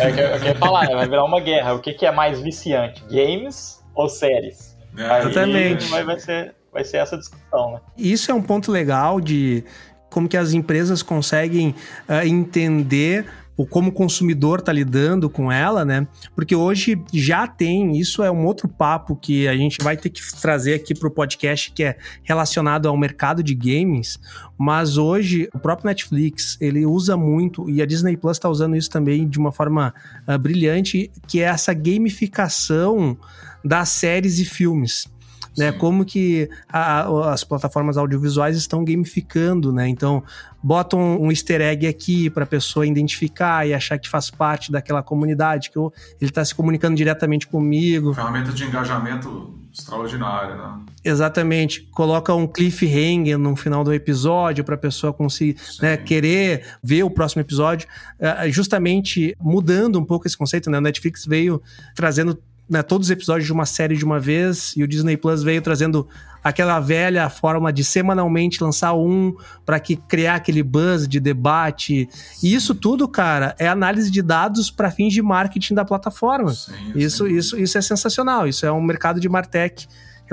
É 0.00 0.08
o 0.08 0.14
que 0.14 0.20
eu 0.20 0.38
queria 0.38 0.54
falar, 0.56 0.88
né? 0.88 0.94
vai 0.94 1.08
virar 1.08 1.24
uma 1.24 1.40
guerra. 1.40 1.74
O 1.74 1.80
que, 1.80 1.92
que 1.92 2.06
é 2.06 2.12
mais 2.12 2.40
viciante, 2.40 3.04
games 3.10 3.82
ou 3.94 4.08
séries? 4.08 4.71
É, 4.96 5.20
Exatamente. 5.20 5.88
Vai, 5.88 6.04
vai, 6.04 6.18
ser, 6.18 6.54
vai 6.72 6.84
ser 6.84 6.98
essa 6.98 7.16
discussão, 7.16 7.72
né? 7.72 7.80
Isso 7.96 8.30
é 8.30 8.34
um 8.34 8.42
ponto 8.42 8.70
legal 8.70 9.20
de 9.20 9.64
como 10.10 10.28
que 10.28 10.36
as 10.36 10.52
empresas 10.52 11.02
conseguem 11.02 11.74
uh, 12.08 12.26
entender 12.26 13.26
o 13.56 13.66
como 13.66 13.90
o 13.90 13.92
consumidor 13.92 14.60
está 14.60 14.72
lidando 14.72 15.28
com 15.28 15.52
ela, 15.52 15.84
né? 15.84 16.06
Porque 16.34 16.54
hoje 16.54 17.02
já 17.12 17.46
tem, 17.46 17.98
isso 17.98 18.22
é 18.22 18.30
um 18.30 18.46
outro 18.46 18.66
papo 18.66 19.14
que 19.14 19.46
a 19.46 19.54
gente 19.54 19.82
vai 19.82 19.96
ter 19.96 20.10
que 20.10 20.20
trazer 20.40 20.74
aqui 20.74 20.94
para 20.94 21.08
o 21.08 21.10
podcast, 21.10 21.70
que 21.72 21.84
é 21.84 21.96
relacionado 22.22 22.88
ao 22.88 22.96
mercado 22.96 23.42
de 23.42 23.54
games, 23.54 24.18
mas 24.56 24.96
hoje 24.96 25.48
o 25.54 25.58
próprio 25.58 25.86
Netflix, 25.86 26.56
ele 26.60 26.86
usa 26.86 27.16
muito, 27.16 27.68
e 27.68 27.82
a 27.82 27.86
Disney 27.86 28.16
Plus 28.16 28.36
está 28.36 28.48
usando 28.48 28.74
isso 28.74 28.90
também 28.90 29.28
de 29.28 29.38
uma 29.38 29.52
forma 29.52 29.94
uh, 30.26 30.38
brilhante, 30.38 31.10
que 31.26 31.40
é 31.40 31.44
essa 31.44 31.74
gamificação 31.74 33.18
das 33.64 33.88
séries 33.90 34.38
e 34.38 34.44
filmes. 34.44 35.10
Né, 35.54 35.70
como 35.70 36.02
que 36.02 36.48
a, 36.66 37.30
as 37.30 37.44
plataformas 37.44 37.98
audiovisuais 37.98 38.56
estão 38.56 38.82
gamificando, 38.82 39.70
né? 39.70 39.86
Então, 39.86 40.24
botam 40.62 40.98
um, 40.98 41.26
um 41.26 41.30
easter 41.30 41.60
egg 41.60 41.86
aqui 41.86 42.30
para 42.30 42.44
a 42.44 42.46
pessoa 42.46 42.86
identificar 42.86 43.66
e 43.68 43.74
achar 43.74 43.98
que 43.98 44.08
faz 44.08 44.30
parte 44.30 44.72
daquela 44.72 45.02
comunidade, 45.02 45.70
que 45.70 45.76
eu, 45.76 45.92
ele 46.18 46.30
está 46.30 46.42
se 46.42 46.54
comunicando 46.54 46.96
diretamente 46.96 47.46
comigo. 47.46 48.14
Ferramenta 48.14 48.50
de 48.50 48.64
engajamento 48.64 49.58
extraordinária, 49.72 50.54
né? 50.54 50.80
Exatamente. 51.04 51.82
Coloca 51.90 52.34
um 52.34 52.46
cliffhanger 52.46 53.38
no 53.38 53.56
final 53.56 53.82
do 53.82 53.92
episódio 53.92 54.62
para 54.62 54.74
a 54.74 54.78
pessoa 54.78 55.12
conseguir 55.12 55.56
né, 55.80 55.96
querer 55.96 56.76
ver 56.82 57.02
o 57.02 57.10
próximo 57.10 57.40
episódio, 57.40 57.88
é, 58.18 58.50
justamente 58.50 59.34
mudando 59.40 59.98
um 59.98 60.04
pouco 60.04 60.26
esse 60.26 60.36
conceito, 60.36 60.70
né? 60.70 60.78
O 60.78 60.82
Netflix 60.82 61.24
veio 61.24 61.60
trazendo 61.94 62.38
né, 62.72 62.82
todos 62.82 63.08
os 63.08 63.10
episódios 63.10 63.44
de 63.44 63.52
uma 63.52 63.66
série 63.66 63.94
de 63.94 64.04
uma 64.04 64.18
vez, 64.18 64.72
e 64.74 64.82
o 64.82 64.88
Disney 64.88 65.14
Plus 65.14 65.42
veio 65.42 65.60
trazendo 65.60 66.08
aquela 66.42 66.80
velha 66.80 67.28
forma 67.28 67.70
de 67.70 67.84
semanalmente 67.84 68.64
lançar 68.64 68.94
um 68.94 69.36
para 69.66 69.78
que 69.78 69.94
criar 69.94 70.36
aquele 70.36 70.62
buzz 70.62 71.06
de 71.06 71.20
debate. 71.20 72.08
E 72.42 72.54
isso 72.54 72.74
tudo, 72.74 73.06
cara, 73.06 73.54
é 73.58 73.68
análise 73.68 74.10
de 74.10 74.22
dados 74.22 74.70
para 74.70 74.90
fins 74.90 75.12
de 75.12 75.20
marketing 75.20 75.74
da 75.74 75.84
plataforma. 75.84 76.54
Sim, 76.54 76.72
isso, 76.94 77.26
sim. 77.26 77.36
isso, 77.36 77.58
isso 77.58 77.76
é 77.76 77.82
sensacional. 77.82 78.48
Isso 78.48 78.64
é 78.64 78.72
um 78.72 78.82
mercado 78.82 79.20
de 79.20 79.28
martech 79.28 79.86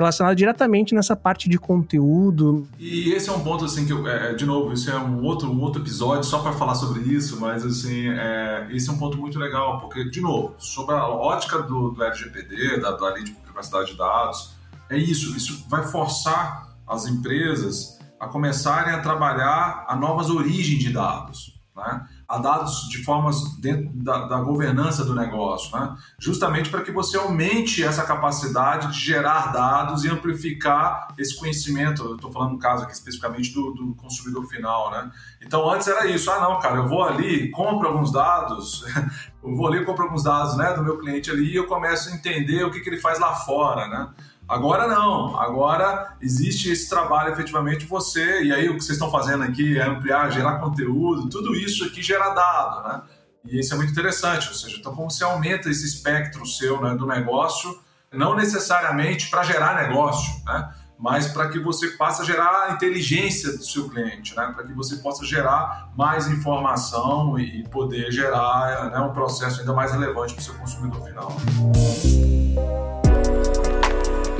relacionado 0.04 0.34
diretamente 0.36 0.94
nessa 0.94 1.14
parte 1.14 1.48
de 1.48 1.58
conteúdo. 1.58 2.66
E 2.78 3.12
esse 3.12 3.28
é 3.28 3.32
um 3.32 3.40
ponto 3.40 3.64
assim 3.64 3.86
que 3.86 3.92
eu, 3.92 4.06
é, 4.06 4.34
de 4.34 4.44
novo, 4.44 4.72
isso 4.72 4.90
é 4.90 4.98
um 4.98 5.22
outro, 5.24 5.50
um 5.50 5.60
outro 5.60 5.82
episódio 5.82 6.24
só 6.24 6.40
para 6.40 6.52
falar 6.52 6.74
sobre 6.74 7.00
isso, 7.02 7.40
mas 7.40 7.64
assim, 7.64 8.08
é, 8.08 8.68
esse 8.70 8.88
é 8.88 8.92
um 8.92 8.98
ponto 8.98 9.16
muito 9.18 9.38
legal, 9.38 9.80
porque 9.80 10.04
de 10.08 10.20
novo, 10.20 10.54
sobre 10.58 10.94
a 10.94 11.06
ótica 11.06 11.62
do, 11.62 11.90
do 11.90 12.02
LGPD, 12.02 12.80
da, 12.80 12.92
da 12.92 13.14
lei 13.14 13.24
de 13.24 13.32
privacidade 13.32 13.92
de 13.92 13.98
dados, 13.98 14.54
é 14.88 14.96
isso, 14.96 15.36
isso 15.36 15.64
vai 15.68 15.86
forçar 15.86 16.76
as 16.86 17.06
empresas 17.06 17.98
a 18.18 18.26
começarem 18.26 18.92
a 18.92 19.00
trabalhar 19.00 19.86
a 19.88 19.96
novas 19.96 20.28
origens 20.28 20.78
de 20.78 20.92
dados, 20.92 21.58
né? 21.74 22.06
A 22.30 22.38
dados 22.38 22.88
de 22.88 23.02
formas 23.02 23.56
dentro 23.56 23.90
da, 23.92 24.28
da 24.28 24.40
governança 24.40 25.04
do 25.04 25.16
negócio, 25.16 25.76
né? 25.76 25.96
justamente 26.16 26.70
para 26.70 26.82
que 26.82 26.92
você 26.92 27.18
aumente 27.18 27.82
essa 27.82 28.04
capacidade 28.04 28.92
de 28.92 29.00
gerar 29.00 29.52
dados 29.52 30.04
e 30.04 30.08
amplificar 30.08 31.08
esse 31.18 31.36
conhecimento. 31.36 32.14
Estou 32.14 32.30
falando 32.30 32.52
no 32.52 32.58
caso 32.58 32.84
aqui 32.84 32.92
especificamente 32.92 33.52
do, 33.52 33.72
do, 33.72 33.94
consumidor 33.96 34.46
final. 34.46 34.92
Né? 34.92 35.10
Então, 35.42 35.68
antes 35.68 35.88
era 35.88 36.06
isso: 36.06 36.30
ah, 36.30 36.38
não, 36.38 36.60
cara, 36.60 36.76
eu 36.76 36.88
vou 36.88 37.02
ali, 37.02 37.50
compro 37.50 37.88
alguns 37.88 38.12
dados, 38.12 38.84
eu 39.42 39.56
vou 39.56 39.66
ali, 39.66 39.84
compro 39.84 40.04
alguns 40.04 40.22
dados 40.22 40.56
né, 40.56 40.72
do 40.72 40.84
meu 40.84 40.98
cliente 40.98 41.32
ali 41.32 41.50
e 41.50 41.56
eu 41.56 41.66
começo 41.66 42.10
a 42.10 42.12
entender 42.12 42.62
o 42.62 42.70
que, 42.70 42.78
que 42.78 42.88
ele 42.88 43.00
faz 43.00 43.18
lá 43.18 43.34
fora. 43.34 43.88
Né? 43.88 44.08
Agora 44.50 44.88
não, 44.88 45.38
agora 45.38 46.16
existe 46.20 46.72
esse 46.72 46.90
trabalho 46.90 47.32
efetivamente 47.32 47.86
você, 47.86 48.42
e 48.42 48.52
aí 48.52 48.68
o 48.68 48.74
que 48.74 48.80
vocês 48.82 48.96
estão 48.96 49.08
fazendo 49.08 49.44
aqui 49.44 49.78
é 49.78 49.86
ampliar, 49.86 50.28
gerar 50.32 50.58
conteúdo, 50.58 51.28
tudo 51.28 51.54
isso 51.54 51.84
aqui 51.84 52.02
gera 52.02 52.30
dado, 52.30 52.88
né? 52.88 53.02
E 53.44 53.60
isso 53.60 53.72
é 53.72 53.76
muito 53.76 53.92
interessante, 53.92 54.48
ou 54.48 54.54
seja, 54.54 54.76
então 54.76 54.92
como 54.92 55.08
você 55.08 55.22
aumenta 55.22 55.70
esse 55.70 55.86
espectro 55.86 56.44
seu 56.44 56.80
né, 56.80 56.96
do 56.96 57.06
negócio, 57.06 57.78
não 58.12 58.34
necessariamente 58.34 59.30
para 59.30 59.44
gerar 59.44 59.86
negócio, 59.86 60.34
né? 60.44 60.74
mas 60.98 61.28
para 61.28 61.48
que 61.48 61.60
você 61.60 61.90
passe 61.90 62.20
a 62.20 62.24
gerar 62.24 62.72
inteligência 62.72 63.56
do 63.56 63.64
seu 63.64 63.88
cliente, 63.88 64.34
né? 64.34 64.52
para 64.52 64.64
que 64.64 64.72
você 64.74 64.96
possa 64.96 65.24
gerar 65.24 65.92
mais 65.96 66.26
informação 66.26 67.38
e 67.38 67.62
poder 67.68 68.10
gerar 68.10 68.90
né, 68.90 68.98
um 68.98 69.12
processo 69.12 69.60
ainda 69.60 69.72
mais 69.72 69.92
relevante 69.92 70.34
para 70.34 70.40
o 70.40 70.44
seu 70.44 70.54
consumidor 70.54 71.04
final. 71.04 71.36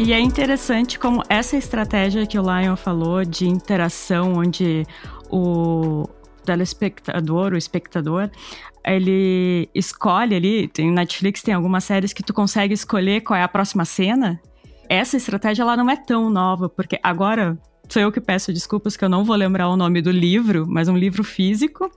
E 0.02 0.14
é 0.14 0.18
interessante 0.18 0.98
como 0.98 1.22
essa 1.28 1.58
estratégia 1.58 2.26
que 2.26 2.38
o 2.38 2.42
Lion 2.42 2.74
falou 2.74 3.22
de 3.22 3.46
interação, 3.46 4.32
onde 4.32 4.86
o 5.30 6.08
telespectador, 6.42 7.52
o 7.52 7.56
espectador, 7.58 8.30
ele 8.82 9.68
escolhe 9.74 10.34
ali, 10.34 10.68
tem 10.68 10.90
Netflix 10.90 11.42
tem 11.42 11.52
algumas 11.52 11.84
séries 11.84 12.14
que 12.14 12.22
tu 12.22 12.32
consegue 12.32 12.72
escolher 12.72 13.20
qual 13.20 13.38
é 13.38 13.42
a 13.42 13.48
próxima 13.48 13.84
cena. 13.84 14.40
Essa 14.88 15.18
estratégia 15.18 15.64
ela 15.64 15.76
não 15.76 15.90
é 15.90 15.96
tão 15.96 16.30
nova, 16.30 16.66
porque 16.66 16.98
agora 17.02 17.58
sou 17.92 18.00
eu 18.00 18.12
que 18.12 18.20
peço 18.20 18.52
desculpas 18.52 18.96
que 18.96 19.04
eu 19.04 19.08
não 19.08 19.24
vou 19.24 19.36
lembrar 19.36 19.68
o 19.68 19.76
nome 19.76 20.00
do 20.00 20.10
livro, 20.10 20.66
mas 20.68 20.88
um 20.88 20.96
livro 20.96 21.24
físico, 21.24 21.90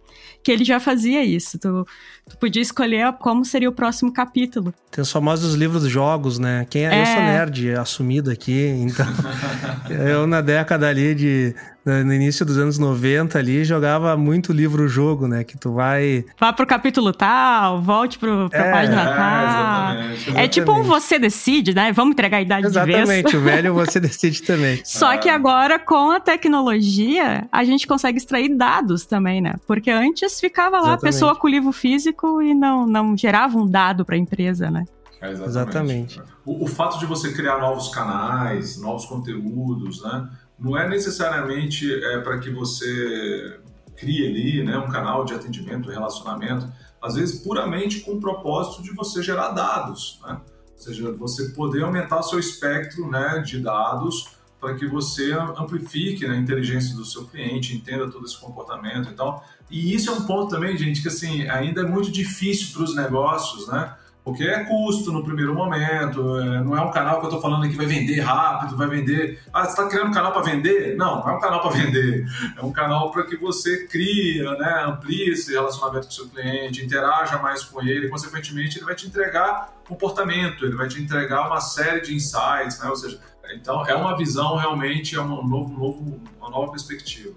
que 0.44 0.52
ele 0.52 0.66
já 0.66 0.80
fazia 0.80 1.24
isso. 1.24 1.58
Tu, 1.60 1.88
tu 2.30 2.38
podia 2.38 2.62
escolher 2.62 3.14
como 3.14 3.46
seria 3.46 3.70
o 3.70 3.74
próximo 3.74 4.12
capítulo. 4.12 4.74
Tem 4.92 5.02
os 5.02 5.12
famosos 5.12 5.56
livros 5.56 5.84
jogos, 5.84 6.40
né? 6.40 6.66
Quem 6.70 6.86
é, 6.86 6.96
é... 6.96 7.02
Eu 7.02 7.06
sou 7.06 7.16
nerd 7.16 7.76
assumido 7.76 8.32
aqui, 8.32 8.68
então... 8.68 9.06
eu 9.90 10.28
na 10.28 10.42
década 10.42 10.88
ali 10.88 11.16
de 11.16 11.56
no 11.86 12.14
início 12.14 12.46
dos 12.46 12.58
anos 12.58 12.80
90 12.80 13.38
ali, 13.38 13.66
jogava 13.66 14.16
muito 14.16 14.54
livro-jogo, 14.54 15.28
né? 15.28 15.44
Que 15.44 15.58
tu 15.58 15.74
vai. 15.74 16.24
Vá 16.40 16.54
pro 16.54 16.66
capítulo 16.66 17.12
tal, 17.12 17.82
volte 17.82 18.18
pro, 18.18 18.50
pra 18.50 18.66
é, 18.66 18.72
página 18.72 19.02
é, 19.02 19.06
tal. 19.06 19.94
Exatamente, 19.94 20.38
É 20.38 20.48
tipo 20.48 20.72
um 20.72 20.84
você 20.84 21.20
decide, 21.20 21.74
né? 21.74 21.92
Vamos 21.92 22.14
entregar 22.14 22.38
a 22.38 22.42
idade 22.42 22.68
exatamente, 22.68 22.96
de 22.96 23.06
vez. 23.06 23.20
Exatamente, 23.20 23.38
o 23.38 23.42
velho 23.44 23.74
você 23.74 24.00
decide 24.00 24.42
também. 24.44 24.82
Só 24.86 25.18
que 25.18 25.28
agora, 25.28 25.78
com 25.78 26.12
a 26.12 26.20
tecnologia, 26.20 27.48
a 27.52 27.64
gente 27.66 27.86
consegue 27.86 28.18
extrair 28.18 28.56
dados 28.56 29.06
também, 29.06 29.42
né? 29.42 29.56
Porque 29.68 29.92
antes 29.92 30.40
ficava 30.40 30.78
lá 30.78 30.94
exatamente. 30.94 31.00
a 31.00 31.06
pessoa 31.06 31.36
com 31.36 31.48
o 31.48 31.50
livro 31.50 31.72
físico 31.74 32.42
e 32.42 32.54
não, 32.54 32.88
não 32.88 33.18
gerava 33.18 33.58
um 33.58 33.68
dado 33.68 34.06
para 34.06 34.16
a 34.16 34.18
empresa, 34.18 34.72
né? 34.72 34.86
É 35.22 35.32
exatamente. 35.32 36.18
exatamente. 36.18 36.22
O, 36.46 36.66
o 36.66 36.68
fato 36.68 37.00
de 37.00 37.06
você 37.06 37.32
criar 37.32 37.58
novos 37.58 37.90
canais, 37.90 38.78
novos 38.78 39.06
conteúdos, 39.06 40.04
né? 40.04 40.30
Não 40.64 40.78
é 40.78 40.88
necessariamente 40.88 41.94
é, 41.94 42.22
para 42.22 42.40
que 42.40 42.50
você 42.50 43.60
crie 43.98 44.26
ali 44.26 44.64
né, 44.64 44.78
um 44.78 44.88
canal 44.88 45.26
de 45.26 45.34
atendimento, 45.34 45.90
relacionamento, 45.90 46.72
às 47.02 47.16
vezes 47.16 47.42
puramente 47.42 48.00
com 48.00 48.14
o 48.14 48.20
propósito 48.20 48.82
de 48.82 48.92
você 48.94 49.22
gerar 49.22 49.50
dados, 49.50 50.22
né? 50.26 50.40
ou 50.72 50.80
seja, 50.80 51.12
você 51.12 51.50
poder 51.50 51.84
aumentar 51.84 52.20
o 52.20 52.24
seu 52.24 52.40
espectro 52.40 53.10
né, 53.10 53.44
de 53.46 53.60
dados 53.60 54.38
para 54.60 54.76
que 54.76 54.88
você 54.88 55.34
amplifique 55.34 56.26
né, 56.26 56.36
a 56.36 56.40
inteligência 56.40 56.96
do 56.96 57.04
seu 57.04 57.26
cliente, 57.26 57.76
entenda 57.76 58.10
todo 58.10 58.26
esse 58.26 58.40
comportamento 58.40 59.10
e 59.10 59.14
tal. 59.14 59.46
E 59.70 59.94
isso 59.94 60.10
é 60.10 60.14
um 60.14 60.26
ponto 60.26 60.50
também, 60.50 60.78
gente, 60.78 61.02
que 61.02 61.10
assim, 61.10 61.50
ainda 61.50 61.82
é 61.82 61.84
muito 61.84 62.10
difícil 62.10 62.74
para 62.74 62.84
os 62.84 62.96
negócios, 62.96 63.68
né? 63.68 63.94
Porque 64.24 64.44
é 64.46 64.64
custo 64.64 65.12
no 65.12 65.22
primeiro 65.22 65.54
momento, 65.54 66.40
é, 66.40 66.64
não 66.64 66.78
é 66.78 66.82
um 66.82 66.92
canal 66.92 67.20
que 67.20 67.26
eu 67.26 67.30
estou 67.30 67.42
falando 67.42 67.70
que 67.70 67.76
vai 67.76 67.86
vender 67.86 68.22
rápido, 68.22 68.78
vai 68.78 68.88
vender. 68.88 69.42
Ah, 69.52 69.66
você 69.66 69.72
está 69.72 69.88
criando 69.88 70.08
um 70.10 70.14
canal 70.14 70.32
para 70.32 70.44
vender? 70.44 70.96
Não, 70.96 71.20
não 71.20 71.30
é 71.30 71.36
um 71.36 71.40
canal 71.42 71.60
para 71.60 71.72
vender. 71.72 72.26
É 72.58 72.64
um 72.64 72.72
canal 72.72 73.12
para 73.12 73.24
que 73.24 73.36
você 73.36 73.86
crie, 73.86 74.42
né, 74.58 74.84
amplie 74.88 75.32
esse 75.32 75.52
relacionamento 75.52 76.08
com 76.08 76.12
o 76.12 76.16
seu 76.16 76.30
cliente, 76.30 76.84
interaja 76.84 77.38
mais 77.40 77.66
com 77.66 77.82
ele, 77.82 78.08
consequentemente, 78.08 78.78
ele 78.78 78.86
vai 78.86 78.96
te 78.96 79.08
entregar 79.08 79.74
comportamento, 79.86 80.66
ele 80.66 80.76
vai 80.76 80.88
te 80.88 81.02
entregar 81.02 81.48
uma 81.48 81.60
série 81.60 82.00
de 82.00 82.16
insights, 82.16 82.80
né? 82.80 82.90
Ou 82.90 82.96
seja, 82.96 83.20
então 83.54 83.86
é 83.86 83.94
uma 83.94 84.16
visão 84.16 84.56
realmente, 84.56 85.16
é 85.18 85.22
um 85.22 85.46
novo, 85.46 85.78
novo, 85.78 86.22
uma 86.40 86.50
nova 86.50 86.72
perspectiva. 86.72 87.36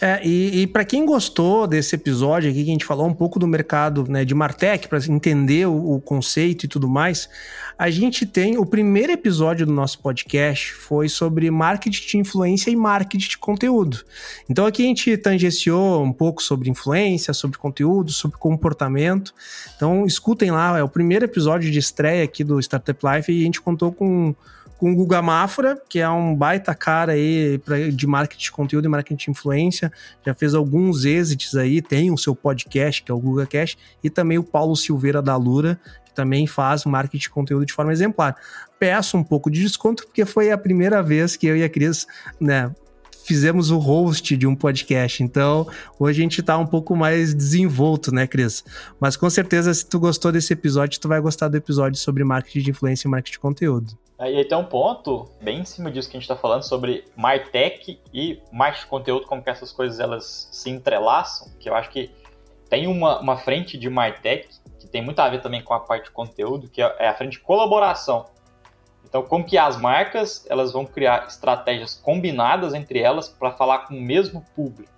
É, 0.00 0.20
e, 0.24 0.62
e 0.62 0.66
para 0.66 0.84
quem 0.84 1.04
gostou 1.04 1.66
desse 1.66 1.94
episódio 1.94 2.50
aqui, 2.50 2.64
que 2.64 2.70
a 2.70 2.72
gente 2.72 2.84
falou 2.84 3.06
um 3.06 3.14
pouco 3.14 3.38
do 3.38 3.46
mercado 3.46 4.04
né, 4.08 4.24
de 4.24 4.34
Martech, 4.34 4.88
para 4.88 4.98
entender 5.08 5.66
o, 5.66 5.94
o, 5.94 6.00
conceito 6.00 6.64
e 6.64 6.68
tudo 6.68 6.88
mais, 6.88 7.28
a 7.78 7.90
gente 7.90 8.26
tem 8.26 8.58
o 8.58 8.66
primeiro 8.66 9.12
episódio 9.12 9.66
do 9.66 9.72
nosso 9.72 10.00
podcast 10.00 10.72
foi 10.74 11.08
sobre 11.08 11.50
marketing 11.50 12.06
de 12.06 12.18
influência 12.18 12.70
e 12.70 12.76
marketing 12.76 13.28
de 13.28 13.38
conteúdo. 13.38 13.98
Então 14.48 14.66
aqui 14.66 14.82
a 14.82 14.86
gente 14.86 15.16
tangenciou 15.16 16.02
um 16.02 16.12
pouco 16.12 16.42
sobre 16.42 16.68
influência, 16.68 17.32
sobre 17.32 17.58
conteúdo, 17.58 18.12
sobre 18.12 18.38
comportamento. 18.38 19.32
Então 19.76 20.06
escutem 20.06 20.50
lá, 20.50 20.78
é 20.78 20.82
o 20.82 20.88
primeiro 20.88 21.24
episódio 21.24 21.70
de 21.70 21.78
estreia 21.78 22.24
aqui 22.24 22.44
do 22.44 22.58
Startup 22.60 22.98
Life 23.06 23.32
e 23.32 23.42
a 23.42 23.44
gente 23.44 23.60
contou 23.60 23.92
com 23.92 24.34
com 24.82 24.90
o 24.90 24.96
Guga 24.96 25.22
Mafra, 25.22 25.80
que 25.88 26.00
é 26.00 26.10
um 26.10 26.34
baita 26.34 26.74
cara 26.74 27.12
aí 27.12 27.56
pra, 27.58 27.78
de 27.88 28.04
marketing 28.04 28.42
de 28.42 28.50
conteúdo 28.50 28.84
e 28.84 28.88
marketing 28.88 29.26
de 29.26 29.30
influência, 29.30 29.92
já 30.26 30.34
fez 30.34 30.54
alguns 30.54 31.04
exits 31.04 31.54
aí, 31.54 31.80
tem 31.80 32.10
o 32.10 32.18
seu 32.18 32.34
podcast, 32.34 33.00
que 33.00 33.12
é 33.12 33.14
o 33.14 33.18
Guga 33.20 33.46
Cash, 33.46 33.76
e 34.02 34.10
também 34.10 34.38
o 34.38 34.42
Paulo 34.42 34.74
Silveira 34.74 35.22
da 35.22 35.36
Lura, 35.36 35.78
que 36.04 36.12
também 36.12 36.48
faz 36.48 36.84
marketing 36.84 37.22
de 37.22 37.30
conteúdo 37.30 37.64
de 37.64 37.72
forma 37.72 37.92
exemplar. 37.92 38.34
Peço 38.76 39.16
um 39.16 39.22
pouco 39.22 39.48
de 39.48 39.60
desconto, 39.60 40.04
porque 40.04 40.24
foi 40.24 40.50
a 40.50 40.58
primeira 40.58 41.00
vez 41.00 41.36
que 41.36 41.46
eu 41.46 41.56
e 41.56 41.62
a 41.62 41.68
Cris, 41.68 42.04
né, 42.40 42.74
fizemos 43.24 43.70
o 43.70 43.78
host 43.78 44.36
de 44.36 44.48
um 44.48 44.56
podcast. 44.56 45.22
Então, 45.22 45.64
hoje 45.96 46.18
a 46.18 46.22
gente 46.24 46.40
está 46.40 46.58
um 46.58 46.66
pouco 46.66 46.96
mais 46.96 47.32
desenvolto, 47.32 48.12
né, 48.12 48.26
Cris? 48.26 48.64
Mas 48.98 49.16
com 49.16 49.30
certeza, 49.30 49.72
se 49.72 49.86
tu 49.86 50.00
gostou 50.00 50.32
desse 50.32 50.52
episódio, 50.52 50.98
tu 50.98 51.06
vai 51.06 51.20
gostar 51.20 51.46
do 51.46 51.56
episódio 51.56 52.00
sobre 52.00 52.24
marketing 52.24 52.62
de 52.64 52.70
influência 52.70 53.06
e 53.06 53.10
marketing 53.12 53.34
de 53.34 53.38
conteúdo. 53.38 53.96
E 54.30 54.38
aí 54.38 54.44
tem 54.44 54.56
um 54.56 54.64
ponto 54.64 55.28
bem 55.40 55.60
em 55.60 55.64
cima 55.64 55.90
disso 55.90 56.08
que 56.08 56.16
a 56.16 56.20
gente 56.20 56.30
está 56.30 56.36
falando 56.36 56.62
sobre 56.62 57.04
MarTech 57.16 58.00
e 58.14 58.40
de 58.40 58.86
conteúdo, 58.86 59.26
como 59.26 59.42
que 59.42 59.50
essas 59.50 59.72
coisas 59.72 59.98
elas 59.98 60.48
se 60.52 60.70
entrelaçam, 60.70 61.50
que 61.58 61.68
eu 61.68 61.74
acho 61.74 61.90
que 61.90 62.08
tem 62.70 62.86
uma, 62.86 63.18
uma 63.18 63.36
frente 63.36 63.76
de 63.76 63.90
MarTech 63.90 64.48
que 64.78 64.86
tem 64.86 65.02
muito 65.02 65.18
a 65.18 65.28
ver 65.28 65.42
também 65.42 65.60
com 65.60 65.74
a 65.74 65.80
parte 65.80 66.04
de 66.04 66.10
conteúdo, 66.12 66.68
que 66.68 66.80
é 66.80 67.08
a 67.08 67.14
frente 67.14 67.32
de 67.32 67.40
colaboração. 67.40 68.26
Então, 69.04 69.24
como 69.24 69.44
que 69.44 69.58
as 69.58 69.76
marcas 69.76 70.46
elas 70.48 70.72
vão 70.72 70.86
criar 70.86 71.26
estratégias 71.26 71.96
combinadas 71.96 72.74
entre 72.74 73.00
elas 73.00 73.28
para 73.28 73.50
falar 73.50 73.80
com 73.80 73.94
o 73.94 74.00
mesmo 74.00 74.44
público. 74.54 74.92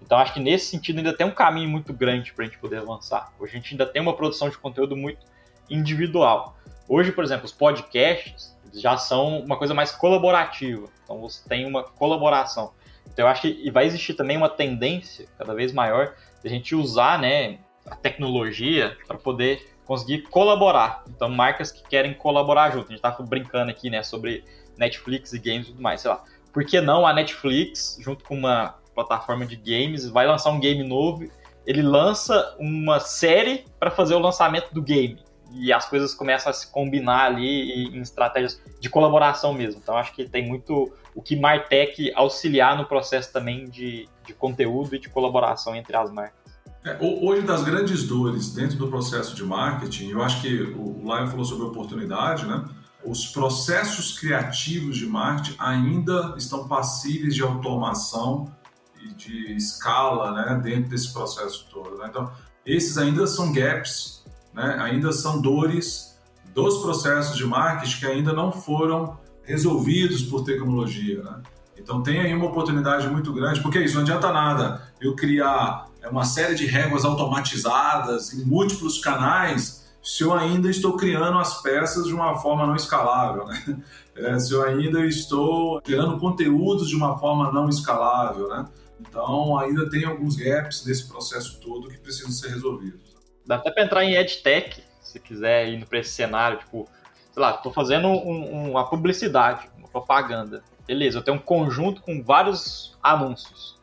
Então, 0.00 0.18
acho 0.18 0.34
que 0.34 0.40
nesse 0.40 0.66
sentido 0.66 0.98
ainda 0.98 1.12
tem 1.12 1.26
um 1.26 1.32
caminho 1.32 1.68
muito 1.68 1.92
grande 1.92 2.32
para 2.32 2.44
a 2.44 2.48
gente 2.48 2.58
poder 2.58 2.78
avançar. 2.78 3.32
Hoje 3.40 3.54
a 3.54 3.56
gente 3.56 3.74
ainda 3.74 3.86
tem 3.86 4.00
uma 4.00 4.14
produção 4.14 4.48
de 4.48 4.56
conteúdo 4.56 4.96
muito 4.96 5.26
individual. 5.68 6.56
Hoje, 6.88 7.12
por 7.12 7.24
exemplo, 7.24 7.44
os 7.44 7.52
podcasts 7.52 8.56
já 8.74 8.96
são 8.96 9.40
uma 9.40 9.56
coisa 9.56 9.74
mais 9.74 9.92
colaborativa. 9.92 10.88
Então, 11.04 11.20
você 11.20 11.46
tem 11.48 11.66
uma 11.66 11.82
colaboração. 11.82 12.72
Então, 13.06 13.26
eu 13.26 13.28
acho 13.28 13.42
que 13.42 13.70
vai 13.70 13.86
existir 13.86 14.14
também 14.14 14.36
uma 14.36 14.48
tendência 14.48 15.26
cada 15.36 15.54
vez 15.54 15.72
maior 15.72 16.14
de 16.42 16.48
a 16.48 16.50
gente 16.50 16.74
usar 16.74 17.18
né, 17.18 17.58
a 17.86 17.94
tecnologia 17.94 18.96
para 19.06 19.18
poder 19.18 19.72
conseguir 19.84 20.22
colaborar. 20.22 21.04
Então, 21.08 21.28
marcas 21.28 21.70
que 21.70 21.82
querem 21.82 22.14
colaborar 22.14 22.70
junto. 22.70 22.86
A 22.86 22.88
gente 22.88 22.96
estava 22.96 23.22
brincando 23.22 23.70
aqui, 23.70 23.90
né, 23.90 24.02
sobre 24.02 24.44
Netflix 24.76 25.32
e 25.32 25.38
games 25.38 25.66
e 25.66 25.70
tudo 25.70 25.82
mais, 25.82 26.00
sei 26.00 26.10
lá. 26.10 26.24
Por 26.52 26.64
que 26.64 26.80
não 26.80 27.06
a 27.06 27.12
Netflix, 27.12 27.98
junto 28.00 28.24
com 28.24 28.34
uma 28.34 28.76
plataforma 28.94 29.46
de 29.46 29.56
games, 29.56 30.08
vai 30.08 30.26
lançar 30.26 30.50
um 30.50 30.60
game 30.60 30.82
novo, 30.82 31.28
ele 31.66 31.82
lança 31.82 32.54
uma 32.58 33.00
série 33.00 33.64
para 33.78 33.90
fazer 33.90 34.14
o 34.14 34.18
lançamento 34.18 34.72
do 34.72 34.82
game. 34.82 35.18
E 35.54 35.72
as 35.72 35.88
coisas 35.88 36.14
começam 36.14 36.50
a 36.50 36.52
se 36.52 36.66
combinar 36.70 37.26
ali 37.26 37.88
em 37.94 38.00
estratégias 38.00 38.60
de 38.80 38.88
colaboração 38.88 39.52
mesmo. 39.52 39.80
Então, 39.82 39.96
acho 39.96 40.14
que 40.14 40.28
tem 40.28 40.46
muito 40.46 40.92
o 41.14 41.22
que 41.22 41.36
Martech 41.36 42.12
auxiliar 42.14 42.76
no 42.76 42.86
processo 42.86 43.32
também 43.32 43.68
de, 43.68 44.08
de 44.26 44.32
conteúdo 44.32 44.94
e 44.94 44.98
de 44.98 45.08
colaboração 45.08 45.74
entre 45.76 45.96
as 45.96 46.10
marcas. 46.10 46.42
É, 46.84 46.98
hoje, 47.00 47.42
das 47.42 47.62
grandes 47.62 48.04
dores 48.08 48.52
dentro 48.52 48.76
do 48.76 48.88
processo 48.88 49.36
de 49.36 49.44
marketing, 49.44 50.10
eu 50.10 50.22
acho 50.22 50.40
que 50.40 50.62
o 50.62 51.00
Lion 51.04 51.28
falou 51.28 51.44
sobre 51.44 51.66
oportunidade, 51.66 52.44
né? 52.44 52.64
Os 53.04 53.26
processos 53.26 54.18
criativos 54.18 54.96
de 54.96 55.06
marketing 55.06 55.56
ainda 55.58 56.34
estão 56.36 56.66
passíveis 56.66 57.34
de 57.34 57.42
automação 57.42 58.52
e 59.00 59.14
de 59.14 59.54
escala, 59.54 60.32
né? 60.32 60.60
Dentro 60.62 60.90
desse 60.90 61.12
processo 61.12 61.68
todo. 61.70 61.98
Né? 61.98 62.06
Então, 62.08 62.32
esses 62.66 62.98
ainda 62.98 63.26
são 63.28 63.52
gaps, 63.52 64.21
né? 64.52 64.78
Ainda 64.80 65.12
são 65.12 65.40
dores 65.40 66.18
dos 66.54 66.78
processos 66.78 67.36
de 67.36 67.44
marketing 67.46 67.98
que 67.98 68.06
ainda 68.06 68.32
não 68.32 68.52
foram 68.52 69.16
resolvidos 69.42 70.22
por 70.22 70.44
tecnologia, 70.44 71.22
né? 71.22 71.42
Então 71.76 72.02
tem 72.02 72.20
aí 72.20 72.32
uma 72.34 72.46
oportunidade 72.46 73.08
muito 73.08 73.32
grande, 73.32 73.60
porque 73.60 73.80
isso 73.80 73.94
não 73.94 74.02
adianta 74.02 74.32
nada 74.32 74.92
eu 75.00 75.16
criar 75.16 75.88
é 76.00 76.08
uma 76.08 76.24
série 76.24 76.54
de 76.54 76.66
réguas 76.66 77.04
automatizadas 77.04 78.32
em 78.34 78.44
múltiplos 78.44 78.98
canais 78.98 79.82
se 80.02 80.24
eu 80.24 80.32
ainda 80.32 80.68
estou 80.68 80.96
criando 80.96 81.38
as 81.38 81.62
peças 81.62 82.06
de 82.06 82.12
uma 82.12 82.36
forma 82.38 82.66
não 82.66 82.74
escalável, 82.74 83.46
né? 83.46 83.82
É, 84.14 84.38
se 84.38 84.52
eu 84.52 84.62
ainda 84.62 85.06
estou 85.06 85.80
gerando 85.86 86.18
conteúdos 86.18 86.86
de 86.86 86.94
uma 86.94 87.18
forma 87.18 87.50
não 87.50 87.66
escalável, 87.66 88.46
né? 88.46 88.68
Então 89.00 89.58
ainda 89.58 89.88
tem 89.88 90.04
alguns 90.04 90.36
gaps 90.36 90.84
nesse 90.84 91.08
processo 91.08 91.58
todo 91.60 91.88
que 91.88 91.96
precisam 91.96 92.30
ser 92.30 92.48
resolvidos. 92.48 93.11
Dá 93.46 93.56
até 93.56 93.70
para 93.70 93.84
entrar 93.84 94.04
em 94.04 94.14
EdTech, 94.14 94.82
se 95.00 95.20
quiser 95.20 95.68
ir 95.68 95.84
para 95.86 95.98
esse 95.98 96.10
cenário, 96.10 96.58
tipo, 96.58 96.88
sei 97.32 97.42
lá, 97.42 97.54
estou 97.54 97.72
fazendo 97.72 98.08
um, 98.08 98.70
uma 98.70 98.88
publicidade, 98.88 99.68
uma 99.76 99.88
propaganda. 99.88 100.62
Beleza, 100.86 101.18
eu 101.18 101.22
tenho 101.22 101.36
um 101.36 101.40
conjunto 101.40 102.02
com 102.02 102.22
vários 102.22 102.96
anúncios. 103.02 103.80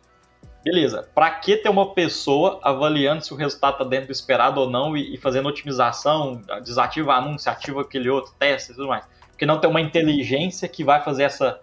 Beleza, 0.64 1.07
para 1.15 1.31
que 1.31 1.56
ter 1.57 1.69
uma 1.69 1.94
pessoa 1.94 2.60
avaliando 2.61 3.23
se 3.23 3.34
o 3.34 3.38
resultado 3.38 3.73
está 3.73 3.84
dentro 3.86 4.07
do 4.07 4.11
esperado 4.11 4.60
ou 4.60 4.69
não 4.69 4.95
e, 4.95 5.15
e, 5.15 5.18
fazendo 5.18 5.48
otimização, 5.48 6.41
desativa 6.64 7.14
anúncio, 7.14 7.49
ativa 7.49 7.81
aquele 7.81 8.10
outro, 8.10 8.34
teste 8.38 8.72
e 8.72 8.76
tudo 8.76 8.90
mais? 8.90 9.06
Porque 9.30 9.45
não 9.45 9.60
tem 9.60 9.69
uma 9.69 9.80
inteligência 9.80 10.68
que 10.68 10.84
vai 10.84 11.02
fazer 11.02 11.23
essa 11.23 11.61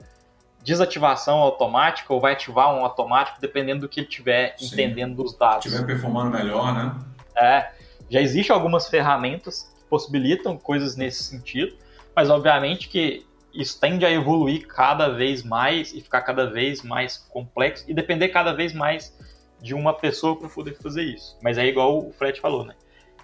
desativação 0.64 1.38
automática 1.38 2.12
ou 2.12 2.20
vai 2.20 2.32
ativar 2.32 2.74
um 2.74 2.82
automático, 2.82 3.38
dependendo 3.40 3.82
do 3.82 3.88
que 3.88 4.00
ele 4.00 4.08
estiver 4.08 4.56
entendendo 4.60 5.14
dos 5.22 5.36
dados. 5.36 5.66
Estiver 5.66 5.86
performando 5.86 6.30
melhor, 6.30 6.74
né? 6.74 6.94
É, 7.36 7.70
já 8.10 8.20
existem 8.20 8.54
algumas 8.54 8.88
ferramentas 8.88 9.72
que 9.76 9.84
possibilitam 9.88 10.56
coisas 10.56 10.96
nesse 10.96 11.24
sentido, 11.24 11.76
mas 12.14 12.30
obviamente 12.30 12.88
que 12.88 13.26
isso 13.52 13.80
tende 13.80 14.04
a 14.04 14.10
evoluir 14.10 14.66
cada 14.66 15.08
vez 15.08 15.42
mais 15.42 15.92
e 15.94 16.00
ficar 16.00 16.22
cada 16.22 16.50
vez 16.50 16.82
mais 16.82 17.16
complexo 17.16 17.84
e 17.88 17.94
depender 17.94 18.28
cada 18.28 18.52
vez 18.52 18.72
mais 18.72 19.16
de 19.60 19.74
uma 19.74 19.94
pessoa 19.94 20.36
para 20.36 20.48
poder 20.48 20.76
fazer 20.76 21.02
isso. 21.02 21.36
Mas 21.42 21.56
é 21.56 21.66
igual 21.66 22.06
o 22.06 22.12
Fred 22.12 22.40
falou, 22.40 22.64
né? 22.64 22.74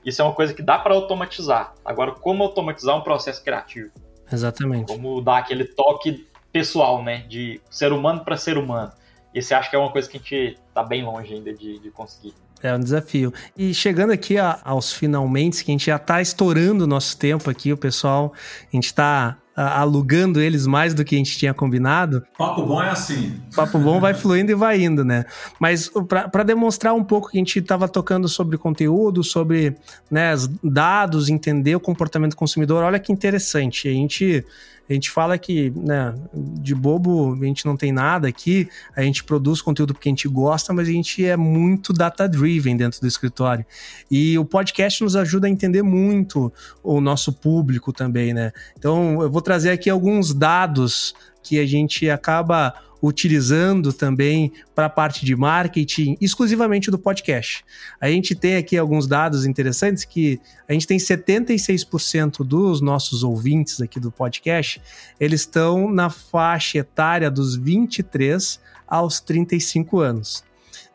Isso 0.05 0.21
é 0.21 0.25
uma 0.25 0.35
coisa 0.35 0.53
que 0.53 0.63
dá 0.63 0.79
para 0.79 0.95
automatizar. 0.95 1.75
Agora, 1.85 2.13
como 2.13 2.43
automatizar 2.43 2.97
um 2.97 3.03
processo 3.03 3.45
criativo? 3.45 3.91
Exatamente. 4.31 4.93
Como 4.93 5.21
dar 5.21 5.39
aquele 5.39 5.65
toque 5.65 6.27
pessoal, 6.51 7.03
né? 7.05 7.19
De 7.29 7.61
ser 7.71 7.93
humano 7.93 8.25
para 8.25 8.37
ser 8.37 8.59
humano. 8.59 8.93
Isso 9.35 9.55
acho 9.55 9.71
que 9.71 9.77
é 9.77 9.79
uma 9.79 9.93
coisa 9.93 10.09
que 10.09 10.17
a 10.17 10.21
gente 10.21 10.59
está 10.69 10.83
bem 10.83 11.05
longe 11.05 11.33
ainda 11.35 11.53
de, 11.55 11.79
de 11.79 11.91
conseguir. 11.91 12.35
É 12.63 12.75
um 12.75 12.79
desafio. 12.79 13.33
E 13.57 13.75
chegando 13.75 14.13
aqui 14.13 14.39
a, 14.39 14.61
aos 14.65 14.93
finalmente, 14.93 15.65
que 15.65 15.71
a 15.71 15.75
gente 15.75 15.87
já 15.87 15.97
está 15.97 16.21
estourando 16.21 16.85
o 16.85 16.87
nosso 16.87 17.17
tempo 17.19 17.51
aqui, 17.51 17.73
o 17.73 17.77
pessoal, 17.77 18.33
a 18.73 18.77
gente 18.77 18.87
está 18.87 19.37
alugando 19.55 20.41
eles 20.41 20.67
mais 20.67 20.95
do 20.95 21.05
que 21.05 21.15
a 21.15 21.19
gente 21.19 21.37
tinha 21.37 21.53
combinado. 21.53 22.25
Papo 22.39 22.65
bom 22.65 22.83
é 22.83 22.89
assim. 22.89 23.39
Papo 23.55 23.79
bom 23.79 24.01
vai 24.01 24.15
fluindo 24.15 24.51
e 24.51 24.55
vai 24.55 24.81
indo, 24.81 25.05
né? 25.05 25.27
Mas 25.61 25.91
para 26.09 26.43
demonstrar 26.43 26.95
um 26.95 27.05
pouco 27.05 27.31
que 27.31 27.37
a 27.37 27.41
gente 27.41 27.59
estava 27.59 27.87
tocando 27.89 28.29
sobre 28.29 28.57
conteúdo, 28.57 29.23
sobre 29.23 29.77
né, 30.11 30.33
dados, 30.63 31.29
entender 31.29 31.77
o 31.77 31.81
comportamento 31.81 32.31
do 32.31 32.37
consumidor, 32.37 32.83
olha 32.83 32.99
que 32.99 33.13
interessante. 33.13 33.89
A 33.89 33.93
gente 33.93 34.45
a 34.93 34.95
gente 34.95 35.11
fala 35.11 35.37
que, 35.39 35.73
né, 35.77 36.15
de 36.35 36.75
bobo 36.75 37.35
a 37.35 37.45
gente 37.45 37.67
não 37.67 37.77
tem 37.77 37.91
nada 37.91 38.29
aqui, 38.29 38.69
a 38.95 39.03
gente 39.03 39.25
produz 39.25 39.61
conteúdo 39.61 39.95
porque 39.95 40.09
a 40.09 40.13
gente 40.13 40.29
gosta, 40.29 40.73
mas 40.73 40.89
a 40.89 40.93
gente 40.93 41.25
é 41.25 41.37
muito 41.37 41.93
data-driven 41.93 42.77
dentro 42.77 43.01
do 43.01 43.07
escritório. 43.07 43.65
E 44.11 44.39
o 44.39 44.45
podcast 44.45 45.03
nos 45.03 45.17
ajuda 45.17 45.47
a 45.47 45.51
entender 45.51 45.83
muito 45.83 46.53
o 46.83 47.01
nosso 47.01 47.33
público 47.33 47.93
também, 47.93 48.33
né? 48.33 48.53
Então, 48.79 49.23
eu 49.23 49.31
vou 49.31 49.43
trazer 49.43 49.71
aqui 49.71 49.91
alguns 49.91 50.33
dados 50.35 51.15
que 51.43 51.59
a 51.59 51.67
gente 51.67 52.09
acaba 52.09 52.75
utilizando 53.03 53.93
também 53.93 54.53
para 54.75 54.87
a 54.87 54.91
parte 54.91 55.27
de 55.27 55.35
marketing 55.35 56.17
exclusivamente 56.21 56.89
do 56.89 56.99
podcast. 56.99 57.65
A 58.01 58.09
gente 58.09 58.33
tem 58.33 58.57
aqui 58.57 58.79
alguns 58.79 59.09
dados 59.09 59.45
interessantes 59.45 60.05
que 60.05 60.41
a 60.69 60.73
gente 60.73 60.87
tem 60.87 60.99
76% 60.99 62.45
dos 62.45 62.81
nossos 62.81 63.25
ouvintes 63.25 63.81
aqui 63.81 63.99
do 63.99 64.13
podcast, 64.13 64.81
eles 65.19 65.41
estão 65.41 65.91
na 65.91 66.09
faixa 66.09 66.79
etária 66.79 67.29
dos 67.29 67.57
23 67.57 68.61
aos 68.87 69.19
35 69.19 69.99
anos. 69.99 70.45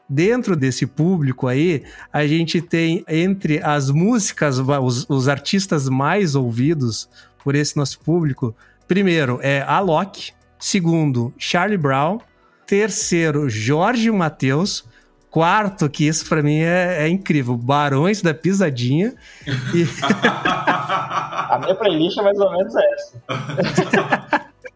Dentro 0.10 0.56
desse 0.56 0.86
público 0.88 1.48
aí, 1.48 1.84
a 2.14 2.26
gente 2.26 2.62
tem 2.62 3.04
entre 3.10 3.62
as 3.62 3.90
músicas, 3.90 4.58
os, 4.58 5.06
os 5.10 5.28
artistas 5.28 5.90
mais 5.90 6.34
ouvidos 6.34 7.10
por 7.44 7.56
esse 7.56 7.76
nosso 7.76 8.00
público, 8.00 8.56
primeiro 8.88 9.40
é 9.42 9.62
a 9.64 9.82
Loki, 9.82 10.32
Segundo, 10.60 11.34
Charlie 11.38 11.78
Brown. 11.78 12.20
Terceiro, 12.66 13.50
Jorge 13.50 14.12
Matheus. 14.12 14.86
Quarto, 15.30 15.90
que 15.90 16.08
isso 16.08 16.28
para 16.28 16.42
mim 16.42 16.60
é, 16.60 17.04
é, 17.06 17.10
incrível, 17.10 17.56
Barões 17.56 18.22
da 18.22 18.34
Pisadinha. 18.34 19.14
E... 19.46 19.86
A 21.50 21.60
minha 21.60 21.76
playlist 21.76 22.18
é 22.18 22.22
mais 22.22 22.40
ou 22.40 22.52
menos 22.52 22.74
essa. 22.76 23.22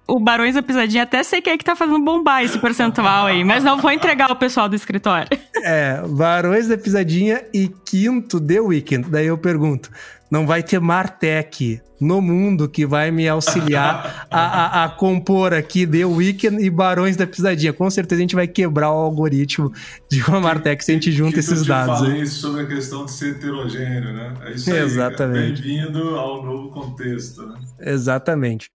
o 0.08 0.20
Barões 0.20 0.56
da 0.56 0.62
Pisadinha, 0.62 1.04
até 1.04 1.24
sei 1.24 1.42
quem 1.42 1.54
é 1.54 1.58
que 1.58 1.66
tá 1.66 1.76
fazendo 1.76 2.00
bombar 2.00 2.44
esse 2.44 2.58
percentual 2.60 3.28
aí, 3.28 3.44
mas 3.44 3.64
não 3.64 3.78
vou 3.78 3.92
entregar 3.92 4.32
o 4.32 4.36
pessoal 4.36 4.70
do 4.70 4.76
escritório. 4.76 5.28
É, 5.64 6.02
Barões 6.08 6.68
da 6.68 6.78
Pisadinha 6.78 7.44
e 7.54 7.68
quinto, 7.86 8.40
The 8.40 8.60
Weeknd. 8.60 9.10
Daí 9.10 9.28
eu 9.28 9.38
pergunto, 9.38 9.90
não 10.32 10.48
vai 10.48 10.64
ter 10.64 10.80
Martech 10.80 11.82
no 12.00 12.22
mundo 12.22 12.70
que 12.70 12.86
vai 12.86 13.12
me 13.12 13.28
auxiliar 13.28 14.26
a, 14.32 14.40
a, 14.40 14.86
a, 14.86 14.90
compor 14.90 15.54
aqui 15.54 15.86
The 15.86 16.06
Weeknd 16.06 16.64
e 16.64 16.70
Barões 16.70 17.18
da 17.18 17.28
Pisadinha. 17.28 17.74
Com 17.74 17.90
certeza 17.90 18.20
a 18.20 18.24
gente 18.24 18.36
vai 18.36 18.48
quebrar 18.48 18.90
o 18.92 18.96
algoritmo 18.96 19.72
de 20.10 20.24
uma 20.24 20.40
Martech 20.40 20.84
se 20.84 20.92
a 20.92 20.94
gente 20.94 21.12
junta 21.12 21.34
que 21.34 21.40
esses 21.40 21.66
dados. 21.66 22.00
Eu 22.00 22.06
falei 22.06 22.26
sobre 22.26 22.62
a 22.62 22.66
questão 22.66 23.06
de 23.06 23.12
ser 23.12 23.36
heterogêneo, 23.36 24.14
né? 24.14 24.34
É 24.46 24.52
isso 24.54 24.72
aí. 24.72 24.80
Exatamente. 24.80 25.62
Bem-vindo 25.62 26.16
ao 26.16 26.44
novo 26.44 26.70
contexto, 26.70 27.46
né? 27.46 27.60
Exatamente. 27.82 28.72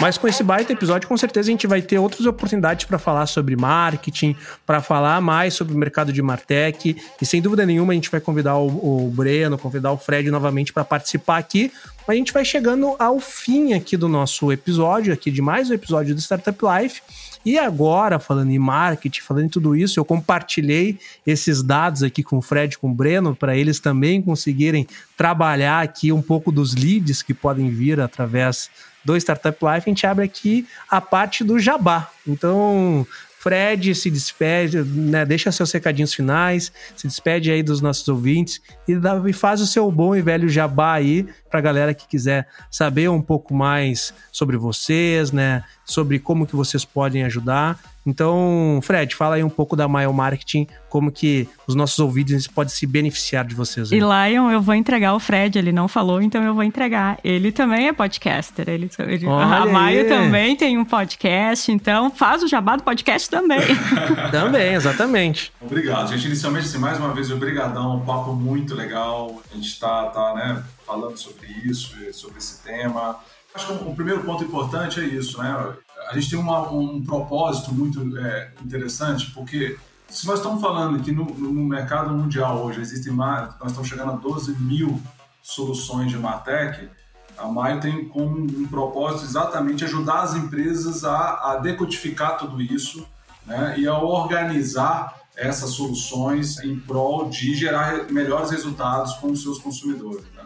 Mas 0.00 0.18
com 0.18 0.26
esse 0.26 0.42
baita 0.42 0.72
episódio, 0.72 1.08
com 1.08 1.16
certeza 1.16 1.48
a 1.48 1.52
gente 1.52 1.66
vai 1.66 1.80
ter 1.80 1.98
outras 1.98 2.26
oportunidades 2.26 2.84
para 2.84 2.98
falar 2.98 3.26
sobre 3.26 3.56
marketing, 3.56 4.36
para 4.66 4.82
falar 4.82 5.20
mais 5.20 5.54
sobre 5.54 5.72
o 5.72 5.78
mercado 5.78 6.12
de 6.12 6.20
Martech. 6.20 6.96
E 7.20 7.26
sem 7.26 7.40
dúvida 7.40 7.64
nenhuma 7.64 7.92
a 7.92 7.94
gente 7.94 8.10
vai 8.10 8.20
convidar 8.20 8.56
o, 8.56 9.06
o 9.06 9.10
Breno, 9.10 9.56
convidar 9.56 9.92
o 9.92 9.96
Fred 9.96 10.30
novamente 10.30 10.72
para 10.72 10.84
participar 10.84 11.38
aqui. 11.38 11.72
Mas 12.06 12.16
a 12.16 12.18
gente 12.18 12.32
vai 12.32 12.44
chegando 12.44 12.96
ao 12.98 13.20
fim 13.20 13.72
aqui 13.72 13.96
do 13.96 14.08
nosso 14.08 14.52
episódio, 14.52 15.12
aqui 15.12 15.30
de 15.30 15.40
mais 15.40 15.70
um 15.70 15.74
episódio 15.74 16.14
do 16.14 16.20
Startup 16.20 16.58
Life. 16.62 17.00
E 17.44 17.58
agora, 17.58 18.18
falando 18.18 18.50
em 18.50 18.58
marketing, 18.58 19.20
falando 19.20 19.44
em 19.44 19.48
tudo 19.48 19.76
isso, 19.76 20.00
eu 20.00 20.04
compartilhei 20.04 20.98
esses 21.26 21.62
dados 21.62 22.02
aqui 22.02 22.22
com 22.22 22.38
o 22.38 22.42
Fred, 22.42 22.78
com 22.78 22.90
o 22.90 22.94
Breno, 22.94 23.36
para 23.36 23.56
eles 23.56 23.78
também 23.78 24.20
conseguirem 24.20 24.86
trabalhar 25.16 25.82
aqui 25.82 26.10
um 26.10 26.22
pouco 26.22 26.50
dos 26.50 26.74
leads 26.74 27.22
que 27.22 27.34
podem 27.34 27.70
vir 27.70 28.00
através 28.00 28.70
do 29.04 29.16
Startup 29.16 29.56
Life, 29.62 29.88
a 29.88 29.90
gente 29.90 30.06
abre 30.06 30.24
aqui 30.24 30.66
a 30.88 31.00
parte 31.00 31.44
do 31.44 31.58
jabá. 31.58 32.10
Então, 32.26 33.06
Fred 33.44 33.94
se 33.94 34.10
despede, 34.10 34.82
né, 34.82 35.26
deixa 35.26 35.52
seus 35.52 35.70
recadinhos 35.70 36.14
finais, 36.14 36.72
se 36.96 37.06
despede 37.06 37.50
aí 37.50 37.62
dos 37.62 37.82
nossos 37.82 38.08
ouvintes 38.08 38.58
e, 38.88 38.94
e 39.28 39.32
faz 39.34 39.60
o 39.60 39.66
seu 39.66 39.90
bom 39.92 40.16
e 40.16 40.22
velho 40.22 40.48
jabá 40.48 40.94
aí 40.94 41.26
para 41.54 41.60
a 41.60 41.62
galera 41.62 41.94
que 41.94 42.08
quiser 42.08 42.48
saber 42.68 43.08
um 43.08 43.22
pouco 43.22 43.54
mais 43.54 44.12
sobre 44.32 44.56
vocês, 44.56 45.30
né, 45.30 45.62
sobre 45.84 46.18
como 46.18 46.48
que 46.48 46.56
vocês 46.56 46.84
podem 46.84 47.22
ajudar. 47.22 47.78
Então, 48.06 48.80
Fred, 48.82 49.14
fala 49.14 49.36
aí 49.36 49.44
um 49.44 49.48
pouco 49.48 49.74
da 49.74 49.88
Mile 49.88 50.12
Marketing, 50.12 50.66
como 50.90 51.10
que 51.10 51.48
os 51.66 51.74
nossos 51.74 51.98
ouvintes 51.98 52.46
podem 52.46 52.74
se 52.74 52.86
beneficiar 52.86 53.46
de 53.46 53.54
vocês. 53.54 53.90
Aí. 53.90 53.98
E 53.98 54.00
Lion, 54.00 54.50
eu 54.50 54.60
vou 54.60 54.74
entregar 54.74 55.14
o 55.14 55.20
Fred, 55.20 55.58
ele 55.58 55.72
não 55.72 55.88
falou, 55.88 56.20
então 56.20 56.42
eu 56.42 56.52
vou 56.52 56.62
entregar. 56.62 57.18
Ele 57.24 57.50
também 57.50 57.88
é 57.88 57.92
podcaster, 57.92 58.68
ele, 58.68 58.90
ele 58.98 59.26
a 59.26 59.64
Maio 59.64 60.06
também 60.06 60.54
tem 60.54 60.76
um 60.76 60.84
podcast, 60.84 61.72
então 61.72 62.10
faz 62.10 62.42
o 62.42 62.48
jabá 62.48 62.76
do 62.76 62.82
podcast 62.82 63.30
também. 63.30 63.60
também, 64.30 64.74
exatamente. 64.74 65.50
Obrigado, 65.60 66.10
gente. 66.10 66.26
Inicialmente, 66.26 66.66
assim, 66.66 66.78
mais 66.78 66.98
uma 66.98 67.14
vez, 67.14 67.30
obrigadão, 67.30 67.96
um 67.96 68.00
papo 68.00 68.34
muito 68.34 68.74
legal. 68.74 69.40
A 69.50 69.54
gente 69.54 69.68
está 69.68 70.06
tá, 70.08 70.34
né, 70.34 70.62
falando 70.84 71.16
sobre 71.16 71.46
isso, 71.64 71.96
sobre 72.12 72.38
esse 72.38 72.62
tema. 72.62 73.18
Acho 73.54 73.66
que 73.66 73.84
o 73.84 73.94
primeiro 73.94 74.24
ponto 74.24 74.44
importante 74.44 75.00
é 75.00 75.04
isso, 75.04 75.38
né? 75.40 75.76
a 76.08 76.14
gente 76.14 76.30
tem 76.30 76.38
uma, 76.38 76.70
um 76.70 77.02
propósito 77.02 77.72
muito 77.72 78.18
é, 78.18 78.52
interessante, 78.64 79.30
porque 79.30 79.78
se 80.08 80.26
nós 80.26 80.38
estamos 80.38 80.60
falando 80.60 81.02
que 81.02 81.12
no, 81.12 81.24
no, 81.24 81.64
mercado 81.64 82.10
mundial 82.10 82.64
hoje 82.64 82.80
existem 82.80 83.12
mais, 83.12 83.48
nós 83.58 83.70
estamos 83.70 83.88
chegando 83.88 84.12
a 84.12 84.16
12 84.16 84.52
mil 84.60 85.00
soluções 85.42 86.10
de 86.10 86.18
Martech, 86.18 86.88
a 87.36 87.48
Maio 87.48 87.80
tem 87.80 88.08
como 88.08 88.36
um 88.36 88.66
propósito 88.68 89.24
exatamente 89.24 89.84
ajudar 89.84 90.22
as 90.22 90.34
empresas 90.34 91.04
a, 91.04 91.52
a 91.52 91.56
decodificar 91.56 92.38
tudo 92.38 92.62
isso 92.62 93.06
né, 93.44 93.74
e 93.76 93.88
a 93.88 93.98
organizar 93.98 95.20
essas 95.36 95.70
soluções 95.70 96.58
em 96.60 96.78
prol 96.78 97.28
de 97.28 97.54
gerar 97.56 98.04
melhores 98.10 98.52
resultados 98.52 99.14
com 99.14 99.32
os 99.32 99.42
seus 99.42 99.58
consumidores. 99.58 100.24
Né? 100.32 100.44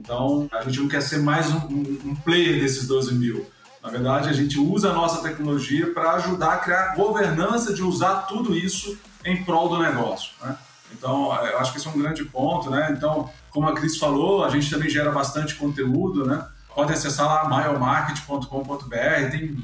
Então, 0.00 0.48
a 0.50 0.64
gente 0.64 0.80
não 0.80 0.88
quer 0.88 1.02
ser 1.02 1.18
mais 1.18 1.50
um, 1.50 1.58
um 2.04 2.14
player 2.24 2.60
desses 2.60 2.86
12 2.86 3.14
mil 3.14 3.46
na 3.82 3.88
verdade, 3.88 4.28
a 4.28 4.32
gente 4.32 4.58
usa 4.58 4.90
a 4.90 4.92
nossa 4.92 5.22
tecnologia 5.22 5.92
para 5.92 6.12
ajudar 6.12 6.52
a 6.52 6.58
criar 6.58 6.94
governança 6.94 7.72
de 7.72 7.82
usar 7.82 8.26
tudo 8.26 8.54
isso 8.54 8.98
em 9.24 9.42
prol 9.42 9.70
do 9.70 9.78
negócio. 9.78 10.32
Né? 10.42 10.56
Então, 10.92 11.34
eu 11.46 11.58
acho 11.58 11.72
que 11.72 11.78
esse 11.78 11.86
é 11.86 11.90
um 11.90 11.98
grande 11.98 12.24
ponto. 12.24 12.68
Né? 12.68 12.94
Então, 12.96 13.30
como 13.50 13.68
a 13.68 13.74
Cris 13.74 13.96
falou, 13.96 14.44
a 14.44 14.50
gente 14.50 14.68
também 14.68 14.90
gera 14.90 15.10
bastante 15.10 15.54
conteúdo. 15.54 16.26
Né? 16.26 16.44
Pode 16.74 16.92
acessar 16.92 17.26
lá 17.26 17.48
maiormarket.com.br, 17.48 19.30
tem 19.30 19.56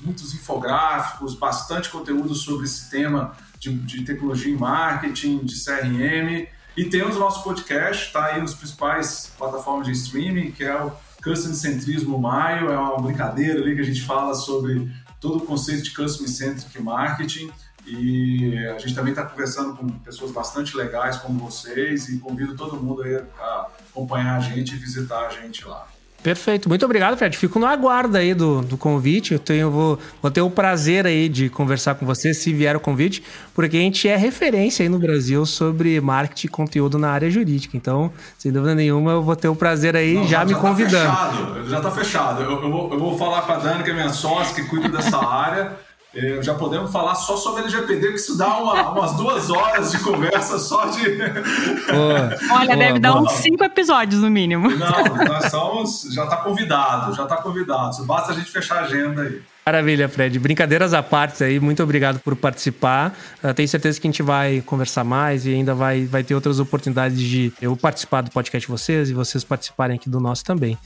muitos 0.00 0.34
infográficos, 0.34 1.34
bastante 1.34 1.88
conteúdo 1.88 2.34
sobre 2.34 2.66
esse 2.66 2.90
tema 2.90 3.34
de, 3.58 3.72
de 3.74 4.04
tecnologia 4.04 4.52
em 4.52 4.56
marketing, 4.56 5.38
de 5.38 5.54
CRM. 5.64 6.46
E 6.76 6.84
temos 6.84 7.16
o 7.16 7.20
nosso 7.20 7.44
podcast, 7.44 8.06
está 8.06 8.26
aí 8.26 8.40
nas 8.40 8.54
principais 8.54 9.32
plataformas 9.38 9.86
de 9.86 9.92
streaming, 9.92 10.50
que 10.50 10.64
é 10.64 10.74
o 10.74 10.92
Custom 11.22 11.54
Centrismo 11.54 12.18
Maio 12.18 12.70
é 12.70 12.76
uma 12.76 13.00
brincadeira 13.00 13.58
ali 13.60 13.74
que 13.74 13.80
a 13.80 13.84
gente 13.84 14.02
fala 14.02 14.34
sobre 14.34 14.90
todo 15.18 15.38
o 15.38 15.46
conceito 15.46 15.82
de 15.84 15.94
Custom 15.94 16.26
Centric 16.26 16.82
Marketing 16.82 17.50
e 17.86 18.58
a 18.68 18.78
gente 18.78 18.94
também 18.94 19.12
está 19.12 19.24
conversando 19.24 19.74
com 19.74 19.88
pessoas 20.00 20.32
bastante 20.32 20.76
legais 20.76 21.16
como 21.16 21.38
vocês 21.38 22.08
e 22.10 22.18
convido 22.18 22.54
todo 22.56 22.76
mundo 22.76 23.02
aí 23.02 23.16
a 23.38 23.68
acompanhar 23.90 24.36
a 24.36 24.40
gente 24.40 24.74
e 24.74 24.78
visitar 24.78 25.26
a 25.26 25.30
gente 25.30 25.64
lá. 25.66 25.86
Perfeito, 26.24 26.70
muito 26.70 26.82
obrigado, 26.86 27.18
Fred. 27.18 27.36
Fico 27.36 27.58
no 27.58 27.66
aguardo 27.66 28.16
aí 28.16 28.32
do, 28.32 28.62
do 28.62 28.78
convite. 28.78 29.34
Eu 29.34 29.38
tenho, 29.38 29.70
vou, 29.70 29.98
vou 30.22 30.30
ter 30.30 30.40
o 30.40 30.48
prazer 30.48 31.06
aí 31.06 31.28
de 31.28 31.50
conversar 31.50 31.96
com 31.96 32.06
você 32.06 32.32
se 32.32 32.50
vier 32.50 32.74
o 32.74 32.80
convite, 32.80 33.22
porque 33.54 33.76
a 33.76 33.80
gente 33.80 34.08
é 34.08 34.16
referência 34.16 34.82
aí 34.82 34.88
no 34.88 34.98
Brasil 34.98 35.44
sobre 35.44 36.00
marketing 36.00 36.46
e 36.46 36.48
conteúdo 36.48 36.96
na 36.98 37.10
área 37.10 37.30
jurídica. 37.30 37.76
Então, 37.76 38.10
sem 38.38 38.50
dúvida 38.50 38.74
nenhuma, 38.74 39.10
eu 39.10 39.22
vou 39.22 39.36
ter 39.36 39.48
o 39.48 39.54
prazer 39.54 39.94
aí 39.94 40.14
Não, 40.14 40.22
já, 40.24 40.38
já, 40.38 40.44
me 40.46 40.52
já 40.52 40.56
tá 40.56 40.62
convidando. 40.62 41.10
Tá 41.10 41.26
fechado, 41.30 41.68
já 41.68 41.76
está 41.76 41.90
fechado. 41.90 42.42
Eu, 42.42 42.52
eu, 42.52 42.70
vou, 42.70 42.92
eu 42.94 42.98
vou 42.98 43.18
falar 43.18 43.42
com 43.42 43.52
a 43.52 43.56
Dani, 43.56 43.84
que 43.84 43.90
é 43.90 43.92
minha 43.92 44.08
sócia, 44.08 44.54
que 44.54 44.66
cuida 44.70 44.88
dessa 44.88 45.18
área. 45.18 45.72
É, 46.16 46.40
já 46.42 46.54
podemos 46.54 46.92
falar 46.92 47.14
só 47.16 47.36
sobre 47.36 47.62
LGPD, 47.62 48.08
que 48.08 48.14
isso 48.14 48.38
dá 48.38 48.56
uma, 48.58 48.90
umas 48.90 49.16
duas 49.16 49.50
horas 49.50 49.90
de 49.90 49.98
conversa 49.98 50.58
só 50.58 50.86
de. 50.86 51.16
Pô, 51.16 52.54
Olha, 52.54 52.76
deve 52.76 52.98
dar 53.00 53.16
uns 53.16 53.32
cinco 53.32 53.64
episódios 53.64 54.20
no 54.20 54.30
mínimo. 54.30 54.70
Não, 54.70 55.26
nós 55.26 55.50
somos. 55.50 56.02
Já 56.12 56.24
está 56.24 56.36
convidado, 56.36 57.14
já 57.14 57.24
está 57.24 57.36
convidado. 57.38 58.04
Basta 58.04 58.32
a 58.32 58.34
gente 58.34 58.50
fechar 58.50 58.78
a 58.78 58.80
agenda 58.82 59.22
aí. 59.22 59.42
Maravilha, 59.66 60.10
Fred. 60.10 60.38
Brincadeiras 60.38 60.92
à 60.92 61.02
parte 61.02 61.42
aí, 61.42 61.58
muito 61.58 61.82
obrigado 61.82 62.20
por 62.20 62.36
participar. 62.36 63.16
Uh, 63.42 63.54
tenho 63.54 63.66
certeza 63.66 63.98
que 63.98 64.06
a 64.06 64.10
gente 64.10 64.22
vai 64.22 64.60
conversar 64.60 65.04
mais 65.04 65.46
e 65.46 65.54
ainda 65.54 65.74
vai, 65.74 66.04
vai 66.04 66.22
ter 66.22 66.34
outras 66.34 66.60
oportunidades 66.60 67.18
de 67.18 67.50
eu 67.62 67.74
participar 67.74 68.20
do 68.20 68.30
podcast 68.30 68.66
de 68.66 68.70
vocês 68.70 69.08
e 69.08 69.14
vocês 69.14 69.42
participarem 69.42 69.96
aqui 69.96 70.10
do 70.10 70.20
nosso 70.20 70.44
também. 70.44 70.76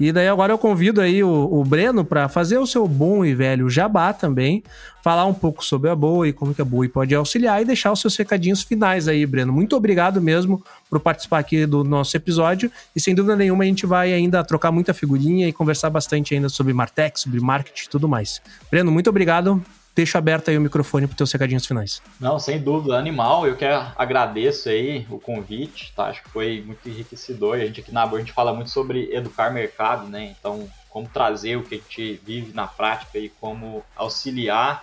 E 0.00 0.10
daí 0.10 0.28
agora 0.28 0.50
eu 0.50 0.56
convido 0.56 1.02
aí 1.02 1.22
o, 1.22 1.28
o 1.28 1.62
Breno 1.62 2.06
para 2.06 2.26
fazer 2.26 2.56
o 2.56 2.66
seu 2.66 2.88
bom 2.88 3.22
e 3.22 3.34
velho 3.34 3.68
jabá 3.68 4.14
também, 4.14 4.62
falar 5.02 5.26
um 5.26 5.34
pouco 5.34 5.62
sobre 5.62 5.90
a 5.90 5.94
Boa 5.94 6.26
e 6.26 6.32
como 6.32 6.54
que 6.54 6.62
a 6.62 6.64
Boa 6.64 6.88
pode 6.88 7.14
auxiliar 7.14 7.60
e 7.60 7.66
deixar 7.66 7.92
os 7.92 8.00
seus 8.00 8.16
recadinhos 8.16 8.62
finais 8.62 9.08
aí, 9.08 9.26
Breno. 9.26 9.52
Muito 9.52 9.76
obrigado 9.76 10.22
mesmo 10.22 10.64
por 10.88 11.00
participar 11.00 11.40
aqui 11.40 11.66
do 11.66 11.84
nosso 11.84 12.16
episódio 12.16 12.70
e 12.96 13.00
sem 13.00 13.14
dúvida 13.14 13.36
nenhuma 13.36 13.64
a 13.64 13.66
gente 13.66 13.84
vai 13.84 14.12
ainda 14.12 14.42
trocar 14.42 14.72
muita 14.72 14.94
figurinha 14.94 15.48
e 15.48 15.52
conversar 15.52 15.90
bastante 15.90 16.34
ainda 16.34 16.48
sobre 16.48 16.72
Martech, 16.72 17.20
sobre 17.20 17.40
marketing 17.40 17.84
e 17.84 17.90
tudo 17.90 18.08
mais. 18.08 18.21
Breno, 18.70 18.90
muito 18.90 19.10
obrigado. 19.10 19.62
Deixo 19.94 20.16
aberto 20.16 20.48
aí 20.48 20.56
o 20.56 20.60
microfone 20.60 21.06
para 21.06 21.12
os 21.12 21.18
teus 21.18 21.32
recadinhos 21.32 21.66
finais. 21.66 22.00
Não, 22.18 22.38
sem 22.38 22.58
dúvida, 22.58 22.96
animal. 22.96 23.46
Eu 23.46 23.56
quero 23.56 23.86
agradeço 23.96 24.70
aí 24.70 25.06
o 25.10 25.18
convite, 25.18 25.92
tá? 25.94 26.06
Acho 26.06 26.22
que 26.22 26.30
foi 26.30 26.62
muito 26.64 26.88
enriquecedor. 26.88 27.56
A 27.56 27.66
gente 27.66 27.80
aqui 27.80 27.92
na 27.92 28.06
Boa 28.06 28.18
a 28.18 28.24
gente 28.24 28.32
fala 28.32 28.54
muito 28.54 28.70
sobre 28.70 29.14
educar 29.14 29.52
mercado, 29.52 30.08
né? 30.08 30.34
Então, 30.38 30.66
como 30.88 31.06
trazer 31.06 31.56
o 31.56 31.62
que 31.62 31.74
a 31.74 31.78
gente 31.78 32.20
vive 32.24 32.54
na 32.54 32.66
prática 32.66 33.18
e 33.18 33.28
como 33.28 33.84
auxiliar 33.94 34.82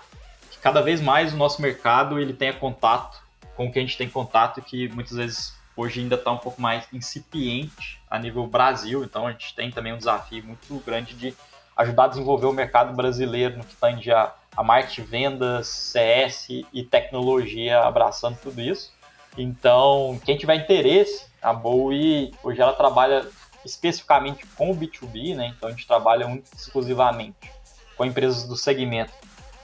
cada 0.62 0.82
vez 0.82 1.02
mais 1.02 1.34
o 1.34 1.38
nosso 1.38 1.62
mercado 1.62 2.20
ele 2.20 2.34
tenha 2.34 2.54
contato 2.54 3.22
com 3.56 3.68
o 3.68 3.72
que 3.72 3.80
a 3.80 3.82
gente 3.82 3.98
tem 3.98 4.10
contato 4.10 4.62
que 4.62 4.88
muitas 4.90 5.18
vezes 5.18 5.54
hoje 5.76 6.02
ainda 6.02 6.16
está 6.16 6.32
um 6.32 6.38
pouco 6.38 6.62
mais 6.62 6.86
incipiente 6.92 8.00
a 8.10 8.20
nível 8.20 8.46
Brasil. 8.48 9.04
Então 9.04 9.28
a 9.28 9.32
gente 9.32 9.56
tem 9.56 9.72
também 9.72 9.94
um 9.94 9.98
desafio 9.98 10.44
muito 10.44 10.84
grande 10.86 11.14
de 11.14 11.34
ajudar 11.80 12.06
a 12.06 12.08
desenvolver 12.10 12.46
o 12.46 12.52
mercado 12.52 12.94
brasileiro 12.94 13.58
no 13.58 13.64
que 13.64 13.76
tange 13.76 14.12
a, 14.12 14.34
a 14.56 14.62
marketing, 14.62 15.04
vendas, 15.04 15.68
CS 15.68 16.50
e 16.74 16.84
tecnologia, 16.84 17.80
abraçando 17.80 18.38
tudo 18.38 18.60
isso. 18.60 18.92
Então, 19.38 20.20
quem 20.26 20.38
tiver 20.38 20.56
interesse, 20.56 21.26
a 21.42 21.54
Bowie 21.54 22.34
hoje 22.44 22.62
ela 22.62 22.74
trabalha 22.74 23.26
especificamente 23.64 24.46
com 24.58 24.72
o 24.72 24.76
B2B, 24.76 25.36
né? 25.36 25.54
Então 25.56 25.70
a 25.70 25.72
gente 25.72 25.88
trabalha 25.88 26.42
exclusivamente 26.54 27.50
com 27.96 28.06
empresas 28.06 28.44
do 28.44 28.58
segmento 28.58 29.14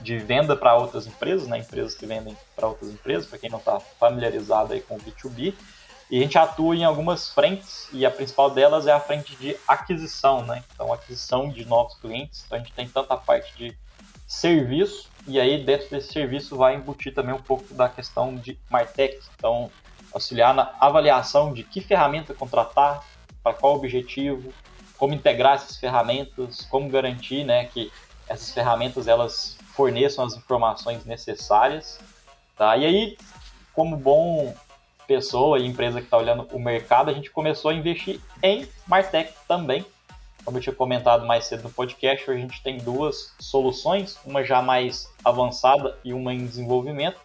de 0.00 0.18
venda 0.18 0.56
para 0.56 0.74
outras 0.74 1.06
empresas, 1.06 1.46
né? 1.46 1.58
Empresas 1.58 1.94
que 1.94 2.06
vendem 2.06 2.36
para 2.54 2.66
outras 2.66 2.90
empresas, 2.90 3.26
para 3.26 3.38
quem 3.38 3.50
não 3.50 3.58
está 3.58 3.78
familiarizado 3.78 4.72
aí 4.72 4.80
com 4.80 4.96
o 4.96 5.00
B2B. 5.00 5.54
E 6.10 6.18
a 6.18 6.22
gente 6.22 6.38
atua 6.38 6.76
em 6.76 6.84
algumas 6.84 7.28
frentes 7.28 7.88
e 7.92 8.06
a 8.06 8.10
principal 8.10 8.50
delas 8.50 8.86
é 8.86 8.92
a 8.92 9.00
frente 9.00 9.34
de 9.36 9.56
aquisição, 9.66 10.42
né? 10.42 10.62
Então, 10.72 10.92
aquisição 10.92 11.48
de 11.48 11.64
novos 11.64 11.94
clientes. 11.96 12.44
Então, 12.46 12.56
a 12.56 12.60
gente 12.60 12.72
tem 12.72 12.88
tanta 12.88 13.16
parte 13.16 13.56
de 13.56 13.76
serviço 14.26 15.08
e 15.26 15.40
aí 15.40 15.64
dentro 15.64 15.90
desse 15.90 16.12
serviço 16.12 16.56
vai 16.56 16.76
embutir 16.76 17.12
também 17.12 17.34
um 17.34 17.42
pouco 17.42 17.74
da 17.74 17.88
questão 17.88 18.36
de 18.36 18.56
Martech. 18.70 19.18
Então, 19.36 19.70
auxiliar 20.12 20.54
na 20.54 20.72
avaliação 20.78 21.52
de 21.52 21.64
que 21.64 21.80
ferramenta 21.80 22.32
contratar, 22.34 23.04
para 23.42 23.54
qual 23.54 23.74
objetivo, 23.74 24.52
como 24.96 25.14
integrar 25.14 25.54
essas 25.54 25.76
ferramentas, 25.76 26.62
como 26.70 26.88
garantir, 26.88 27.44
né, 27.44 27.64
que 27.66 27.92
essas 28.28 28.50
ferramentas 28.52 29.06
elas 29.06 29.56
forneçam 29.74 30.24
as 30.24 30.34
informações 30.34 31.04
necessárias. 31.04 31.98
Tá? 32.56 32.76
E 32.76 32.84
aí, 32.84 33.18
como 33.72 33.96
bom 33.96 34.54
pessoa 35.06 35.58
e 35.58 35.66
empresa 35.66 36.00
que 36.00 36.06
está 36.06 36.16
olhando 36.16 36.48
o 36.52 36.58
mercado, 36.58 37.10
a 37.10 37.14
gente 37.14 37.30
começou 37.30 37.70
a 37.70 37.74
investir 37.74 38.20
em 38.42 38.68
Martech 38.86 39.32
também. 39.46 39.84
Como 40.44 40.58
eu 40.58 40.62
tinha 40.62 40.74
comentado 40.74 41.26
mais 41.26 41.46
cedo 41.46 41.64
no 41.64 41.70
podcast, 41.70 42.30
a 42.30 42.34
gente 42.34 42.62
tem 42.62 42.78
duas 42.78 43.34
soluções, 43.38 44.18
uma 44.24 44.44
já 44.44 44.62
mais 44.62 45.12
avançada 45.24 45.98
e 46.04 46.12
uma 46.12 46.32
em 46.32 46.46
desenvolvimento. 46.46 47.20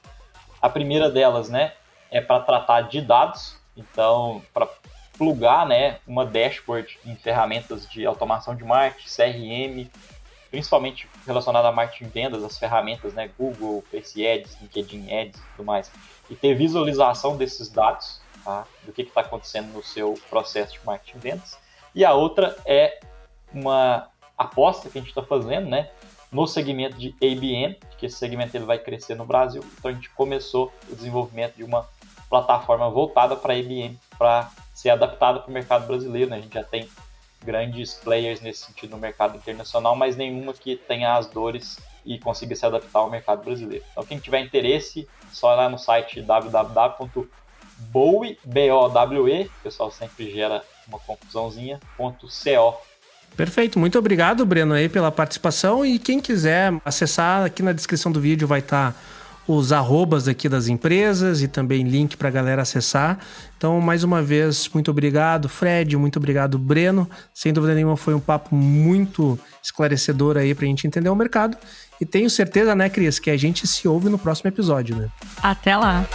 A 0.62 0.70
primeira 0.70 1.10
delas, 1.10 1.49
né, 1.49 1.74
é 2.10 2.20
para 2.20 2.40
tratar 2.40 2.82
de 2.82 3.02
dados, 3.02 3.56
então 3.78 4.41
para 4.53 4.68
plugar, 5.18 5.68
né, 5.68 5.99
uma 6.08 6.26
dashboard 6.26 6.98
em 7.06 7.16
ferramentas 7.16 7.88
de 7.88 8.06
automação 8.06 8.56
de 8.56 8.64
marketing, 8.64 9.08
CRM, 9.08 9.90
principalmente 10.52 11.10
relacionado 11.26 11.65
a 11.65 11.72
marketing 11.72 12.10
vendas, 12.10 12.44
as 12.44 12.60
ferramentas, 12.60 13.14
né, 13.14 13.32
Google, 13.40 13.84
Face 13.90 14.28
Ads, 14.28 14.57
LinkedIn 14.61 15.11
Ads 15.11 15.40
e 15.40 15.44
tudo 15.56 15.65
mais, 15.65 15.90
e 16.30 16.36
ter 16.36 16.53
visualização 16.53 17.38
desses 17.38 17.69
dados, 17.69 18.22
tá, 18.44 18.65
do 18.86 18.91
que 18.91 19.03
está 19.03 19.22
acontecendo 19.22 19.72
no 19.72 19.82
seu 19.82 20.14
processo 20.30 20.73
de 20.73 20.86
marketing 20.86 21.19
vendas. 21.19 21.57
E 21.95 22.03
a 22.03 22.14
outra 22.14 22.57
é 22.65 22.99
uma 23.53 24.10
aposta 24.38 24.90
que 24.90 24.98
a 24.98 25.02
gente 25.02 25.10
está 25.10 25.23
fazendo, 25.23 25.69
né, 25.69 25.90
no 26.30 26.45
segmento 26.45 26.98
de 26.98 27.15
ABM, 27.22 27.78
que 27.98 28.06
esse 28.06 28.18
segmento 28.18 28.56
ele 28.56 28.65
vai 28.65 28.78
crescer 28.78 29.15
no 29.15 29.26
Brasil. 29.26 29.64
Então 29.78 29.90
a 29.90 29.94
gente 29.94 30.10
começou 30.11 30.72
o 30.90 30.95
desenvolvimento 30.95 31.56
de 31.56 31.64
uma 31.64 31.88
plataforma 32.30 32.90
voltada 32.90 33.36
para 33.36 33.53
ABM, 33.53 33.98
para 34.18 34.49
ser 34.73 34.90
adaptada 34.90 35.40
para 35.40 35.49
o 35.49 35.53
mercado 35.53 35.86
brasileiro. 35.86 36.30
Né? 36.30 36.38
A 36.38 36.41
gente 36.41 36.53
já 36.53 36.64
tem 36.64 36.90
grandes 37.43 37.93
players 37.95 38.41
nesse 38.41 38.65
sentido 38.65 38.91
no 38.91 38.97
mercado 38.97 39.38
internacional, 39.38 39.95
mas 39.95 40.15
nenhuma 40.15 40.53
que 40.53 40.76
tenha 40.76 41.15
as 41.15 41.27
dores 41.27 41.80
e 42.05 42.18
consiga 42.19 42.55
se 42.55 42.65
adaptar 42.65 42.99
ao 42.99 43.09
mercado 43.09 43.43
brasileiro. 43.43 43.84
Então, 43.91 44.05
quem 44.05 44.19
tiver 44.19 44.39
interesse, 44.41 45.07
só 45.31 45.53
lá 45.53 45.69
no 45.69 45.77
site 45.77 46.22
www.bowe, 46.22 47.30
B-O-W-E, 48.43 49.49
pessoal 49.63 49.91
sempre 49.91 50.31
gera 50.31 50.63
uma 50.88 50.99
confusãozinha, 50.99 51.80
.co. 51.97 52.81
Perfeito, 53.35 53.80
muito 53.80 53.97
obrigado, 53.97 54.45
Breno, 54.45 54.73
aí 54.73 54.89
pela 54.89 55.11
participação. 55.11 55.85
E 55.85 55.97
quem 55.97 56.19
quiser 56.19 56.73
acessar, 56.84 57.45
aqui 57.45 57.63
na 57.63 57.72
descrição 57.72 58.11
do 58.11 58.19
vídeo 58.19 58.47
vai 58.47 58.59
estar. 58.59 58.91
Tá 58.91 58.99
os 59.47 59.72
arrobas 59.72 60.27
aqui 60.27 60.47
das 60.47 60.68
empresas 60.68 61.41
e 61.41 61.47
também 61.47 61.84
link 61.84 62.15
para 62.15 62.27
a 62.27 62.31
galera 62.31 62.61
acessar. 62.61 63.19
Então, 63.57 63.80
mais 63.81 64.03
uma 64.03 64.22
vez, 64.22 64.69
muito 64.73 64.91
obrigado, 64.91 65.49
Fred, 65.49 65.95
muito 65.97 66.18
obrigado, 66.18 66.57
Breno. 66.57 67.09
Sem 67.34 67.51
dúvida 67.51 67.76
nenhuma, 67.76 67.97
foi 67.97 68.13
um 68.13 68.19
papo 68.19 68.55
muito 68.55 69.38
esclarecedor 69.61 70.38
aí 70.38 70.53
para 70.53 70.65
a 70.65 70.68
gente 70.68 70.88
entender 70.88 71.09
o 71.09 71.15
mercado. 71.15 71.57
E 71.99 72.05
tenho 72.05 72.30
certeza, 72.30 72.76
né, 72.76 72.89
Cris, 72.89 73.19
que 73.19 73.30
a 73.30 73.38
gente 73.38 73.68
se 73.68 73.88
ouve 73.88 74.09
no 74.09 74.18
próximo 74.18 74.47
episódio, 74.47 74.95
né? 74.95 75.09
Até 75.43 75.76
lá! 75.77 76.05